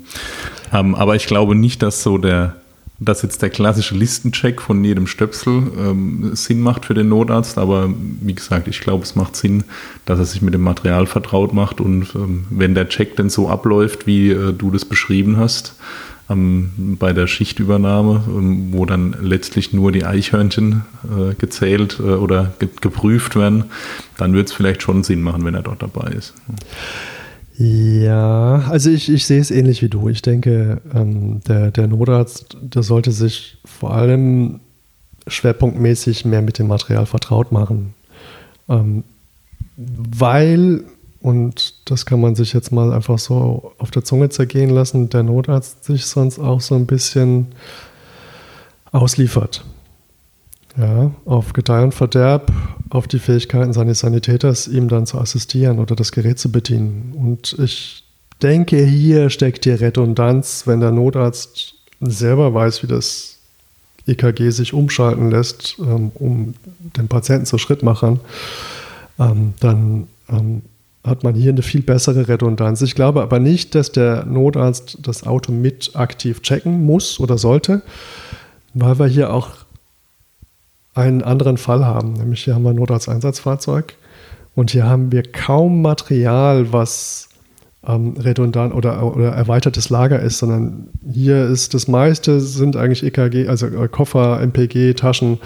Ähm, 0.80 0.95
aber 0.95 1.16
ich 1.16 1.28
glaube 1.28 1.55
nicht, 1.55 1.82
dass 1.82 2.03
so 2.03 2.18
der 2.18 2.55
dass 3.00 3.22
jetzt 3.22 3.41
der 3.41 3.50
klassische 3.50 3.95
Listencheck 3.95 4.62
von 4.62 4.84
jedem 4.84 5.08
Stöpsel 5.08 5.72
ähm, 5.78 6.32
Sinn 6.34 6.62
macht 6.62 6.86
für 6.86 6.93
den 6.93 7.10
Notarzt, 7.10 7.58
aber 7.58 7.89
wie 8.22 8.34
gesagt, 8.34 8.68
ich 8.68 8.82
glaube, 8.82 9.04
es 9.04 9.16
macht 9.16 9.36
Sinn, 9.36 9.64
dass 10.06 10.20
er 10.20 10.26
sich 10.26 10.41
mit 10.41 10.54
dem 10.54 10.62
Material 10.62 11.06
vertraut 11.06 11.54
macht 11.54 11.80
und 11.80 12.16
ähm, 12.16 12.45
wenn 12.50 12.74
der 12.74 12.89
Check 12.89 13.16
denn 13.16 13.30
so 13.30 13.50
abläuft, 13.50 14.08
wie 14.08 14.32
äh, 14.32 14.54
du 14.54 14.71
das 14.71 14.86
beschrieben 14.86 15.38
hast, 15.38 15.76
ähm, 16.30 16.97
bei 17.00 17.13
der 17.13 17.28
Schichtübernahme, 17.28 18.24
ähm, 18.28 18.70
wo 18.71 18.86
dann 18.86 19.16
letztlich 19.21 19.74
nur 19.74 19.92
die 19.92 20.05
Eichhörnchen 20.05 20.84
äh, 21.05 21.36
gezählt 21.36 22.00
äh, 22.00 22.04
oder 22.04 22.54
ge 22.59 22.70
geprüft 22.82 23.36
werden, 23.36 23.66
dann 24.17 24.34
wird 24.34 24.47
es 24.47 24.54
vielleicht 24.54 24.82
schon 24.82 25.04
Sinn 25.04 25.21
machen, 25.21 25.46
wenn 25.46 25.54
er 25.54 25.62
dort 25.62 25.82
dabei 25.82 26.12
ist. 26.12 26.34
Ja, 26.47 26.55
also 28.67 28.92
ich, 28.92 29.09
ich 29.09 29.25
sehe 29.25 29.42
es 29.42 29.50
ähnlich 29.50 29.82
wie 29.82 29.89
du. 29.89 30.09
Ich 30.09 30.21
denke, 30.21 30.82
ähm, 30.93 31.42
der, 31.47 31.71
der 31.71 31.88
Notarzt, 31.88 32.55
der 32.62 32.84
sollte 32.84 33.12
sich 33.12 33.58
vor 33.66 33.93
allem 33.93 34.59
schwerpunktmäßig 35.25 36.25
mehr 36.25 36.42
mit 36.42 36.59
dem 36.59 36.67
Material 36.67 37.05
vertraut 37.05 37.51
machen. 37.51 37.96
Ähm, 38.70 39.04
weil, 39.75 40.84
und 41.21 41.89
das 41.89 42.05
kann 42.05 42.21
man 42.21 42.36
sich 42.36 42.54
jetzt 42.54 42.71
mal 42.71 42.93
einfach 42.93 43.17
so 43.17 43.74
auf 43.79 43.89
der 43.92 44.04
Zunge 44.04 44.29
zergehen 44.29 44.70
lassen, 44.70 45.09
der 45.09 45.24
Notarzt 45.24 45.84
sich 45.84 46.05
sonst 46.05 46.38
auch 46.39 46.62
so 46.62 46.75
ein 46.75 46.86
bisschen 46.86 47.47
ausliefert. 48.92 49.66
Ja, 50.78 51.12
auf 51.25 51.54
Gedeih 51.54 51.83
und 51.83 51.93
Verderb, 51.95 52.51
auf 52.91 53.08
die 53.08 53.17
Fähigkeiten 53.17 53.74
seines 53.74 53.99
Sanitäters, 53.99 54.67
ihm 54.67 54.89
dann 54.89 55.08
zu 55.08 55.17
assistieren 55.17 55.79
oder 55.79 55.95
das 55.95 56.12
Gerät 56.12 56.37
zu 56.37 56.51
bedienen. 56.51 57.13
Und 57.17 57.55
ich 57.58 58.04
denke, 58.43 58.83
hier 58.86 59.32
steckt 59.32 59.66
die 59.66 59.71
Redundanz, 59.71 60.67
wenn 60.67 60.79
der 60.79 60.91
Notarzt 60.91 61.74
selber 61.99 62.54
weiß, 62.54 62.83
wie 62.83 62.87
das 62.87 63.37
EKG 64.05 64.51
sich 64.51 64.74
umschalten 64.74 65.32
lässt, 65.32 65.78
ähm, 65.79 66.12
um 66.13 66.54
den 66.95 67.08
Patienten 67.08 67.47
zu 67.47 67.58
Schrittmachern, 67.58 68.20
ähm, 69.20 69.55
dann 69.59 70.08
ähm, 70.29 70.62
hat 71.04 71.24
man 71.24 71.33
hier 71.33 71.51
eine 71.51 71.63
viel 71.63 71.82
bessere 71.82 72.28
Redundanz. 72.28 72.82
Ich 72.83 72.93
glaube 72.93 73.24
aber 73.24 73.39
nicht, 73.39 73.74
dass 73.74 73.91
der 73.91 74.25
Notarzt 74.25 74.99
das 75.01 75.25
Auto 75.25 75.51
mit 75.51 75.95
aktiv 75.95 76.41
checken 76.41 76.86
muss 76.86 77.20
oder 77.20 77.37
sollte, 77.37 77.82
weil 78.74 78.99
wir 78.99 79.08
hier 79.08 79.33
auch 79.33 79.49
einen 80.97 81.21
anderen 81.21 81.57
Fall 81.57 81.86
haben. 81.86 82.13
Nämlich 82.13 82.43
hier 82.43 82.55
haben 82.55 82.63
wir 82.63 82.71
ein 82.71 82.75
Notarzteinsatzfahrzeug 82.75 83.95
und 84.55 84.71
hier 84.71 84.86
haben 84.86 85.11
wir 85.11 85.24
kaum 85.24 85.82
Material, 85.82 86.74
was 86.74 87.29
ähm, 87.86 88.15
redundant 88.17 88.74
oder, 88.74 89.15
oder 89.15 89.29
erweitertes 89.29 89.89
Lager 89.89 90.19
ist, 90.19 90.39
sondern 90.39 90.89
hier 91.09 91.45
ist 91.45 91.74
das 91.74 91.87
meiste 91.87 92.41
sind 92.41 92.75
eigentlich 92.75 93.03
EKG, 93.03 93.47
also 93.47 93.67
äh, 93.67 93.87
Koffer, 93.87 94.41
MPG, 94.41 94.93
Taschen, 94.95 95.39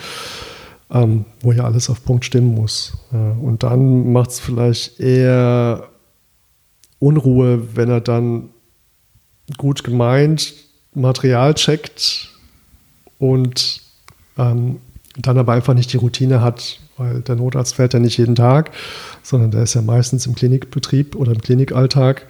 ähm, 0.89 1.25
wo 1.41 1.51
ja 1.51 1.65
alles 1.65 1.89
auf 1.89 2.03
Punkt 2.03 2.23
stimmen 2.25 2.55
muss. 2.55 2.93
Ja, 3.11 3.31
und 3.41 3.63
dann 3.63 4.11
macht 4.13 4.31
es 4.31 4.39
vielleicht 4.39 4.99
eher 4.99 5.89
Unruhe, 6.99 7.75
wenn 7.75 7.89
er 7.89 8.01
dann 8.01 8.49
gut 9.57 9.83
gemeint 9.83 10.53
Material 10.93 11.53
checkt 11.53 12.29
und 13.17 13.81
ähm, 14.37 14.77
dann 15.17 15.38
aber 15.38 15.53
einfach 15.53 15.73
nicht 15.73 15.91
die 15.93 15.97
Routine 15.97 16.41
hat, 16.41 16.79
weil 16.97 17.21
der 17.21 17.35
Notarzt 17.35 17.75
fährt 17.75 17.93
ja 17.93 17.99
nicht 17.99 18.17
jeden 18.17 18.35
Tag, 18.35 18.71
sondern 19.23 19.51
der 19.51 19.63
ist 19.63 19.73
ja 19.73 19.81
meistens 19.81 20.25
im 20.25 20.35
Klinikbetrieb 20.35 21.15
oder 21.15 21.31
im 21.31 21.41
Klinikalltag. 21.41 22.27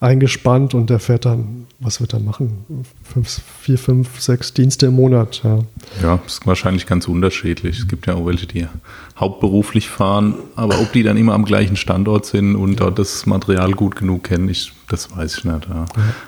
eingespannt 0.00 0.72
und 0.72 0.88
der 0.88 0.98
fährt 0.98 1.26
dann, 1.26 1.66
was 1.78 2.00
wird 2.00 2.14
er 2.14 2.20
machen? 2.20 2.64
Fünf, 3.04 3.42
vier, 3.60 3.76
fünf, 3.76 4.18
sechs 4.20 4.54
Dienste 4.54 4.86
im 4.86 4.96
Monat. 4.96 5.42
Ja, 5.44 5.58
ja 6.02 6.18
ist 6.26 6.46
wahrscheinlich 6.46 6.86
ganz 6.86 7.06
unterschiedlich. 7.06 7.80
Es 7.80 7.88
gibt 7.88 8.06
ja 8.06 8.14
auch 8.14 8.24
welche, 8.24 8.46
die 8.46 8.66
hauptberuflich 9.18 9.90
fahren, 9.90 10.34
aber 10.56 10.80
ob 10.80 10.90
die 10.92 11.02
dann 11.02 11.18
immer 11.18 11.34
am 11.34 11.44
gleichen 11.44 11.76
Standort 11.76 12.24
sind 12.24 12.56
und 12.56 12.80
dort 12.80 12.98
das 12.98 13.26
Material 13.26 13.72
gut 13.72 13.94
genug 13.94 14.24
kennen, 14.24 14.48
ich, 14.48 14.72
das 14.88 15.14
weiß 15.14 15.38
ich 15.38 15.44
nicht. 15.44 15.68
Ja. 15.68 15.84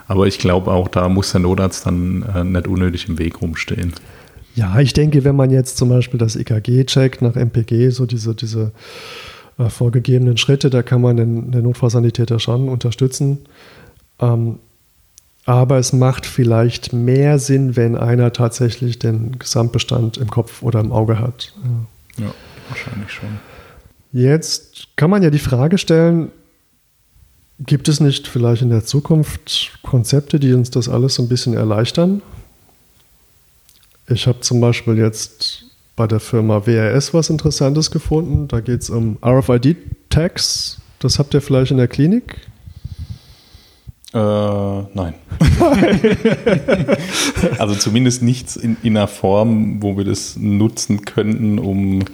Aber 0.06 0.26
ich 0.26 0.38
glaube 0.38 0.70
auch, 0.70 0.88
da 0.88 1.08
muss 1.08 1.32
der 1.32 1.40
Notarzt 1.40 1.86
dann 1.86 2.22
äh, 2.22 2.44
nicht 2.44 2.68
unnötig 2.68 3.08
im 3.08 3.18
Weg 3.18 3.40
rumstehen. 3.40 3.94
Ja, 4.54 4.80
ich 4.80 4.92
denke, 4.92 5.24
wenn 5.24 5.36
man 5.36 5.50
jetzt 5.50 5.76
zum 5.76 5.88
Beispiel 5.88 6.18
das 6.18 6.36
EKG 6.36 6.84
checkt 6.84 7.22
nach 7.22 7.36
MPG, 7.36 7.90
so 7.90 8.06
diese, 8.06 8.34
diese 8.34 8.72
äh, 9.58 9.68
vorgegebenen 9.68 10.36
Schritte, 10.36 10.70
da 10.70 10.82
kann 10.82 11.00
man 11.00 11.16
den, 11.16 11.50
den 11.52 11.62
Notfallsanitäter 11.62 12.38
schon 12.38 12.68
unterstützen. 12.68 13.38
Ähm, 14.20 14.58
aber 15.44 15.78
es 15.78 15.92
macht 15.92 16.26
vielleicht 16.26 16.92
mehr 16.92 17.38
Sinn, 17.38 17.76
wenn 17.76 17.96
einer 17.96 18.32
tatsächlich 18.32 18.98
den 18.98 19.38
Gesamtbestand 19.38 20.16
im 20.16 20.30
Kopf 20.30 20.62
oder 20.62 20.80
im 20.80 20.92
Auge 20.92 21.18
hat. 21.18 21.52
Ja, 22.18 22.26
ja 22.26 22.34
wahrscheinlich 22.68 23.10
schon. 23.10 23.28
Jetzt 24.12 24.88
kann 24.96 25.10
man 25.10 25.22
ja 25.22 25.30
die 25.30 25.38
Frage 25.38 25.78
stellen, 25.78 26.30
gibt 27.58 27.88
es 27.88 28.00
nicht 28.00 28.28
vielleicht 28.28 28.62
in 28.62 28.70
der 28.70 28.84
Zukunft 28.84 29.78
Konzepte, 29.82 30.38
die 30.38 30.52
uns 30.52 30.70
das 30.70 30.88
alles 30.88 31.14
so 31.14 31.22
ein 31.22 31.28
bisschen 31.28 31.54
erleichtern? 31.54 32.22
Ich 34.08 34.26
habe 34.26 34.40
zum 34.40 34.60
Beispiel 34.60 34.98
jetzt 34.98 35.64
bei 35.96 36.06
der 36.06 36.20
Firma 36.20 36.66
WRS 36.66 37.14
was 37.14 37.30
Interessantes 37.30 37.90
gefunden. 37.90 38.48
Da 38.48 38.60
geht 38.60 38.82
es 38.82 38.90
um 38.90 39.18
RFID-Tags. 39.24 40.80
Das 40.98 41.18
habt 41.18 41.34
ihr 41.34 41.40
vielleicht 41.40 41.70
in 41.70 41.76
der 41.76 41.88
Klinik? 41.88 42.36
Äh, 44.14 44.18
nein. 44.18 45.14
also 47.58 47.74
zumindest 47.74 48.22
nichts 48.22 48.56
in, 48.56 48.76
in, 48.82 48.96
einer 48.96 49.08
Form, 49.08 49.82
wo 49.82 49.96
wir 49.96 50.04
das 50.04 50.36
nutzen 50.36 51.04
könnten, 51.04 51.58
um 51.58 52.04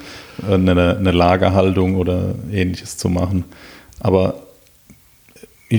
eine, 0.48 0.96
eine 0.96 1.10
Lagerhaltung 1.10 1.96
oder 1.96 2.36
ähnliches 2.52 2.98
zu 2.98 3.08
machen. 3.08 3.44
Aber 3.98 4.47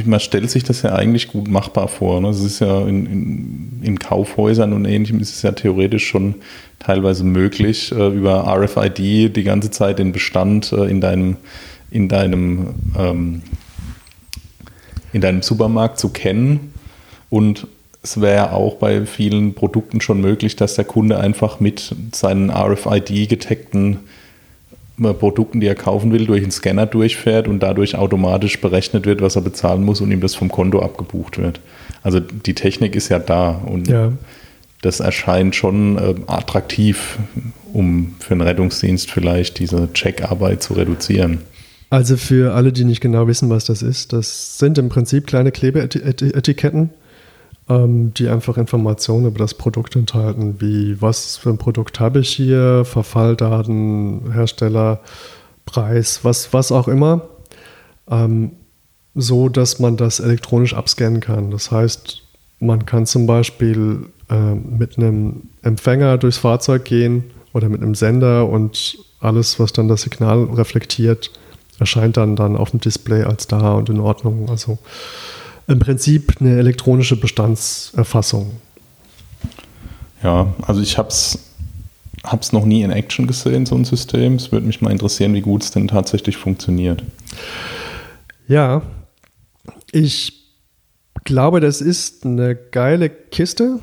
man 0.05 0.19
stellt 0.19 0.51
sich 0.51 0.63
das 0.63 0.83
ja 0.83 0.93
eigentlich 0.93 1.29
gut 1.29 1.47
machbar 1.47 1.87
vor. 1.87 2.21
Ne? 2.21 2.29
Es 2.29 2.41
ist 2.41 2.59
ja 2.59 2.81
in, 2.81 3.05
in, 3.05 3.79
in, 3.81 3.99
Kaufhäusern 3.99 4.73
und 4.73 4.85
ähnlichem 4.85 5.19
ist 5.19 5.35
es 5.35 5.41
ja 5.41 5.51
theoretisch 5.51 6.07
schon 6.07 6.35
teilweise 6.77 7.23
möglich, 7.23 7.91
äh, 7.91 8.07
über 8.07 8.45
RFID 8.47 9.35
die 9.35 9.43
ganze 9.43 9.71
Zeit 9.71 9.99
den 9.99 10.11
Bestand 10.11 10.71
äh, 10.73 10.85
in 10.85 11.01
deinem, 11.01 11.37
in 11.89 12.07
deinem, 12.07 12.75
ähm, 12.97 13.41
in 15.11 15.21
deinem 15.21 15.41
Supermarkt 15.41 15.99
zu 15.99 16.09
kennen. 16.09 16.73
Und 17.31 17.67
es 18.03 18.21
wäre 18.21 18.53
auch 18.53 18.75
bei 18.75 19.05
vielen 19.05 19.55
Produkten 19.55 20.01
schon 20.01 20.21
möglich, 20.21 20.55
dass 20.55 20.75
der 20.75 20.85
Kunde 20.85 21.19
einfach 21.19 21.59
mit 21.59 21.95
seinen 22.13 22.51
RFID-getagten 22.51 23.97
Produkten, 24.99 25.59
die 25.59 25.67
er 25.67 25.75
kaufen 25.75 26.11
will, 26.11 26.25
durch 26.25 26.41
einen 26.41 26.51
Scanner 26.51 26.85
durchfährt 26.85 27.47
und 27.47 27.61
dadurch 27.61 27.95
automatisch 27.95 28.59
berechnet 28.59 29.05
wird, 29.05 29.21
was 29.21 29.35
er 29.35 29.41
bezahlen 29.41 29.83
muss 29.83 30.01
und 30.01 30.11
ihm 30.11 30.21
das 30.21 30.35
vom 30.35 30.49
Konto 30.49 30.81
abgebucht 30.81 31.37
wird. 31.37 31.59
Also 32.03 32.19
die 32.19 32.53
Technik 32.53 32.95
ist 32.95 33.09
ja 33.09 33.19
da 33.19 33.51
und 33.51 33.87
ja. 33.87 34.13
das 34.81 34.99
erscheint 34.99 35.55
schon 35.55 35.97
äh, 35.97 36.15
attraktiv, 36.27 37.17
um 37.73 38.15
für 38.19 38.33
einen 38.33 38.41
Rettungsdienst 38.41 39.11
vielleicht 39.11 39.59
diese 39.59 39.91
Checkarbeit 39.93 40.63
zu 40.63 40.73
reduzieren. 40.73 41.39
Also 41.89 42.17
für 42.17 42.53
alle, 42.53 42.71
die 42.71 42.83
nicht 42.83 43.01
genau 43.01 43.27
wissen, 43.27 43.49
was 43.49 43.65
das 43.65 43.81
ist, 43.81 44.13
das 44.13 44.59
sind 44.59 44.77
im 44.77 44.89
Prinzip 44.89 45.25
kleine 45.25 45.51
Klebeetiketten, 45.51 46.81
ähm, 46.81 46.89
die 47.71 48.27
einfach 48.29 48.57
Informationen 48.57 49.27
über 49.27 49.37
das 49.37 49.53
Produkt 49.53 49.95
enthalten, 49.95 50.55
wie 50.59 50.99
was 51.03 51.37
für 51.37 51.51
ein 51.51 51.59
Produkt 51.59 51.99
habe 51.99 52.19
ich 52.21 52.29
hier, 52.29 52.83
Verfalldaten, 52.83 54.31
Hersteller, 54.33 55.01
Preis, 55.65 56.21
was, 56.23 56.51
was 56.51 56.71
auch 56.71 56.87
immer, 56.87 57.27
ähm, 58.09 58.53
so 59.13 59.49
dass 59.49 59.79
man 59.79 59.97
das 59.97 60.19
elektronisch 60.19 60.73
abscannen 60.73 61.19
kann. 61.19 61.51
Das 61.51 61.69
heißt, 61.69 62.23
man 62.59 62.87
kann 62.87 63.05
zum 63.05 63.27
Beispiel 63.27 64.07
äh, 64.29 64.55
mit 64.55 64.97
einem 64.97 65.43
Empfänger 65.61 66.17
durchs 66.17 66.39
Fahrzeug 66.39 66.85
gehen 66.85 67.25
oder 67.53 67.69
mit 67.69 67.81
einem 67.81 67.93
Sender 67.93 68.47
und 68.49 68.97
alles, 69.19 69.59
was 69.59 69.73
dann 69.73 69.87
das 69.87 70.01
Signal 70.01 70.45
reflektiert, 70.45 71.31
erscheint 71.77 72.17
dann, 72.17 72.35
dann 72.35 72.57
auf 72.57 72.71
dem 72.71 72.79
Display 72.79 73.23
als 73.23 73.47
da 73.47 73.73
und 73.73 73.89
in 73.89 73.99
Ordnung. 73.99 74.49
Also 74.49 74.79
im 75.69 75.79
Prinzip 75.79 76.35
eine 76.39 76.57
elektronische 76.57 77.15
Bestandserfassung. 77.15 78.51
Ja, 80.23 80.53
also 80.63 80.81
ich 80.81 80.97
habe 80.97 81.09
es 81.09 81.39
hab's 82.23 82.51
noch 82.51 82.65
nie 82.65 82.81
in 82.81 82.91
Action 82.91 83.27
gesehen, 83.27 83.65
so 83.65 83.75
ein 83.75 83.85
System. 83.85 84.35
Es 84.35 84.51
würde 84.51 84.65
mich 84.65 84.81
mal 84.81 84.91
interessieren, 84.91 85.33
wie 85.33 85.41
gut 85.41 85.63
es 85.63 85.71
denn 85.71 85.87
tatsächlich 85.87 86.35
funktioniert. 86.35 87.03
Ja, 88.47 88.81
ich 89.91 90.33
glaube, 91.23 91.59
das 91.59 91.81
ist 91.81 92.25
eine 92.25 92.55
geile 92.55 93.09
Kiste. 93.09 93.79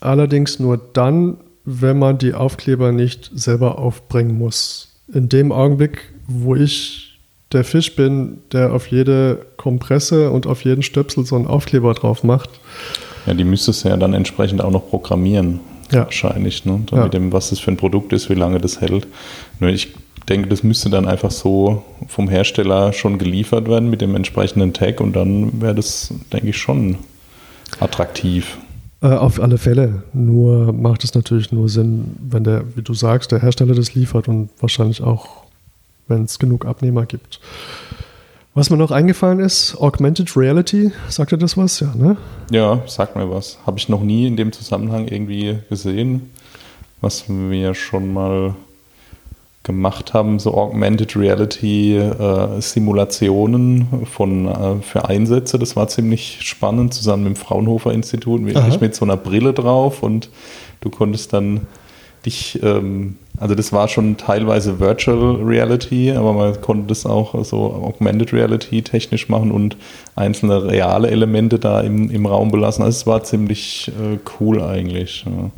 Allerdings 0.00 0.60
nur 0.60 0.78
dann, 0.78 1.38
wenn 1.64 1.98
man 1.98 2.18
die 2.18 2.32
Aufkleber 2.32 2.92
nicht 2.92 3.30
selber 3.34 3.78
aufbringen 3.78 4.38
muss. 4.38 5.00
In 5.12 5.28
dem 5.28 5.52
Augenblick, 5.52 6.12
wo 6.26 6.54
ich 6.54 7.07
der 7.52 7.64
Fisch 7.64 7.96
bin, 7.96 8.38
der 8.52 8.72
auf 8.72 8.88
jede 8.88 9.46
Kompresse 9.56 10.30
und 10.30 10.46
auf 10.46 10.64
jeden 10.64 10.82
Stöpsel 10.82 11.24
so 11.24 11.36
einen 11.36 11.46
Aufkleber 11.46 11.94
drauf 11.94 12.22
macht. 12.24 12.50
Ja, 13.26 13.34
die 13.34 13.44
müsstest 13.44 13.84
du 13.84 13.88
ja 13.88 13.96
dann 13.96 14.14
entsprechend 14.14 14.60
auch 14.62 14.70
noch 14.70 14.88
programmieren. 14.88 15.60
Ja. 15.90 16.04
Wahrscheinlich, 16.04 16.64
ne? 16.64 16.80
Dann 16.86 16.98
ja. 16.98 17.04
Mit 17.04 17.14
dem, 17.14 17.32
was 17.32 17.50
das 17.50 17.58
für 17.60 17.70
ein 17.70 17.76
Produkt 17.78 18.12
ist, 18.12 18.28
wie 18.28 18.34
lange 18.34 18.58
das 18.58 18.80
hält. 18.80 19.06
Nur 19.58 19.70
ich 19.70 19.94
denke, 20.28 20.48
das 20.48 20.62
müsste 20.62 20.90
dann 20.90 21.08
einfach 21.08 21.30
so 21.30 21.82
vom 22.06 22.28
Hersteller 22.28 22.92
schon 22.92 23.18
geliefert 23.18 23.68
werden 23.68 23.88
mit 23.88 24.02
dem 24.02 24.14
entsprechenden 24.14 24.74
Tag 24.74 25.00
und 25.00 25.14
dann 25.14 25.62
wäre 25.62 25.74
das, 25.74 26.12
denke 26.32 26.50
ich, 26.50 26.58
schon 26.58 26.98
attraktiv. 27.80 28.58
Äh, 29.00 29.08
auf 29.08 29.40
alle 29.40 29.58
Fälle. 29.58 30.02
Nur 30.12 30.72
macht 30.72 31.04
es 31.04 31.14
natürlich 31.14 31.52
nur 31.52 31.68
Sinn, 31.68 32.16
wenn 32.20 32.44
der, 32.44 32.64
wie 32.76 32.82
du 32.82 32.94
sagst, 32.94 33.32
der 33.32 33.40
Hersteller 33.40 33.74
das 33.74 33.94
liefert 33.94 34.28
und 34.28 34.50
wahrscheinlich 34.60 35.02
auch 35.02 35.47
wenn 36.08 36.24
es 36.24 36.38
genug 36.38 36.64
Abnehmer 36.66 37.06
gibt. 37.06 37.40
Was 38.54 38.70
mir 38.70 38.76
noch 38.76 38.90
eingefallen 38.90 39.38
ist, 39.38 39.76
Augmented 39.76 40.36
Reality, 40.36 40.90
sagt 41.08 41.30
ihr 41.30 41.38
das 41.38 41.56
was? 41.56 41.78
Ja, 41.78 41.94
ne? 41.94 42.16
Ja, 42.50 42.82
sagt 42.86 43.14
mir 43.14 43.30
was. 43.30 43.58
Habe 43.66 43.78
ich 43.78 43.88
noch 43.88 44.02
nie 44.02 44.26
in 44.26 44.36
dem 44.36 44.50
Zusammenhang 44.50 45.06
irgendwie 45.06 45.58
gesehen, 45.68 46.30
was 47.00 47.26
wir 47.28 47.74
schon 47.74 48.12
mal 48.12 48.54
gemacht 49.62 50.14
haben, 50.14 50.38
so 50.38 50.54
Augmented 50.54 51.14
Reality 51.14 51.98
äh, 51.98 52.60
Simulationen 52.60 54.06
von, 54.06 54.48
äh, 54.48 54.82
für 54.82 55.08
Einsätze. 55.08 55.58
Das 55.58 55.76
war 55.76 55.86
ziemlich 55.88 56.38
spannend, 56.40 56.94
zusammen 56.94 57.24
mit 57.24 57.34
dem 57.34 57.36
Fraunhofer 57.36 57.92
Institut, 57.92 58.44
wirklich 58.46 58.80
mit 58.80 58.94
so 58.94 59.04
einer 59.04 59.18
Brille 59.18 59.52
drauf 59.52 60.02
und 60.02 60.30
du 60.80 60.88
konntest 60.88 61.32
dann 61.32 61.66
dich 62.24 62.60
ähm, 62.62 63.18
also 63.40 63.54
das 63.54 63.72
war 63.72 63.88
schon 63.88 64.16
teilweise 64.16 64.80
Virtual 64.80 65.36
Reality, 65.36 66.12
aber 66.12 66.32
man 66.32 66.60
konnte 66.60 66.88
das 66.88 67.06
auch 67.06 67.44
so 67.44 67.72
Augmented 67.72 68.32
Reality 68.32 68.82
technisch 68.82 69.28
machen 69.28 69.52
und 69.52 69.76
einzelne 70.16 70.64
reale 70.64 71.10
Elemente 71.10 71.58
da 71.58 71.80
im, 71.80 72.10
im 72.10 72.26
Raum 72.26 72.50
belassen. 72.50 72.84
Also 72.84 72.96
es 72.96 73.06
war 73.06 73.22
ziemlich 73.22 73.88
äh, 73.88 74.18
cool 74.40 74.62
eigentlich. 74.62 75.24
Ja, 75.24 75.50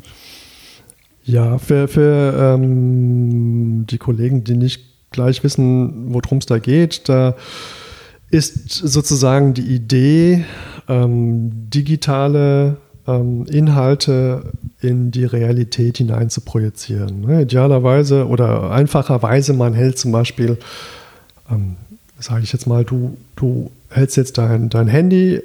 ja 1.24 1.58
für, 1.58 1.88
für 1.88 2.54
ähm, 2.54 3.86
die 3.88 3.98
Kollegen, 3.98 4.44
die 4.44 4.56
nicht 4.56 4.82
gleich 5.10 5.42
wissen, 5.42 6.12
worum 6.12 6.38
es 6.38 6.46
da 6.46 6.58
geht, 6.58 7.08
da 7.08 7.34
ist 8.30 8.70
sozusagen 8.70 9.54
die 9.54 9.74
Idee, 9.74 10.44
ähm, 10.88 11.50
digitale 11.70 12.76
ähm, 13.06 13.46
Inhalte 13.46 14.52
in 14.82 15.10
die 15.10 15.24
Realität 15.24 15.98
hinein 15.98 16.30
zu 16.30 16.40
projizieren. 16.40 17.22
Ne? 17.22 17.42
Idealerweise 17.42 18.26
oder 18.26 18.70
einfacherweise, 18.70 19.52
man 19.52 19.74
hält 19.74 19.98
zum 19.98 20.12
Beispiel, 20.12 20.56
ähm, 21.50 21.76
sage 22.18 22.42
ich 22.42 22.52
jetzt 22.52 22.66
mal, 22.66 22.84
du, 22.84 23.16
du 23.36 23.70
hältst 23.90 24.16
jetzt 24.16 24.38
dein, 24.38 24.68
dein 24.68 24.88
Handy 24.88 25.42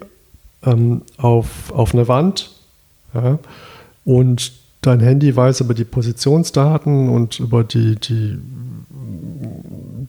ähm, 0.64 1.02
auf, 1.18 1.72
auf 1.72 1.94
eine 1.94 2.08
Wand 2.08 2.52
ja, 3.14 3.40
und 4.06 4.54
dein 4.82 5.00
Handy 5.00 5.36
weiß 5.36 5.62
über 5.62 5.74
die 5.74 5.84
Positionsdaten 5.84 7.10
und 7.10 7.40
über 7.40 7.64
die, 7.64 7.96
die, 7.96 8.38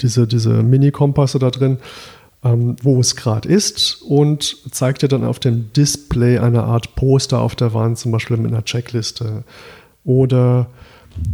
diese, 0.01 0.27
diese 0.27 0.63
Mini-Kompasse 0.63 1.39
da 1.39 1.51
drin, 1.51 1.79
ähm, 2.47 2.77
wo 2.83 3.01
es 3.01 3.17
gerade 3.17 3.49
ist 3.49 4.03
und 4.03 4.57
zeigt 4.71 5.03
dir 5.03 5.09
dann 5.09 5.25
auf 5.25 5.39
dem 5.39 5.73
Display 5.73 6.39
eine 6.39 6.65
Art 6.65 6.95
Poster 6.95 7.41
auf 7.41 7.55
der 7.55 7.75
Wand, 7.75 7.99
zum 7.99 8.13
Beispiel 8.13 8.37
mit 8.37 8.53
einer 8.53 8.65
Checkliste. 8.65 9.45
Oder 10.05 10.69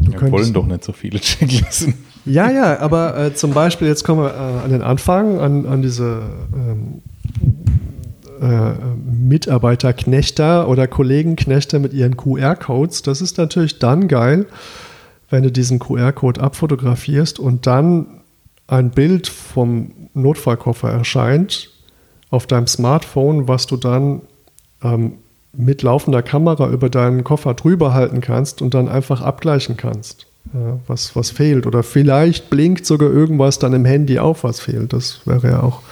du 0.00 0.12
Wir 0.12 0.32
wollen 0.32 0.52
doch 0.52 0.66
nicht 0.66 0.84
so 0.84 0.92
viele 0.92 1.20
Checklisten. 1.20 1.94
Ja, 2.24 2.50
ja, 2.50 2.78
aber 2.78 3.18
äh, 3.18 3.34
zum 3.34 3.52
Beispiel, 3.52 3.88
jetzt 3.88 4.04
kommen 4.04 4.22
wir 4.22 4.30
äh, 4.30 4.64
an 4.64 4.70
den 4.70 4.82
Anfang, 4.82 5.40
an, 5.40 5.66
an 5.66 5.82
diese 5.82 6.22
ähm, 6.54 7.02
äh, 8.40 8.74
Mitarbeiterknechter 9.04 10.68
oder 10.68 10.86
Kollegenknechter 10.86 11.80
mit 11.80 11.92
ihren 11.92 12.16
QR-Codes. 12.16 13.02
Das 13.02 13.20
ist 13.20 13.38
natürlich 13.38 13.80
dann 13.80 14.06
geil, 14.06 14.46
wenn 15.30 15.42
du 15.42 15.50
diesen 15.50 15.80
QR-Code 15.80 16.40
abfotografierst 16.40 17.40
und 17.40 17.66
dann 17.66 18.20
ein 18.68 18.90
Bild 18.90 19.26
vom 19.26 20.01
Notfallkoffer 20.14 20.90
erscheint 20.90 21.70
auf 22.30 22.46
deinem 22.46 22.66
Smartphone, 22.66 23.48
was 23.48 23.66
du 23.66 23.76
dann 23.76 24.22
ähm, 24.82 25.14
mit 25.54 25.82
laufender 25.82 26.22
Kamera 26.22 26.68
über 26.70 26.88
deinen 26.88 27.24
Koffer 27.24 27.54
drüber 27.54 27.92
halten 27.92 28.20
kannst 28.20 28.62
und 28.62 28.74
dann 28.74 28.88
einfach 28.88 29.20
abgleichen 29.20 29.76
kannst, 29.76 30.26
ja, 30.54 30.78
was, 30.86 31.14
was 31.14 31.30
fehlt. 31.30 31.66
Oder 31.66 31.82
vielleicht 31.82 32.48
blinkt 32.48 32.86
sogar 32.86 33.10
irgendwas 33.10 33.58
dann 33.58 33.74
im 33.74 33.84
Handy 33.84 34.18
auf, 34.18 34.44
was 34.44 34.60
fehlt. 34.60 34.94
Das 34.94 35.20
wäre 35.26 35.48
ja 35.48 35.62
auch. 35.62 35.82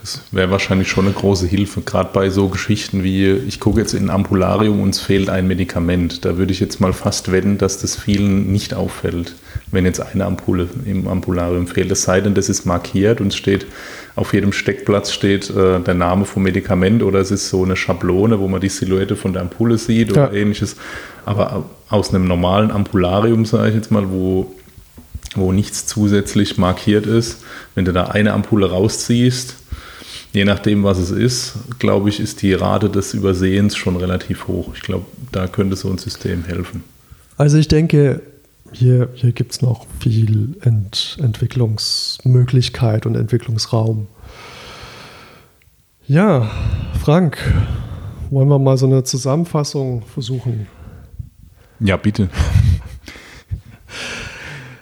Das 0.00 0.22
wäre 0.30 0.50
wahrscheinlich 0.50 0.88
schon 0.88 1.04
eine 1.04 1.14
große 1.14 1.46
Hilfe, 1.46 1.82
gerade 1.82 2.08
bei 2.12 2.30
so 2.30 2.48
Geschichten 2.48 3.04
wie, 3.04 3.30
ich 3.30 3.60
gucke 3.60 3.80
jetzt 3.80 3.92
in 3.92 4.04
ein 4.04 4.10
Ampularium 4.10 4.80
und 4.80 4.90
es 4.90 5.00
fehlt 5.00 5.28
ein 5.28 5.46
Medikament. 5.46 6.24
Da 6.24 6.38
würde 6.38 6.52
ich 6.52 6.60
jetzt 6.60 6.80
mal 6.80 6.94
fast 6.94 7.30
wetten, 7.30 7.58
dass 7.58 7.78
das 7.78 7.96
vielen 7.96 8.50
nicht 8.50 8.72
auffällt, 8.72 9.34
wenn 9.72 9.86
jetzt 9.86 10.00
eine 10.00 10.26
Ampulle 10.26 10.68
im 10.84 11.08
Ampularium 11.08 11.66
fehlt. 11.66 11.90
Es 11.90 12.02
sei 12.02 12.20
denn, 12.20 12.34
das 12.34 12.48
ist 12.48 12.66
markiert 12.66 13.20
und 13.20 13.34
steht 13.34 13.66
auf 14.14 14.34
jedem 14.34 14.52
Steckplatz 14.52 15.10
steht 15.10 15.48
äh, 15.50 15.80
der 15.80 15.94
Name 15.94 16.26
vom 16.26 16.42
Medikament 16.42 17.02
oder 17.02 17.18
es 17.20 17.30
ist 17.30 17.48
so 17.48 17.64
eine 17.64 17.76
Schablone, 17.76 18.38
wo 18.38 18.48
man 18.48 18.60
die 18.60 18.68
Silhouette 18.68 19.16
von 19.16 19.32
der 19.32 19.42
Ampulle 19.42 19.78
sieht 19.78 20.12
oder 20.12 20.32
ja. 20.32 20.38
ähnliches. 20.38 20.76
Aber 21.24 21.64
aus 21.88 22.10
einem 22.10 22.26
normalen 22.26 22.70
Ampularium, 22.70 23.46
sage 23.46 23.70
ich 23.70 23.74
jetzt 23.74 23.90
mal, 23.90 24.10
wo, 24.10 24.54
wo 25.34 25.52
nichts 25.52 25.86
zusätzlich 25.86 26.58
markiert 26.58 27.06
ist, 27.06 27.42
wenn 27.74 27.86
du 27.86 27.92
da 27.92 28.04
eine 28.04 28.34
Ampulle 28.34 28.70
rausziehst, 28.70 29.56
je 30.34 30.44
nachdem, 30.44 30.84
was 30.84 30.98
es 30.98 31.10
ist, 31.10 31.54
glaube 31.78 32.10
ich, 32.10 32.20
ist 32.20 32.42
die 32.42 32.52
Rate 32.52 32.90
des 32.90 33.14
Übersehens 33.14 33.76
schon 33.76 33.96
relativ 33.96 34.46
hoch. 34.46 34.72
Ich 34.74 34.82
glaube, 34.82 35.06
da 35.30 35.46
könnte 35.46 35.76
so 35.76 35.88
ein 35.88 35.96
System 35.96 36.44
helfen. 36.44 36.84
Also 37.38 37.56
ich 37.56 37.68
denke, 37.68 38.20
hier, 38.72 39.08
hier 39.14 39.32
gibt 39.32 39.52
es 39.52 39.62
noch 39.62 39.86
viel 40.00 40.56
Ent 40.62 41.16
Entwicklungsmöglichkeit 41.20 43.06
und 43.06 43.14
Entwicklungsraum. 43.14 44.06
Ja, 46.06 46.50
Frank, 47.00 47.38
wollen 48.30 48.48
wir 48.48 48.58
mal 48.58 48.76
so 48.76 48.86
eine 48.86 49.04
Zusammenfassung 49.04 50.02
versuchen? 50.02 50.66
Ja, 51.80 51.96
bitte. 51.96 52.28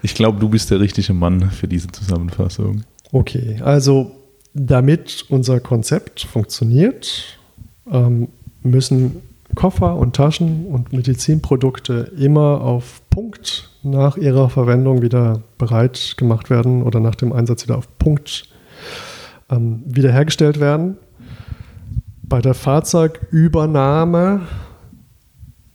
Ich 0.03 0.15
glaube, 0.15 0.39
du 0.41 0.49
bist 0.49 0.71
der 0.71 0.81
richtige 0.81 1.12
Mann 1.12 1.51
für 1.51 1.69
diese 1.69 1.89
Zusammenfassung. 1.89 2.85
Okay, 3.12 3.61
also 3.62 4.12
damit 4.55 5.27
unser 5.29 5.61
Konzept 5.61 6.23
funktioniert, 6.23 7.39
ähm, 7.91 8.29
müssen 8.62 9.23
Koffer 9.55 9.97
und 9.97 10.17
Taschen 10.17 10.67
und 10.67 10.93
Medizinprodukte 10.93 12.12
immer 12.17 12.61
auf 12.61 13.03
Punkt 13.11 13.69
nach 13.82 14.16
ihrer 14.16 14.51
Verwendung 14.51 15.02
wieder 15.02 15.43
bereit 15.59 16.15
gemacht 16.16 16.51
werden 16.51 16.82
oder 16.82 17.01
nach 17.01 17.15
dem 17.15 17.32
Einsatz 17.32 17.65
wieder 17.65 17.78
auf 17.78 17.98
Punkt 17.98 18.44
ähm, 19.51 19.82
wiederhergestellt 19.86 20.61
werden. 20.61 20.97
Bei 22.23 22.40
der 22.40 22.55
Fahrzeugübernahme 22.55 24.43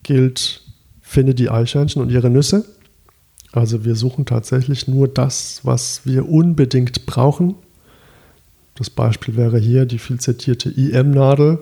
gilt, 0.03 0.61
finde 1.02 1.36
die 1.36 1.49
Eichhörnchen 1.49 2.02
und 2.02 2.10
ihre 2.10 2.30
Nüsse. 2.30 2.65
Also 3.52 3.86
wir 3.86 3.95
suchen 3.95 4.26
tatsächlich 4.26 4.88
nur 4.88 5.07
das, 5.07 5.61
was 5.64 6.02
wir 6.06 6.30
unbedingt 6.30 7.06
brauchen. 7.06 7.56
Das 8.76 8.90
Beispiel 8.90 9.38
wäre 9.38 9.57
hier 9.57 9.86
die 9.86 9.99
viel 9.99 10.19
zitierte 10.19 10.69
IM-Nadel 10.69 11.60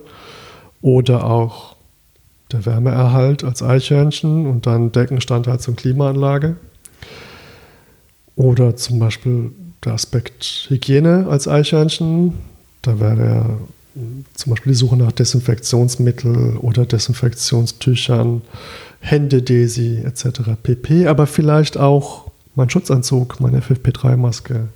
oder 0.82 1.26
auch 1.26 1.73
der 2.54 2.66
Wärmeerhalt 2.66 3.44
als 3.44 3.62
Eichhörnchen 3.62 4.48
und 4.48 4.66
dann 4.66 4.92
Deckenstandheizung 4.92 5.74
und 5.74 5.80
Klimaanlage. 5.80 6.56
Oder 8.36 8.76
zum 8.76 9.00
Beispiel 9.00 9.52
der 9.84 9.94
Aspekt 9.94 10.68
Hygiene 10.70 11.28
als 11.30 11.48
Eichhörnchen. 11.48 12.34
Da 12.82 13.00
wäre 13.00 13.58
zum 14.34 14.52
Beispiel 14.52 14.72
die 14.72 14.78
Suche 14.78 14.98
nach 14.98 15.12
Desinfektionsmittel 15.12 16.58
oder 16.58 16.86
Desinfektionstüchern, 16.86 18.42
Hände-Desi 19.02 20.04
etc. 20.04 20.42
pp. 20.62 21.08
Aber 21.08 21.28
vielleicht 21.28 21.78
auch 21.78 22.32
mein 22.56 22.70
Schutzanzug, 22.70 23.40
meine 23.40 23.60
FFP3-Maske 23.60 24.68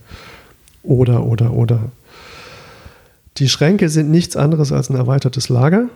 oder, 0.84 1.24
oder, 1.26 1.54
oder. 1.54 1.91
Die 3.38 3.49
Schränke 3.49 3.90
sind 3.90 4.10
nichts 4.10 4.36
anderes 4.36 4.72
als 4.72 4.90
ein 4.90 4.95
erweitertes 4.95 5.49
Lager. 5.49 5.90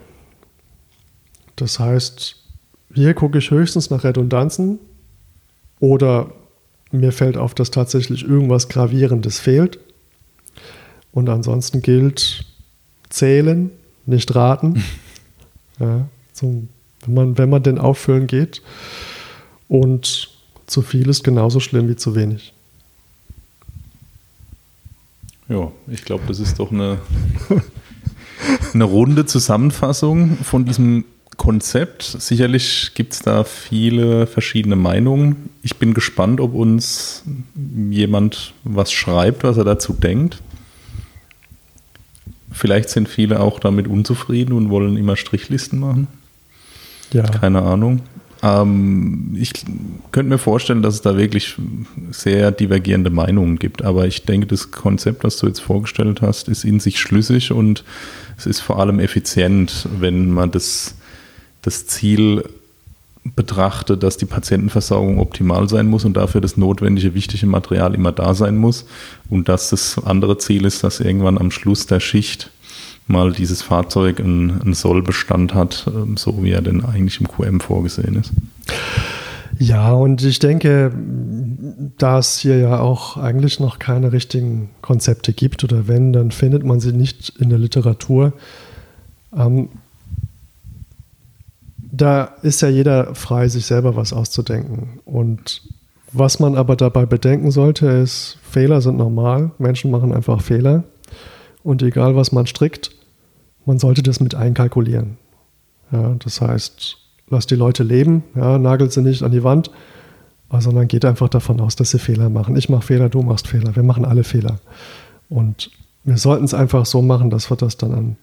Das 1.55 1.79
heißt, 1.79 2.35
hier 2.93 3.13
gucke 3.13 3.37
ich 3.37 3.51
höchstens 3.51 3.89
nach 3.89 4.03
Redundanzen 4.03 4.79
oder 5.79 6.31
mir 6.91 7.11
fällt 7.11 7.37
auf, 7.37 7.53
dass 7.53 7.71
tatsächlich 7.71 8.23
irgendwas 8.23 8.67
Gravierendes 8.67 9.39
fehlt. 9.39 9.79
Und 11.11 11.29
ansonsten 11.29 11.81
gilt 11.81 12.45
zählen, 13.09 13.71
nicht 14.05 14.33
raten. 14.35 14.83
Ja, 15.79 16.07
so, 16.31 16.61
wenn, 17.05 17.13
man, 17.15 17.37
wenn 17.39 17.49
man 17.49 17.63
denn 17.63 17.79
auffüllen 17.79 18.27
geht. 18.27 18.61
Und 19.67 20.29
zu 20.67 20.83
viel 20.83 21.09
ist 21.09 21.23
genauso 21.23 21.59
schlimm 21.59 21.89
wie 21.89 21.95
zu 21.95 22.13
wenig. 22.13 22.53
Ja, 25.49 25.71
ich 25.87 26.05
glaube, 26.05 26.23
das 26.27 26.39
ist 26.39 26.59
doch 26.59 26.71
eine, 26.71 26.99
eine 28.73 28.83
runde 28.83 29.25
Zusammenfassung 29.25 30.37
von 30.43 30.65
diesem 30.65 31.03
Konzept. 31.41 32.03
Sicherlich 32.03 32.91
gibt 32.93 33.13
es 33.13 33.23
da 33.23 33.43
viele 33.43 34.27
verschiedene 34.27 34.75
Meinungen. 34.75 35.49
Ich 35.63 35.77
bin 35.77 35.95
gespannt, 35.95 36.39
ob 36.39 36.53
uns 36.53 37.23
jemand 37.89 38.53
was 38.63 38.91
schreibt, 38.91 39.43
was 39.43 39.57
er 39.57 39.63
dazu 39.63 39.93
denkt. 39.93 40.39
Vielleicht 42.51 42.89
sind 42.89 43.09
viele 43.09 43.39
auch 43.39 43.59
damit 43.59 43.87
unzufrieden 43.87 44.53
und 44.53 44.69
wollen 44.69 44.97
immer 44.97 45.15
Strichlisten 45.15 45.79
machen. 45.79 46.07
Ja. 47.11 47.23
Keine 47.23 47.63
Ahnung. 47.63 48.03
Ähm, 48.43 49.35
ich 49.35 49.53
könnte 50.11 50.29
mir 50.29 50.37
vorstellen, 50.37 50.83
dass 50.83 50.93
es 50.93 51.01
da 51.01 51.17
wirklich 51.17 51.55
sehr 52.11 52.51
divergierende 52.51 53.09
Meinungen 53.09 53.57
gibt. 53.57 53.83
Aber 53.83 54.05
ich 54.05 54.25
denke, 54.25 54.45
das 54.45 54.69
Konzept, 54.69 55.23
das 55.23 55.37
du 55.37 55.47
jetzt 55.47 55.61
vorgestellt 55.61 56.21
hast, 56.21 56.49
ist 56.49 56.65
in 56.65 56.79
sich 56.79 56.99
schlüssig 56.99 57.51
und 57.51 57.83
es 58.37 58.45
ist 58.45 58.59
vor 58.59 58.77
allem 58.77 58.99
effizient, 58.99 59.89
wenn 59.99 60.29
man 60.29 60.51
das 60.51 60.93
das 61.61 61.87
Ziel 61.87 62.43
betrachte, 63.23 63.97
dass 63.97 64.17
die 64.17 64.25
Patientenversorgung 64.25 65.19
optimal 65.19 65.69
sein 65.69 65.87
muss 65.87 66.05
und 66.05 66.17
dafür 66.17 66.41
das 66.41 66.57
notwendige, 66.57 67.13
wichtige 67.13 67.45
Material 67.45 67.93
immer 67.93 68.11
da 68.11 68.33
sein 68.33 68.57
muss 68.57 68.85
und 69.29 69.47
dass 69.47 69.69
das 69.69 70.01
andere 70.03 70.39
Ziel 70.39 70.65
ist, 70.65 70.83
dass 70.83 70.99
irgendwann 70.99 71.37
am 71.37 71.51
Schluss 71.51 71.85
der 71.85 71.99
Schicht 71.99 72.49
mal 73.07 73.31
dieses 73.31 73.61
Fahrzeug 73.61 74.19
einen, 74.19 74.61
einen 74.61 74.73
Sollbestand 74.73 75.53
hat, 75.53 75.85
ähm, 75.87 76.17
so 76.17 76.43
wie 76.43 76.51
er 76.51 76.61
denn 76.61 76.83
eigentlich 76.83 77.19
im 77.19 77.27
QM 77.27 77.59
vorgesehen 77.59 78.15
ist. 78.15 78.31
Ja, 79.59 79.91
und 79.91 80.23
ich 80.23 80.39
denke, 80.39 80.91
da 81.97 82.17
es 82.17 82.39
hier 82.39 82.57
ja 82.57 82.79
auch 82.79 83.17
eigentlich 83.17 83.59
noch 83.59 83.77
keine 83.77 84.11
richtigen 84.11 84.69
Konzepte 84.81 85.33
gibt 85.33 85.63
oder 85.63 85.87
wenn, 85.87 86.13
dann 86.13 86.31
findet 86.31 86.65
man 86.65 86.79
sie 86.79 86.93
nicht 86.93 87.33
in 87.37 87.49
der 87.49 87.59
Literatur. 87.59 88.33
Ähm, 89.37 89.69
da 91.91 92.35
ist 92.41 92.61
ja 92.61 92.69
jeder 92.69 93.13
frei, 93.15 93.47
sich 93.47 93.65
selber 93.65 93.95
was 93.95 94.13
auszudenken. 94.13 94.99
Und 95.05 95.61
was 96.13 96.39
man 96.39 96.55
aber 96.55 96.75
dabei 96.75 97.05
bedenken 97.05 97.51
sollte, 97.51 97.87
ist, 97.87 98.37
Fehler 98.43 98.81
sind 98.81 98.97
normal. 98.97 99.51
Menschen 99.57 99.91
machen 99.91 100.13
einfach 100.13 100.41
Fehler. 100.41 100.83
Und 101.63 101.81
egal, 101.83 102.15
was 102.15 102.31
man 102.31 102.47
strickt, 102.47 102.91
man 103.65 103.77
sollte 103.77 104.03
das 104.03 104.19
mit 104.19 104.35
einkalkulieren. 104.35 105.17
Ja, 105.91 106.15
das 106.19 106.41
heißt, 106.41 106.97
lass 107.29 107.45
die 107.47 107.55
Leute 107.55 107.83
leben, 107.83 108.23
ja, 108.35 108.57
nagelt 108.57 108.91
sie 108.93 109.01
nicht 109.01 109.23
an 109.23 109.31
die 109.31 109.43
Wand, 109.43 109.69
sondern 110.59 110.87
geht 110.87 111.05
einfach 111.05 111.29
davon 111.29 111.59
aus, 111.61 111.75
dass 111.75 111.91
sie 111.91 111.99
Fehler 111.99 112.29
machen. 112.29 112.55
Ich 112.55 112.69
mache 112.69 112.83
Fehler, 112.83 113.09
du 113.09 113.21
machst 113.21 113.47
Fehler. 113.47 113.75
Wir 113.75 113.83
machen 113.83 114.05
alle 114.05 114.23
Fehler. 114.23 114.59
Und 115.29 115.71
wir 116.03 116.17
sollten 116.17 116.45
es 116.45 116.53
einfach 116.53 116.85
so 116.85 117.01
machen, 117.01 117.29
dass 117.29 117.49
wir 117.49 117.57
das 117.57 117.77
dann 117.77 117.93
an 117.93 118.17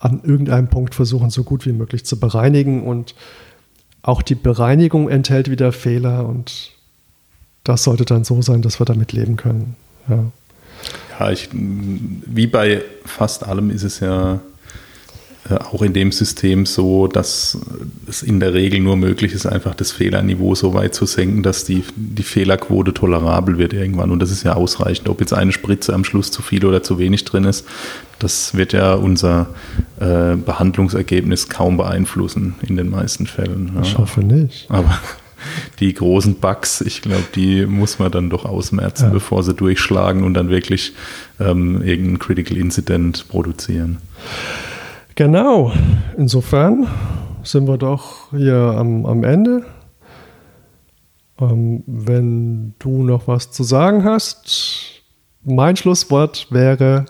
an 0.00 0.22
irgendeinem 0.24 0.68
Punkt 0.68 0.94
versuchen, 0.94 1.30
so 1.30 1.44
gut 1.44 1.66
wie 1.66 1.72
möglich 1.72 2.04
zu 2.04 2.18
bereinigen. 2.18 2.82
Und 2.82 3.14
auch 4.02 4.22
die 4.22 4.34
Bereinigung 4.34 5.08
enthält 5.08 5.50
wieder 5.50 5.72
Fehler 5.72 6.26
und 6.26 6.72
das 7.62 7.84
sollte 7.84 8.06
dann 8.06 8.24
so 8.24 8.40
sein, 8.42 8.62
dass 8.62 8.80
wir 8.80 8.86
damit 8.86 9.12
leben 9.12 9.36
können. 9.36 9.76
Ja, 10.08 10.24
ja 11.18 11.30
ich, 11.30 11.50
wie 11.52 12.46
bei 12.46 12.82
fast 13.04 13.46
allem 13.46 13.70
ist 13.70 13.82
es 13.82 14.00
ja 14.00 14.40
auch 15.58 15.82
in 15.82 15.92
dem 15.92 16.12
System 16.12 16.66
so, 16.66 17.06
dass 17.06 17.58
es 18.06 18.22
in 18.22 18.40
der 18.40 18.54
Regel 18.54 18.80
nur 18.80 18.96
möglich 18.96 19.32
ist, 19.32 19.46
einfach 19.46 19.74
das 19.74 19.92
Fehlerniveau 19.92 20.54
so 20.54 20.74
weit 20.74 20.94
zu 20.94 21.06
senken, 21.06 21.42
dass 21.42 21.64
die, 21.64 21.84
die 21.96 22.22
Fehlerquote 22.22 22.94
tolerabel 22.94 23.58
wird 23.58 23.72
irgendwann. 23.72 24.10
Und 24.10 24.20
das 24.20 24.30
ist 24.30 24.44
ja 24.44 24.54
ausreichend. 24.54 25.08
Ob 25.08 25.20
jetzt 25.20 25.32
eine 25.32 25.52
Spritze 25.52 25.94
am 25.94 26.04
Schluss 26.04 26.30
zu 26.30 26.42
viel 26.42 26.64
oder 26.64 26.82
zu 26.82 26.98
wenig 26.98 27.24
drin 27.24 27.44
ist, 27.44 27.66
das 28.18 28.54
wird 28.54 28.72
ja 28.72 28.94
unser 28.94 29.48
äh, 29.98 30.36
Behandlungsergebnis 30.36 31.48
kaum 31.48 31.76
beeinflussen 31.76 32.54
in 32.62 32.76
den 32.76 32.90
meisten 32.90 33.26
Fällen. 33.26 33.72
Ja. 33.74 33.82
Ich 33.82 33.98
hoffe 33.98 34.20
nicht. 34.20 34.66
Aber 34.68 34.98
die 35.80 35.94
großen 35.94 36.36
Bugs, 36.36 36.80
ich 36.80 37.02
glaube, 37.02 37.24
die 37.34 37.66
muss 37.66 37.98
man 37.98 38.12
dann 38.12 38.30
doch 38.30 38.44
ausmerzen, 38.44 39.06
ja. 39.06 39.10
bevor 39.10 39.42
sie 39.42 39.54
durchschlagen 39.54 40.22
und 40.22 40.34
dann 40.34 40.50
wirklich 40.50 40.92
ähm, 41.38 41.82
irgendein 41.82 42.18
Critical 42.18 42.56
Incident 42.56 43.26
produzieren. 43.28 43.98
Genau, 45.14 45.72
insofern 46.16 46.86
sind 47.42 47.66
wir 47.66 47.78
doch 47.78 48.30
hier 48.30 48.56
am, 48.56 49.06
am 49.06 49.24
Ende. 49.24 49.64
Ähm, 51.40 51.82
wenn 51.86 52.74
du 52.78 53.02
noch 53.02 53.26
was 53.28 53.50
zu 53.50 53.62
sagen 53.62 54.04
hast, 54.04 55.02
mein 55.42 55.76
Schlusswort 55.76 56.48
wäre, 56.50 57.06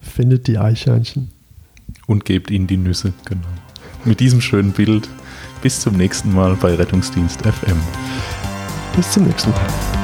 findet 0.00 0.46
die 0.46 0.58
Eichhörnchen. 0.58 1.30
Und 2.06 2.24
gebt 2.24 2.50
ihnen 2.50 2.66
die 2.66 2.76
Nüsse, 2.76 3.12
genau. 3.24 3.46
Mit 4.04 4.20
diesem 4.20 4.40
schönen 4.40 4.72
Bild. 4.72 5.08
Bis 5.62 5.80
zum 5.80 5.96
nächsten 5.96 6.34
Mal 6.34 6.54
bei 6.54 6.74
Rettungsdienst 6.74 7.42
FM. 7.42 7.76
Bis 8.96 9.12
zum 9.12 9.24
nächsten 9.24 9.50
Mal. 9.50 9.99